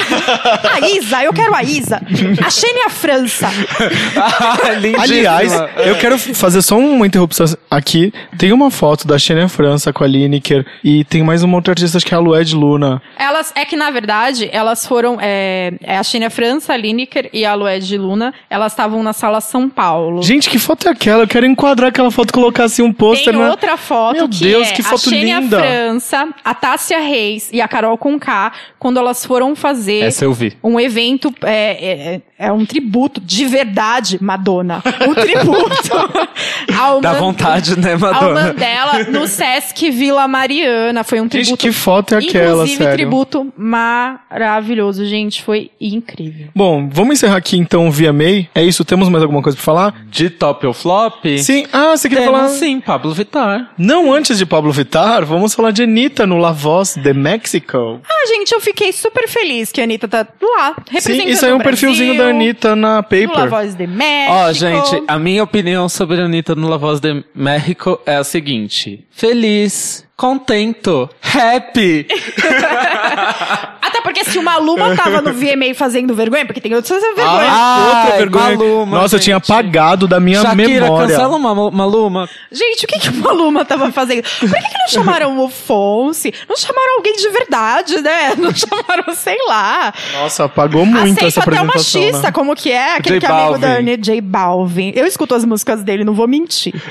A 0.74 0.90
Isa, 0.90 1.24
eu 1.24 1.32
quero 1.34 1.56
a 1.56 1.64
Isa. 1.64 2.02
A 2.46 2.50
Xênia 2.50 2.90
França. 2.90 3.48
Lindíssima. 4.82 5.04
Aliás, 5.04 5.54
eu 5.86 5.96
quero 5.98 6.18
fazer 6.18 6.49
só 6.62 6.78
uma 6.78 7.06
interrupção 7.06 7.46
aqui. 7.70 8.14
Tem 8.38 8.52
uma 8.52 8.72
foto 8.72 9.08
da 9.08 9.18
Xenia 9.18 9.48
França 9.48 9.92
com 9.94 10.04
a 10.04 10.08
Lineker 10.08 10.66
e 10.84 11.04
tem 11.06 11.24
mais 11.24 11.44
uma 11.44 11.56
outra 11.56 11.74
artista, 11.74 11.98
acho 11.98 12.06
que 12.06 12.14
é 12.14 12.18
a 12.18 12.20
Lued 12.20 12.56
Luna. 12.56 13.02
Elas, 13.18 13.52
é 13.56 13.66
que 13.66 13.76
na 13.76 13.90
verdade, 13.92 14.50
elas 14.52 14.86
foram. 14.86 15.18
É, 15.22 15.74
é 15.82 15.98
a 15.98 16.04
Xênia 16.04 16.30
França, 16.30 16.74
a 16.74 16.78
Lineker 16.78 17.30
e 17.32 17.46
a 17.46 17.54
Lued 17.54 17.98
Luna. 17.98 18.34
Elas 18.50 18.72
estavam 18.72 19.02
na 19.04 19.14
sala 19.14 19.42
São 19.42 19.70
Paulo. 19.70 20.22
Gente, 20.24 20.50
que 20.50 20.60
foto 20.60 20.88
é 20.88 20.92
aquela? 20.92 21.24
Eu 21.24 21.28
quero 21.28 21.46
enquadrar 21.46 21.90
aquela 21.90 22.12
foto 22.12 22.30
e 22.30 22.34
colocar 22.34 22.66
assim 22.66 22.82
um 22.82 22.92
pôster 22.94 23.34
Tem 23.34 23.42
na... 23.42 23.50
outra 23.50 23.78
foto 23.78 24.16
Meu 24.16 24.30
que 24.30 24.44
Deus, 24.44 24.68
é 24.70 24.72
que 24.74 24.84
foto 24.84 25.08
a 25.08 25.12
Xênia 25.12 25.40
linda. 25.40 25.60
França, 25.60 26.30
a 26.44 26.54
Tássia 26.54 27.00
Reis 27.00 27.50
e 27.52 27.62
a 27.62 27.68
Carol 27.68 27.98
Conká, 27.98 28.52
quando 28.78 28.98
elas 28.98 29.26
foram 29.26 29.56
fazer 29.56 30.04
Essa 30.04 30.26
eu 30.26 30.34
vi. 30.34 30.56
um 30.64 30.80
evento, 30.80 31.34
é, 31.44 32.14
é, 32.16 32.22
é 32.40 32.50
um 32.50 32.66
tributo 32.66 33.20
de 33.20 33.46
verdade, 33.46 34.18
Madonna. 34.22 34.82
Um 35.06 35.14
tributo 35.14 35.92
ao 36.80 37.02
Dá 37.02 37.14
vontade, 37.14 37.78
né, 37.78 37.94
ao 37.94 38.00
Madonna? 38.00 38.42
Mandela 38.46 39.04
no 39.10 39.28
Sesc 39.28 39.92
Vila 39.92 40.26
Mariana. 40.26 41.04
Foi 41.04 41.20
um 41.20 41.24
Gente, 41.26 41.32
tributo. 41.32 41.58
que 41.58 41.72
foto 41.74 42.16
é 42.16 42.20
aquela, 42.20 42.64
Inclusive, 42.64 42.78
sério? 42.78 42.96
tributo 42.96 43.54
maravilhoso, 43.58 45.06
gente. 45.06 45.44
Foi 45.44 45.70
incrível. 45.82 46.48
Bom, 46.56 46.88
vamos 46.90 47.16
encerrar 47.16 47.36
aqui 47.36 47.58
então 47.58 47.90
o 47.90 47.92
VMA. 47.92 48.48
É 48.56 48.64
isso, 48.64 48.86
temos 48.86 49.10
mais 49.10 49.22
alguma 49.22 49.42
coisa 49.42 49.58
pra 49.58 49.66
falar? 49.66 49.94
De 50.10 50.30
top 50.30 50.66
ou 50.66 50.74
flop? 50.74 51.26
Sim. 51.40 51.66
Ah, 51.74 51.98
você 51.98 52.08
queria 52.08 52.24
Temos 52.24 52.40
falar... 52.40 52.50
sim, 52.54 52.80
Pablo 52.80 53.14
Vittar. 53.14 53.72
Não 53.78 54.14
antes 54.14 54.38
de 54.38 54.46
Pablo 54.46 54.72
Vittar, 54.72 55.26
vamos 55.26 55.54
falar 55.54 55.72
de 55.72 55.84
Anitta 55.84 56.26
no 56.26 56.38
La 56.38 56.54
Voz 56.54 56.96
de 56.96 57.14
Mexico. 57.14 58.00
Ah, 58.10 58.28
gente, 58.28 58.54
eu 58.54 58.62
fiquei 58.62 58.94
super 58.94 59.28
feliz 59.28 59.74
que 59.74 59.82
a 59.82 59.84
Anitta 59.84 60.08
tá 60.08 60.26
lá, 60.42 60.76
representando 60.90 61.28
Sim, 61.28 61.34
isso 61.34 61.46
aí 61.46 61.52
é 61.52 61.56
um 61.56 61.60
perfilzinho 61.60 62.16
Brasil, 62.16 62.29
Anitta 62.30 62.76
na 62.76 62.76
no 62.76 62.96
La 62.96 63.04
Paper. 63.04 63.50
Voz 63.50 63.76
de 63.76 63.88
México. 63.88 64.34
Ó, 64.34 64.54
gente, 64.54 65.04
a 65.08 65.18
minha 65.20 65.44
opinião 65.44 65.88
sobre 65.90 66.22
a 66.22 66.26
Anitta 66.26 66.56
no 66.56 66.68
La 66.70 66.78
Voz 66.78 67.00
de 67.00 67.24
México 67.34 68.02
é 68.06 68.16
a 68.16 68.24
seguinte: 68.24 69.06
feliz, 69.12 70.06
contento, 70.16 71.10
happy. 71.22 72.08
Porque 74.14 74.24
se 74.26 74.38
o 74.40 74.44
Maluma 74.44 74.96
tava 74.98 75.22
no 75.22 75.34
VMA 75.34 75.74
fazendo 75.76 76.14
vergonha, 76.16 76.46
porque 76.46 76.60
tem 76.62 76.74
outras 76.74 77.02
vergonha. 77.02 77.48
Ah, 77.50 78.02
outra 78.04 78.18
vergonha. 78.18 78.58
Maluma, 78.58 78.98
Nossa, 78.98 79.16
eu 79.16 79.20
gente. 79.20 79.26
tinha 79.26 79.38
apagado 79.38 80.08
da 80.08 80.20
minha 80.20 80.42
Shakira, 80.42 80.68
memória. 80.86 81.08
cancela 81.08 81.36
uma 81.36 81.72
Maluma. 81.72 82.28
Gente, 82.52 82.86
o 82.86 82.88
que, 82.88 83.00
que 83.00 83.10
o 83.10 83.14
Maluma 83.16 83.64
tava 83.66 83.92
fazendo? 83.92 84.24
Por 84.40 84.50
que, 84.50 84.62
que 84.62 84.78
não 84.80 84.88
chamaram 84.88 85.40
o 85.40 85.50
Fonse? 85.50 86.34
Não 86.48 86.56
chamaram 86.58 86.98
alguém 86.98 87.16
de 87.16 87.30
verdade, 87.30 88.02
né? 88.02 88.34
Não 88.40 88.54
chamaram, 88.54 89.14
sei 89.14 89.38
lá. 89.48 89.94
Nossa, 90.14 90.46
apagou 90.46 90.86
muito 90.86 91.12
Aceito 91.20 91.26
essa 91.28 91.40
até 91.42 91.50
o 91.52 91.54
apresentação. 91.66 92.02
machista, 92.02 92.28
né? 92.28 92.32
como 92.32 92.56
que 92.56 92.72
é? 92.72 92.96
Aquele 92.96 93.20
J 93.20 93.28
que 93.28 93.32
é 93.34 93.36
amigo 93.36 93.58
da 93.58 93.74
Anitta, 93.78 94.02
J 94.04 94.22
Balvin. 94.22 94.92
Eu 94.96 95.06
escuto 95.06 95.36
as 95.36 95.44
músicas 95.46 95.84
dele, 95.84 96.04
não 96.04 96.14
vou 96.14 96.28
mentir. 96.28 96.74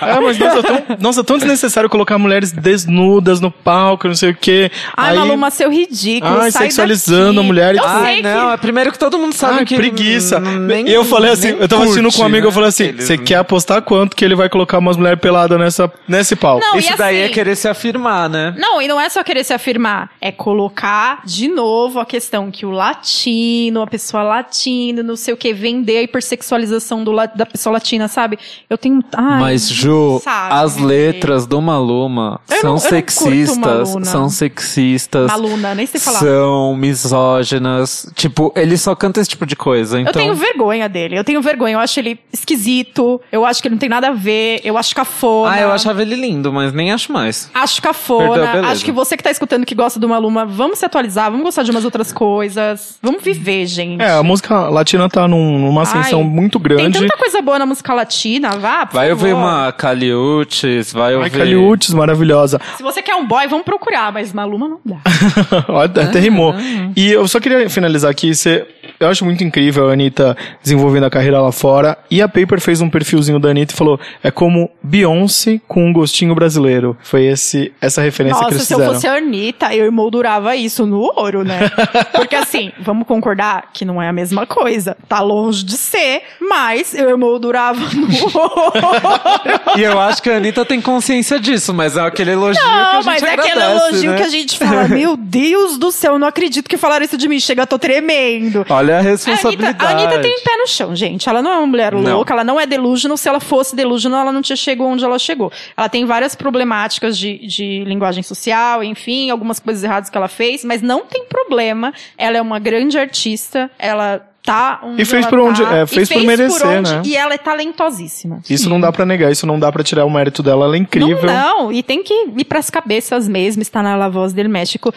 É, 0.00 0.20
mas 0.20 0.38
nossa, 0.38 0.62
tão, 0.62 0.82
nossa, 1.00 1.24
tão 1.24 1.38
desnecessário 1.38 1.88
colocar 1.88 2.18
mulheres 2.18 2.52
desnudas 2.52 3.40
no 3.40 3.50
palco, 3.50 4.06
não 4.08 4.14
sei 4.14 4.30
o 4.30 4.34
quê. 4.34 4.70
Ai, 4.96 5.10
Aí- 5.12 5.18
Maluma, 5.18 5.50
seu 5.50 5.70
ridículo. 5.76 6.40
Ai, 6.40 6.50
sai 6.50 6.62
sexualizando 6.64 7.26
daqui. 7.34 7.38
a 7.38 7.42
mulher 7.42 7.74
e 7.74 7.78
Eu 7.78 7.82
tudo. 7.84 7.92
sei 7.94 8.04
Ai, 8.04 8.16
que... 8.16 8.22
não, 8.22 8.50
é 8.52 8.56
primeiro 8.56 8.92
que 8.92 8.98
todo 8.98 9.18
mundo 9.18 9.32
sabe 9.34 9.58
Ai, 9.60 9.64
que. 9.64 9.76
preguiça. 9.76 10.40
nem- 10.40 10.88
E 10.88 10.92
eu 10.92 11.04
falei 11.04 11.30
assim, 11.30 11.48
eu 11.58 11.68
tava 11.68 11.84
assistindo 11.84 12.12
com 12.12 12.22
um 12.22 12.26
amigo, 12.26 12.46
eu 12.46 12.50
né? 12.50 12.54
falei 12.54 12.68
assim, 12.68 12.92
você 12.92 13.16
quer 13.18 13.36
apostar 13.36 13.82
quanto 13.82 14.16
que 14.16 14.24
ele 14.24 14.34
vai 14.34 14.48
colocar 14.48 14.78
umas 14.78 14.96
mulheres 14.96 15.20
peladas 15.20 15.58
nessa, 15.58 15.92
nesse 16.08 16.34
palco? 16.36 16.64
Não, 16.64 16.78
Isso 16.78 16.92
e 16.92 16.96
daí 16.96 17.16
é 17.18 17.24
assim- 17.24 17.34
querer 17.34 17.56
se 17.56 17.68
afirmar, 17.68 18.28
né? 18.28 18.54
Não, 18.58 18.80
e 18.80 18.88
não 18.88 19.00
é 19.00 19.08
só 19.08 19.22
querer 19.22 19.44
se 19.44 19.52
afirmar, 19.52 20.10
é 20.20 20.30
colocar 20.32 21.20
de 21.24 21.48
novo 21.48 22.00
a 22.00 22.06
questão 22.06 22.50
que 22.50 22.64
o 22.66 22.70
latino, 22.70 23.82
a 23.82 23.86
pessoa 23.86 24.22
latina, 24.22 25.02
não 25.02 25.16
sei 25.16 25.34
o 25.34 25.36
que, 25.36 25.52
vender 25.52 25.98
a 25.98 26.02
hipersexualização 26.02 27.02
do, 27.04 27.14
da 27.34 27.46
pessoa 27.46 27.74
latina, 27.74 28.08
sabe? 28.08 28.38
Eu 28.68 28.76
tenho. 28.78 29.02
Ai, 29.14 29.40
Mas, 29.40 29.68
Ju, 29.68 30.20
sabe? 30.22 30.54
as 30.54 30.76
letras 30.76 31.46
do 31.46 31.60
Maluma 31.60 32.40
Eu 32.48 32.54
não- 32.54 32.60
são 32.60 32.60
eu 32.60 32.72
não 32.72 32.78
curto 32.80 32.88
sexistas. 32.90 33.88
São 34.08 34.28
sexistas. 34.28 35.30
Nem 35.74 35.86
sei 35.86 36.00
falar. 36.00 36.18
São 36.20 36.74
misóginas. 36.76 38.10
Tipo, 38.14 38.52
ele 38.56 38.76
só 38.76 38.94
canta 38.94 39.20
esse 39.20 39.30
tipo 39.30 39.46
de 39.46 39.56
coisa. 39.56 40.00
Então, 40.00 40.10
Eu 40.10 40.12
tenho 40.12 40.34
vergonha 40.34 40.88
dele. 40.88 41.18
Eu 41.18 41.24
tenho 41.24 41.40
vergonha. 41.42 41.74
Eu 41.74 41.80
acho 41.80 41.98
ele 42.00 42.18
esquisito. 42.32 43.20
Eu 43.30 43.44
acho 43.44 43.60
que 43.62 43.68
ele 43.68 43.74
não 43.74 43.80
tem 43.80 43.88
nada 43.88 44.08
a 44.08 44.12
ver. 44.12 44.60
Eu 44.64 44.76
acho 44.78 44.94
cafona. 44.94 45.52
Ah, 45.52 45.60
eu 45.60 45.72
achava 45.72 46.02
ele 46.02 46.14
lindo, 46.14 46.52
mas 46.52 46.72
nem 46.72 46.92
acho 46.92 47.12
mais. 47.12 47.50
Acho 47.54 47.80
cafona. 47.82 48.46
Perdeu 48.52 48.64
acho 48.66 48.84
que 48.84 48.92
você 48.92 49.16
que 49.16 49.22
tá 49.22 49.30
escutando 49.30 49.64
que 49.66 49.74
gosta 49.74 49.98
do 50.00 50.08
Maluma, 50.08 50.44
vamos 50.44 50.78
se 50.78 50.84
atualizar, 50.84 51.30
vamos 51.30 51.44
gostar 51.44 51.62
de 51.62 51.70
umas 51.70 51.84
outras 51.84 52.12
coisas. 52.12 52.98
Vamos 53.02 53.22
viver, 53.22 53.66
gente. 53.66 54.00
É, 54.02 54.12
a 54.12 54.22
música 54.22 54.68
latina 54.68 55.08
tá 55.08 55.26
num- 55.28 55.58
numa 55.58 55.82
ascensão 55.82 56.20
Ai, 56.20 56.26
muito 56.26 56.58
Tem 56.60 56.76
grande. 56.76 57.00
tanta 57.00 57.16
coisa 57.16 57.40
boa 57.42 57.58
na 57.58 57.66
música 57.66 57.92
latina, 57.94 58.56
vá, 58.58 58.86
por 58.86 58.94
Vai 58.96 59.08
favor. 59.10 59.22
ouvir 59.28 59.34
uma 59.34 59.72
Caliutes, 59.72 60.92
vai 60.92 61.10
Ai, 61.12 61.16
ouvir... 61.16 61.30
Caliutes, 61.30 61.94
maravilhosa. 61.94 62.60
Se 62.76 62.82
você 62.82 63.02
quer 63.02 63.14
um 63.14 63.26
boy, 63.26 63.46
vamos 63.46 63.64
procurar, 63.64 64.12
mas 64.12 64.32
Maluma 64.32 64.68
não 64.68 64.80
dá. 64.84 64.96
Até 66.02 66.18
rimou. 66.18 66.54
E 66.94 67.12
eu 67.12 67.26
só 67.28 67.40
queria 67.40 67.68
finalizar 67.68 68.10
aqui, 68.10 68.34
você 68.34 68.66
Eu 68.98 69.08
acho 69.08 69.24
muito 69.24 69.42
incrível 69.44 69.88
a 69.88 69.92
Anitta 69.92 70.36
desenvolvendo 70.62 71.04
a 71.04 71.10
carreira 71.10 71.40
lá 71.40 71.52
fora. 71.52 71.98
E 72.10 72.22
a 72.22 72.28
Paper 72.28 72.60
fez 72.60 72.80
um 72.80 72.88
perfilzinho 72.88 73.38
da 73.38 73.50
Anitta 73.50 73.72
e 73.74 73.76
falou: 73.76 73.98
é 74.22 74.30
como 74.30 74.70
Beyoncé 74.82 75.60
com 75.68 75.86
um 75.88 75.92
gostinho 75.92 76.34
brasileiro. 76.34 76.96
Foi 77.02 77.24
esse, 77.26 77.72
essa 77.80 78.00
referência 78.00 78.38
que 78.38 78.44
Nossa, 78.44 78.54
eles 78.56 78.66
se 78.66 78.72
eu 78.74 78.78
fizeram. 78.78 78.94
fosse 78.94 79.06
a 79.06 79.14
Anitta, 79.16 79.74
eu 79.74 79.86
emoldurava 79.86 80.56
isso 80.56 80.86
no 80.86 81.00
ouro, 81.00 81.44
né? 81.44 81.70
Porque 82.14 82.34
assim, 82.34 82.72
vamos 82.80 83.06
concordar 83.06 83.70
que 83.72 83.84
não 83.84 84.00
é 84.00 84.08
a 84.08 84.12
mesma 84.12 84.46
coisa. 84.46 84.96
Tá 85.08 85.20
longe 85.20 85.64
de 85.64 85.76
ser, 85.76 86.22
mas 86.40 86.94
eu 86.94 87.10
emoldurava 87.10 87.80
no 87.80 88.06
ouro. 88.40 89.76
E 89.76 89.82
eu 89.82 89.98
acho 90.00 90.22
que 90.22 90.30
a 90.30 90.36
Anitta 90.36 90.64
tem 90.64 90.80
consciência 90.80 91.38
disso, 91.38 91.74
mas 91.74 91.96
é 91.96 92.00
aquele 92.00 92.30
elogio 92.32 92.60
que 92.62 92.68
a 92.68 92.92
Não, 92.94 92.94
gente 93.02 93.04
mas 93.06 93.22
é 93.22 93.34
aquele 93.34 93.50
agradece, 93.52 93.88
elogio 93.88 94.10
né? 94.12 94.16
que 94.16 94.22
a 94.22 94.28
gente 94.28 94.58
fala, 94.58 94.88
meu 94.88 95.16
Deus 95.16 95.76
do 95.78 95.92
céu, 95.92 96.14
eu 96.14 96.18
não 96.18 96.26
acredito 96.28 96.68
que 96.68 96.76
falaram 96.76 97.04
isso 97.04 97.16
de 97.16 97.28
mim. 97.28 97.38
Chega, 97.38 97.62
eu 97.62 97.66
tô 97.66 97.78
tremendo. 97.78 98.64
Olha 98.68 98.85
a 98.92 98.98
A 98.98 99.00
responsabilidade. 99.02 99.76
Anitta, 99.84 100.04
a 100.04 100.08
Anitta 100.08 100.20
tem 100.22 100.40
pé 100.44 100.56
no 100.56 100.66
chão, 100.66 100.94
gente. 100.96 101.28
Ela 101.28 101.42
não 101.42 101.52
é 101.52 101.56
uma 101.58 101.66
mulher 101.66 101.92
Não. 101.92 102.16
louca, 102.16 102.32
ela 102.32 102.44
não 102.44 102.58
é 102.60 102.66
delusional. 102.66 103.16
Se 103.16 103.28
ela 103.28 103.40
fosse 103.40 103.74
delusional, 103.76 104.22
ela 104.22 104.32
não 104.32 104.42
tinha 104.42 104.56
chegado 104.56 104.86
onde 104.88 105.04
ela 105.04 105.18
chegou. 105.18 105.50
Ela 105.76 105.88
tem 105.88 106.04
várias 106.04 106.34
problemáticas 106.34 107.16
de, 107.18 107.38
de 107.46 107.84
linguagem 107.84 108.22
social, 108.22 108.82
enfim, 108.84 109.30
algumas 109.30 109.58
coisas 109.60 109.82
erradas 109.84 110.10
que 110.10 110.16
ela 110.16 110.28
fez, 110.28 110.64
mas 110.64 110.82
não 110.82 111.04
tem 111.04 111.24
problema. 111.26 111.92
Ela 112.18 112.36
é 112.38 112.42
uma 112.42 112.58
grande 112.58 112.98
artista, 112.98 113.70
ela 113.78 114.20
tá 114.44 114.78
onde 114.84 115.02
E 115.02 115.04
fez 115.04 115.26
por 115.26 115.40
onde- 115.40 115.60
tá, 115.60 115.76
é, 115.78 115.86
fez 115.86 116.08
por 116.08 116.22
merecer, 116.22 116.66
onde- 116.68 116.92
né? 116.94 117.02
E 117.04 117.16
ela 117.16 117.34
é 117.34 117.38
talentosíssima. 117.38 118.40
Isso 118.48 118.68
não 118.70 118.80
dá 118.80 118.92
pra 118.92 119.04
negar, 119.04 119.32
isso 119.32 119.44
não 119.46 119.58
dá 119.58 119.72
pra 119.72 119.82
tirar 119.82 120.04
o 120.04 120.10
mérito 120.10 120.40
dela. 120.40 120.66
Ela 120.66 120.76
é 120.76 120.78
incrível. 120.78 121.24
Não, 121.24 121.64
não, 121.64 121.72
e 121.72 121.82
tem 121.82 122.02
que 122.02 122.14
ir 122.36 122.44
pras 122.44 122.70
cabeças 122.70 123.26
mesmo, 123.26 123.60
está 123.60 123.82
na 123.82 123.96
La 123.96 124.08
Voz 124.08 124.32
del 124.32 124.48
México. 124.48 124.94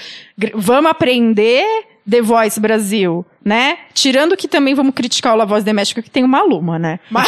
Vamos 0.53 0.91
aprender 0.91 1.63
The 2.09 2.21
Voice 2.21 2.59
Brasil, 2.59 3.25
né? 3.43 3.77
Tirando 3.93 4.35
que 4.35 4.47
também 4.47 4.73
vamos 4.75 4.93
criticar 4.93 5.33
o 5.33 5.37
La 5.37 5.45
Voz 5.45 5.63
México, 5.63 6.01
que 6.01 6.09
tem 6.09 6.23
uma 6.23 6.41
Luma, 6.43 6.77
né? 6.77 6.99
Mas, 7.09 7.27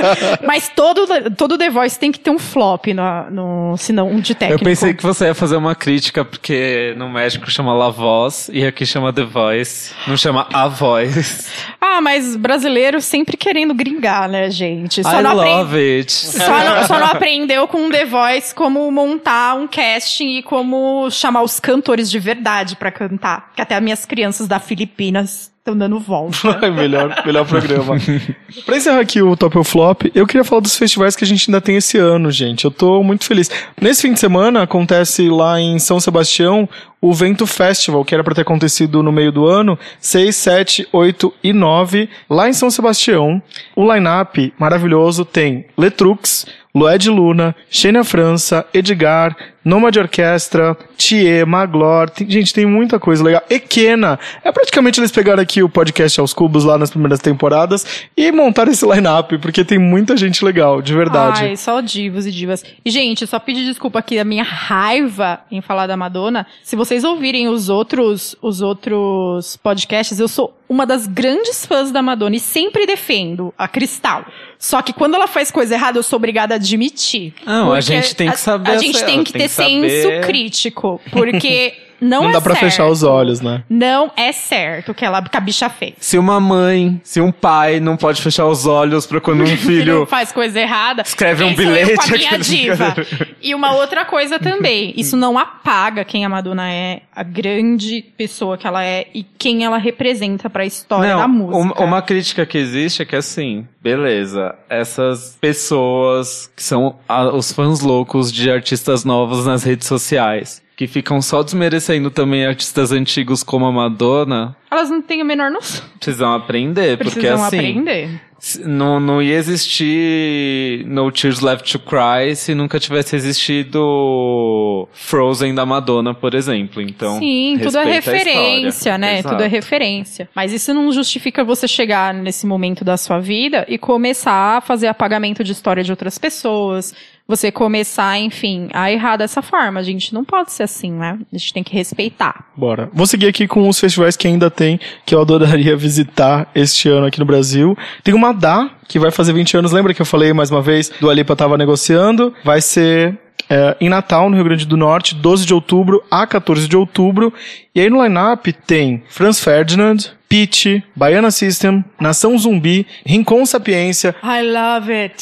mas 0.46 0.68
todo, 0.68 1.06
todo 1.36 1.58
The 1.58 1.70
Voice 1.70 1.98
tem 1.98 2.10
que 2.10 2.18
ter 2.18 2.30
um 2.30 2.38
flop 2.38 2.86
no, 2.88 3.30
no 3.30 3.76
senão 3.76 4.08
um 4.08 4.20
de 4.20 4.32
Eu 4.32 4.36
técnico. 4.36 4.64
pensei 4.64 4.94
que 4.94 5.02
você 5.02 5.26
ia 5.26 5.34
fazer 5.34 5.56
uma 5.56 5.74
crítica, 5.74 6.24
porque 6.24 6.94
no 6.96 7.08
México 7.08 7.50
chama 7.50 7.72
La 7.74 7.90
Voz 7.90 8.50
e 8.52 8.64
aqui 8.64 8.86
chama 8.86 9.12
The 9.12 9.24
Voice. 9.24 9.92
Não 10.06 10.16
chama 10.16 10.46
A 10.52 10.68
Voz. 10.68 11.48
Ah, 11.82 12.00
mas 12.00 12.36
brasileiro 12.36 13.00
sempre 13.00 13.36
querendo 13.36 13.74
gringar, 13.74 14.28
né, 14.28 14.48
gente? 14.50 15.00
I 15.00 15.04
não 15.22 15.32
apren- 15.32 15.54
love 15.56 15.76
it. 15.98 16.12
Só 16.12 16.64
não, 16.64 16.86
só 16.86 16.98
não 17.00 17.06
aprendeu 17.06 17.66
com 17.66 17.86
o 17.88 17.90
The 17.90 18.04
Voice 18.04 18.54
como 18.54 18.90
montar 18.92 19.54
um 19.56 19.66
casting 19.66 20.36
e 20.38 20.42
como 20.42 21.10
chamar 21.10 21.42
os 21.42 21.58
cantores 21.58 22.10
de 22.10 22.18
verdade 22.18 22.76
pra 22.76 22.92
cantar. 22.92 23.50
Que 23.56 23.62
até 23.62 23.74
as 23.74 23.82
minhas 23.82 24.04
crianças 24.06 24.46
da 24.46 24.60
Filipinas 24.60 25.49
estão 25.60 25.76
dando 25.76 26.00
volta. 26.00 26.58
Melhor, 26.72 27.22
melhor 27.24 27.46
programa. 27.46 27.96
pra 28.64 28.76
encerrar 28.76 29.00
aqui 29.00 29.20
o 29.22 29.36
Top 29.36 29.56
ou 29.56 29.64
Flop, 29.64 30.02
eu 30.14 30.26
queria 30.26 30.44
falar 30.44 30.62
dos 30.62 30.76
festivais 30.76 31.14
que 31.14 31.24
a 31.24 31.26
gente 31.26 31.48
ainda 31.48 31.60
tem 31.60 31.76
esse 31.76 31.98
ano, 31.98 32.30
gente. 32.30 32.64
Eu 32.64 32.70
tô 32.70 33.02
muito 33.02 33.24
feliz. 33.24 33.50
Nesse 33.80 34.02
fim 34.02 34.12
de 34.12 34.20
semana 34.20 34.62
acontece 34.62 35.28
lá 35.28 35.60
em 35.60 35.78
São 35.78 36.00
Sebastião 36.00 36.68
o 37.00 37.14
Vento 37.14 37.46
Festival, 37.46 38.04
que 38.04 38.14
era 38.14 38.22
pra 38.22 38.34
ter 38.34 38.42
acontecido 38.42 39.02
no 39.02 39.10
meio 39.10 39.32
do 39.32 39.46
ano, 39.46 39.78
6, 40.00 40.36
7, 40.36 40.88
8 40.92 41.32
e 41.42 41.52
9, 41.52 42.08
lá 42.28 42.48
em 42.48 42.52
São 42.52 42.70
Sebastião. 42.70 43.42
O 43.74 43.90
line-up 43.90 44.52
maravilhoso 44.58 45.24
tem 45.24 45.66
Letrux, 45.78 46.46
Lued 46.74 47.08
Luna, 47.08 47.56
Xenia 47.70 48.04
França, 48.04 48.66
Edgar, 48.72 49.34
Noma 49.64 49.90
de 49.92 49.98
Orquestra, 49.98 50.74
Thier, 50.96 51.46
Maglor. 51.46 52.08
Tem- 52.10 52.28
gente, 52.30 52.52
tem 52.54 52.64
muita 52.64 52.98
coisa 52.98 53.22
legal. 53.22 53.42
Equena. 53.50 54.18
É 54.42 54.50
praticamente 54.50 54.98
eles 55.00 55.10
pegaram 55.12 55.42
aqui 55.42 55.62
o 55.62 55.68
podcast 55.68 56.18
aos 56.18 56.32
cubos 56.32 56.64
lá 56.64 56.78
nas 56.78 56.90
primeiras 56.90 57.18
temporadas 57.20 57.84
e 58.16 58.32
montaram 58.32 58.72
esse 58.72 58.86
line-up, 58.86 59.36
porque 59.38 59.62
tem 59.64 59.78
muita 59.78 60.16
gente 60.16 60.44
legal, 60.44 60.80
de 60.80 60.94
verdade. 60.94 61.44
Ai, 61.44 61.56
só 61.56 61.80
divos 61.80 62.26
e 62.26 62.32
divas. 62.32 62.64
E, 62.84 62.90
gente, 62.90 63.26
só 63.26 63.38
pedir 63.38 63.64
desculpa 63.66 63.98
aqui 63.98 64.16
da 64.16 64.24
minha 64.24 64.44
raiva 64.44 65.40
em 65.50 65.60
falar 65.60 65.86
da 65.86 65.96
Madonna. 65.96 66.46
Se 66.62 66.74
vocês 66.74 67.04
ouvirem 67.04 67.48
os 67.48 67.68
outros, 67.68 68.34
os 68.40 68.62
outros 68.62 69.56
podcasts, 69.56 70.18
eu 70.18 70.28
sou 70.28 70.56
uma 70.68 70.86
das 70.86 71.06
grandes 71.06 71.66
fãs 71.66 71.90
da 71.90 72.00
Madonna 72.00 72.36
e 72.36 72.40
sempre 72.40 72.86
defendo 72.86 73.52
a 73.58 73.66
Cristal. 73.66 74.24
Só 74.56 74.80
que 74.82 74.92
quando 74.92 75.14
ela 75.14 75.26
faz 75.26 75.50
coisa 75.50 75.74
errada, 75.74 75.98
eu 75.98 76.02
sou 76.02 76.16
obrigada 76.16 76.54
a 76.54 76.56
admitir. 76.56 77.34
Não, 77.44 77.72
a 77.72 77.80
gente 77.80 78.14
tem 78.14 78.28
que 78.28 78.34
a- 78.34 78.38
saber 78.38 78.70
A, 78.70 78.76
gente 78.78 78.96
essa- 78.96 79.06
tem 79.06 79.24
que 79.24 79.32
ter 79.32 79.38
que 79.40 79.48
saber. 79.48 79.49
Senso 79.50 80.08
crítico. 80.26 81.00
Porque 81.12 81.74
não, 82.00 82.22
Não 82.22 82.30
é 82.30 82.32
dá 82.32 82.40
pra 82.40 82.54
fechar 82.54 82.86
os 82.86 83.02
olhos, 83.02 83.40
né? 83.40 83.62
Não 83.68 84.10
é 84.16 84.32
certo 84.32 84.92
o 84.92 84.94
que, 84.94 85.04
ela, 85.04 85.22
que 85.22 85.36
a 85.36 85.40
bicha 85.40 85.68
fez. 85.68 85.94
Se 85.98 86.16
uma 86.18 86.40
mãe, 86.40 87.00
se 87.04 87.20
um 87.20 87.30
pai 87.32 87.80
não 87.80 87.96
pode 87.96 88.22
fechar 88.22 88.46
os 88.46 88.66
olhos 88.66 89.06
pra 89.06 89.20
quando 89.20 89.42
um 89.42 89.46
filho 89.56 90.06
faz 90.06 90.32
coisa 90.32 90.58
errada. 90.60 91.02
Escreve 91.02 91.44
um 91.44 91.54
bilhete, 91.54 91.92
a 92.00 92.04
aqueles- 92.04 92.46
diva. 92.46 92.94
E 93.42 93.54
uma 93.54 93.72
outra 93.72 94.04
coisa 94.04 94.38
também, 94.38 94.92
isso 94.96 95.16
não 95.16 95.38
apaga 95.38 96.04
quem 96.04 96.24
a 96.24 96.28
Madonna 96.28 96.70
é, 96.70 97.00
a 97.14 97.22
grande 97.22 98.04
pessoa 98.16 98.58
que 98.58 98.66
ela 98.66 98.84
é 98.84 99.06
e 99.14 99.22
quem 99.22 99.64
ela 99.64 99.78
representa 99.78 100.50
pra 100.50 100.64
história 100.66 101.16
da 101.16 101.26
música. 101.26 101.56
Uma, 101.58 101.74
uma 101.80 102.02
crítica 102.02 102.44
que 102.44 102.58
existe 102.58 103.00
é 103.02 103.04
que 103.06 103.16
assim, 103.16 103.66
beleza, 103.82 104.54
essas 104.68 105.36
pessoas 105.40 106.50
que 106.54 106.62
são 106.62 106.96
a- 107.08 107.34
os 107.34 107.52
fãs 107.52 107.80
loucos 107.80 108.32
de 108.32 108.50
artistas 108.50 109.04
novos 109.04 109.46
nas 109.46 109.62
redes 109.64 109.86
sociais, 109.86 110.62
que 110.80 110.86
ficam 110.86 111.20
só 111.20 111.42
desmerecendo 111.42 112.10
também 112.10 112.46
artistas 112.46 112.90
antigos 112.90 113.42
como 113.42 113.66
a 113.66 113.70
Madonna, 113.70 114.56
Elas 114.70 114.88
não 114.88 115.02
têm 115.02 115.20
a 115.20 115.24
menor 115.26 115.50
noção. 115.50 115.84
precisam 115.98 116.32
aprender, 116.32 116.96
porque 116.96 117.20
Precisam 117.20 117.44
assim, 117.44 117.58
aprender. 117.58 118.20
não, 118.64 118.98
não 118.98 119.20
ia 119.20 119.34
existir 119.34 120.82
No 120.86 121.12
Tears 121.12 121.40
Left 121.40 121.70
to 121.70 121.78
Cry 121.80 122.34
se 122.34 122.54
nunca 122.54 122.80
tivesse 122.80 123.14
existido 123.14 124.88
Frozen 124.92 125.54
da 125.54 125.66
Madonna, 125.66 126.14
por 126.14 126.34
exemplo. 126.34 126.80
Então, 126.80 127.18
Sim, 127.18 127.58
tudo 127.62 127.76
é 127.76 127.84
referência, 127.84 128.96
né? 128.96 129.18
Exato. 129.18 129.34
Tudo 129.34 129.44
é 129.44 129.48
referência. 129.48 130.30
Mas 130.34 130.50
isso 130.50 130.72
não 130.72 130.90
justifica 130.90 131.44
você 131.44 131.68
chegar 131.68 132.14
nesse 132.14 132.46
momento 132.46 132.82
da 132.86 132.96
sua 132.96 133.20
vida 133.20 133.66
e 133.68 133.76
começar 133.76 134.56
a 134.56 134.60
fazer 134.62 134.86
apagamento 134.86 135.44
de 135.44 135.52
história 135.52 135.84
de 135.84 135.90
outras 135.92 136.16
pessoas. 136.16 136.94
Você 137.30 137.52
começar, 137.52 138.18
enfim, 138.18 138.68
a 138.72 138.90
errar 138.90 139.16
dessa 139.16 139.40
forma. 139.40 139.78
A 139.78 139.84
gente 139.84 140.12
não 140.12 140.24
pode 140.24 140.50
ser 140.50 140.64
assim, 140.64 140.90
né? 140.90 141.16
A 141.32 141.38
gente 141.38 141.54
tem 141.54 141.62
que 141.62 141.72
respeitar. 141.72 142.46
Bora. 142.56 142.90
Vou 142.92 143.06
seguir 143.06 143.28
aqui 143.28 143.46
com 143.46 143.68
os 143.68 143.78
festivais 143.78 144.16
que 144.16 144.26
ainda 144.26 144.50
tem, 144.50 144.80
que 145.06 145.14
eu 145.14 145.20
adoraria 145.20 145.76
visitar 145.76 146.50
este 146.56 146.88
ano 146.88 147.06
aqui 147.06 147.20
no 147.20 147.24
Brasil. 147.24 147.78
Tem 148.02 148.12
uma 148.14 148.32
DA, 148.32 148.68
que 148.88 148.98
vai 148.98 149.12
fazer 149.12 149.32
20 149.32 149.58
anos. 149.58 149.70
Lembra 149.70 149.94
que 149.94 150.02
eu 150.02 150.06
falei 150.06 150.32
mais 150.32 150.50
uma 150.50 150.60
vez 150.60 150.90
do 151.00 151.08
Alipa 151.08 151.36
tava 151.36 151.56
negociando? 151.56 152.34
Vai 152.42 152.60
ser 152.60 153.16
é, 153.48 153.76
em 153.80 153.88
Natal, 153.88 154.28
no 154.28 154.34
Rio 154.34 154.44
Grande 154.44 154.66
do 154.66 154.76
Norte, 154.76 155.14
12 155.14 155.46
de 155.46 155.54
outubro 155.54 156.02
a 156.10 156.26
14 156.26 156.66
de 156.66 156.76
outubro. 156.76 157.32
E 157.72 157.80
aí 157.80 157.88
no 157.88 158.02
line-up 158.02 158.52
tem 158.52 159.04
Franz 159.08 159.38
Ferdinand, 159.38 159.98
Pitch, 160.30 160.80
Baiana 160.94 161.32
System, 161.32 161.84
Nação 162.00 162.38
Zumbi, 162.38 162.86
Rincon 163.04 163.44
Sapiência, 163.44 164.14
I 164.22 164.42
love 164.42 164.90
it. 164.92 165.16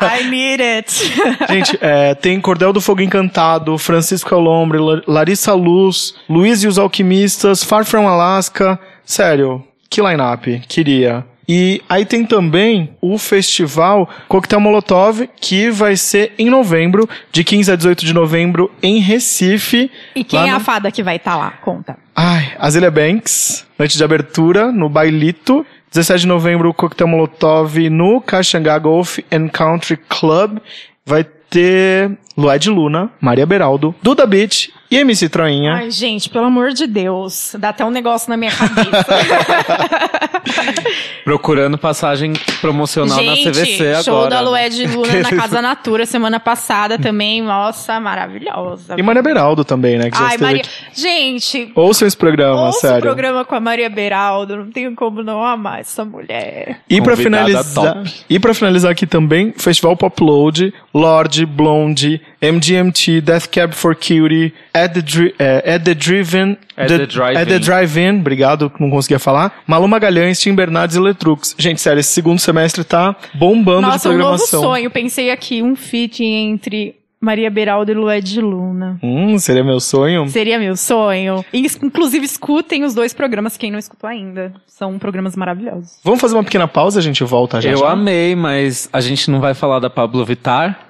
I 0.00 0.24
need 0.30 0.62
it. 0.62 0.90
Gente, 1.52 1.78
é, 1.82 2.14
tem 2.14 2.40
Cordel 2.40 2.72
do 2.72 2.80
Fogo 2.80 3.02
Encantado, 3.02 3.76
Francisco 3.76 4.34
Alombre, 4.34 4.78
La- 4.78 5.02
Larissa 5.06 5.52
Luz, 5.52 6.14
Luiz 6.28 6.64
e 6.64 6.66
os 6.66 6.78
Alquimistas, 6.78 7.62
Far 7.62 7.84
From 7.84 8.08
Alaska. 8.08 8.80
Sério, 9.04 9.62
que 9.90 10.00
line-up, 10.00 10.62
queria. 10.66 11.26
E 11.48 11.82
aí 11.88 12.04
tem 12.04 12.24
também 12.24 12.96
o 13.00 13.18
festival 13.18 14.08
Coquetel 14.28 14.60
Molotov, 14.60 15.28
que 15.40 15.70
vai 15.70 15.96
ser 15.96 16.32
em 16.38 16.48
novembro, 16.48 17.08
de 17.30 17.44
15 17.44 17.72
a 17.72 17.76
18 17.76 18.04
de 18.04 18.14
novembro, 18.14 18.70
em 18.82 18.98
Recife. 18.98 19.90
E 20.14 20.24
quem 20.24 20.48
é 20.48 20.50
a 20.50 20.60
fada 20.60 20.90
que 20.90 21.02
vai 21.02 21.16
estar 21.16 21.36
lá? 21.36 21.50
Conta. 21.62 21.96
Ai, 22.14 22.52
Azealia 22.58 22.90
Banks, 22.90 23.66
noite 23.78 23.96
de 23.96 24.04
abertura 24.04 24.70
no 24.70 24.88
Bailito. 24.88 25.66
17 25.90 26.22
de 26.22 26.26
novembro, 26.26 26.68
o 26.68 26.74
Coquetel 26.74 27.06
Molotov 27.06 27.78
no 27.88 28.20
Caxangá 28.20 28.78
Golf 28.78 29.18
and 29.30 29.48
Country 29.48 29.96
Club. 30.08 30.58
Vai 31.06 31.24
ter 31.24 32.10
Lued 32.36 32.68
Luna, 32.70 33.10
Maria 33.20 33.46
Beraldo, 33.46 33.94
Duda 34.02 34.26
Beach 34.26 34.72
e 34.90 34.96
MC 34.98 35.28
Troinha. 35.28 35.74
Ai, 35.74 35.90
gente, 35.90 36.28
pelo 36.28 36.46
amor 36.46 36.72
de 36.72 36.86
Deus. 36.86 37.54
Dá 37.58 37.70
até 37.70 37.84
um 37.84 37.90
negócio 37.90 38.28
na 38.28 38.36
minha 38.36 38.52
cabeça. 38.52 39.06
Procurando 41.24 41.78
passagem 41.78 42.32
promocional 42.60 43.16
na 43.22 43.34
gente, 43.34 43.50
CVC 43.50 44.02
show 44.02 44.16
agora. 44.16 44.30
da 44.30 44.42
né? 44.42 44.48
Lued 44.68 44.86
Luna 44.88 45.20
na 45.20 45.30
Casa 45.30 45.62
Natura 45.62 46.06
semana 46.06 46.38
passada 46.38 46.98
também. 46.98 47.42
Nossa, 47.42 47.98
maravilhosa. 47.98 48.94
E 48.98 49.02
Maria 49.02 49.22
Beraldo 49.22 49.64
também, 49.64 49.98
né? 49.98 50.10
Que 50.10 50.18
já 50.18 50.24
Ai, 50.26 50.38
Maria. 50.38 50.62
aqui. 50.62 51.00
Gente, 51.00 51.72
Ouçam 51.74 52.06
esse 52.06 52.16
programa, 52.16 52.66
ouça 52.66 52.78
o 52.78 52.80
sério. 52.80 53.00
programa 53.02 53.44
com 53.44 53.54
a 53.54 53.60
Maria 53.60 53.88
Beraldo. 53.88 54.56
Não 54.56 54.70
tenho 54.70 54.94
como 54.94 55.22
não 55.22 55.42
amar 55.44 55.80
essa 55.80 56.04
mulher. 56.04 56.80
E 56.88 57.00
pra 57.00 57.16
Convidada 57.16 57.46
finalizar, 57.46 57.94
top. 57.94 58.12
e 58.28 58.38
para 58.38 58.54
finalizar 58.54 58.90
aqui 58.92 59.06
também, 59.06 59.52
Festival 59.56 59.96
Popload, 59.96 60.72
Lorde, 60.92 61.46
Blonde, 61.46 62.20
MGMT, 62.52 63.20
Death 63.20 63.48
Cab 63.50 63.74
for 63.74 63.94
Cutie, 63.94 64.52
At 64.72 64.92
the, 64.94 65.02
Dri 65.02 65.34
é, 65.38 65.74
At 65.74 65.84
the 65.84 65.94
Driven, 65.94 66.56
At 66.76 66.88
the 66.88 67.06
Drive-In. 67.06 67.40
At 67.40 67.48
the 67.48 67.58
Drive-In, 67.58 68.20
obrigado, 68.20 68.72
não 68.78 68.90
conseguia 68.90 69.18
falar. 69.18 69.62
Malu 69.66 69.88
Magalhães, 69.88 70.40
Tim 70.40 70.54
Bernardes 70.54 70.96
e 70.96 71.00
Letrux. 71.00 71.54
Gente, 71.58 71.80
sério, 71.80 72.00
esse 72.00 72.10
segundo 72.10 72.38
semestre 72.38 72.84
tá 72.84 73.14
bombando 73.34 73.82
Nossa, 73.82 74.08
de 74.08 74.14
um 74.14 74.18
novo 74.18 74.30
programação. 74.30 74.62
sonho. 74.62 74.90
Pensei 74.90 75.30
aqui, 75.30 75.62
um 75.62 75.76
feat 75.76 76.22
entre 76.22 76.96
Maria 77.24 77.50
Beraldo 77.50 77.90
e 77.90 77.94
Lued 77.94 78.40
Luna. 78.40 78.98
Hum, 79.02 79.38
seria 79.38 79.64
meu 79.64 79.80
sonho. 79.80 80.28
Seria 80.28 80.58
meu 80.58 80.76
sonho. 80.76 81.44
Inclusive, 81.52 82.24
escutem 82.24 82.84
os 82.84 82.92
dois 82.92 83.14
programas, 83.14 83.56
quem 83.56 83.70
não 83.70 83.78
escutou 83.78 84.08
ainda. 84.08 84.52
São 84.66 84.98
programas 84.98 85.34
maravilhosos. 85.34 85.98
Vamos 86.04 86.20
fazer 86.20 86.34
uma 86.34 86.44
pequena 86.44 86.68
pausa, 86.68 86.98
a 86.98 87.02
gente 87.02 87.24
volta 87.24 87.60
já. 87.60 87.70
Eu 87.70 87.78
já. 87.78 87.90
amei, 87.90 88.36
mas 88.36 88.88
a 88.92 89.00
gente 89.00 89.30
não 89.30 89.40
vai 89.40 89.54
falar 89.54 89.78
da 89.78 89.88
Pablo 89.88 90.24
Vittar. 90.24 90.83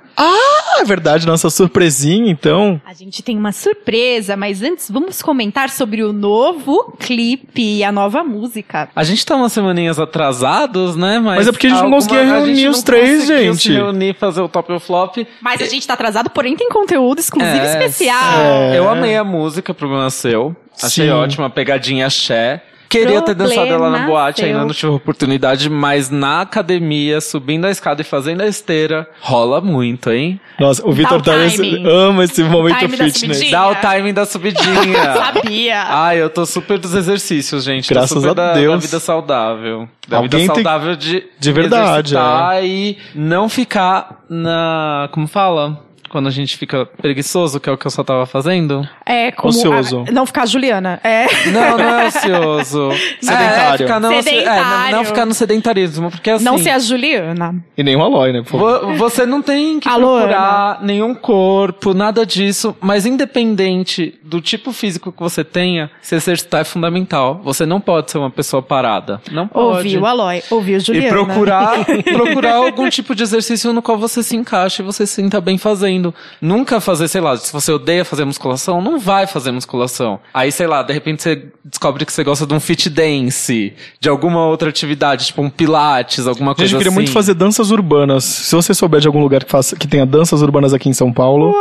Ah, 0.76 0.80
é 0.80 0.84
verdade, 0.84 1.26
nossa 1.26 1.48
surpresinha, 1.50 2.30
então. 2.30 2.80
A 2.84 2.92
gente 2.92 3.22
tem 3.22 3.36
uma 3.38 3.52
surpresa, 3.52 4.36
mas 4.36 4.60
antes 4.62 4.90
vamos 4.90 5.22
comentar 5.22 5.70
sobre 5.70 6.02
o 6.02 6.12
novo 6.12 6.96
clipe 6.98 7.78
e 7.78 7.84
a 7.84 7.92
nova 7.92 8.24
música. 8.24 8.88
A 8.96 9.04
gente 9.04 9.24
tá 9.24 9.36
umas 9.36 9.52
semaninhas 9.52 9.98
atrasados, 10.00 10.96
né? 10.96 11.18
Mas, 11.20 11.36
Mas 11.38 11.48
é 11.48 11.52
porque 11.52 11.66
a 11.66 11.70
gente 11.70 11.78
não 11.78 11.84
alguma- 11.86 12.02
conseguia 12.02 12.20
a 12.22 12.24
reunir 12.38 12.54
gente 12.56 12.68
os 12.68 12.76
não 12.78 12.84
três, 12.84 13.20
conseguiu 13.20 13.52
gente. 13.52 13.62
se 13.62 13.72
reunir, 13.72 14.14
fazer 14.14 14.40
o 14.40 14.48
top 14.48 14.72
ou 14.72 14.80
flop. 14.80 15.16
Mas 15.40 15.62
a 15.62 15.66
gente 15.66 15.86
tá 15.86 15.94
atrasado, 15.94 16.28
porém 16.30 16.56
tem 16.56 16.68
conteúdo 16.68 17.18
exclusivo 17.20 17.56
É, 17.56 17.70
especial. 17.72 18.40
É. 18.40 18.78
Eu 18.78 18.88
amei 18.88 19.16
a 19.16 19.22
música, 19.24 19.72
problema 19.72 20.10
seu. 20.10 20.56
Achei 20.82 21.06
Sim. 21.06 21.12
ótima, 21.12 21.48
pegadinha 21.48 22.06
axé. 22.06 22.62
Queria 22.98 23.22
ter 23.22 23.34
dançado 23.34 23.66
ela 23.66 23.90
na 23.90 24.06
boate, 24.06 24.40
seu. 24.40 24.48
ainda 24.48 24.60
não 24.64 24.72
tive 24.74 24.92
oportunidade, 24.92 25.68
mas 25.68 26.10
na 26.10 26.40
academia, 26.42 27.20
subindo 27.20 27.66
a 27.66 27.70
escada 27.70 28.02
e 28.02 28.04
fazendo 28.04 28.40
a 28.42 28.46
esteira, 28.46 29.08
rola 29.20 29.60
muito, 29.60 30.10
hein? 30.10 30.40
Nossa, 30.58 30.86
o 30.86 30.92
Vitor 30.92 31.20
Torres 31.22 31.58
ama 31.86 32.24
esse 32.24 32.42
momento 32.44 32.88
fitness. 32.88 33.50
Dá 33.50 33.68
o 33.68 33.74
timing 33.76 34.12
da 34.14 34.24
subidinha. 34.24 35.14
Sabia. 35.14 35.82
Ai, 35.88 36.20
eu 36.22 36.30
tô 36.30 36.46
super 36.46 36.78
dos 36.78 36.94
exercícios, 36.94 37.64
gente. 37.64 37.88
Graças 37.88 38.24
a 38.24 38.32
da, 38.32 38.54
Deus. 38.54 38.74
da 38.74 38.80
vida 38.80 39.00
saudável. 39.00 39.88
Da 40.08 40.18
Alguém 40.18 40.40
vida 40.42 40.54
tem- 40.54 40.64
saudável 40.64 40.96
de, 40.96 41.24
de 41.38 41.52
verdade, 41.52 42.14
é. 42.16 42.66
e 42.66 42.98
não 43.14 43.48
ficar 43.48 44.24
na. 44.28 45.08
Como 45.12 45.26
fala? 45.26 45.80
Quando 46.14 46.28
a 46.28 46.30
gente 46.30 46.56
fica 46.56 46.86
preguiçoso, 46.86 47.58
que 47.58 47.68
é 47.68 47.72
o 47.72 47.76
que 47.76 47.84
eu 47.86 47.90
só 47.90 48.04
tava 48.04 48.24
fazendo. 48.24 48.88
É 49.04 49.32
como. 49.32 49.48
Ocioso. 49.48 50.04
a- 50.08 50.12
não 50.12 50.24
ficar 50.24 50.46
Juliana. 50.46 51.00
É. 51.02 51.26
Não, 51.50 51.76
não 51.76 51.98
é 51.98 52.06
ocioso. 52.14 52.90
Sedentário. 53.20 53.74
É, 53.74 53.78
ficar 53.78 53.98
não, 53.98 54.12
é, 54.12 54.14
não, 54.14 54.22
Sedentário. 54.22 54.96
não 54.96 55.04
ficar 55.04 55.26
no 55.26 55.34
sedentarismo, 55.34 56.10
porque 56.12 56.30
assim. 56.30 56.44
Não 56.44 56.56
ser 56.56 56.70
a 56.70 56.78
Juliana. 56.78 57.56
E 57.76 57.82
nem 57.82 57.96
o 57.96 58.00
Aloy, 58.02 58.32
né? 58.32 58.42
por 58.42 58.50
favor. 58.52 58.80
Vo- 58.86 58.94
Você 58.94 59.26
não 59.26 59.42
tem 59.42 59.80
que 59.80 59.88
Alô, 59.88 60.18
procurar 60.18 60.78
nenhum 60.82 61.16
corpo, 61.16 61.92
nada 61.94 62.24
disso, 62.24 62.76
mas 62.80 63.04
independente 63.06 64.14
do 64.22 64.40
tipo 64.40 64.72
físico 64.72 65.10
que 65.10 65.20
você 65.20 65.42
tenha, 65.42 65.90
se 66.00 66.14
exercitar 66.14 66.60
é 66.60 66.64
fundamental. 66.64 67.40
Você 67.42 67.66
não 67.66 67.80
pode 67.80 68.10
ser 68.12 68.18
uma 68.18 68.30
pessoa 68.30 68.62
parada. 68.62 69.20
Não 69.32 69.48
pode. 69.48 69.78
Ouviu 69.88 70.06
Aloy, 70.06 70.42
ouviu 70.50 70.78
Juliana. 70.78 71.06
E 71.08 71.10
procurar, 71.10 71.84
procurar 72.12 72.54
algum 72.54 72.88
tipo 72.88 73.14
de 73.14 73.22
exercício 73.24 73.72
no 73.72 73.82
qual 73.82 73.98
você 73.98 74.22
se 74.22 74.36
encaixe 74.36 74.80
e 74.80 74.84
você 74.84 75.06
se 75.06 75.14
sinta 75.14 75.40
bem 75.40 75.58
fazendo. 75.58 76.03
Nunca 76.40 76.80
fazer, 76.80 77.08
sei 77.08 77.20
lá, 77.20 77.36
se 77.36 77.52
você 77.52 77.72
odeia 77.72 78.04
fazer 78.04 78.24
musculação, 78.24 78.82
não 78.82 78.98
vai 78.98 79.26
fazer 79.26 79.52
musculação. 79.52 80.18
Aí, 80.32 80.50
sei 80.50 80.66
lá, 80.66 80.82
de 80.82 80.92
repente 80.92 81.22
você 81.22 81.46
descobre 81.64 82.04
que 82.04 82.12
você 82.12 82.24
gosta 82.24 82.46
de 82.46 82.52
um 82.52 82.60
fit 82.60 82.90
dance, 82.90 83.72
de 84.00 84.08
alguma 84.08 84.44
outra 84.46 84.68
atividade, 84.68 85.26
tipo 85.26 85.40
um 85.40 85.48
pilates, 85.50 86.26
alguma 86.26 86.50
Gente, 86.50 86.56
coisa 86.58 86.74
eu 86.74 86.78
queria 86.78 86.90
assim. 86.90 86.94
muito 86.96 87.12
fazer 87.12 87.34
danças 87.34 87.70
urbanas. 87.70 88.24
Se 88.24 88.54
você 88.54 88.74
souber 88.74 89.00
de 89.00 89.06
algum 89.06 89.20
lugar 89.20 89.44
que, 89.44 89.50
faça, 89.50 89.76
que 89.76 89.86
tenha 89.86 90.04
danças 90.04 90.42
urbanas 90.42 90.74
aqui 90.74 90.88
em 90.88 90.92
São 90.92 91.12
Paulo. 91.12 91.54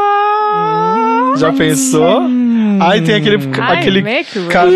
Já 1.36 1.52
pensou? 1.52 2.22
Ai, 2.84 3.02
tem 3.02 3.16
aquele, 3.16 3.38
Ai, 3.60 3.78
aquele 3.78 4.04
canal. 4.50 4.74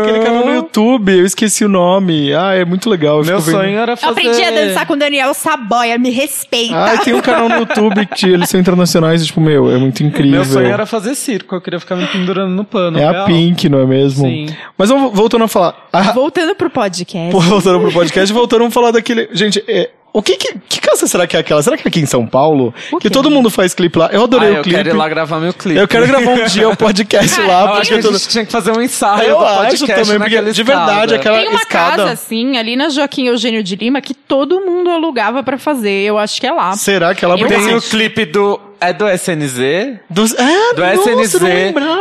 Aquele 0.00 0.18
canal 0.20 0.44
no 0.46 0.54
YouTube, 0.54 1.18
eu 1.18 1.24
esqueci 1.24 1.64
o 1.64 1.68
nome. 1.68 2.32
Ah, 2.34 2.54
é 2.54 2.64
muito 2.64 2.88
legal. 2.88 3.18
eu 3.18 3.24
Meu 3.24 3.40
sonho 3.40 3.78
era 3.78 3.92
Eu 3.92 3.96
fazer... 3.96 4.12
aprendi 4.12 4.42
a 4.42 4.50
dançar 4.50 4.86
com 4.86 4.94
o 4.94 4.96
Daniel 4.96 5.32
Saboia, 5.34 5.98
me 5.98 6.10
respeita. 6.10 6.74
Ah, 6.76 6.98
tem 6.98 7.14
um 7.14 7.20
canal 7.20 7.48
no 7.48 7.56
YouTube 7.56 8.06
que 8.06 8.26
eles 8.28 8.48
são 8.48 8.58
internacionais 8.58 9.22
e, 9.22 9.26
tipo, 9.26 9.40
meu, 9.40 9.70
é 9.70 9.76
muito 9.76 10.02
incrível. 10.02 10.30
Meu 10.32 10.44
sonho 10.44 10.66
era 10.66 10.86
fazer 10.86 11.14
circo, 11.14 11.54
eu 11.54 11.60
queria 11.60 11.80
ficar 11.80 11.96
me 11.96 12.06
pendurando 12.06 12.50
no 12.50 12.64
pano. 12.64 12.98
É 12.98 13.04
a 13.04 13.10
real. 13.12 13.26
Pink, 13.26 13.68
não 13.68 13.80
é 13.80 13.86
mesmo? 13.86 14.26
Sim. 14.26 14.46
Mas 14.76 14.88
vamos, 14.88 15.12
voltando 15.14 15.44
a 15.44 15.48
falar. 15.48 15.88
Ah, 15.92 16.12
Voltando 16.12 16.54
pro 16.54 16.70
podcast. 16.70 17.30
pô, 17.30 17.40
voltando 17.40 17.80
pro 17.80 17.92
podcast, 17.92 18.32
voltando, 18.32 18.60
vamos 18.60 18.74
falar 18.74 18.90
daquele. 18.90 19.28
Gente, 19.32 19.62
é, 19.68 19.90
o 20.14 20.22
que, 20.22 20.36
que 20.36 20.54
que 20.68 20.80
casa 20.80 21.06
será 21.08 21.26
que 21.26 21.36
é 21.36 21.40
aquela? 21.40 21.60
Será 21.62 21.76
que 21.76 21.86
é 21.86 21.88
aqui 21.88 22.00
em 22.00 22.06
São 22.06 22.24
Paulo? 22.26 22.72
Que 23.00 23.10
todo 23.10 23.30
mundo 23.30 23.50
faz 23.50 23.74
clipe 23.74 23.98
lá. 23.98 24.08
Eu 24.12 24.22
adorei 24.24 24.48
Ah, 24.50 24.52
o 24.52 24.56
eu 24.58 24.62
clipe. 24.62 24.76
quero 24.78 24.88
ir 24.90 24.92
lá 24.96 25.08
gravar 25.08 25.40
meu 25.40 25.52
clipe. 25.52 25.78
Eu 25.80 25.88
quero 25.88 26.06
gravar 26.06 26.30
um 26.30 26.44
dia 26.46 26.68
o 26.68 26.76
podcast 26.78 27.40
lá, 27.40 27.46
Eu 27.46 27.50
acho 27.50 27.74
porque 27.74 27.88
que 27.88 27.94
a 27.94 28.02
todo... 28.02 28.18
gente 28.18 28.28
tinha 28.28 28.46
que 28.46 28.52
fazer 28.52 28.70
um 28.70 28.80
ensaio 28.80 29.28
Eu 29.28 29.38
do 29.38 29.44
acho 29.44 29.60
podcast 29.60 30.02
também, 30.12 30.18
porque 30.20 30.52
de 30.52 30.62
verdade, 30.62 30.92
escada. 30.92 31.16
aquela 31.16 31.38
Tem 31.38 31.48
uma 31.48 31.58
escada. 31.60 31.96
casa, 31.96 32.10
assim, 32.12 32.56
ali 32.56 32.76
na 32.76 32.88
Joaquim 32.90 33.26
Eugênio 33.26 33.62
de 33.62 33.74
Lima, 33.76 34.00
que 34.00 34.14
todo 34.14 34.60
mundo 34.60 34.88
alugava 34.88 35.42
pra 35.42 35.58
fazer. 35.58 35.90
Eu 36.04 36.16
acho 36.16 36.40
que 36.40 36.46
é 36.46 36.52
lá. 36.52 36.76
Será 36.76 37.14
que 37.14 37.24
ela 37.24 37.34
Eu 37.34 37.38
porque 37.40 37.54
Tem 37.54 37.74
acho. 37.74 37.86
o 37.86 37.90
clipe 37.90 38.24
do... 38.24 38.60
É 38.80 38.92
do 38.92 39.08
SNZ? 39.08 39.98
Do, 40.10 40.24
é, 40.38 40.74
Do 40.74 40.82
nossa, 40.82 41.10
SNZ. 41.22 41.40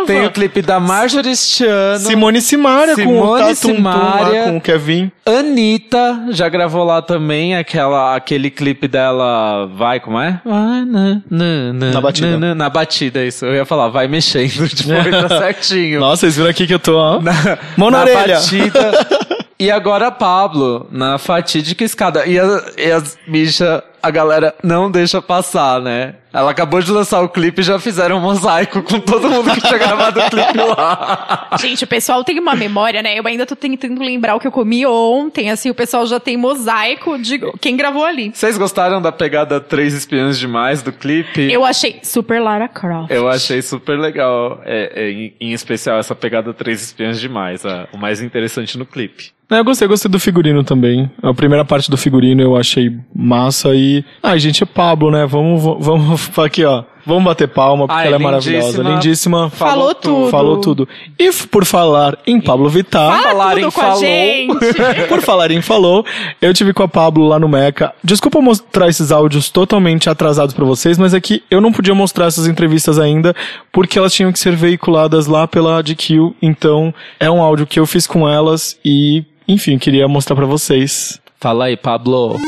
Tem 0.05 0.25
o 0.25 0.31
clipe 0.31 0.61
da 0.61 0.79
Marjorie 0.79 1.35
Stiano. 1.35 1.99
Simone 1.99 2.41
Simaria 2.41 2.95
com 2.95 3.01
o 3.01 3.05
Simone 3.05 3.39
Tatum 3.55 3.75
Tum 3.75 3.83
lá 3.83 4.17
Simaria. 4.17 4.43
com 4.43 4.57
o 4.57 4.61
Kevin. 4.61 5.11
Anitta 5.25 6.25
já 6.31 6.49
gravou 6.49 6.83
lá 6.83 7.01
também 7.01 7.55
aquela, 7.55 8.15
aquele 8.15 8.49
clipe 8.49 8.87
dela. 8.87 9.67
Vai, 9.75 9.99
como 9.99 10.19
é? 10.19 10.41
Vai 10.43 10.85
na, 10.85 11.21
na, 11.29 11.73
na, 11.73 11.91
Na 11.93 12.01
batida. 12.01 12.31
Na, 12.31 12.37
na, 12.39 12.55
na 12.55 12.69
batida, 12.69 13.23
isso. 13.23 13.45
Eu 13.45 13.53
ia 13.55 13.65
falar, 13.65 13.89
vai 13.89 14.07
mexendo. 14.07 14.67
Tipo, 14.73 14.89
tá 15.27 15.37
certinho. 15.39 15.99
Nossa, 15.99 16.21
vocês 16.21 16.35
viram 16.35 16.49
aqui 16.49 16.65
que 16.67 16.73
eu 16.73 16.79
tô, 16.79 16.97
ó. 16.97 17.21
na, 17.21 17.57
Mão 17.77 17.89
na 17.91 18.01
orelha. 18.01 18.35
batida. 18.35 19.07
E 19.59 19.71
agora 19.71 20.07
a 20.07 20.11
Pablo, 20.11 20.87
na 20.91 21.17
fatídica 21.17 21.85
escada. 21.85 22.25
E, 22.25 22.37
a- 22.37 22.63
e 22.77 22.91
as 22.91 23.17
bichas, 23.25 23.81
a 24.03 24.11
galera 24.11 24.53
não 24.61 24.91
deixa 24.91 25.21
passar, 25.21 25.79
né? 25.81 26.15
Ela 26.33 26.51
acabou 26.51 26.81
de 26.81 26.91
lançar 26.91 27.21
o 27.21 27.29
clipe 27.29 27.61
e 27.61 27.63
já 27.63 27.79
fizeram 27.79 28.17
um 28.17 28.21
mosaico 28.21 28.81
com 28.81 28.99
todo 28.99 29.29
mundo 29.29 29.51
que 29.51 29.61
tinha 29.61 29.77
gravado 29.77 30.19
o 30.19 30.29
clipe 30.29 30.57
lá. 30.57 31.49
Gente, 31.61 31.83
o 31.83 31.87
pessoal 31.87 32.23
tem 32.23 32.39
uma 32.39 32.55
memória, 32.55 33.01
né? 33.03 33.17
Eu 33.17 33.25
ainda 33.27 33.45
tô 33.45 33.55
tentando 33.55 34.01
lembrar 34.03 34.35
o 34.35 34.39
que 34.39 34.47
eu 34.47 34.51
comi 34.51 34.83
ontem. 34.85 35.51
Assim, 35.51 35.69
o 35.69 35.75
pessoal 35.75 36.05
já 36.07 36.19
tem 36.19 36.35
mosaico 36.35 37.17
de 37.19 37.39
quem 37.61 37.77
gravou 37.77 38.03
ali. 38.03 38.31
Vocês 38.33 38.57
gostaram 38.57 38.99
da 39.01 39.11
pegada 39.11 39.61
Três 39.61 39.93
Espiãs 39.93 40.37
Demais 40.39 40.81
do 40.81 40.91
clipe? 40.91 41.51
Eu 41.51 41.63
achei 41.63 41.99
super 42.01 42.41
Lara 42.41 42.67
Croft. 42.67 43.11
Eu 43.11 43.29
achei 43.29 43.61
super 43.61 43.97
legal, 43.97 44.59
é, 44.65 44.91
é, 45.05 45.11
em, 45.11 45.33
em 45.39 45.51
especial 45.53 45.99
essa 45.99 46.15
pegada 46.15 46.51
Três 46.53 46.81
Espiãs 46.81 47.19
Demais, 47.21 47.63
a- 47.65 47.87
o 47.93 47.97
mais 47.97 48.21
interessante 48.21 48.75
no 48.77 48.87
clipe. 48.87 49.31
É, 49.51 49.59
eu 49.59 49.63
gostei, 49.63 49.87
gostei 49.87 50.09
do 50.09 50.19
figurino 50.19 50.63
também. 50.63 51.11
A 51.21 51.31
primeira 51.31 51.63
parte 51.63 51.91
do 51.91 51.97
figurino 51.97 52.41
eu 52.41 52.57
achei 52.57 52.91
massa 53.23 53.69
e. 53.73 54.03
Ai, 54.21 54.37
gente, 54.39 54.63
é 54.63 54.65
Pablo, 54.65 55.09
né? 55.09 55.25
Vamos, 55.25 55.63
vamos 55.79 56.29
aqui, 56.39 56.63
ó. 56.65 56.83
Vamos 57.05 57.25
bater 57.25 57.49
palma, 57.49 57.85
porque 57.85 57.99
Ai, 57.99 58.07
ela 58.07 58.15
é 58.15 58.19
maravilhosa. 58.19 58.67
lindíssima. 58.67 58.89
Lindíssima. 58.89 59.49
Falou 59.49 59.93
tudo. 59.93 60.29
Falou 60.31 60.57
tudo. 60.61 60.87
E 61.19 61.31
por 61.51 61.65
falar 61.65 62.17
em 62.25 62.39
Pablo 62.39 62.69
Vittar. 62.69 63.21
Fala 63.21 63.29
falar 63.29 63.57
em 63.57 63.71
falou. 63.71 63.91
a 63.91 63.99
gente. 63.99 64.53
Por 65.09 65.21
falar 65.21 65.51
em 65.51 65.61
falou, 65.61 66.05
eu 66.41 66.53
tive 66.53 66.71
com 66.73 66.81
a 66.83 66.87
Pablo 66.87 67.27
lá 67.27 67.37
no 67.37 67.49
Meca. 67.49 67.93
Desculpa 68.03 68.39
mostrar 68.41 68.87
esses 68.87 69.11
áudios 69.11 69.49
totalmente 69.49 70.09
atrasados 70.09 70.53
pra 70.53 70.63
vocês, 70.63 70.97
mas 70.97 71.13
é 71.13 71.19
que 71.19 71.43
eu 71.51 71.59
não 71.59 71.73
podia 71.73 71.93
mostrar 71.93 72.27
essas 72.27 72.47
entrevistas 72.47 72.97
ainda 72.97 73.35
porque 73.71 73.99
elas 73.99 74.13
tinham 74.13 74.31
que 74.31 74.39
ser 74.39 74.55
veiculadas 74.55 75.27
lá 75.27 75.45
pela 75.45 75.81
GQ. 75.81 76.33
Então, 76.41 76.93
é 77.19 77.29
um 77.29 77.41
áudio 77.41 77.67
que 77.67 77.79
eu 77.79 77.85
fiz 77.85 78.07
com 78.07 78.27
elas 78.27 78.79
e, 78.83 79.25
enfim, 79.47 79.77
queria 79.77 80.07
mostrar 80.07 80.35
pra 80.35 80.45
vocês. 80.45 81.19
Fala 81.39 81.65
aí, 81.65 81.75
Pablo. 81.75 82.39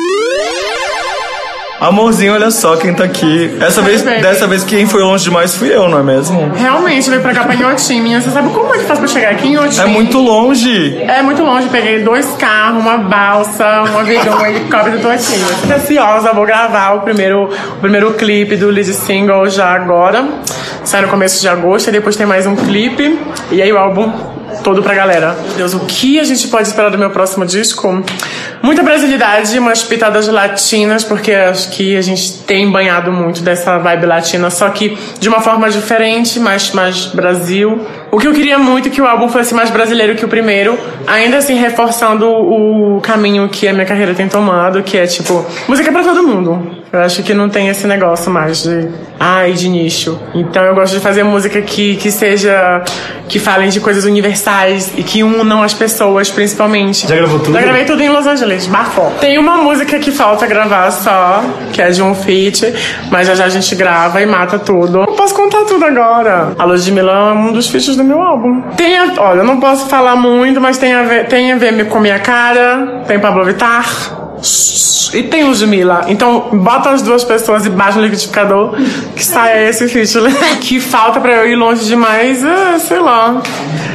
Amorzinho, 1.80 2.34
olha 2.34 2.50
só 2.52 2.78
quem 2.78 2.94
tá 2.94 3.04
aqui. 3.04 3.54
Essa 3.60 3.82
vez, 3.82 4.02
baby. 4.02 4.22
dessa 4.22 4.48
vez 4.48 4.64
quem 4.64 4.86
foi 4.86 5.02
longe 5.04 5.26
demais 5.26 5.56
fui 5.56 5.74
eu, 5.74 5.90
não 5.90 6.00
é 6.00 6.04
mesmo? 6.04 6.52
Realmente, 6.56 7.10
veio 7.10 7.22
pra 7.22 7.34
cá 7.34 7.44
pra 7.44 7.54
Inhotim. 7.54 8.02
Menina, 8.02 8.22
você 8.22 8.30
sabe 8.32 8.50
como 8.50 8.74
é 8.74 8.78
que 8.78 8.86
faz 8.86 8.98
pra 8.98 9.08
chegar 9.08 9.32
aqui 9.32 9.48
em 9.48 9.52
Inhotim? 9.54 9.82
É 9.82 9.86
muito 9.86 10.18
longe. 10.18 10.98
É 11.02 11.22
muito 11.22 11.44
longe, 11.44 11.68
peguei 11.70 12.02
dois 12.02 12.26
carros, 12.40 12.82
uma 12.82 12.98
balsa, 12.98 13.84
um 13.94 14.00
avião, 14.00 14.38
um 14.40 14.46
helicóptero, 14.46 15.00
tô 15.02 15.10
aqui. 15.10 15.34
Ansiosa, 15.74 16.32
vou 16.34 16.46
gravar 16.46 16.94
o 16.94 17.02
primeiro, 17.02 17.50
o 17.50 17.80
primeiro 17.82 18.14
clipe 18.14 18.56
do 18.56 18.70
lead 18.70 18.94
single 18.94 19.50
já 19.50 19.74
agora. 19.74 20.26
Sai 20.86 21.02
no 21.02 21.10
começo 21.10 21.42
de 21.42 21.48
agosto, 21.50 21.90
e 21.90 21.92
depois 21.92 22.16
tem 22.16 22.26
mais 22.26 22.46
um 22.46 22.56
clipe. 22.56 23.20
E 23.52 23.62
aí 23.62 23.72
o 23.74 23.78
álbum 23.78 24.35
todo 24.64 24.82
pra 24.82 24.94
galera. 24.94 25.36
Meu 25.48 25.58
Deus, 25.58 25.74
o 25.74 25.82
que 25.82 26.20
a 26.20 26.24
gente 26.24 26.48
pode 26.48 26.68
esperar 26.68 26.90
do 26.90 26.98
meu 26.98 27.10
próximo 27.10 27.46
disco? 27.46 28.04
Muita 28.62 28.82
brasilidade, 28.82 29.58
umas 29.60 29.84
pitadas 29.84 30.28
latinas, 30.28 31.04
porque 31.04 31.32
acho 31.32 31.70
que 31.70 31.96
a 31.96 32.02
gente 32.02 32.40
tem 32.40 32.72
banhado 32.72 33.12
muito 33.12 33.42
dessa 33.42 33.78
vibe 33.78 34.06
latina, 34.06 34.50
só 34.50 34.70
que 34.70 34.98
de 35.20 35.30
uma 35.30 35.40
forma 35.40 35.70
diferente, 35.70 36.40
mais, 36.40 36.72
mais 36.72 37.06
Brasil. 37.08 37.86
O 38.16 38.18
que 38.18 38.30
eu 38.30 38.32
queria 38.32 38.58
muito 38.58 38.88
é 38.88 38.92
que 38.92 39.02
o 39.02 39.06
álbum 39.06 39.28
fosse 39.28 39.54
mais 39.54 39.70
brasileiro 39.70 40.16
que 40.16 40.24
o 40.24 40.30
primeiro, 40.30 40.80
ainda 41.06 41.36
assim 41.36 41.56
reforçando 41.56 42.26
o 42.26 43.02
caminho 43.02 43.50
que 43.50 43.68
a 43.68 43.74
minha 43.74 43.86
carreira 43.86 44.14
tem 44.14 44.26
tomado, 44.26 44.82
que 44.84 44.98
é 44.98 45.06
tipo, 45.06 45.46
música 45.68 45.92
para 45.92 46.02
todo 46.02 46.26
mundo. 46.26 46.66
Eu 46.94 47.02
acho 47.02 47.22
que 47.24 47.34
não 47.34 47.50
tem 47.50 47.68
esse 47.68 47.86
negócio 47.86 48.32
mais 48.32 48.64
de 48.64 48.88
ai 49.20 49.52
de 49.52 49.68
nicho. 49.68 50.18
Então 50.34 50.64
eu 50.64 50.74
gosto 50.74 50.94
de 50.94 51.02
fazer 51.02 51.24
música 51.24 51.62
que, 51.62 51.98
que 51.98 52.10
seja 52.10 52.82
que 53.28 53.38
falem 53.38 53.68
de 53.68 53.82
coisas 53.82 54.06
universais 54.06 54.94
e 54.96 55.04
que 55.04 55.22
unam 55.22 55.62
as 55.62 55.74
pessoas, 55.74 56.32
principalmente. 56.32 57.06
Já 57.06 57.18
gravou 57.18 57.40
tudo? 57.40 57.54
Já 57.54 57.62
gravei 57.62 57.84
tudo 57.84 58.02
em 58.02 58.08
Los 58.08 58.26
Angeles, 58.26 58.68
bafó. 58.68 59.12
Tem 59.20 59.38
uma 59.38 59.58
música 59.58 60.00
que 60.00 60.10
falta 60.10 60.48
gravar 60.48 60.90
só, 60.92 61.44
que 61.74 61.82
é 61.82 61.90
de 61.90 62.02
um 62.02 62.16
feat, 62.16 62.74
mas 63.12 63.28
já 63.28 63.36
já 63.36 63.46
a 63.46 63.50
gente 63.50 63.76
grava 63.76 64.22
e 64.22 64.26
mata 64.26 64.58
tudo. 64.58 65.00
Não 65.00 65.16
posso 65.18 65.34
contar 65.34 65.66
tudo 65.66 65.84
agora. 65.84 66.54
A 66.58 66.64
Luz 66.64 66.86
de 66.86 66.94
Milão 66.94 67.30
é 67.30 67.34
um 67.34 67.52
dos 67.52 67.68
feats 67.68 67.98
do 67.98 68.05
meu 68.06 68.22
álbum. 68.22 68.62
Tem 68.78 68.98
a, 68.98 69.14
olha, 69.18 69.40
eu 69.40 69.44
não 69.46 69.60
posso 69.60 69.88
falar 69.90 70.16
muito, 70.16 70.62
mas 70.62 70.78
tem 70.78 70.94
a 70.94 71.04
ver, 71.04 71.28
tem 71.28 71.52
a 71.52 71.58
ver 71.58 71.88
com 71.90 72.00
minha 72.00 72.20
cara, 72.20 73.04
tem 73.08 73.20
Pablo 73.20 73.44
Vittar. 73.44 74.25
E 75.14 75.24
tem 75.24 75.44
Ludmilla. 75.44 76.06
Então, 76.08 76.50
bota 76.54 76.90
as 76.90 77.02
duas 77.02 77.24
pessoas 77.24 77.66
e 77.66 77.70
no 77.70 78.02
liquidificador 78.02 78.76
que 79.16 79.24
sai 79.24 79.70
esse 79.70 79.88
feat. 79.88 80.14
que 80.62 80.80
falta 80.80 81.20
pra 81.20 81.32
eu 81.34 81.48
ir 81.48 81.56
longe 81.56 81.86
demais, 81.86 82.44
é, 82.44 82.80
sei 82.80 83.00
lá. 83.00 83.42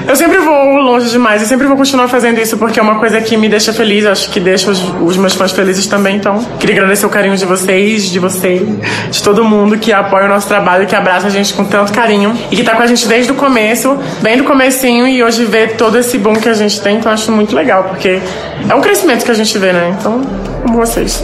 Eu 0.08 0.16
sempre 0.16 0.38
vou 0.38 0.76
longe 0.78 1.10
demais 1.10 1.42
e 1.42 1.46
sempre 1.46 1.66
vou 1.66 1.76
continuar 1.76 2.08
fazendo 2.08 2.40
isso 2.40 2.56
porque 2.56 2.80
é 2.80 2.82
uma 2.82 2.98
coisa 2.98 3.20
que 3.20 3.36
me 3.36 3.48
deixa 3.48 3.72
feliz. 3.72 4.06
Acho 4.06 4.30
que 4.30 4.40
deixa 4.40 4.70
os, 4.70 4.82
os 5.02 5.16
meus 5.16 5.34
fãs 5.34 5.52
felizes 5.52 5.86
também. 5.86 6.16
Então, 6.16 6.42
queria 6.58 6.76
agradecer 6.76 7.06
o 7.06 7.10
carinho 7.10 7.36
de 7.36 7.44
vocês, 7.44 8.10
de 8.10 8.18
vocês, 8.18 8.62
de 9.10 9.22
todo 9.22 9.44
mundo 9.44 9.78
que 9.78 9.92
apoia 9.92 10.24
o 10.24 10.28
nosso 10.28 10.48
trabalho, 10.48 10.86
que 10.86 10.96
abraça 10.96 11.26
a 11.26 11.30
gente 11.30 11.52
com 11.54 11.64
tanto 11.64 11.92
carinho 11.92 12.36
e 12.50 12.56
que 12.56 12.64
tá 12.64 12.74
com 12.74 12.82
a 12.82 12.86
gente 12.86 13.06
desde 13.06 13.30
o 13.30 13.34
começo, 13.34 13.96
bem 14.20 14.38
do 14.38 14.44
comecinho 14.44 15.06
e 15.06 15.22
hoje 15.22 15.44
vê 15.44 15.68
todo 15.68 15.98
esse 15.98 16.18
boom 16.18 16.34
que 16.34 16.48
a 16.48 16.54
gente 16.54 16.80
tem. 16.80 16.96
Então, 16.96 17.12
acho 17.12 17.30
muito 17.30 17.54
legal 17.54 17.84
porque 17.84 18.20
é 18.68 18.74
um 18.74 18.80
crescimento 18.80 19.24
que 19.24 19.30
a 19.30 19.34
gente 19.34 19.56
vê, 19.58 19.72
né? 19.72 19.96
Então, 19.98 20.22
amo 20.70 20.86
vocês. 20.86 21.22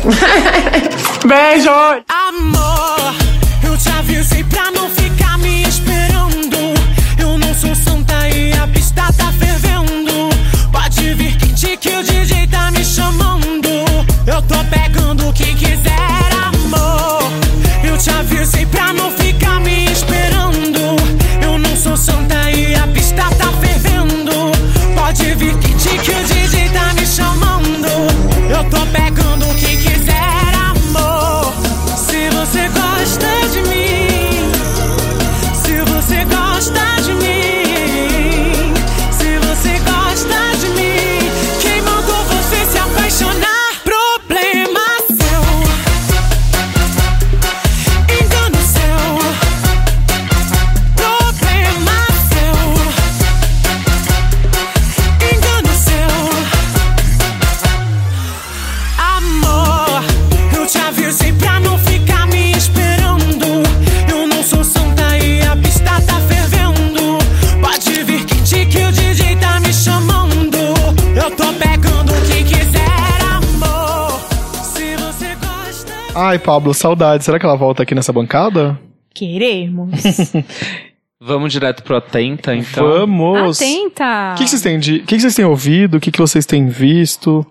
Beijo! 1.25 1.71
Amor, 1.71 3.15
eu 3.63 3.77
te 3.77 3.89
avisei 3.91 4.45
pra 4.45 4.71
não 4.73 4.91
ficar 4.91 5.39
me 5.39 5.63
esperando. 5.63 6.75
Eu 7.19 7.39
não 7.39 7.55
sou 7.55 7.75
santa 7.75 8.29
e 8.29 8.53
a 8.55 8.67
pista 8.67 9.13
tá 9.13 9.33
fervendo. 9.33 10.31
Pode 10.73 11.15
vir 11.15 11.37
quente 11.37 11.77
que 11.77 11.89
o 11.89 12.03
DJ 12.03 12.47
tá 12.49 12.71
me 12.73 12.85
chamando. 12.85 13.69
Eu 14.27 14.43
tô 14.43 14.57
pegando 14.65 15.33
quem 15.33 15.55
quiser, 15.55 16.31
amor. 16.49 17.31
Eu 17.85 17.97
te 17.97 18.11
avisei 18.11 18.67
pra 18.67 18.93
não 18.93 19.11
ficar 19.13 19.61
me 19.61 19.87
esperando. 19.93 20.97
Eu 21.41 21.59
não 21.59 21.77
sou 21.77 21.97
santa 21.97 22.51
e 22.51 22.75
a 22.75 22.87
pista 22.89 23.23
tá 23.39 23.47
fervendo. 23.61 24.53
Pode 24.95 25.35
vir 25.35 25.57
quente 25.59 25.89
que 25.99 26.11
o 26.11 26.25
DJ 26.25 26.69
tá 26.71 26.93
me 26.95 27.07
chamando. 27.07 27.87
Eu 28.51 28.65
tô 28.71 28.79
pegando 28.87 28.96
Pablo, 76.47 76.73
saudade. 76.73 77.25
Será 77.25 77.41
que 77.41 77.45
ela 77.45 77.57
volta 77.57 77.83
aqui 77.83 77.93
nessa 77.93 78.13
bancada? 78.13 78.79
Queremos. 79.13 79.91
Vamos 81.21 81.53
direto 81.53 81.83
pro 81.83 81.97
Atenta, 81.97 82.55
então. 82.55 82.87
Vamos! 82.87 83.61
Atenta! 83.61 84.35
O 84.35 84.39
que, 84.39 84.45
que 84.45 84.51
vocês 84.51 84.63
têm 84.63 84.79
de, 84.79 84.97
o 84.99 85.01
que, 85.01 85.17
que 85.17 85.21
vocês 85.21 85.35
têm 85.35 85.45
ouvido? 85.45 85.97
O 85.97 86.01
que, 86.01 86.13
que 86.13 86.21
vocês 86.21 86.47
têm 86.47 86.69
visto? 86.69 87.45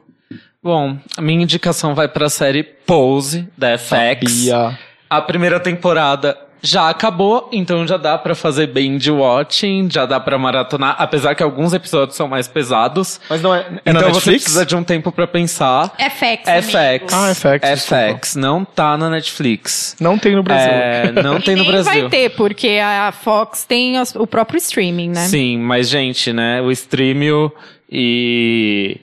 Bom, 0.64 0.98
a 1.18 1.22
minha 1.22 1.43
indicação 1.43 1.93
vai 1.93 2.08
pra 2.08 2.30
série 2.30 2.64
Pose, 2.64 3.50
da 3.58 3.78
FX. 3.78 4.43
Bia. 4.43 4.80
A 5.10 5.22
primeira 5.22 5.60
temporada 5.60 6.38
já 6.66 6.89
acabou, 6.89 7.47
então 7.51 7.86
já 7.88 7.95
dá 7.97 8.18
pra 8.18 8.34
fazer 8.34 8.68
binge 8.68 9.11
watching, 9.11 9.88
já 9.91 10.05
dá 10.05 10.20
pra 10.20 10.38
maratonar, 10.38 10.95
apesar 10.97 11.36
que 11.36 11.43
alguns 11.43 11.74
episódios 11.74 12.18
são 12.18 12.28
mais 12.28 12.47
pesados. 12.47 13.20
Mas 13.30 13.41
não 13.41 13.53
é. 13.53 13.59
É 13.59 13.91
então 13.91 13.93
na 13.93 13.99
você 14.01 14.07
Netflix? 14.32 14.43
precisa 14.43 14.66
de 14.66 14.76
um 14.76 14.84
tempo 14.84 15.11
pra 15.11 15.28
pensar. 15.28 15.93
FX, 15.97 16.66
FX. 16.66 16.76
amigo. 16.76 17.05
Ah, 17.13 17.34
FX, 17.36 17.86
FX, 17.86 18.36
não 18.36 18.66
tá 18.66 18.97
na 18.97 19.09
Netflix. 19.09 19.95
Não 19.99 20.18
tem 20.18 20.36
no 20.36 20.41
Brasil. 20.43 20.72
É, 20.72 21.11
não 21.24 21.39
tem 21.39 21.53
E 21.53 21.57
no 21.57 21.63
nem 21.63 21.72
Brasil. 21.72 22.01
vai 22.01 22.09
ter, 22.09 22.30
porque 22.32 22.80
a 22.84 23.11
Fox 23.11 23.63
tem 23.66 23.95
o 24.16 24.26
próprio 24.26 24.57
streaming, 24.57 25.09
né? 25.09 25.28
Sim, 25.28 25.57
mas 25.59 25.88
gente, 25.88 26.34
né, 26.34 26.61
o 26.61 26.72
Streamio 26.72 27.51
e 27.91 28.97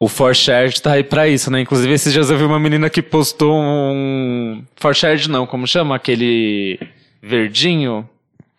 o 0.00 0.08
ForShared 0.08 0.82
tá 0.82 0.92
aí 0.92 1.04
pra 1.04 1.28
isso, 1.28 1.50
né? 1.50 1.60
Inclusive 1.60 1.92
esses 1.94 2.12
dias 2.12 2.28
eu 2.28 2.36
vi 2.36 2.44
uma 2.44 2.58
menina 2.58 2.90
que 2.90 3.00
postou 3.00 3.54
um 3.58 4.62
ForShared 4.76 5.30
não, 5.30 5.46
como 5.46 5.66
chama 5.66 5.94
aquele 5.96 6.78
verdinho 7.28 8.08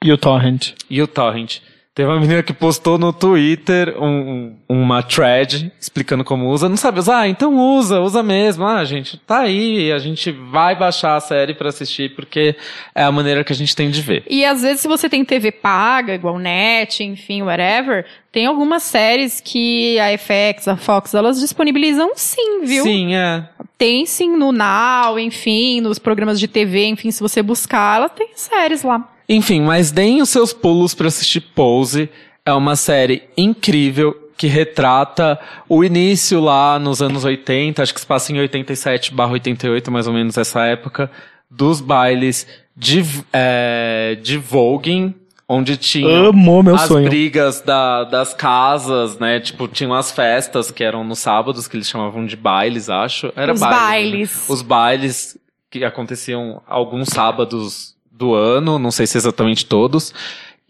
E 0.03 0.11
o 0.11 0.17
Torrent. 0.17 0.73
e 0.89 1.01
o 1.01 1.07
Torrent. 1.07 1.59
Teve 1.93 2.09
uma 2.09 2.19
menina 2.19 2.43
que 2.43 2.51
postou 2.51 2.97
no 2.97 3.13
Twitter 3.13 3.95
um- 4.03 4.53
uma 4.67 5.01
thread 5.01 5.71
explicando 5.79 6.25
como 6.25 6.49
usa. 6.49 6.67
Não 6.67 6.75
sabe 6.75 6.99
usar? 6.99 7.19
Ah, 7.21 7.27
então 7.29 7.55
usa, 7.57 8.01
usa 8.01 8.21
mesmo. 8.21 8.65
Ah, 8.65 8.83
gente, 8.83 9.17
tá 9.19 9.39
aí. 9.39 9.93
A 9.93 9.97
gente 9.97 10.29
vai 10.29 10.75
baixar 10.75 11.15
a 11.15 11.21
série 11.21 11.53
pra 11.53 11.69
assistir 11.69 12.13
porque 12.13 12.53
é 12.93 13.01
a 13.01 13.11
maneira 13.13 13.45
que 13.45 13.53
a 13.53 13.55
gente 13.55 13.73
tem 13.73 13.89
de 13.89 14.01
ver. 14.01 14.25
E 14.29 14.43
às 14.43 14.61
vezes, 14.61 14.81
se 14.81 14.89
você 14.89 15.07
tem 15.07 15.23
TV 15.23 15.53
paga, 15.53 16.13
igual 16.13 16.37
Net, 16.37 17.01
enfim, 17.01 17.43
whatever, 17.43 18.05
tem 18.29 18.45
algumas 18.45 18.83
séries 18.83 19.39
que 19.39 19.97
a 19.97 20.11
FX, 20.17 20.67
a 20.67 20.75
Fox, 20.75 21.13
elas 21.13 21.39
disponibilizam 21.39 22.11
sim, 22.15 22.65
viu? 22.65 22.83
Sim, 22.83 23.15
é. 23.15 23.47
Tem 23.77 24.05
sim 24.05 24.35
no 24.37 24.51
Now, 24.51 25.19
enfim, 25.19 25.81
nos 25.81 25.99
programas 25.99 26.39
de 26.39 26.47
TV, 26.47 26.85
enfim, 26.85 27.11
se 27.11 27.21
você 27.21 27.41
buscar, 27.41 27.97
ela 27.97 28.09
tem 28.09 28.29
séries 28.35 28.83
lá. 28.83 29.11
Enfim, 29.27 29.61
mas 29.61 29.91
deem 29.91 30.21
os 30.21 30.29
seus 30.29 30.53
pulos 30.53 30.93
pra 30.93 31.07
assistir 31.07 31.41
Pose. 31.41 32.09
É 32.45 32.53
uma 32.53 32.75
série 32.75 33.23
incrível 33.35 34.15
que 34.37 34.47
retrata 34.47 35.39
o 35.67 35.83
início 35.83 36.39
lá 36.39 36.77
nos 36.77 37.01
anos 37.01 37.23
80, 37.23 37.81
acho 37.81 37.93
que 37.93 37.99
se 37.99 38.05
passa 38.05 38.31
em 38.31 38.39
87 38.39 39.13
barra 39.13 39.31
88, 39.31 39.91
mais 39.91 40.07
ou 40.07 40.13
menos 40.13 40.37
essa 40.37 40.63
época, 40.65 41.09
dos 41.49 41.79
bailes 41.81 42.45
de, 42.75 43.03
é, 43.31 44.17
de 44.21 44.37
voguing, 44.37 45.15
onde 45.47 45.77
tinha 45.77 46.31
meu 46.31 46.75
as 46.75 46.81
sonho. 46.87 47.07
brigas 47.07 47.61
da- 47.61 48.03
das 48.03 48.33
casas, 48.33 49.17
né? 49.19 49.39
Tipo, 49.39 49.67
tinham 49.67 49.93
as 49.93 50.11
festas 50.11 50.71
que 50.71 50.83
eram 50.83 51.03
nos 51.03 51.19
sábados, 51.19 51.67
que 51.67 51.77
eles 51.77 51.87
chamavam 51.89 52.25
de 52.25 52.35
bailes, 52.35 52.89
acho. 52.89 53.31
Era 53.35 53.53
Os 53.53 53.59
baile, 53.59 53.75
né? 53.75 53.79
bailes. 53.81 54.45
Os 54.49 54.61
bailes 54.61 55.37
que 55.69 55.83
aconteciam 55.83 56.61
alguns 56.67 57.09
sábados 57.09 57.95
do 58.11 58.33
ano, 58.33 58.79
não 58.79 58.91
sei 58.91 59.05
se 59.05 59.17
exatamente 59.17 59.65
todos. 59.65 60.13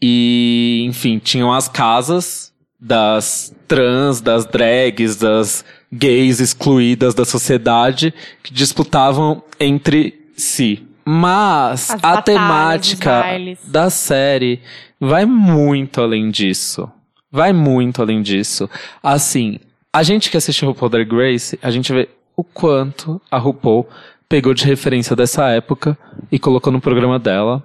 E, 0.01 0.83
enfim, 0.87 1.19
tinham 1.19 1.53
as 1.53 1.67
casas 1.67 2.51
das 2.79 3.55
trans, 3.67 4.19
das 4.19 4.45
drags, 4.45 5.15
das 5.15 5.63
gays 5.91 6.39
excluídas 6.39 7.13
da 7.15 7.23
sociedade 7.23 8.13
que 8.43 8.53
disputavam 8.53 9.41
entre 9.59 10.13
si. 10.35 10.83
Mas 11.05 11.91
As 11.91 12.03
a 12.03 12.15
batalhas, 12.15 12.23
temática 12.25 13.23
da 13.65 13.89
série 13.89 14.59
vai 14.99 15.25
muito 15.25 16.01
além 16.01 16.31
disso. 16.31 16.89
Vai 17.31 17.53
muito 17.53 18.01
além 18.01 18.21
disso. 18.21 18.69
Assim, 19.03 19.59
a 19.93 20.01
gente 20.03 20.29
que 20.31 20.37
assiste 20.37 20.65
RuPaul 20.65 20.89
Drag 20.89 21.09
Race, 21.15 21.59
a 21.61 21.69
gente 21.69 21.91
vê 21.93 22.09
o 22.35 22.43
quanto 22.43 23.21
a 23.29 23.37
RuPaul 23.37 23.87
pegou 24.27 24.53
de 24.53 24.65
referência 24.65 25.15
dessa 25.15 25.49
época 25.49 25.97
e 26.31 26.39
colocou 26.39 26.71
no 26.73 26.81
programa 26.81 27.19
dela. 27.19 27.63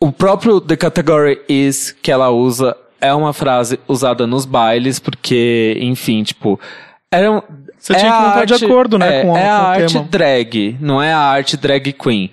O 0.00 0.10
próprio 0.10 0.60
The 0.60 0.76
Category 0.76 1.40
Is 1.48 1.92
que 2.02 2.10
ela 2.10 2.30
usa 2.30 2.76
é 3.00 3.14
uma 3.14 3.32
frase 3.32 3.78
usada 3.86 4.26
nos 4.26 4.44
bailes, 4.44 4.98
porque, 4.98 5.76
enfim, 5.80 6.22
tipo, 6.22 6.58
era 7.10 7.30
um, 7.30 7.40
Você 7.78 7.94
tinha 7.94 8.10
que 8.12 8.18
montar 8.18 8.44
de 8.46 8.52
arte- 8.54 8.64
acordo, 8.64 8.98
né, 8.98 9.20
é, 9.20 9.22
com 9.22 9.34
a- 9.34 9.38
é 9.38 9.42
com 9.44 9.50
a 9.50 9.54
arte 9.68 9.92
tema. 9.94 10.06
drag, 10.10 10.76
não 10.80 11.00
é 11.02 11.12
a 11.12 11.18
arte 11.18 11.56
drag 11.56 11.92
queen. 11.92 12.30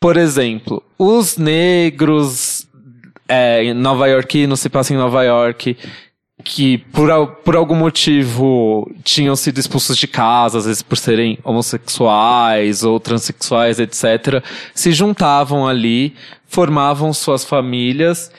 Por 0.00 0.16
exemplo, 0.16 0.82
os 0.98 1.36
negros 1.36 2.66
é, 3.28 3.72
Nova 3.74 4.08
York, 4.08 4.56
se 4.56 4.68
passa 4.68 4.92
em 4.92 4.96
Nova 4.96 5.22
York, 5.22 5.76
que 6.42 6.78
por, 6.78 7.26
por 7.44 7.54
algum 7.54 7.74
motivo 7.74 8.90
tinham 9.04 9.36
sido 9.36 9.58
expulsos 9.58 9.96
de 9.96 10.08
casa, 10.08 10.58
às 10.58 10.64
vezes 10.64 10.82
por 10.82 10.96
serem 10.96 11.38
homossexuais 11.44 12.82
ou 12.82 12.98
transexuais, 12.98 13.78
etc., 13.78 14.42
se 14.74 14.90
juntavam 14.90 15.68
ali, 15.68 16.14
formavam 16.46 17.12
suas 17.12 17.44
famílias, 17.44 18.32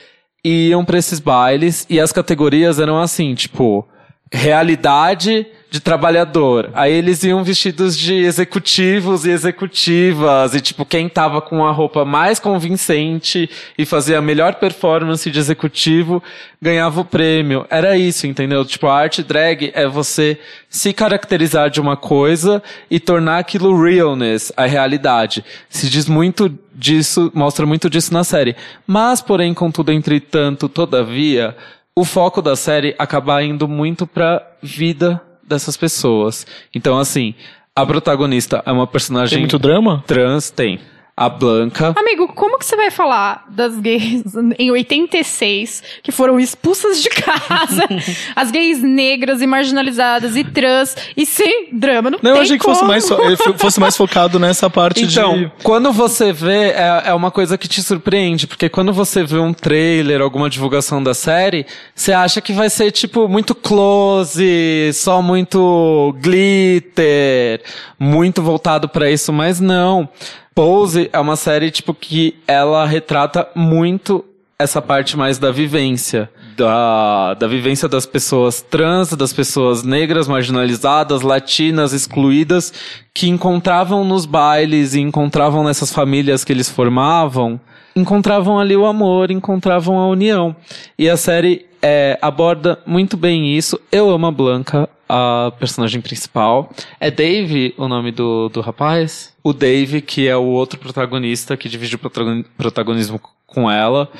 e 0.44 0.68
iam 0.68 0.84
pra 0.84 0.98
esses 0.98 1.20
bailes, 1.20 1.86
e 1.88 2.00
as 2.00 2.12
categorias 2.12 2.80
eram 2.80 3.00
assim, 3.00 3.34
tipo, 3.34 3.88
realidade 4.32 5.46
de 5.72 5.80
trabalhador. 5.80 6.68
Aí 6.74 6.92
eles 6.92 7.24
iam 7.24 7.42
vestidos 7.42 7.96
de 7.96 8.14
executivos 8.14 9.24
e 9.24 9.30
executivas, 9.30 10.54
e 10.54 10.60
tipo, 10.60 10.84
quem 10.84 11.08
tava 11.08 11.40
com 11.40 11.64
a 11.64 11.70
roupa 11.70 12.04
mais 12.04 12.38
convincente 12.38 13.48
e 13.78 13.86
fazia 13.86 14.18
a 14.18 14.22
melhor 14.22 14.56
performance 14.56 15.30
de 15.30 15.38
executivo 15.38 16.22
ganhava 16.60 17.00
o 17.00 17.04
prêmio. 17.06 17.64
Era 17.70 17.96
isso, 17.96 18.26
entendeu? 18.26 18.66
Tipo, 18.66 18.86
a 18.86 18.94
arte 18.98 19.22
drag 19.22 19.72
é 19.74 19.88
você 19.88 20.38
se 20.68 20.92
caracterizar 20.92 21.70
de 21.70 21.80
uma 21.80 21.96
coisa 21.96 22.62
e 22.90 23.00
tornar 23.00 23.38
aquilo 23.38 23.82
realness, 23.82 24.52
a 24.54 24.66
realidade. 24.66 25.42
Se 25.70 25.88
diz 25.88 26.06
muito 26.06 26.52
disso, 26.74 27.32
mostra 27.34 27.64
muito 27.64 27.88
disso 27.88 28.12
na 28.12 28.24
série. 28.24 28.54
Mas, 28.86 29.22
porém, 29.22 29.54
contudo, 29.54 29.90
entretanto, 29.90 30.68
todavia, 30.68 31.56
o 31.96 32.04
foco 32.04 32.42
da 32.42 32.56
série 32.56 32.94
acaba 32.98 33.42
indo 33.42 33.66
muito 33.66 34.06
pra 34.06 34.46
vida 34.62 35.18
dessas 35.46 35.76
pessoas. 35.76 36.46
Então, 36.74 36.98
assim, 36.98 37.34
a 37.74 37.84
protagonista 37.86 38.62
é 38.66 38.72
uma 38.72 38.86
personagem 38.86 39.36
Tem 39.36 39.40
muito 39.40 39.58
drama? 39.58 40.02
trans, 40.06 40.50
tem. 40.50 40.78
A 41.14 41.28
Blanca. 41.28 41.92
Amigo, 41.96 42.28
como 42.28 42.58
que 42.58 42.64
você 42.64 42.74
vai 42.74 42.90
falar 42.90 43.44
das 43.50 43.76
gays 43.78 44.22
em 44.58 44.70
86 44.70 45.82
que 46.02 46.10
foram 46.10 46.40
expulsas 46.40 47.02
de 47.02 47.10
casa, 47.10 47.86
as 48.34 48.50
gays 48.50 48.82
negras 48.82 49.42
e 49.42 49.46
marginalizadas 49.46 50.36
e 50.36 50.42
trans 50.42 50.96
e 51.14 51.26
sem 51.26 51.68
drama? 51.70 52.10
Não, 52.10 52.18
Não, 52.22 52.30
eu 52.36 52.40
achei 52.42 52.56
que 52.58 52.64
como. 52.64 52.74
fosse 52.74 52.86
mais, 52.88 53.06
fo- 53.06 53.36
fo- 53.36 53.58
fosse 53.58 53.78
mais 53.78 53.94
focado 53.94 54.38
nessa 54.38 54.70
parte 54.70 55.04
Então, 55.04 55.36
de. 55.36 55.52
quando 55.62 55.92
você 55.92 56.32
vê, 56.32 56.70
é, 56.70 57.02
é 57.06 57.14
uma 57.14 57.30
coisa 57.30 57.58
que 57.58 57.68
te 57.68 57.82
surpreende, 57.82 58.46
porque 58.46 58.70
quando 58.70 58.90
você 58.92 59.22
vê 59.22 59.36
um 59.38 59.52
trailer, 59.52 60.22
alguma 60.22 60.48
divulgação 60.48 61.02
da 61.02 61.12
série, 61.12 61.66
você 61.94 62.12
acha 62.14 62.40
que 62.40 62.54
vai 62.54 62.70
ser, 62.70 62.90
tipo, 62.90 63.28
muito 63.28 63.54
close, 63.54 64.90
só 64.94 65.20
muito 65.20 66.14
glitter, 66.20 67.62
muito 67.98 68.42
voltado 68.42 68.88
pra 68.88 69.10
isso, 69.10 69.30
mas 69.30 69.60
não. 69.60 70.08
Pose 70.54 71.08
é 71.12 71.18
uma 71.18 71.36
série, 71.36 71.70
tipo, 71.70 71.94
que 71.94 72.36
ela 72.46 72.84
retrata 72.84 73.48
muito 73.54 74.24
essa 74.58 74.80
parte 74.80 75.16
mais 75.16 75.38
da 75.38 75.50
vivência. 75.50 76.30
Da, 76.56 77.34
da 77.34 77.46
vivência 77.46 77.88
das 77.88 78.04
pessoas 78.04 78.60
trans, 78.60 79.12
das 79.14 79.32
pessoas 79.32 79.82
negras, 79.82 80.28
marginalizadas, 80.28 81.22
latinas, 81.22 81.92
excluídas, 81.92 82.72
que 83.14 83.28
encontravam 83.28 84.04
nos 84.04 84.26
bailes 84.26 84.94
e 84.94 85.00
encontravam 85.00 85.64
nessas 85.64 85.90
famílias 85.90 86.44
que 86.44 86.52
eles 86.52 86.68
formavam, 86.68 87.58
encontravam 87.96 88.58
ali 88.58 88.76
o 88.76 88.86
amor, 88.86 89.30
encontravam 89.30 89.98
a 89.98 90.06
união. 90.06 90.54
E 90.98 91.08
a 91.08 91.16
série 91.16 91.66
é, 91.80 92.18
aborda 92.20 92.78
muito 92.86 93.16
bem 93.16 93.56
isso. 93.56 93.80
Eu 93.90 94.10
amo 94.10 94.26
a 94.26 94.30
Blanca, 94.30 94.88
a 95.14 95.50
personagem 95.58 96.00
principal. 96.00 96.70
É 96.98 97.10
Dave 97.10 97.74
o 97.76 97.86
nome 97.86 98.10
do, 98.10 98.48
do 98.48 98.62
rapaz? 98.62 99.34
O 99.44 99.52
Dave, 99.52 100.00
que 100.00 100.26
é 100.26 100.34
o 100.34 100.44
outro 100.44 100.78
protagonista 100.78 101.54
que 101.54 101.68
divide 101.68 101.96
o 101.96 101.98
protagon- 101.98 102.44
protagonismo 102.56 103.20
com 103.46 103.70
ela. 103.70 104.10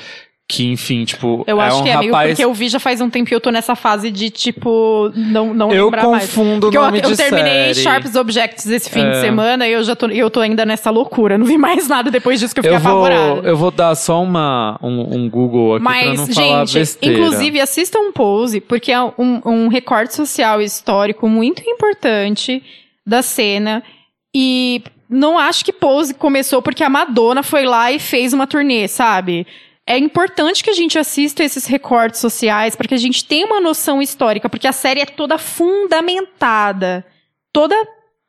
Que, 0.45 0.67
enfim, 0.71 1.05
tipo, 1.05 1.43
Eu 1.47 1.59
é 1.59 1.65
acho 1.67 1.77
um 1.79 1.83
que 1.83 1.89
é, 1.89 1.93
rapaz... 1.93 2.29
porque 2.31 2.43
eu 2.43 2.53
vi 2.53 2.67
já 2.67 2.77
faz 2.79 2.99
um 2.99 3.09
tempo 3.09 3.31
e 3.31 3.33
eu 3.33 3.39
tô 3.39 3.49
nessa 3.49 3.75
fase 3.75 4.11
de, 4.11 4.29
tipo, 4.29 5.09
não, 5.15 5.53
não 5.53 5.71
Eu 5.71 5.85
lembrar 5.85 6.05
mais. 6.05 6.25
confundo 6.25 6.67
o 6.67 6.69
Porque 6.69 6.77
nome 6.77 6.99
eu, 6.99 7.03
eu 7.05 7.09
de 7.11 7.17
terminei 7.17 7.73
série. 7.73 7.75
Sharps 7.75 8.15
Objects 8.15 8.67
esse 8.67 8.89
fim 8.89 9.01
de 9.03 9.15
É. 9.17 9.21
semana 9.21 9.65
e 9.67 9.71
eu 9.71 9.81
já 9.83 9.95
tô, 9.95 10.07
eu 10.07 10.29
tô 10.29 10.41
ainda 10.41 10.65
nessa 10.65 10.91
loucura. 10.91 11.37
Não 11.37 11.45
vi 11.45 11.57
mais 11.57 11.87
nada 11.87 12.11
depois 12.11 12.41
disso 12.41 12.53
que 12.53 12.59
eu 12.59 12.63
fiquei 12.63 12.75
Eu 12.75 12.81
vou, 12.81 13.05
apavorada. 13.05 13.47
eu 13.47 13.55
vou 13.55 13.71
dar 13.71 13.95
só 13.95 14.21
uma, 14.21 14.77
um, 14.83 15.15
um 15.15 15.29
Google 15.29 15.75
aqui 15.75 15.83
pra 15.85 15.93
Mas, 15.93 16.19
não 16.19 16.27
falar 16.27 16.65
gente, 16.65 16.79
besteira. 16.79 17.15
inclusive 17.17 17.59
assistam 17.61 17.99
um 17.99 18.11
Pose, 18.11 18.59
porque 18.59 18.91
é 18.91 19.01
um, 19.01 19.13
um 19.45 19.67
recorte 19.69 20.13
social 20.13 20.61
e 20.61 20.65
histórico 20.65 21.27
muito 21.27 21.63
importante 21.67 22.61
da 23.07 23.21
cena. 23.21 23.81
E 24.35 24.83
não 25.09 25.39
acho 25.39 25.63
que 25.63 25.71
Pose 25.71 26.13
começou 26.13 26.61
porque 26.61 26.83
a 26.83 26.89
Madonna 26.89 27.43
foi 27.43 27.65
lá 27.65 27.91
e 27.93 27.97
fez 27.97 28.33
uma 28.33 28.45
turnê, 28.45 28.87
sabe? 28.89 29.47
É 29.85 29.97
importante 29.97 30.63
que 30.63 30.69
a 30.69 30.73
gente 30.73 30.97
assista 30.97 31.43
esses 31.43 31.65
recortes 31.65 32.21
sociais 32.21 32.75
para 32.75 32.87
que 32.87 32.93
a 32.93 32.97
gente 32.97 33.25
tenha 33.25 33.45
uma 33.45 33.59
noção 33.59 34.01
histórica, 34.01 34.47
porque 34.47 34.67
a 34.67 34.71
série 34.71 35.01
é 35.01 35.05
toda 35.05 35.37
fundamentada, 35.37 37.05
toda 37.51 37.75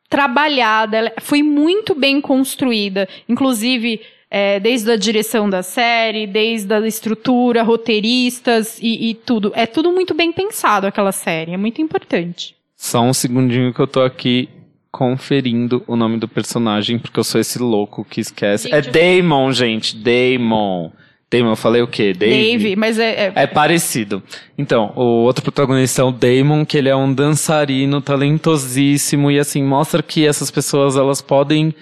trabalhada, 0.09 0.97
ela 0.97 1.13
foi 1.21 1.43
muito 1.43 1.95
bem 1.95 2.21
construída. 2.21 3.09
Inclusive, 3.29 4.01
é, 4.31 4.59
desde 4.59 4.91
a 4.91 4.97
direção 4.97 5.49
da 5.49 5.63
série, 5.63 6.27
desde 6.27 6.75
a 6.75 6.85
estrutura, 6.87 7.63
roteiristas 7.63 8.79
e, 8.81 9.11
e 9.11 9.15
tudo. 9.15 9.53
É 9.55 9.65
tudo 9.65 9.93
muito 9.93 10.13
bem 10.13 10.33
pensado 10.33 10.89
aquela 10.89 11.13
série, 11.13 11.53
é 11.53 11.57
muito 11.57 11.81
importante. 11.81 12.57
Só 12.77 13.01
um 13.01 13.15
segundinho 13.15 13.73
que 13.73 13.81
eu 13.81 13.87
tô 13.87 14.03
aqui 14.03 14.49
conferindo 14.91 15.83
o 15.87 15.97
nome 15.97 16.19
do 16.19 16.29
personagem, 16.29 16.99
porque 16.99 17.19
eu 17.19 17.25
sou 17.25 17.41
esse 17.41 17.59
louco 17.59 18.05
que 18.05 18.21
esquece. 18.21 18.69
Gente, 18.69 18.89
é 18.89 19.21
Damon, 19.21 19.53
gente. 19.53 19.97
Damon. 19.97 20.91
Damon, 21.39 21.51
eu 21.53 21.57
falei 21.57 21.83
o 21.83 21.87
quê? 21.87 22.13
Dave? 22.13 22.33
Dave, 22.59 22.77
mas 22.77 22.99
é, 22.99 23.27
é- 23.27 23.33
É 23.35 23.47
parecido. 23.47 24.23
Então, 24.57 24.93
o 24.95 25.03
outro 25.25 25.43
protagonista 25.43 26.03
é 26.03 26.05
o 26.05 26.13
Damon, 26.13 26.65
que 26.65 26.77
ele 26.79 26.89
é 26.89 26.97
um 26.97 27.13
dançarino 27.13 28.01
talentosíssimo 28.01 29.31
e 29.31 29.39
assim 29.39 29.63
mostra 29.63 30.03
que 30.03 30.27
essas 30.27 30.51
pessoas 30.51 30.97
elas 30.97 31.21
podem 31.21 31.75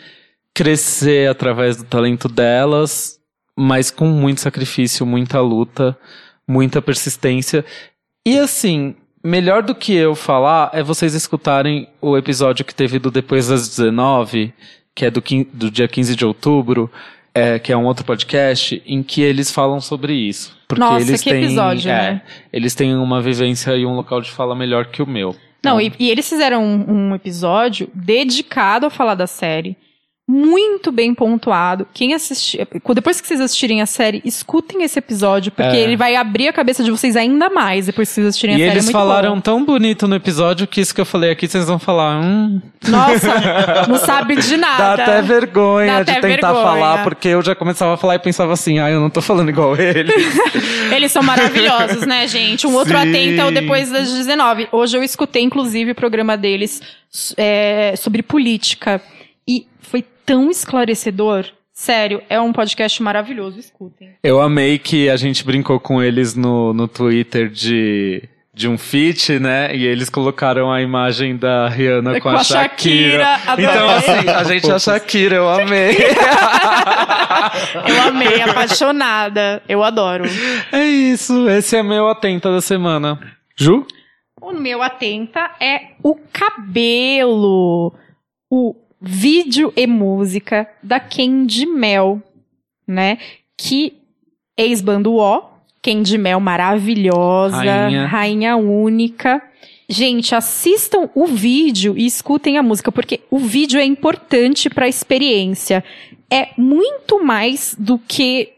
crescer 0.55 1.29
através 1.29 1.77
do 1.77 1.85
talento 1.85 2.29
delas, 2.29 3.19
mas 3.57 3.91
com 3.91 4.07
muito 4.07 4.41
sacrifício, 4.41 5.05
muita 5.07 5.41
luta, 5.41 5.97
muita 6.47 6.83
persistência. 6.83 7.65
E 8.27 8.39
assim, 8.39 8.95
melhor 9.24 9.62
do 9.62 9.74
que 9.74 9.95
eu 9.95 10.15
falar 10.15 10.70
é 10.73 10.83
vocês 10.83 11.15
escutarem 11.15 11.89
o 12.01 12.16
episódio 12.16 12.65
que 12.65 12.74
teve 12.74 12.99
do 12.99 13.11
Depois 13.11 13.49
das 13.49 13.69
19, 13.69 14.53
que 14.95 15.05
é 15.07 15.11
do, 15.11 15.23
do 15.53 15.70
dia 15.70 15.89
15 15.89 16.15
de 16.15 16.24
outubro, 16.24 16.91
é, 17.35 17.59
que 17.59 17.73
é 17.73 17.77
um 17.77 17.85
outro 17.85 18.05
podcast, 18.05 18.83
em 18.87 19.03
que 19.03 19.23
eles 19.23 19.51
falam 19.51 19.81
sobre 19.81 20.15
isso. 20.15 20.57
Porque 20.69 20.81
Nossa, 20.81 21.07
eles 21.07 21.23
que 21.23 21.31
têm, 21.31 21.45
episódio, 21.45 21.91
é, 21.91 21.95
né? 21.95 22.23
Eles 22.53 22.75
têm 22.75 22.95
uma 22.95 23.21
vivência 23.21 23.77
e 23.77 23.87
um 23.87 23.95
local 23.95 24.21
de 24.21 24.31
fala 24.31 24.55
melhor 24.55 24.87
que 24.87 25.03
o 25.03 25.07
meu. 25.07 25.35
Não, 25.65 25.81
e, 25.81 25.93
e 25.99 26.11
eles 26.11 26.29
fizeram 26.29 26.65
um, 26.65 27.11
um 27.11 27.15
episódio 27.15 27.89
dedicado 27.95 28.87
a 28.87 28.91
falar 28.91 29.15
da 29.15 29.27
série. 29.27 29.77
Muito 30.28 30.93
bem 30.93 31.12
pontuado. 31.12 31.86
Quem 31.93 32.15
assistir. 32.15 32.66
Depois 32.94 33.20
que 33.20 33.27
vocês 33.27 33.40
assistirem 33.40 33.82
a 33.82 33.86
série, 33.86 34.23
escutem 34.24 34.85
esse 34.85 34.97
episódio, 34.99 35.51
porque 35.51 35.77
É. 35.77 35.81
ele 35.81 35.97
vai 35.97 36.15
abrir 36.15 36.47
a 36.47 36.53
cabeça 36.53 36.85
de 36.85 36.93
vocês 36.93 37.16
ainda 37.16 37.51
mais 37.51 37.86
depois 37.86 38.09
que 38.09 38.15
vocês 38.15 38.27
assistirem 38.28 38.57
E 38.57 38.62
a 38.62 38.66
série. 38.66 38.70
eles 38.70 38.85
é 38.85 38.86
muito 38.86 38.93
falaram 38.99 39.35
bom. 39.35 39.40
tão 39.40 39.65
bonito 39.65 40.07
no 40.07 40.15
episódio 40.15 40.66
que 40.66 40.81
isso 40.81 40.94
que 40.94 41.01
eu 41.01 41.05
falei 41.05 41.31
aqui, 41.32 41.49
vocês 41.49 41.66
vão 41.66 41.78
falar, 41.78 42.20
hum, 42.20 42.62
Nossa, 42.89 43.35
não 43.89 43.97
sabe 43.97 44.36
de 44.36 44.57
Dá 44.57 44.57
nada. 44.57 45.03
até 45.03 45.23
vergonha 45.23 45.93
Dá 45.99 46.03
de 46.05 46.11
até 46.12 46.20
tentar 46.20 46.53
vergonha. 46.53 46.65
falar, 46.73 47.03
porque 47.05 47.28
eu 47.28 47.43
já 47.43 47.55
começava 47.57 47.94
a 47.94 47.97
falar 47.97 48.15
e 48.15 48.19
pensava 48.20 48.53
assim, 48.53 48.78
ah, 48.78 48.89
eu 48.90 49.01
não 49.01 49.11
tô 49.11 49.20
falando 49.20 49.49
igual 49.49 49.77
ele. 49.77 50.12
Eles 50.94 51.11
são 51.11 51.23
maravilhosos, 51.23 52.07
né, 52.07 52.28
gente? 52.28 52.65
Um 52.66 52.74
outro 52.74 52.97
Sim. 52.97 53.09
atenta 53.09 53.43
ao 53.43 53.51
depois 53.51 53.90
das 53.90 54.11
19. 54.12 54.69
Hoje 54.70 54.97
eu 54.97 55.03
escutei, 55.03 55.43
inclusive, 55.43 55.90
o 55.90 55.94
programa 55.94 56.36
deles 56.36 56.81
é, 57.36 57.94
sobre 57.97 58.23
política. 58.23 59.01
E 59.47 59.66
foi 59.81 60.05
tão 60.24 60.51
esclarecedor. 60.51 61.47
Sério, 61.73 62.23
é 62.28 62.40
um 62.40 62.52
podcast 62.52 63.02
maravilhoso. 63.02 63.59
Escutem. 63.59 64.10
eu 64.23 64.40
amei 64.40 64.78
que 64.78 65.09
a 65.09 65.16
gente 65.16 65.44
brincou 65.44 65.81
com 65.81 66.02
eles 66.02 66.36
no, 66.36 66.73
no 66.74 66.86
Twitter 66.86 67.48
de, 67.48 68.28
de 68.55 68.69
um 68.69 68.77
feat, 68.77 69.39
né? 69.39 69.74
E 69.74 69.85
eles 69.86 70.10
colocaram 70.10 70.70
a 70.70 70.82
imagem 70.82 71.35
da 71.36 71.69
Rihanna 71.69 72.14
com, 72.14 72.20
Com 72.20 72.28
a, 72.28 72.40
a 72.40 72.44
Shakira. 72.44 73.24
Shakira, 73.24 73.52
adorei. 73.52 73.64
então, 73.70 73.90
assim, 73.90 74.28
a 74.28 74.44
gente 74.44 74.70
é 74.70 74.74
a 74.74 74.78
Shakira, 74.78 75.36
eu 75.36 75.48
amei. 75.48 75.97
Eu 77.86 78.02
amei, 78.09 78.40
apaixonada. 78.43 79.62
Eu 79.69 79.82
adoro. 79.82 80.24
é 80.70 80.85
isso, 80.85 81.48
esse 81.48 81.77
é 81.77 81.82
meu 81.82 82.09
atenta 82.09 82.51
da 82.52 82.60
semana. 82.60 83.19
Ju? 83.56 83.86
O 84.40 84.52
meu 84.52 84.82
atenta 84.82 85.51
é 85.60 85.93
o 86.02 86.16
cabelo. 86.32 87.94
O 88.51 88.74
vídeo 89.03 89.73
e 89.77 89.87
música 89.87 90.69
da 90.83 91.01
Candy 91.01 91.66
Mel, 91.66 92.23
né? 92.87 93.19
Que 93.57 93.95
ex-bando 94.57 95.15
O, 95.15 95.43
Candy 95.83 96.16
Mel 96.16 96.39
maravilhosa, 96.39 97.57
Rainha. 97.57 98.07
rainha 98.07 98.57
única. 98.57 99.43
Gente, 99.89 100.35
assistam 100.35 101.11
o 101.15 101.27
vídeo 101.27 101.95
e 101.99 102.07
escutem 102.07 102.57
a 102.57 102.62
música, 102.62 102.93
porque 102.93 103.20
o 103.31 103.39
vídeo 103.39 103.81
é 103.81 103.85
importante 103.85 104.70
para 104.70 104.87
a 104.87 104.89
experiência. 104.89 105.85
É 106.31 106.51
muito 106.57 107.23
mais 107.23 107.77
do 107.79 107.99
que 107.99 108.53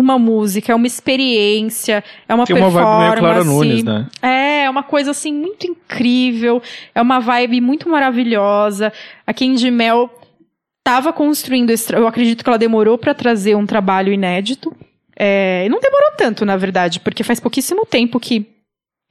uma 0.00 0.18
música, 0.18 0.72
é 0.72 0.74
uma 0.74 0.86
experiência, 0.86 2.02
é 2.28 2.34
uma 2.34 2.46
Tem 2.46 2.56
uma 2.56 2.66
performance. 2.66 2.98
vibe 2.98 3.10
meio 3.10 3.18
Clara 3.18 3.44
Nunes, 3.44 3.84
né? 3.84 4.06
É, 4.22 4.64
é 4.64 4.70
uma 4.70 4.82
coisa 4.82 5.10
assim 5.10 5.32
muito 5.32 5.66
incrível, 5.66 6.62
é 6.94 7.00
uma 7.00 7.20
vibe 7.20 7.60
muito 7.60 7.88
maravilhosa. 7.88 8.92
A 9.26 9.32
Candy 9.32 9.70
Mel 9.70 10.10
estava 10.78 11.12
construindo, 11.12 11.70
esse, 11.70 11.94
eu 11.94 12.06
acredito 12.06 12.42
que 12.42 12.48
ela 12.48 12.58
demorou 12.58 12.98
para 12.98 13.14
trazer 13.14 13.54
um 13.54 13.66
trabalho 13.66 14.12
inédito. 14.12 14.74
É, 15.16 15.68
não 15.68 15.78
demorou 15.80 16.12
tanto, 16.16 16.44
na 16.44 16.56
verdade, 16.56 16.98
porque 17.00 17.22
faz 17.22 17.38
pouquíssimo 17.38 17.84
tempo 17.84 18.18
que 18.18 18.46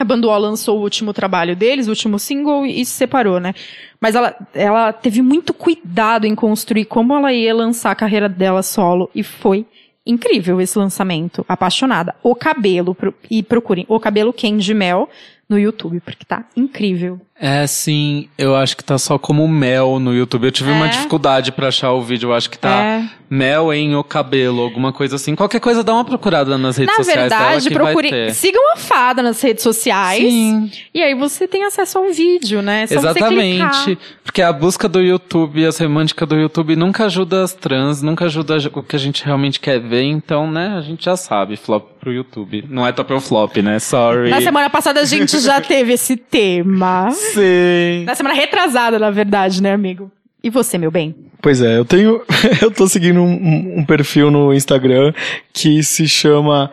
a 0.02 0.06
Banduó 0.06 0.38
lançou 0.38 0.80
o 0.80 0.82
último 0.82 1.14
trabalho 1.14 1.56
deles, 1.56 1.88
o 1.88 1.90
último 1.90 2.18
single, 2.18 2.66
e 2.66 2.86
se 2.86 2.94
separou, 2.94 3.40
né? 3.40 3.54
Mas 4.00 4.16
ela, 4.16 4.34
ela 4.54 4.94
teve 4.94 5.22
muito 5.22 5.54
cuidado 5.54 6.26
em 6.26 6.34
construir 6.34 6.86
como 6.86 7.14
ela 7.14 7.34
ia 7.34 7.54
lançar 7.54 7.92
a 7.92 7.96
carreira 7.96 8.30
dela 8.30 8.64
solo, 8.64 9.10
e 9.14 9.24
foi 9.24 9.66
incrível 10.10 10.60
esse 10.60 10.78
lançamento. 10.78 11.46
Apaixonada. 11.48 12.16
O 12.24 12.36
cabelo, 12.36 12.96
pro- 12.96 13.14
e 13.30 13.44
procurem, 13.44 13.86
o 13.88 14.00
cabelo 14.00 14.34
Candy 14.34 14.74
Mel 14.74 15.10
no 15.50 15.58
YouTube, 15.58 16.00
porque 16.00 16.24
tá 16.26 16.44
incrível. 16.56 17.20
É, 17.42 17.66
sim, 17.66 18.28
eu 18.38 18.54
acho 18.56 18.76
que 18.76 18.84
tá 18.84 18.98
só 18.98 19.18
como 19.18 19.48
mel 19.48 19.98
no 19.98 20.14
YouTube. 20.14 20.44
Eu 20.46 20.52
tive 20.52 20.70
É? 20.72 20.74
uma 20.74 20.90
dificuldade 20.90 21.54
pra 21.54 21.70
achar 21.70 21.94
o 21.94 22.02
vídeo, 22.02 22.30
eu 22.30 22.34
acho 22.36 22.50
que 22.50 22.60
tá 22.60 22.70
É. 22.84 23.04
mel 23.30 23.74
em 23.74 23.96
o 23.96 24.04
cabelo, 24.04 24.62
alguma 24.62 24.92
coisa 24.92 25.16
assim. 25.16 25.36
Qualquer 25.36 25.60
coisa, 25.62 25.82
dá 25.84 25.94
uma 25.94 26.04
procurada 26.04 26.58
nas 26.58 26.76
redes 26.78 26.96
Na 26.98 27.04
sociais 27.04 27.30
dela 27.30 27.46
verdade, 27.52 27.70
procure. 27.74 28.10
ter. 28.10 28.34
Sigam 28.34 28.74
a 28.74 28.76
fada 28.78 29.24
nas 29.24 29.42
redes 29.42 29.64
sociais. 29.64 30.22
Sim. 30.22 30.70
E 30.94 31.02
aí 31.02 31.16
você 31.16 31.48
tem 31.48 31.64
acesso 31.64 31.98
ao 31.98 32.12
vídeo, 32.12 32.62
né? 32.62 32.84
É 32.84 32.88
só 32.88 32.96
Exatamente. 32.96 33.98
Porque 34.24 34.42
a 34.42 34.52
busca 34.52 34.90
do 34.90 35.00
YouTube, 35.02 35.66
a 35.66 35.72
semântica 35.72 36.26
do 36.26 36.36
YouTube 36.36 36.76
nunca 36.76 37.06
ajuda 37.06 37.42
as 37.42 37.54
trans, 37.54 38.02
nunca 38.02 38.26
ajuda 38.26 38.58
o 38.74 38.84
que 38.84 38.96
a 38.98 39.00
gente 39.00 39.24
realmente 39.26 39.60
quer 39.62 39.80
ver. 39.80 40.04
Então, 40.04 40.50
né, 40.52 40.76
a 40.78 40.82
gente 40.82 41.06
já 41.06 41.16
sabe, 41.16 41.56
flop 41.56 41.88
pro 42.00 42.12
YouTube. 42.14 42.66
Não 42.70 42.86
é 42.88 42.92
top 42.92 43.14
ou 43.14 43.20
flop, 43.20 43.58
né? 43.58 43.78
Sorry. 43.80 44.30
Na 44.30 44.42
semana 44.42 44.70
passada 44.70 45.00
a 45.02 45.06
gente 45.06 45.40
já 45.40 45.60
teve 45.62 45.94
esse 45.94 46.16
tema. 46.16 47.10
Sim. 47.12 48.04
Na 48.06 48.16
semana 48.16 48.36
retrasada, 48.36 48.98
na 48.98 49.12
verdade, 49.12 49.62
né, 49.62 49.74
amigo? 49.74 50.12
E 50.44 50.50
você, 50.50 50.78
meu 50.78 50.90
bem? 50.90 51.14
Pois 51.42 51.62
é, 51.62 51.78
eu 51.78 51.86
tenho. 51.86 52.22
eu 52.62 52.72
tô 52.72 52.88
seguindo 52.88 53.22
um, 53.22 53.80
um- 53.80 53.86
perfil 53.86 54.32
no 54.32 54.54
Instagram 54.54 55.14
que 55.54 55.84
se 55.84 56.08
chama 56.08 56.72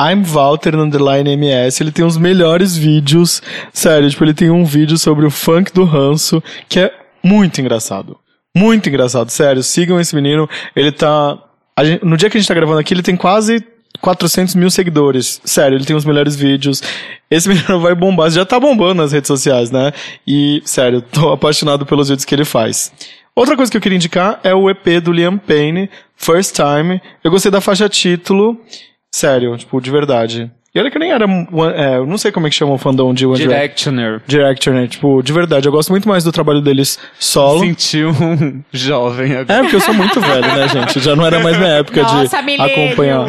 I'm 0.00 0.22
Walter 0.24 0.74
underline 0.76 1.30
MS. 1.30 1.82
Ele 1.82 1.92
tem 1.92 2.04
os 2.04 2.16
melhores 2.16 2.76
vídeos. 2.76 3.40
Sério, 3.72 4.10
tipo, 4.10 4.24
ele 4.24 4.34
tem 4.34 4.50
um 4.50 4.64
vídeo 4.64 4.98
sobre 4.98 5.24
o 5.24 5.30
funk 5.30 5.72
do 5.72 5.84
ranço 5.84 6.42
que 6.68 6.80
é 6.80 6.92
muito 7.22 7.60
engraçado. 7.60 8.16
Muito 8.56 8.88
engraçado, 8.88 9.30
sério. 9.30 9.62
Sigam 9.62 10.00
esse 10.00 10.14
menino. 10.14 10.48
Ele 10.76 10.90
tá. 10.92 11.38
a 11.76 11.84
gente- 11.84 12.04
no 12.04 12.16
dia 12.16 12.28
que 12.30 12.36
a 12.36 12.40
gente 12.40 12.48
tá 12.48 12.54
gravando 12.54 12.78
aqui, 12.80 12.94
ele 12.94 13.02
tem 13.02 13.16
quase 13.16 13.64
400 14.00 14.54
mil 14.54 14.70
seguidores. 14.70 15.40
Sério, 15.44 15.76
ele 15.76 15.84
tem 15.84 15.96
os 15.96 16.04
melhores 16.04 16.36
vídeos. 16.36 16.82
Esse 17.30 17.48
menino 17.50 17.80
vai 17.80 17.94
bombar. 17.94 18.30
Já 18.30 18.44
tá 18.44 18.58
bombando 18.58 19.02
nas 19.02 19.12
redes 19.12 19.28
sociais, 19.28 19.70
né? 19.70 19.92
E, 20.26 20.62
sério, 20.64 21.00
tô 21.12 21.32
apaixonado 21.32 21.86
pelos 21.86 22.08
vídeos 22.08 22.24
que 22.24 22.34
ele 22.34 22.44
faz. 22.44 22.92
Outra 23.34 23.56
coisa 23.56 23.70
que 23.70 23.76
eu 23.76 23.80
queria 23.80 23.96
indicar 23.96 24.38
é 24.44 24.54
o 24.54 24.70
EP 24.70 25.00
do 25.02 25.12
Liam 25.12 25.36
Payne, 25.36 25.90
First 26.16 26.54
Time. 26.54 27.00
Eu 27.22 27.30
gostei 27.30 27.50
da 27.50 27.60
faixa 27.60 27.88
título. 27.88 28.60
Sério, 29.12 29.56
tipo, 29.56 29.80
de 29.80 29.90
verdade. 29.90 30.50
E 30.74 30.80
olha 30.80 30.90
que 30.90 30.96
eu 30.96 31.00
nem 31.00 31.12
era. 31.12 31.24
É, 31.76 31.96
eu 31.98 32.06
não 32.06 32.18
sei 32.18 32.32
como 32.32 32.46
é 32.48 32.50
que 32.50 32.56
chama 32.56 32.72
o 32.72 32.78
fandom 32.78 33.14
de 33.14 33.24
One 33.24 33.36
Direction. 33.38 33.92
Directioner. 33.92 34.20
Director, 34.26 34.74
né? 34.74 34.86
Tipo, 34.88 35.22
de 35.22 35.32
verdade, 35.32 35.68
eu 35.68 35.72
gosto 35.72 35.90
muito 35.90 36.08
mais 36.08 36.24
do 36.24 36.32
trabalho 36.32 36.60
deles 36.60 36.98
solo. 37.18 37.60
Sentiu 37.60 38.10
um 38.10 38.60
jovem 38.72 39.36
agora. 39.36 39.60
É, 39.60 39.62
porque 39.62 39.76
eu 39.76 39.80
sou 39.80 39.94
muito 39.94 40.20
velho, 40.20 40.40
né, 40.42 40.68
gente? 40.68 40.98
Já 40.98 41.14
não 41.14 41.24
era 41.24 41.38
mais 41.38 41.56
minha 41.56 41.70
época 41.70 42.02
Nossa, 42.02 42.38
de 42.38 42.42
milênio. 42.44 42.86
acompanhar. 42.88 43.26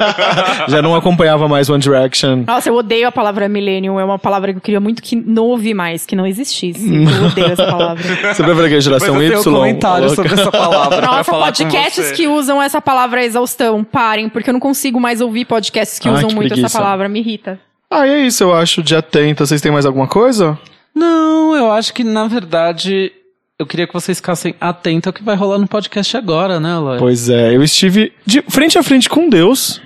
Já 0.68 0.80
não 0.82 0.94
acompanhava 0.94 1.46
mais 1.46 1.68
One 1.68 1.80
Direction. 1.82 2.44
Nossa, 2.46 2.68
eu 2.70 2.74
odeio 2.74 3.06
a 3.08 3.12
palavra 3.12 3.48
millennium. 3.48 4.00
É 4.00 4.04
uma 4.04 4.18
palavra 4.18 4.52
que 4.52 4.58
eu 4.58 4.62
queria 4.62 4.80
muito 4.80 5.02
que 5.02 5.14
não 5.16 5.44
ouvi 5.44 5.74
mais, 5.74 6.06
que 6.06 6.16
não 6.16 6.26
existisse. 6.26 6.82
Eu 6.88 7.26
odeio 7.26 7.52
essa 7.52 7.66
palavra. 7.66 8.02
Você 8.32 8.42
vai 8.42 8.54
ver 8.54 8.64
aqui 8.66 8.74
a 8.76 8.80
geração 8.80 9.14
Mas 9.14 9.24
eu 9.24 9.28
tenho 9.30 9.40
Y. 9.42 9.52
um 9.52 9.56
comentário 9.58 10.06
louca. 10.06 10.16
sobre 10.16 10.32
essa 10.40 10.50
palavra 10.50 11.00
Nossa, 11.02 11.24
falar 11.24 11.46
com 11.52 11.52
podcasts 11.58 12.06
você. 12.06 12.14
que 12.14 12.26
usam 12.26 12.62
essa 12.62 12.80
palavra 12.80 13.22
exaustão, 13.24 13.84
parem, 13.84 14.28
porque 14.30 14.48
eu 14.48 14.52
não 14.54 14.60
consigo 14.60 14.98
mais 14.98 15.20
ouvir 15.20 15.44
podcasts 15.44 15.98
que 15.98 16.08
Ai, 16.08 16.14
usam 16.14 16.28
que 16.30 16.34
muito 16.34 16.48
preguiça. 16.48 16.66
essa 16.66 16.77
palavra, 16.77 16.77
me 17.08 17.20
irrita. 17.20 17.60
Ah, 17.90 18.06
e 18.06 18.10
é 18.10 18.20
isso, 18.26 18.44
eu 18.44 18.52
acho, 18.52 18.82
de 18.82 18.94
atenta. 18.94 19.46
Vocês 19.46 19.60
têm 19.60 19.72
mais 19.72 19.86
alguma 19.86 20.06
coisa? 20.06 20.58
Não, 20.94 21.56
eu 21.56 21.72
acho 21.72 21.94
que, 21.94 22.04
na 22.04 22.26
verdade, 22.26 23.12
eu 23.58 23.66
queria 23.66 23.86
que 23.86 23.94
vocês 23.94 24.18
ficassem 24.18 24.54
atentos 24.60 25.06
ao 25.06 25.12
que 25.12 25.22
vai 25.22 25.34
rolar 25.34 25.58
no 25.58 25.66
podcast 25.66 26.16
agora, 26.16 26.60
né, 26.60 26.70
Eloy? 26.70 26.98
Pois 26.98 27.28
é, 27.28 27.54
eu 27.54 27.62
estive 27.62 28.12
de 28.26 28.42
frente 28.42 28.78
a 28.78 28.82
frente 28.82 29.08
com 29.08 29.28
Deus. 29.28 29.80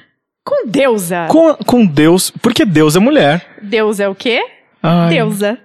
Com 0.45 0.67
deusa. 0.67 1.27
Com, 1.29 1.55
com 1.55 1.87
Deus, 1.87 2.31
porque 2.31 2.65
Deus 2.65 2.97
é 2.97 2.99
mulher. 2.99 3.47
Deus 3.63 4.01
é 4.01 4.09
o 4.09 4.15
quê? 4.15 4.41
Ai, 4.83 5.11
Deusa. 5.11 5.59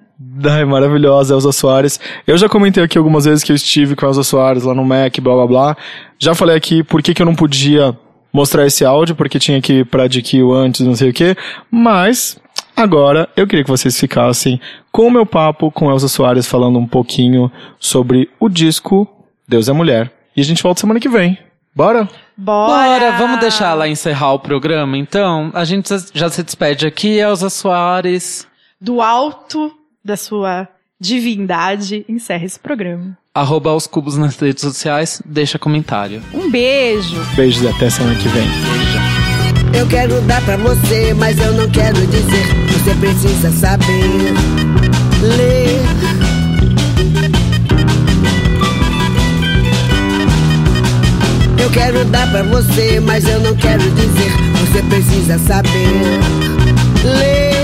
Ai, 0.45 0.63
maravilhosa, 0.65 1.33
Elza 1.33 1.51
Soares. 1.51 1.99
Eu 2.25 2.37
já 2.37 2.47
comentei 2.47 2.83
aqui 2.83 2.97
algumas 2.97 3.25
vezes 3.25 3.43
que 3.43 3.51
eu 3.51 3.55
estive 3.55 3.95
com 3.95 4.05
a 4.05 4.09
Elza 4.09 4.23
Soares 4.23 4.63
lá 4.63 4.73
no 4.73 4.85
Mac, 4.85 5.19
blá 5.19 5.33
blá 5.33 5.47
blá. 5.47 5.77
Já 6.19 6.35
falei 6.35 6.55
aqui 6.55 6.83
por 6.83 7.01
que, 7.01 7.13
que 7.13 7.21
eu 7.21 7.25
não 7.25 7.35
podia 7.35 7.97
mostrar 8.31 8.65
esse 8.65 8.85
áudio, 8.85 9.15
porque 9.15 9.39
tinha 9.39 9.61
que 9.61 9.79
ir 9.79 9.85
pra 9.85 10.07
DQ 10.07 10.41
antes, 10.53 10.81
não 10.81 10.95
sei 10.95 11.09
o 11.09 11.13
quê. 11.13 11.35
Mas, 11.69 12.37
agora, 12.75 13.27
eu 13.35 13.47
queria 13.47 13.63
que 13.63 13.69
vocês 13.69 13.99
ficassem 13.99 14.59
com 14.91 15.07
o 15.07 15.11
meu 15.11 15.25
papo 15.25 15.71
com 15.71 15.91
Elza 15.91 16.07
Soares 16.07 16.47
falando 16.47 16.79
um 16.79 16.87
pouquinho 16.87 17.51
sobre 17.79 18.29
o 18.39 18.49
disco 18.49 19.07
Deus 19.47 19.69
é 19.69 19.73
Mulher. 19.73 20.11
E 20.35 20.41
a 20.41 20.43
gente 20.43 20.61
volta 20.61 20.81
semana 20.81 20.99
que 20.99 21.07
vem. 21.07 21.37
Bora? 21.73 22.09
Bora. 22.35 22.99
Bora, 22.99 23.11
vamos 23.17 23.39
deixar 23.39 23.71
ela 23.71 23.87
encerrar 23.87 24.33
o 24.33 24.39
programa, 24.39 24.97
então? 24.97 25.51
A 25.53 25.63
gente 25.63 25.89
já 26.13 26.29
se 26.29 26.43
despede 26.43 26.85
aqui, 26.85 27.17
Elza 27.19 27.49
Soares. 27.49 28.47
Do 28.79 29.01
alto 29.01 29.71
da 30.03 30.17
sua 30.17 30.67
divindade, 30.99 32.05
encerra 32.09 32.45
esse 32.45 32.59
programa. 32.59 33.17
Arroba 33.37 33.69
aos 33.69 33.85
cubos 33.85 34.17
nas 34.17 34.35
redes 34.35 34.61
sociais, 34.61 35.21
deixa 35.23 35.59
comentário. 35.59 36.23
Um 36.33 36.49
beijo. 36.49 37.23
Beijos 37.35 37.61
e 37.61 37.67
até 37.67 37.87
semana 37.87 38.15
que 38.15 38.27
vem. 38.29 38.47
Eu 39.79 39.85
quero 39.85 40.19
dar 40.21 40.41
pra 40.41 40.57
você, 40.57 41.13
mas 41.13 41.39
eu 41.39 41.53
não 41.53 41.69
quero 41.69 41.99
dizer. 42.07 42.47
Você 42.73 42.95
precisa 42.95 43.51
saber 43.51 44.33
ler. 45.21 45.81
Eu 51.61 51.69
quero 51.69 52.05
dar 52.05 52.31
pra 52.31 52.41
você, 52.41 52.99
mas 52.99 53.23
eu 53.29 53.39
não 53.39 53.55
quero 53.55 53.83
dizer. 53.91 54.31
Você 54.61 54.81
precisa 54.81 55.37
saber 55.37 55.69
ler. 57.03 57.56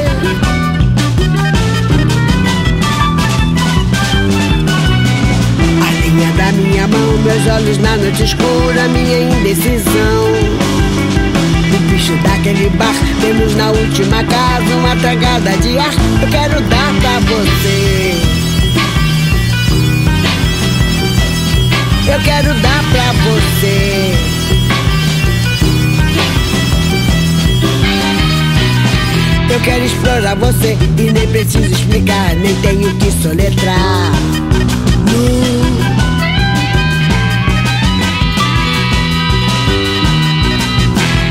Linha 6.13 6.31
da 6.33 6.51
minha 6.51 6.87
mão, 6.87 7.17
meus 7.23 7.47
olhos 7.47 7.77
na 7.79 7.97
noite 7.97 8.23
escura, 8.23 8.87
minha 8.89 9.19
indecisão. 9.19 10.33
O 11.73 11.89
bicho 11.89 12.15
daquele 12.23 12.69
bar, 12.71 12.93
temos 13.19 13.55
na 13.55 13.71
última 13.71 14.23
casa 14.23 14.75
uma 14.75 14.95
tragada 14.97 15.57
de 15.57 15.77
ar. 15.77 15.93
Eu 16.21 16.29
quero 16.29 16.61
dar 16.61 16.93
pra 17.01 17.19
você. 17.19 18.15
Eu 22.07 22.19
quero 22.19 22.53
dar 22.61 22.83
pra 22.91 23.13
você. 23.23 24.13
Eu 29.49 29.59
quero 29.61 29.85
explorar 29.85 30.35
você 30.35 30.77
e 30.97 31.11
nem 31.11 31.27
preciso 31.27 31.71
explicar, 31.71 32.35
nem 32.35 32.55
tenho 32.55 32.93
que 32.95 33.11
soletrar. 33.11 34.52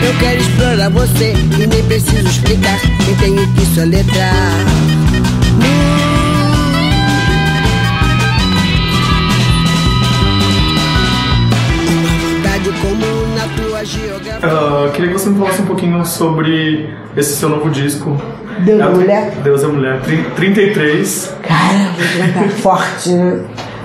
Eu 0.07 0.19
quero 0.19 0.41
explorar 0.41 0.89
você 0.91 1.33
e 1.33 1.67
nem 1.67 1.83
preciso 1.85 2.29
explicar, 2.29 2.79
nem 3.07 3.15
tenho 3.17 3.53
que 3.55 3.67
soletrar. 3.75 4.33
Uma 11.89 12.37
vontade 12.37 12.71
comum 12.81 13.35
na 13.37 13.63
tua 13.63 13.85
geografia. 13.85 14.49
Ah, 14.49 14.91
queria 14.93 15.13
que 15.13 15.19
você 15.19 15.29
me 15.31 15.39
falasse 15.39 15.63
um 15.63 15.67
pouquinho 15.67 16.05
sobre 16.05 16.89
esse 17.17 17.37
seu 17.37 17.49
novo 17.49 17.71
disco. 17.71 18.17
Deus 18.61 18.81
é 18.81 18.89
Mulher? 18.89 19.31
Deus 19.43 19.63
é 19.63 19.67
Mulher. 19.67 20.01
Tri- 20.01 20.25
33. 20.37 21.35
Caramba, 21.43 22.33
tá 22.35 22.49
forte, 22.57 23.11
né? 23.11 23.41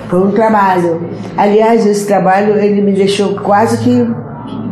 Foi 0.10 0.20
um 0.20 0.32
trabalho. 0.32 1.10
Aliás, 1.36 1.86
esse 1.86 2.06
trabalho 2.08 2.58
ele 2.58 2.82
me 2.82 2.94
deixou 2.94 3.36
quase 3.36 3.78
que 3.84 3.90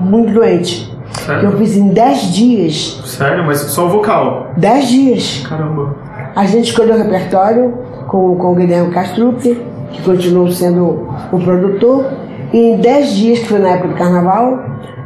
muito 0.01 0.33
doente. 0.33 0.94
Sério? 1.19 1.49
Eu 1.49 1.57
fiz 1.57 1.75
em 1.75 1.89
10 1.89 2.33
dias. 2.33 3.01
Sério? 3.05 3.45
Mas 3.45 3.59
só 3.59 3.85
o 3.85 3.89
vocal. 3.89 4.51
10 4.57 4.87
dias. 4.87 5.45
Caramba. 5.47 5.95
A 6.35 6.45
gente 6.45 6.69
escolheu 6.69 6.95
o 6.95 6.97
repertório 6.97 7.73
com, 8.07 8.35
com 8.35 8.51
o 8.51 8.55
Guilherme 8.55 8.91
Castrucci, 8.91 9.59
que 9.91 10.01
continuou 10.03 10.51
sendo 10.51 11.07
o 11.31 11.39
produtor. 11.39 12.05
E 12.53 12.57
em 12.57 12.77
10 12.77 13.09
dias, 13.11 13.39
que 13.39 13.47
foi 13.47 13.59
na 13.59 13.69
época 13.69 13.89
do 13.89 13.95
carnaval, 13.95 14.59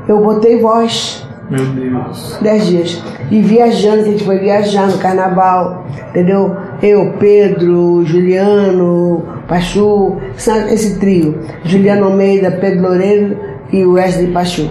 eu 0.08 0.24
botei 0.24 0.60
voz 0.60 1.26
Meu 1.50 1.66
Deus. 1.66 2.38
Dez 2.42 2.66
dias. 2.66 3.04
E 3.30 3.42
viajando, 3.42 4.02
a 4.02 4.06
gente 4.06 4.24
foi 4.24 4.40
viajar 4.40 4.88
no 4.88 4.98
carnaval, 4.98 5.86
entendeu? 6.10 6.56
Eu, 6.82 7.14
Pedro, 7.20 8.04
Juliano, 8.06 9.24
Pachu, 9.48 10.18
esse 10.36 11.00
trio. 11.00 11.40
Juliano 11.64 12.06
Almeida, 12.06 12.52
Pedro 12.52 12.90
Loureiro 12.90 13.38
e 13.72 13.86
Wesley 13.86 14.32
Pachu. 14.32 14.70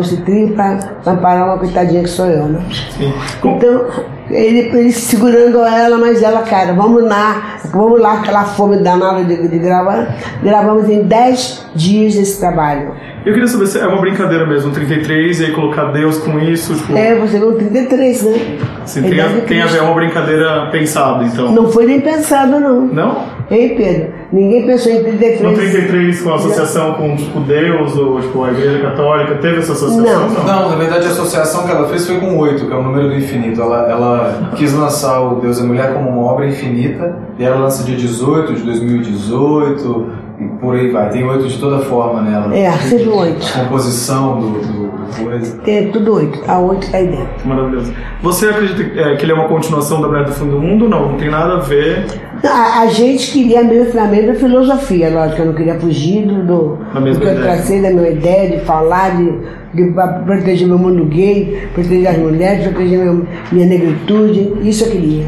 Esse 0.00 0.16
trio 0.18 0.54
pra 0.54 0.78
amparar 1.06 1.46
uma 1.46 1.58
coitadinha 1.58 2.02
que 2.02 2.08
sou 2.08 2.26
eu, 2.26 2.46
né? 2.46 2.60
Sim. 2.90 3.12
Então, 3.44 3.86
ele, 4.30 4.60
ele 4.76 4.92
segurando 4.92 5.58
ela, 5.62 5.98
mas 5.98 6.22
ela, 6.22 6.42
cara, 6.42 6.72
vamos 6.72 7.02
lá, 7.02 7.58
vamos 7.72 8.00
lá, 8.00 8.14
aquela 8.14 8.44
fome 8.44 8.78
danada 8.78 9.22
de, 9.24 9.48
de 9.48 9.58
gravar. 9.58 10.16
Gravamos 10.42 10.88
em 10.88 11.02
10 11.02 11.70
dias 11.74 12.16
esse 12.16 12.40
trabalho. 12.40 12.94
Eu 13.24 13.32
queria 13.32 13.48
saber 13.48 13.66
se 13.66 13.78
é 13.78 13.86
uma 13.86 14.00
brincadeira 14.00 14.46
mesmo, 14.46 14.70
33, 14.70 15.40
e 15.40 15.44
aí 15.46 15.52
colocar 15.52 15.86
Deus 15.92 16.18
com 16.18 16.38
isso, 16.38 16.74
tipo. 16.74 16.96
É, 16.96 17.14
você 17.14 17.38
viu 17.38 17.54
33, 17.54 18.22
né? 18.22 18.58
assim, 18.82 19.02
tem, 19.02 19.20
a, 19.20 19.28
tem 19.46 19.62
a 19.62 19.66
ver, 19.66 19.78
é 19.78 19.82
uma 19.82 19.94
brincadeira 19.94 20.68
pensada, 20.70 21.24
então. 21.24 21.50
Não 21.52 21.70
foi 21.70 21.86
nem 21.86 22.00
pensado, 22.00 22.60
não. 22.60 22.82
Não? 22.82 23.33
Hein, 23.50 23.74
Pedro? 23.76 24.12
Ninguém 24.32 24.66
pensou 24.66 24.92
em 24.92 25.02
33. 25.02 25.42
No 25.42 25.54
33, 25.54 26.22
com 26.22 26.30
a 26.30 26.34
associação 26.36 26.94
com, 26.94 27.16
tipo, 27.16 27.40
Deus, 27.40 27.96
ou, 27.96 28.20
tipo, 28.20 28.42
a 28.42 28.50
Igreja 28.50 28.80
Católica, 28.80 29.34
teve 29.36 29.58
essa 29.58 29.72
associação? 29.72 30.28
Não. 30.28 30.44
Não, 30.44 30.70
na 30.70 30.76
verdade 30.76 31.06
a 31.06 31.10
associação 31.10 31.64
que 31.64 31.70
ela 31.70 31.88
fez 31.88 32.06
foi 32.06 32.18
com 32.18 32.36
oito, 32.38 32.66
que 32.66 32.72
é 32.72 32.76
o 32.76 32.82
número 32.82 33.08
do 33.08 33.14
infinito. 33.14 33.60
Ela, 33.60 33.90
ela 33.90 34.50
quis 34.56 34.72
lançar 34.72 35.20
o 35.20 35.40
Deus 35.40 35.58
e 35.58 35.62
a 35.62 35.64
Mulher 35.64 35.94
como 35.94 36.08
uma 36.08 36.32
obra 36.32 36.46
infinita, 36.46 37.16
e 37.38 37.44
ela 37.44 37.56
lança 37.56 37.84
dia 37.84 37.96
18 37.96 38.54
de 38.54 38.62
2018, 38.62 40.24
e 40.40 40.44
por 40.60 40.74
aí 40.74 40.90
vai. 40.90 41.10
Tem 41.10 41.24
oito 41.24 41.46
de 41.46 41.58
toda 41.58 41.78
forma 41.80 42.22
nela. 42.22 42.56
É, 42.56 42.72
sempre 42.72 43.08
oito. 43.08 43.46
A 43.54 43.64
composição 43.64 44.40
do, 44.40 44.48
do, 44.60 44.94
coisa. 45.22 45.60
Tudo 45.92 46.14
oito. 46.14 46.40
A 46.48 46.58
oito 46.58 46.90
tá 46.90 46.96
aí 46.96 47.06
dentro. 47.06 47.48
Maravilhoso. 47.48 47.92
Você 48.22 48.46
acredita 48.46 49.00
é, 49.00 49.16
que 49.16 49.24
ele 49.24 49.32
é 49.32 49.34
uma 49.34 49.48
continuação 49.48 50.00
da 50.00 50.08
Mulher 50.08 50.24
do 50.24 50.32
Fim 50.32 50.48
do 50.48 50.58
Mundo? 50.58 50.88
Não, 50.88 51.12
não 51.12 51.18
tem 51.18 51.30
nada 51.30 51.54
a 51.54 51.60
ver. 51.60 52.06
A, 52.46 52.80
a 52.82 52.86
gente 52.86 53.32
queria 53.32 53.62
mesmo 53.64 53.90
finalmente 53.90 54.26
da 54.26 54.34
filosofia, 54.34 55.08
lógico, 55.10 55.42
eu 55.42 55.46
não 55.46 55.54
queria 55.54 55.74
fugir 55.80 56.26
do, 56.26 56.42
do, 56.44 56.78
que 57.20 57.24
eu 57.26 57.34
tracei 57.42 57.80
da 57.82 57.90
minha 57.90 58.10
ideia 58.10 58.50
de 58.58 58.64
falar, 58.64 59.16
de, 59.16 59.32
de 59.74 59.92
proteger 60.26 60.66
meu 60.68 60.78
mundo 60.78 61.04
gay, 61.06 61.68
proteger 61.74 62.08
as 62.08 62.18
mulheres, 62.18 62.64
proteger 62.66 62.98
meu, 62.98 63.26
minha 63.50 63.66
negritude, 63.66 64.52
isso 64.62 64.84
eu 64.84 64.90
queria. 64.90 65.26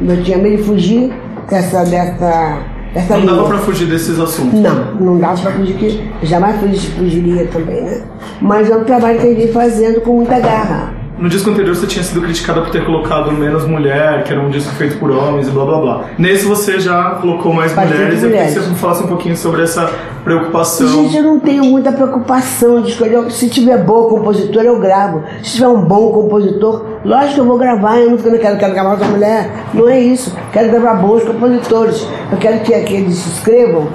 Eu 0.00 0.22
tinha 0.22 0.38
medo 0.38 0.56
de 0.56 0.62
fugir 0.62 1.12
dessa, 1.48 1.84
dessa, 1.84 2.58
dessa 2.94 3.16
Não 3.18 3.26
dava 3.26 3.44
pra 3.48 3.58
fugir 3.58 3.86
desses 3.88 4.18
assuntos. 4.18 4.60
Não, 4.60 4.94
não 4.96 5.18
dava 5.18 5.40
pra 5.40 5.52
fugir, 5.52 5.74
que 5.74 5.86
eu 6.22 6.26
jamais 6.28 6.60
fugi- 6.60 6.90
fugiria 6.90 7.46
também, 7.46 7.82
né? 7.82 8.02
Mas 8.40 8.70
é 8.70 8.76
um 8.76 8.84
trabalho 8.84 9.18
que 9.18 9.26
a 9.26 9.30
gente 9.30 9.42
vem 9.44 9.52
fazendo 9.52 10.00
com 10.00 10.12
muita 10.14 10.38
garra. 10.40 11.01
No 11.22 11.28
disco 11.28 11.48
anterior 11.50 11.76
você 11.76 11.86
tinha 11.86 12.02
sido 12.02 12.20
criticada 12.20 12.60
por 12.62 12.70
ter 12.70 12.84
colocado 12.84 13.30
menos 13.30 13.64
mulher, 13.64 14.24
que 14.24 14.32
era 14.32 14.42
um 14.42 14.50
disco 14.50 14.74
feito 14.74 14.98
por 14.98 15.08
homens 15.08 15.46
e 15.46 15.52
blá 15.52 15.64
blá 15.64 15.78
blá. 15.78 16.04
Nesse 16.18 16.44
você 16.44 16.80
já 16.80 17.10
colocou 17.10 17.52
mais 17.52 17.72
Bastante 17.72 17.94
mulheres. 17.94 18.24
Eu 18.24 18.28
queria 18.28 18.44
que 18.46 18.50
mulheres. 18.50 18.68
você 18.70 18.80
falasse 18.80 19.04
um 19.04 19.06
pouquinho 19.06 19.36
sobre 19.36 19.62
essa 19.62 19.88
preocupação. 20.24 20.88
Gente, 20.88 21.16
eu 21.16 21.22
não 21.22 21.38
tenho 21.38 21.64
muita 21.64 21.92
preocupação 21.92 22.82
de 22.82 22.90
escolher. 22.90 23.30
Se 23.30 23.48
tiver 23.48 23.78
boa 23.84 24.08
compositora, 24.08 24.66
eu 24.66 24.80
gravo. 24.80 25.22
Se 25.44 25.52
tiver 25.52 25.68
um 25.68 25.82
bom 25.82 26.10
compositor, 26.10 26.86
lógico 27.04 27.34
que 27.34 27.40
eu 27.40 27.46
vou 27.46 27.56
gravar. 27.56 28.00
Eu 28.00 28.10
não 28.10 28.18
fico, 28.18 28.36
quero 28.40 28.58
gravar 28.58 28.96
com 28.96 29.04
a 29.04 29.08
mulher. 29.08 29.48
Não 29.72 29.88
é 29.88 30.00
isso. 30.00 30.36
Quero 30.52 30.72
gravar 30.72 30.94
bons 30.94 31.22
compositores. 31.22 32.04
Eu 32.32 32.38
quero 32.38 32.64
que, 32.64 32.76
que 32.80 32.94
eles 32.94 33.24
escrevam 33.24 33.86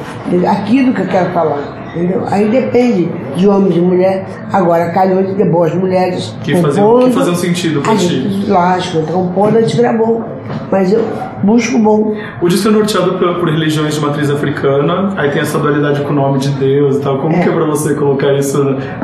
aquilo 0.50 0.94
que 0.94 1.02
eu 1.02 1.08
quero 1.08 1.34
falar. 1.34 1.87
Entendeu? 1.96 2.24
Aí 2.30 2.48
depende 2.50 3.10
de 3.36 3.48
homem 3.48 3.70
e 3.72 3.74
de 3.74 3.82
mulher. 3.82 4.26
Agora, 4.52 4.90
calhou 4.92 5.24
de 5.24 5.34
ter 5.36 5.50
boas 5.50 5.74
mulheres. 5.74 6.36
Que 6.44 6.56
faziam- 6.58 7.00
que 7.00 7.12
faziam 7.12 7.36
sentido 7.36 7.82
pra 7.82 7.96
ti. 7.96 8.46
Lógico, 8.48 9.02
compondo 9.12 9.58
a 9.58 9.62
gente 9.62 9.78
gravou. 9.78 10.24
Mas 10.72 10.94
eu 10.94 11.04
busco 11.44 11.78
bom. 11.80 12.14
O 12.42 12.48
disco 12.48 12.68
é 12.70 12.72
norteado 12.72 13.14
por, 13.16 13.36
por 13.40 13.50
religiões 13.50 13.96
de 13.96 14.00
matriz 14.02 14.30
africana, 14.30 15.14
aí 15.18 15.30
tem 15.32 15.42
essa 15.42 15.58
dualidade 15.60 16.02
com 16.02 16.12
o 16.12 16.16
nome 16.16 16.40
de 16.40 16.50
Deus 16.50 16.98
e 16.98 17.00
tal. 17.02 17.20
Como 17.20 17.36
É. 17.36 17.40
que 17.42 17.50
é 17.50 17.52
pra 17.52 17.66
você 17.66 17.94
colocar 17.96 18.34
isso 18.34 18.64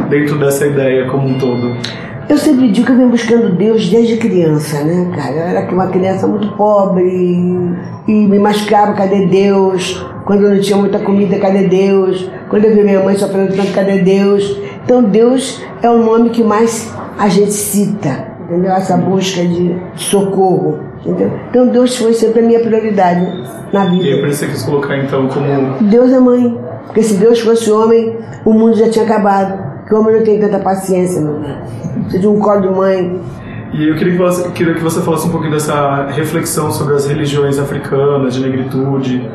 dentro 0.10 0.38
dessa 0.38 0.66
ideia 0.66 1.06
como 1.08 1.28
um 1.28 1.38
todo? 1.38 1.76
Eu 2.30 2.38
sempre 2.38 2.70
digo 2.72 2.86
que 2.88 2.92
eu 2.94 2.98
venho 2.98 3.10
buscando 3.10 3.56
Deus 3.56 3.90
desde 3.90 4.18
criança, 4.18 4.82
né, 4.84 5.12
cara? 5.16 5.34
Eu 5.36 5.42
era 5.58 5.72
uma 5.72 5.88
criança 5.88 6.26
muito 6.26 6.48
pobre 6.56 7.04
e 8.08 8.12
me 8.28 8.40
machucava, 8.40 8.94
cadê 8.94 9.26
Deus? 9.26 10.06
Quando 10.26 10.44
eu 10.44 10.56
não 10.56 10.62
tinha 10.62 10.78
muita 10.78 11.00
comida, 11.00 11.38
cadê 11.38 11.68
Deus? 11.68 12.30
Quando 12.50 12.66
eu 12.66 12.74
vi 12.76 12.84
minha 12.84 13.04
mãe 13.04 13.16
sofrendo 13.18 13.54
tanto, 13.56 13.74
cadê 13.74 14.00
Deus? 14.00 14.58
Então 14.86 15.04
Deus 15.04 15.62
é 15.82 15.90
o 15.90 15.98
nome 15.98 16.30
que 16.30 16.44
mais 16.44 16.94
a 17.20 17.28
gente 17.28 17.52
cita, 17.52 18.28
entendeu? 18.46 18.72
Essa 18.72 18.96
busca 18.96 19.42
de 19.46 19.76
socorro, 19.96 20.80
entendeu? 21.06 21.32
Então 21.50 21.68
Deus 21.68 21.98
foi 21.98 22.14
sempre 22.14 22.40
a 22.40 22.44
minha 22.44 22.60
prioridade 22.62 23.26
na 23.74 23.86
E 23.86 23.88
aí 23.90 24.00
vida. 24.00 24.18
por 24.22 24.30
isso 24.30 24.40
você 24.40 24.48
quis 24.48 24.64
colocar 24.64 24.98
então 24.98 25.28
como. 25.28 25.84
Deus 25.90 26.12
é 26.14 26.20
mãe. 26.20 26.58
Porque 26.86 27.02
se 27.04 27.16
Deus 27.16 27.40
fosse 27.40 27.72
homem, 27.72 28.16
o 28.46 28.54
mundo 28.54 28.76
já 28.78 28.90
tinha 28.90 29.04
acabado. 29.06 29.73
Porque 29.84 29.96
o 29.96 30.00
homem 30.00 30.16
não 30.16 30.24
tem 30.24 30.40
tanta 30.40 30.60
paciência, 30.60 31.22
meu 31.22 31.42
filho. 31.42 31.58
Precisa 32.04 32.20
de 32.20 32.28
um 32.28 32.40
colo 32.40 32.62
de 32.62 32.70
mãe. 32.70 33.22
E 33.74 33.90
eu 33.90 33.96
queria 33.96 34.14
que, 34.14 34.20
você, 34.20 34.50
queria 34.52 34.74
que 34.76 34.82
você 34.82 35.02
falasse 35.02 35.28
um 35.28 35.32
pouquinho 35.32 35.52
dessa 35.52 36.06
reflexão 36.08 36.72
sobre 36.72 36.96
as 36.96 37.06
religiões 37.06 37.60
africanas, 37.60 38.36
de 38.36 38.42
negritude. 38.42 39.30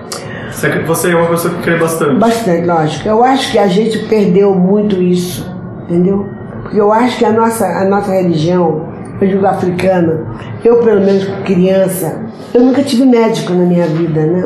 Você, 0.51 0.79
você 0.81 1.11
é 1.13 1.17
uma 1.17 1.29
pessoa 1.29 1.53
que 1.55 1.63
crê 1.63 1.77
bastante. 1.77 2.19
Bastante, 2.19 2.67
lógico. 2.67 3.09
Eu 3.09 3.23
acho 3.23 3.53
que 3.53 3.59
a 3.59 3.67
gente 3.67 3.99
perdeu 4.07 4.55
muito 4.55 5.03
isso, 5.03 5.55
entendeu? 5.83 6.27
Porque 6.63 6.81
eu 6.81 6.93
acho 6.93 7.19
que 7.19 7.25
a 7.25 7.33
nossa, 7.33 7.67
a 7.67 7.85
nossa 7.85 8.11
religião, 8.11 8.89
eu 9.21 9.29
digo 9.29 9.45
africana, 9.45 10.25
eu 10.65 10.77
pelo 10.79 11.01
menos 11.01 11.27
criança, 11.45 12.21
eu 12.55 12.63
nunca 12.63 12.83
tive 12.83 13.05
médico 13.05 13.53
na 13.53 13.65
minha 13.65 13.87
vida, 13.87 14.25
né? 14.25 14.43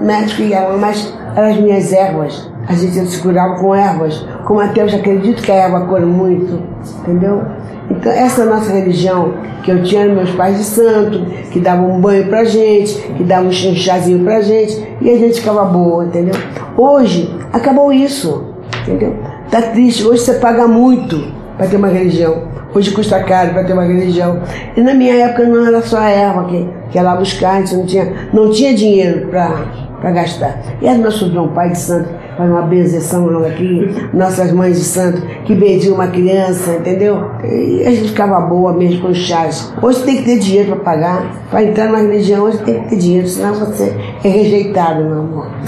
Médico 0.00 0.42
ia, 0.42 0.68
mas 0.76 1.16
eram 1.34 1.48
as 1.48 1.60
minhas 1.60 1.92
ervas. 1.92 2.50
A 2.68 2.74
gente 2.74 3.06
se 3.06 3.18
curava 3.20 3.54
com 3.56 3.74
ervas. 3.74 4.26
Como 4.44 4.60
até 4.60 4.82
eu 4.82 4.88
já 4.88 4.98
acredito 4.98 5.42
que 5.42 5.50
a 5.50 5.54
erva 5.54 5.86
cura 5.86 6.04
muito, 6.04 6.62
entendeu? 7.00 7.42
Então, 7.90 8.12
essa 8.12 8.44
nossa 8.44 8.70
religião 8.70 9.32
que 9.62 9.70
eu 9.70 9.82
tinha 9.82 10.06
meus 10.06 10.30
pais 10.32 10.58
de 10.58 10.64
santo, 10.64 11.24
que 11.50 11.58
davam 11.58 11.90
um 11.90 12.00
banho 12.00 12.26
pra 12.28 12.44
gente, 12.44 12.94
que 13.16 13.24
davam 13.24 13.48
um 13.48 13.52
chazinho 13.52 14.22
pra 14.22 14.42
gente, 14.42 14.86
e 15.00 15.10
a 15.10 15.16
gente 15.16 15.40
ficava 15.40 15.64
boa, 15.64 16.04
entendeu? 16.04 16.34
Hoje, 16.76 17.34
acabou 17.52 17.92
isso, 17.92 18.54
entendeu? 18.82 19.16
Tá 19.50 19.62
triste, 19.62 20.06
hoje 20.06 20.22
você 20.22 20.34
paga 20.34 20.68
muito 20.68 21.32
para 21.56 21.66
ter 21.66 21.76
uma 21.76 21.88
religião. 21.88 22.42
Hoje 22.74 22.90
custa 22.90 23.22
caro 23.24 23.52
para 23.52 23.64
ter 23.64 23.72
uma 23.72 23.84
religião. 23.84 24.40
E 24.76 24.80
na 24.82 24.92
minha 24.92 25.14
época 25.14 25.44
não 25.44 25.66
era 25.66 25.80
só 25.80 25.98
a 25.98 26.10
erva 26.10 26.44
que, 26.44 26.68
que 26.90 26.98
ia 26.98 27.02
lá 27.02 27.16
buscar, 27.16 27.56
a 27.56 27.60
gente 27.60 27.74
não 27.74 27.86
tinha, 27.86 28.12
não 28.32 28.50
tinha 28.50 28.74
dinheiro 28.74 29.28
para 29.28 30.10
gastar. 30.12 30.60
E 30.80 30.86
era 30.86 30.98
nosso 30.98 31.32
João 31.32 31.48
Pai 31.48 31.70
de 31.70 31.78
Santo, 31.78 32.10
faz 32.38 32.48
uma 32.48 32.62
benzeção 32.62 33.44
aqui, 33.44 34.08
nossas 34.14 34.52
mães 34.52 34.78
de 34.78 34.84
santo, 34.84 35.20
que 35.44 35.56
benziam 35.56 35.96
uma 35.96 36.06
criança, 36.06 36.76
entendeu? 36.76 37.32
E 37.42 37.82
a 37.84 37.90
gente 37.90 38.10
ficava 38.10 38.40
boa 38.40 38.72
mesmo 38.72 39.02
com 39.02 39.08
os 39.08 39.18
chás. 39.18 39.74
Hoje 39.82 40.04
tem 40.04 40.18
que 40.18 40.22
ter 40.22 40.38
dinheiro 40.38 40.68
para 40.68 40.76
pagar, 40.76 41.46
para 41.50 41.64
entrar 41.64 41.86
numa 41.86 41.98
religião, 41.98 42.44
hoje 42.44 42.58
tem 42.58 42.80
que 42.80 42.90
ter 42.90 42.96
dinheiro, 42.96 43.26
senão 43.26 43.54
você 43.54 43.92
é 44.22 44.28
rejeitado, 44.28 45.04
meu 45.04 45.18
amor. 45.18 45.48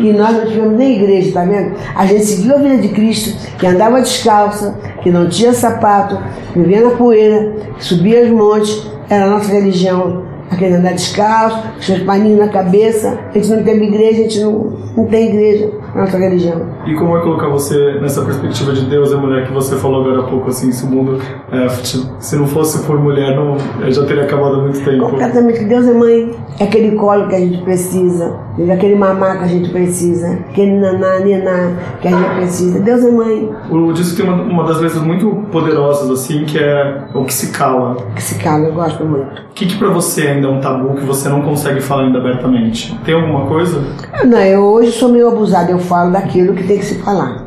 E 0.00 0.12
nós 0.12 0.36
não 0.36 0.46
tivemos 0.46 0.76
nem 0.76 0.96
igreja, 0.96 1.32
tá 1.32 1.44
vendo? 1.44 1.76
A 1.94 2.06
gente 2.06 2.24
seguiu 2.24 2.56
a 2.56 2.58
vida 2.58 2.78
de 2.78 2.88
Cristo, 2.88 3.36
que 3.56 3.66
andava 3.66 4.00
descalça, 4.00 4.76
que 5.02 5.10
não 5.10 5.28
tinha 5.28 5.52
sapato, 5.52 6.18
vivia 6.54 6.80
na 6.82 6.90
poeira, 6.90 7.54
subia 7.78 8.24
os 8.24 8.30
montes, 8.30 8.90
era 9.08 9.26
a 9.26 9.30
nossa 9.30 9.52
religião. 9.52 10.28
Aquele 10.50 10.74
andar 10.74 10.94
descalço, 10.94 11.62
com 11.76 11.80
seus 11.80 12.02
paninhos 12.02 12.40
na 12.40 12.48
cabeça. 12.48 13.16
A 13.30 13.38
gente 13.38 13.50
não 13.50 13.62
teve 13.62 13.84
igreja, 13.84 14.10
a 14.10 14.22
gente 14.24 14.40
não, 14.40 14.76
não 14.96 15.06
tem 15.06 15.28
igreja 15.28 15.70
na 15.94 16.02
nossa 16.02 16.18
religião. 16.18 16.60
E 16.86 16.94
como 16.94 17.16
é 17.16 17.20
colocar 17.20 17.48
você 17.48 17.98
nessa 18.00 18.22
perspectiva 18.22 18.72
de 18.72 18.86
Deus 18.86 19.12
e 19.12 19.16
mulher 19.16 19.46
que 19.46 19.52
você 19.52 19.76
falou 19.76 20.02
agora 20.02 20.20
há 20.20 20.30
pouco, 20.30 20.48
assim, 20.48 20.72
se 20.72 20.84
o 20.84 20.88
mundo, 20.88 21.18
é, 21.52 21.68
se 21.68 22.36
não 22.36 22.46
fosse 22.46 22.84
por 22.86 22.98
mulher, 22.98 23.36
não, 23.36 23.56
já 23.90 24.04
teria 24.04 24.24
acabado 24.24 24.56
há 24.56 24.62
muito 24.62 24.82
tempo. 24.84 25.10
Completamente. 25.10 25.64
Deus 25.64 25.86
é 25.86 25.92
mãe. 25.92 26.30
É 26.58 26.64
aquele 26.64 26.96
colo 26.96 27.28
que 27.28 27.34
a 27.34 27.40
gente 27.40 27.62
precisa. 27.62 28.38
É 28.58 28.72
aquele 28.72 28.94
mamá 28.94 29.36
que 29.36 29.44
a 29.44 29.46
gente 29.46 29.70
precisa. 29.70 30.32
Aquele 30.50 30.72
naná, 30.72 31.20
niná 31.20 31.72
que 32.00 32.08
a 32.08 32.10
gente 32.10 32.34
precisa. 32.36 32.80
Deus 32.80 33.04
é 33.04 33.10
mãe. 33.10 33.50
O 33.70 33.92
disco 33.92 34.16
tem 34.16 34.26
uma, 34.26 34.42
uma 34.42 34.64
das 34.64 34.80
letras 34.80 35.02
muito 35.02 35.30
poderosas, 35.50 36.10
assim, 36.10 36.44
que 36.44 36.58
é 36.58 37.04
o 37.14 37.24
que 37.24 37.32
se 37.32 37.52
cala. 37.52 37.96
Que 38.14 38.22
se 38.22 38.38
cala, 38.38 38.66
eu 38.66 38.74
gosto 38.74 39.04
muito. 39.04 39.40
O 39.50 39.52
que, 39.54 39.66
que 39.66 39.78
pra 39.78 39.88
você 39.88 40.26
ainda 40.26 40.46
é 40.46 40.50
um 40.50 40.60
tabu 40.60 40.94
que 40.94 41.04
você 41.04 41.28
não 41.28 41.42
consegue 41.42 41.80
falar 41.80 42.04
ainda 42.04 42.18
abertamente? 42.18 42.98
Tem 43.04 43.14
alguma 43.14 43.46
coisa? 43.46 43.82
Não, 44.24 44.38
eu 44.38 44.79
hoje 44.80 44.92
sou 44.92 45.10
meio 45.10 45.28
abusada, 45.28 45.70
eu 45.70 45.78
falo 45.78 46.10
daquilo 46.10 46.54
que 46.54 46.64
tem 46.64 46.78
que 46.78 46.84
se 46.84 46.94
falar. 46.96 47.46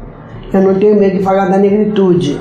Eu 0.54 0.62
não 0.62 0.76
tenho 0.76 0.96
medo 1.00 1.18
de 1.18 1.24
falar 1.24 1.50
da 1.50 1.58
negritude. 1.58 2.40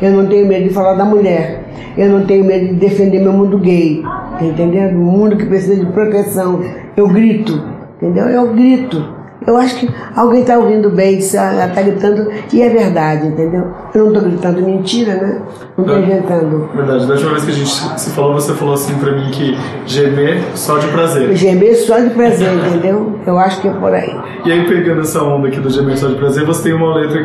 Eu 0.00 0.12
não 0.12 0.26
tenho 0.28 0.46
medo 0.46 0.68
de 0.68 0.74
falar 0.74 0.94
da 0.94 1.04
mulher. 1.04 1.64
Eu 1.98 2.08
não 2.08 2.24
tenho 2.24 2.44
medo 2.44 2.68
de 2.68 2.74
defender 2.74 3.20
meu 3.20 3.32
mundo 3.32 3.58
gay. 3.58 4.02
Tá 4.38 4.44
entendendo? 4.44 4.96
Um 4.96 5.10
mundo 5.10 5.36
que 5.36 5.44
precisa 5.44 5.84
de 5.84 5.90
proteção. 5.90 6.62
Eu 6.96 7.08
grito, 7.08 7.60
entendeu? 7.96 8.26
Eu 8.28 8.52
grito. 8.52 9.04
Eu 9.46 9.56
acho 9.56 9.76
que 9.76 9.90
alguém 10.16 10.40
está 10.42 10.58
ouvindo 10.58 10.90
bem, 10.90 11.18
ela 11.34 11.66
está 11.66 11.82
gritando, 11.82 12.28
e 12.52 12.62
é 12.62 12.68
verdade, 12.68 13.26
entendeu? 13.26 13.66
Eu 13.94 14.04
não 14.06 14.12
estou 14.12 14.22
gritando 14.28 14.62
mentira, 14.62 15.14
né? 15.14 15.42
Não 15.76 15.84
estou 15.84 15.98
inventando. 16.00 16.68
Verdade, 16.74 17.06
da 17.06 17.14
última 17.14 17.30
vez 17.32 17.44
que 17.44 17.50
a 17.50 17.54
gente 17.54 18.00
se 18.00 18.10
falou, 18.10 18.34
você 18.34 18.52
falou 18.54 18.74
assim 18.74 18.94
pra 18.94 19.12
mim 19.12 19.30
que 19.30 19.56
gemer 19.86 20.40
só 20.54 20.78
de 20.78 20.86
prazer. 20.88 21.34
Gemer 21.36 21.76
só 21.76 21.98
de 21.98 22.10
prazer, 22.10 22.48
entendeu? 22.54 23.18
Eu 23.26 23.38
acho 23.38 23.60
que 23.60 23.68
é 23.68 23.72
por 23.72 23.92
aí. 23.92 24.14
E 24.44 24.52
aí, 24.52 24.66
pegando 24.66 25.00
essa 25.02 25.22
onda 25.22 25.48
aqui 25.48 25.60
do 25.60 25.70
gemer 25.70 25.96
só 25.96 26.08
de 26.08 26.14
prazer, 26.16 26.44
você 26.44 26.64
tem 26.64 26.72
uma 26.74 26.96
letra, 26.96 27.24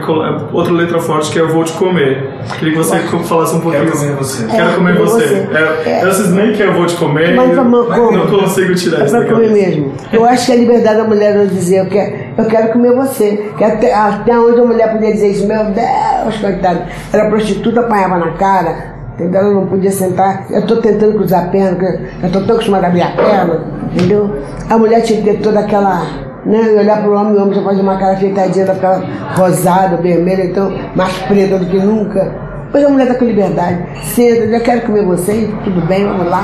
outra 0.54 0.72
letra 0.74 1.00
forte 1.00 1.32
que 1.32 1.40
é 1.40 1.42
Eu 1.42 1.50
Vou 1.50 1.64
Te 1.64 1.74
Comer. 1.74 2.30
Queria 2.60 2.74
que 2.74 2.78
você 2.78 2.98
falasse 3.24 3.56
um 3.56 3.60
pouquinho. 3.62 3.86
Quero 3.86 3.98
comer 3.98 4.16
você. 4.16 4.46
Quero 4.48 4.70
É, 4.70 4.74
comer 4.76 4.96
comer 4.98 5.08
você. 5.10 5.26
você. 5.26 5.36
É, 5.36 5.90
É. 5.90 6.04
Eu 6.04 6.12
vocês 6.14 6.32
nem 6.34 6.54
que 6.54 6.62
eu 6.62 6.74
vou 6.74 6.86
te 6.86 6.96
comer, 6.96 7.36
Mas 7.36 7.56
como? 7.56 8.12
não 8.12 8.28
consigo 8.28 8.76
tirar 8.76 9.02
É 9.02 9.06
isso 9.06 9.12
pra 9.16 9.20
da 9.22 9.26
comer 9.34 9.48
cabeça. 9.48 9.68
mesmo. 9.70 9.94
Eu 10.14 10.26
acho 10.26 10.46
que 10.46 10.52
é 10.52 10.56
a 10.56 10.58
liberdade 10.60 10.98
da 10.98 11.04
mulher 11.04 11.36
não 11.36 11.48
dizer 11.48 11.80
eu 11.80 11.86
quero, 11.88 12.07
eu 12.38 12.46
quero 12.46 12.74
comer 12.74 12.94
você. 12.94 13.52
Que 13.58 13.64
até, 13.64 13.94
até 13.94 14.38
onde 14.38 14.60
a 14.60 14.66
mulher 14.66 14.92
podia 14.92 15.12
dizer 15.12 15.30
isso, 15.30 15.48
meu 15.48 15.66
Deus, 15.66 16.38
coitado. 16.40 16.82
Era 17.12 17.30
prostituta, 17.30 17.82
apanhava 17.82 18.18
na 18.18 18.32
cara. 18.34 18.98
Entendeu? 19.14 19.42
Ela 19.42 19.54
não 19.54 19.66
podia 19.66 19.92
sentar. 19.92 20.46
Eu 20.50 20.60
estou 20.60 20.78
tentando 20.78 21.14
cruzar 21.14 21.46
a 21.46 21.48
perna, 21.48 21.78
eu 22.22 22.28
estou 22.28 22.46
tão 22.46 22.56
acostumada 22.56 22.86
a 22.86 22.90
abrir 22.90 23.02
a 23.02 23.12
perna. 23.12 23.64
Entendeu? 23.92 24.38
A 24.70 24.78
mulher 24.78 25.02
tinha 25.02 25.22
que 25.22 25.32
ter 25.32 25.42
toda 25.42 25.60
aquela. 25.60 26.28
Né, 26.46 26.62
e 26.76 26.78
olhar 26.78 27.02
para 27.02 27.10
o 27.10 27.14
homem, 27.14 27.34
o 27.34 27.42
homem 27.42 27.54
já 27.56 27.62
faz 27.62 27.80
uma 27.80 27.98
cara 27.98 28.14
afeitadinha, 28.14 28.64
ela 28.64 28.76
fica 28.76 29.04
rosada, 29.36 29.98
vermelha, 29.98 30.46
então 30.46 30.72
mais 30.96 31.12
preta 31.24 31.58
do 31.58 31.66
que 31.66 31.78
nunca. 31.78 32.48
Hoje 32.74 32.86
a 32.86 32.90
mulher 32.90 33.08
está 33.08 33.20
com 33.20 33.26
liberdade. 33.26 33.84
Senta, 34.04 34.44
eu 34.44 34.62
quero 34.62 34.82
comer 34.82 35.04
você, 35.04 35.50
tudo 35.64 35.86
bem, 35.88 36.06
vamos 36.06 36.30
lá. 36.30 36.44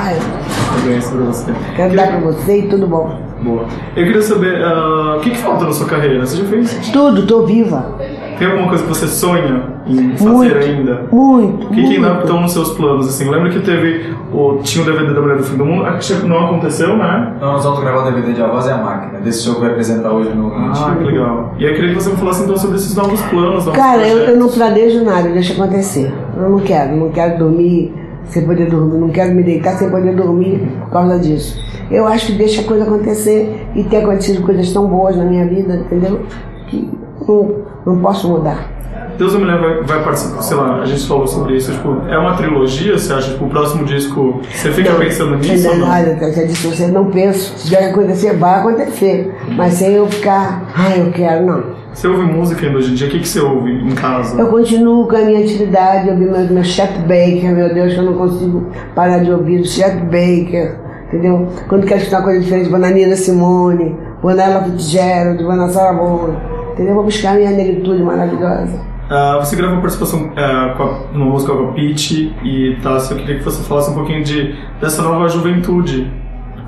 Pra 0.82 1.20
você. 1.20 1.52
Quero 1.76 1.96
dar 1.96 2.08
para 2.08 2.18
você 2.18 2.58
e 2.58 2.68
tudo 2.68 2.86
bom. 2.86 3.33
Boa. 3.44 3.66
Eu 3.94 4.06
queria 4.06 4.22
saber, 4.22 4.64
ah, 4.64 5.16
o 5.18 5.20
que, 5.20 5.30
que 5.30 5.36
falta 5.36 5.66
na 5.66 5.72
sua 5.72 5.86
carreira? 5.86 6.24
Você 6.24 6.38
já 6.38 6.44
fez? 6.44 6.90
Tudo, 6.90 7.26
tô 7.26 7.44
viva. 7.44 7.94
Tem 8.38 8.48
alguma 8.48 8.68
coisa 8.68 8.82
que 8.82 8.88
você 8.88 9.06
sonha 9.06 9.74
em 9.86 10.16
fazer 10.16 10.30
Muito. 10.30 10.56
ainda? 10.56 11.06
Muito. 11.12 11.66
O 11.66 11.70
que, 11.70 11.82
que 11.84 11.94
ainda 11.96 12.08
muito. 12.08 12.24
estão 12.24 12.40
nos 12.40 12.52
seus 12.52 12.70
planos? 12.70 13.06
Assim, 13.06 13.30
lembra 13.30 13.50
que 13.50 13.60
teve 13.60 14.12
o, 14.32 14.58
tinha 14.62 14.82
o 14.82 14.86
DVD 14.86 15.12
da 15.12 15.20
Mulher 15.20 15.36
do 15.36 15.44
Fim 15.44 15.56
do 15.56 15.64
Mundo? 15.64 15.84
Acho 15.84 16.20
que 16.20 16.26
não 16.26 16.46
aconteceu, 16.46 16.96
né? 16.96 17.34
Então 17.36 17.52
nós 17.52 17.62
vamos 17.62 17.80
gravar 17.80 18.00
o 18.00 18.10
DVD 18.10 18.32
de 18.32 18.42
A 18.42 18.46
Voz 18.48 18.66
e 18.66 18.70
a 18.70 18.78
Máquina, 18.78 19.20
desse 19.20 19.44
show 19.44 19.54
que 19.56 19.60
vai 19.60 19.70
apresentar 19.70 20.10
hoje 20.10 20.30
no 20.30 20.52
Ah, 20.52 20.96
que 20.96 21.04
legal. 21.04 21.54
E 21.58 21.66
aí 21.66 21.70
eu 21.70 21.74
queria 21.76 21.90
que 21.90 22.02
você 22.02 22.10
me 22.10 22.16
falasse 22.16 22.42
então 22.42 22.56
sobre 22.56 22.76
esses 22.76 22.96
novos 22.96 23.20
planos, 23.22 23.66
novos 23.66 23.80
Cara, 23.80 24.08
eu, 24.08 24.18
eu 24.18 24.36
não 24.36 24.48
planejo 24.48 25.04
nada, 25.04 25.28
deixa 25.28 25.52
acontecer. 25.52 26.12
Eu 26.36 26.48
não 26.48 26.60
quero, 26.60 26.96
não 26.96 27.10
quero 27.10 27.38
dormir 27.38 28.03
sem 28.26 28.44
poder 28.44 28.68
dormir, 28.68 28.98
não 28.98 29.10
quero 29.10 29.34
me 29.34 29.42
deitar 29.42 29.76
sem 29.76 29.90
poder 29.90 30.14
dormir 30.14 30.66
por 30.80 30.90
causa 30.90 31.18
disso. 31.18 31.58
Eu 31.90 32.06
acho 32.06 32.26
que 32.26 32.32
deixa 32.32 32.62
a 32.62 32.64
coisa 32.64 32.84
acontecer 32.84 33.66
e 33.74 33.84
tem 33.84 34.00
acontecido 34.00 34.42
coisas 34.42 34.72
tão 34.72 34.86
boas 34.86 35.16
na 35.16 35.24
minha 35.24 35.46
vida, 35.46 35.76
entendeu? 35.76 36.22
Que 36.68 36.90
não, 37.26 37.64
não 37.84 38.00
posso 38.00 38.28
mudar. 38.28 38.73
Deus 39.16 39.32
e 39.32 39.36
a 39.36 39.38
Mulher 39.38 39.60
vai, 39.60 39.82
vai 39.82 40.04
participar, 40.04 40.42
sei 40.42 40.56
lá, 40.56 40.80
a 40.80 40.84
gente 40.84 41.06
falou 41.06 41.26
sobre 41.26 41.56
isso, 41.56 41.72
tipo, 41.72 42.02
é 42.08 42.18
uma 42.18 42.36
trilogia, 42.36 42.98
você 42.98 43.12
acha? 43.12 43.32
Tipo, 43.32 43.44
o 43.44 43.48
próximo 43.48 43.84
disco, 43.84 44.40
você 44.52 44.72
fica 44.72 44.92
pensando 44.94 45.36
nisso 45.36 45.68
ou 45.68 45.76
não? 45.76 45.88
Olha, 45.88 46.18
eu 46.20 46.32
já 46.32 46.42
disse 46.42 46.66
você, 46.66 46.86
não 46.88 47.10
penso. 47.10 47.56
Se 47.58 47.68
que 47.68 47.76
acontecer, 47.76 48.36
vai 48.36 48.60
acontecer. 48.60 49.32
Mas 49.56 49.74
sem 49.74 49.92
eu 49.92 50.08
ficar, 50.08 50.64
ai, 50.74 51.00
eu 51.00 51.12
quero, 51.12 51.46
não. 51.46 51.84
Você 51.92 52.08
ouve 52.08 52.22
música 52.22 52.66
ainda 52.66 52.78
hoje 52.78 52.90
em 52.90 52.94
dia? 52.94 53.06
O 53.06 53.10
que, 53.10 53.20
que 53.20 53.28
você 53.28 53.40
ouve 53.40 53.70
em 53.70 53.94
casa? 53.94 54.40
Eu 54.40 54.48
continuo 54.48 55.06
com 55.06 55.16
a 55.16 55.20
minha 55.20 55.44
atividade, 55.44 56.08
eu 56.08 56.16
vi 56.16 56.24
meu, 56.24 56.48
meu 56.48 56.64
Chet 56.64 56.92
Baker, 57.02 57.54
meu 57.54 57.72
Deus, 57.72 57.94
que 57.94 58.00
eu 58.00 58.04
não 58.04 58.14
consigo 58.14 58.66
parar 58.96 59.18
de 59.18 59.30
ouvir 59.30 59.60
o 59.60 59.64
Chet 59.64 59.94
Baker, 60.06 60.76
entendeu? 61.06 61.48
Quando 61.68 61.86
quero 61.86 62.00
escutar 62.00 62.18
uma 62.18 62.24
coisa 62.24 62.40
diferente, 62.40 62.68
vou 62.68 62.80
na 62.80 62.90
Nina 62.90 63.14
Simone, 63.14 63.96
vou 64.20 64.34
na 64.34 64.44
Ella 64.44 64.64
Fitzgerald, 64.64 65.44
vou 65.44 65.54
na 65.54 65.68
Sarah 65.68 65.92
Vaughan, 65.92 66.34
entendeu? 66.74 66.94
Vou 66.94 67.04
buscar 67.04 67.36
minha 67.36 67.50
negritude 67.50 68.02
maravilhosa. 68.02 68.80
Ah, 69.08 69.38
você 69.38 69.54
gravou 69.56 69.80
participação 69.80 70.32
ah, 70.36 70.74
com 70.76 70.82
a, 70.82 71.12
numa 71.12 71.26
música 71.26 71.54
com 71.54 71.68
a 71.68 71.72
Peach 71.72 72.34
e 72.42 72.76
Tassi, 72.82 73.12
eu 73.12 73.18
queria 73.18 73.38
que 73.38 73.44
você 73.44 73.62
falasse 73.62 73.90
um 73.90 73.94
pouquinho 73.94 74.24
de, 74.24 74.54
dessa 74.80 75.02
nova 75.02 75.28
juventude. 75.28 76.10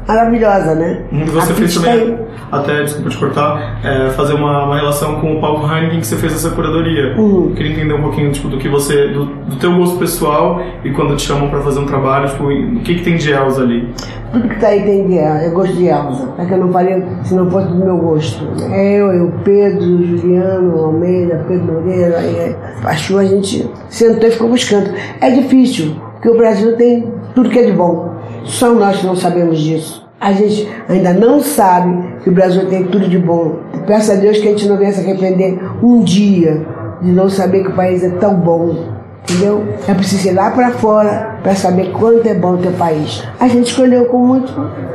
Maravilhosa, 0.07 0.75
né? 0.75 1.03
E 1.11 1.25
você 1.25 1.53
fez 1.53 1.75
também, 1.75 2.17
até, 2.51 2.85
desculpa 2.85 3.11
te 3.11 3.17
cortar, 3.17 3.81
é, 3.85 4.11
fazer 4.11 4.35
uma, 4.35 4.65
uma 4.65 4.77
relação 4.77 5.21
com 5.21 5.37
o 5.37 5.41
palco 5.41 5.67
Heineken 5.67 6.01
que 6.01 6.07
você 6.07 6.17
fez 6.17 6.33
essa 6.33 6.51
curadoria. 6.51 7.17
Uhum. 7.19 7.53
Queria 7.55 7.73
entender 7.73 7.95
um 7.95 8.03
pouquinho 8.03 8.31
tipo, 8.31 8.49
do 8.49 8.57
que 8.57 8.69
você, 8.69 9.09
do, 9.09 9.25
do 9.25 9.57
teu 9.57 9.75
gosto 9.77 9.99
pessoal 9.99 10.61
e 10.85 10.91
quando 10.93 11.17
te 11.17 11.27
chamam 11.27 11.51
pra 11.51 11.61
fazer 11.61 11.81
um 11.81 11.87
trabalho, 11.87 12.29
tipo, 12.29 12.45
o 12.45 12.81
que, 12.83 12.95
que 12.95 13.03
tem 13.03 13.17
de 13.17 13.33
Elza 13.33 13.63
ali? 13.63 13.93
Tudo 14.33 14.49
que 14.49 14.61
tá 14.61 14.69
aí 14.69 14.85
tem 14.85 15.09
de 15.09 15.15
Elza, 15.15 15.45
eu 15.45 15.53
gosto 15.53 15.75
de 15.75 15.87
Elza. 15.87 16.35
É 16.39 16.45
que 16.45 16.53
eu 16.53 16.59
não 16.59 16.73
faria 16.73 17.05
se 17.25 17.35
não 17.35 17.51
fosse 17.51 17.67
do 17.67 17.75
meu 17.75 17.97
gosto. 17.99 18.45
Eu, 18.73 19.13
eu, 19.13 19.33
Pedro, 19.45 20.05
Juliano, 20.05 20.85
Almeida, 20.85 21.45
Pedro 21.49 21.73
Moreira, 21.73 22.19
aí, 22.19 22.55
a 22.85 22.95
Chu, 22.95 23.19
a 23.19 23.25
gente 23.25 23.69
sentou 23.89 24.29
e 24.29 24.33
ficou 24.33 24.49
buscando. 24.49 24.91
É 25.21 25.31
difícil, 25.31 25.97
porque 26.13 26.29
o 26.29 26.37
Brasil 26.37 26.77
tem 26.77 27.13
tudo 27.35 27.51
que 27.51 27.59
é 27.59 27.65
de 27.65 27.73
bom. 27.73 28.16
Só 28.47 28.73
nós 28.73 28.99
que 28.99 29.07
não 29.07 29.17
sabemos 29.17 29.59
disso. 29.59 30.07
A 30.19 30.33
gente 30.33 30.67
ainda 30.89 31.13
não 31.13 31.41
sabe 31.41 32.21
que 32.23 32.31
o 32.31 32.33
Brasil 32.33 32.67
tem 32.69 32.85
tudo 32.85 33.09
de 33.09 33.19
bom. 33.19 33.57
Peço 33.87 34.13
a 34.13 34.15
Deus 34.15 34.39
que 34.39 34.49
a 34.49 34.51
gente 34.53 34.67
não 34.67 34.79
venha 34.79 34.93
se 34.93 35.01
arrepender 35.01 35.59
um 35.83 36.03
dia 36.03 36.67
de 37.03 37.13
não 37.13 37.29
saber 37.29 37.63
que 37.63 37.69
o 37.69 37.75
país 37.75 38.03
é 38.03 38.11
tão 38.11 38.35
bom. 38.35 38.97
Entendeu? 39.29 39.67
É 39.89 39.93
preciso 39.93 40.29
ir 40.29 40.33
lá 40.33 40.53
para 40.53 40.71
fora 40.71 41.39
para 41.43 41.55
saber 41.55 41.91
quanto 41.91 42.27
é 42.29 42.35
bom 42.35 42.55
o 42.55 42.59
teu 42.59 42.71
país. 42.73 43.23
A 43.41 43.49
gente 43.49 43.67
escolheu 43.67 44.07
com 44.07 44.19
muito, 44.19 44.53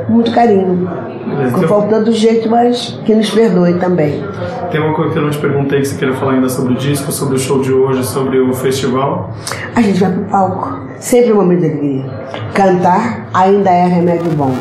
muito 0.07 0.32
carinho. 0.32 0.90
Ficou 1.48 1.68
faltando 1.68 2.11
jeito, 2.14 2.49
mas 2.49 2.99
que 3.06 3.14
nos 3.14 3.30
perdoe 3.30 3.73
também. 3.73 4.23
Tem 4.72 4.82
uma 4.82 4.94
coisa 4.94 5.11
que 5.11 5.19
eu 5.19 5.23
não 5.23 5.30
te 5.30 5.38
perguntei 5.38 5.82
que 5.82 5.86
você 5.86 5.98
queria 5.98 6.15
falar 6.15 6.34
ainda 6.34 6.48
sobre 6.48 6.73
o 6.73 6.78
disco, 6.78 7.11
sobre 7.11 7.36
o 7.36 7.40
show 7.40 7.61
de 7.61 7.73
hoje, 7.73 8.06
sobre 8.06 8.40
o 8.40 8.53
festival? 8.53 9.32
A 9.76 9.82
gente 9.82 9.99
vai 9.99 10.11
pro 10.11 10.23
palco. 10.23 10.80
Sempre 11.02 11.34
um 11.34 11.38
momento 11.38 11.61
de 11.61 11.65
alegria. 11.65 12.06
Cantar 12.53 13.28
ainda 13.34 13.72
é 13.72 13.88
remédio 13.88 14.32
bom. 14.34 14.53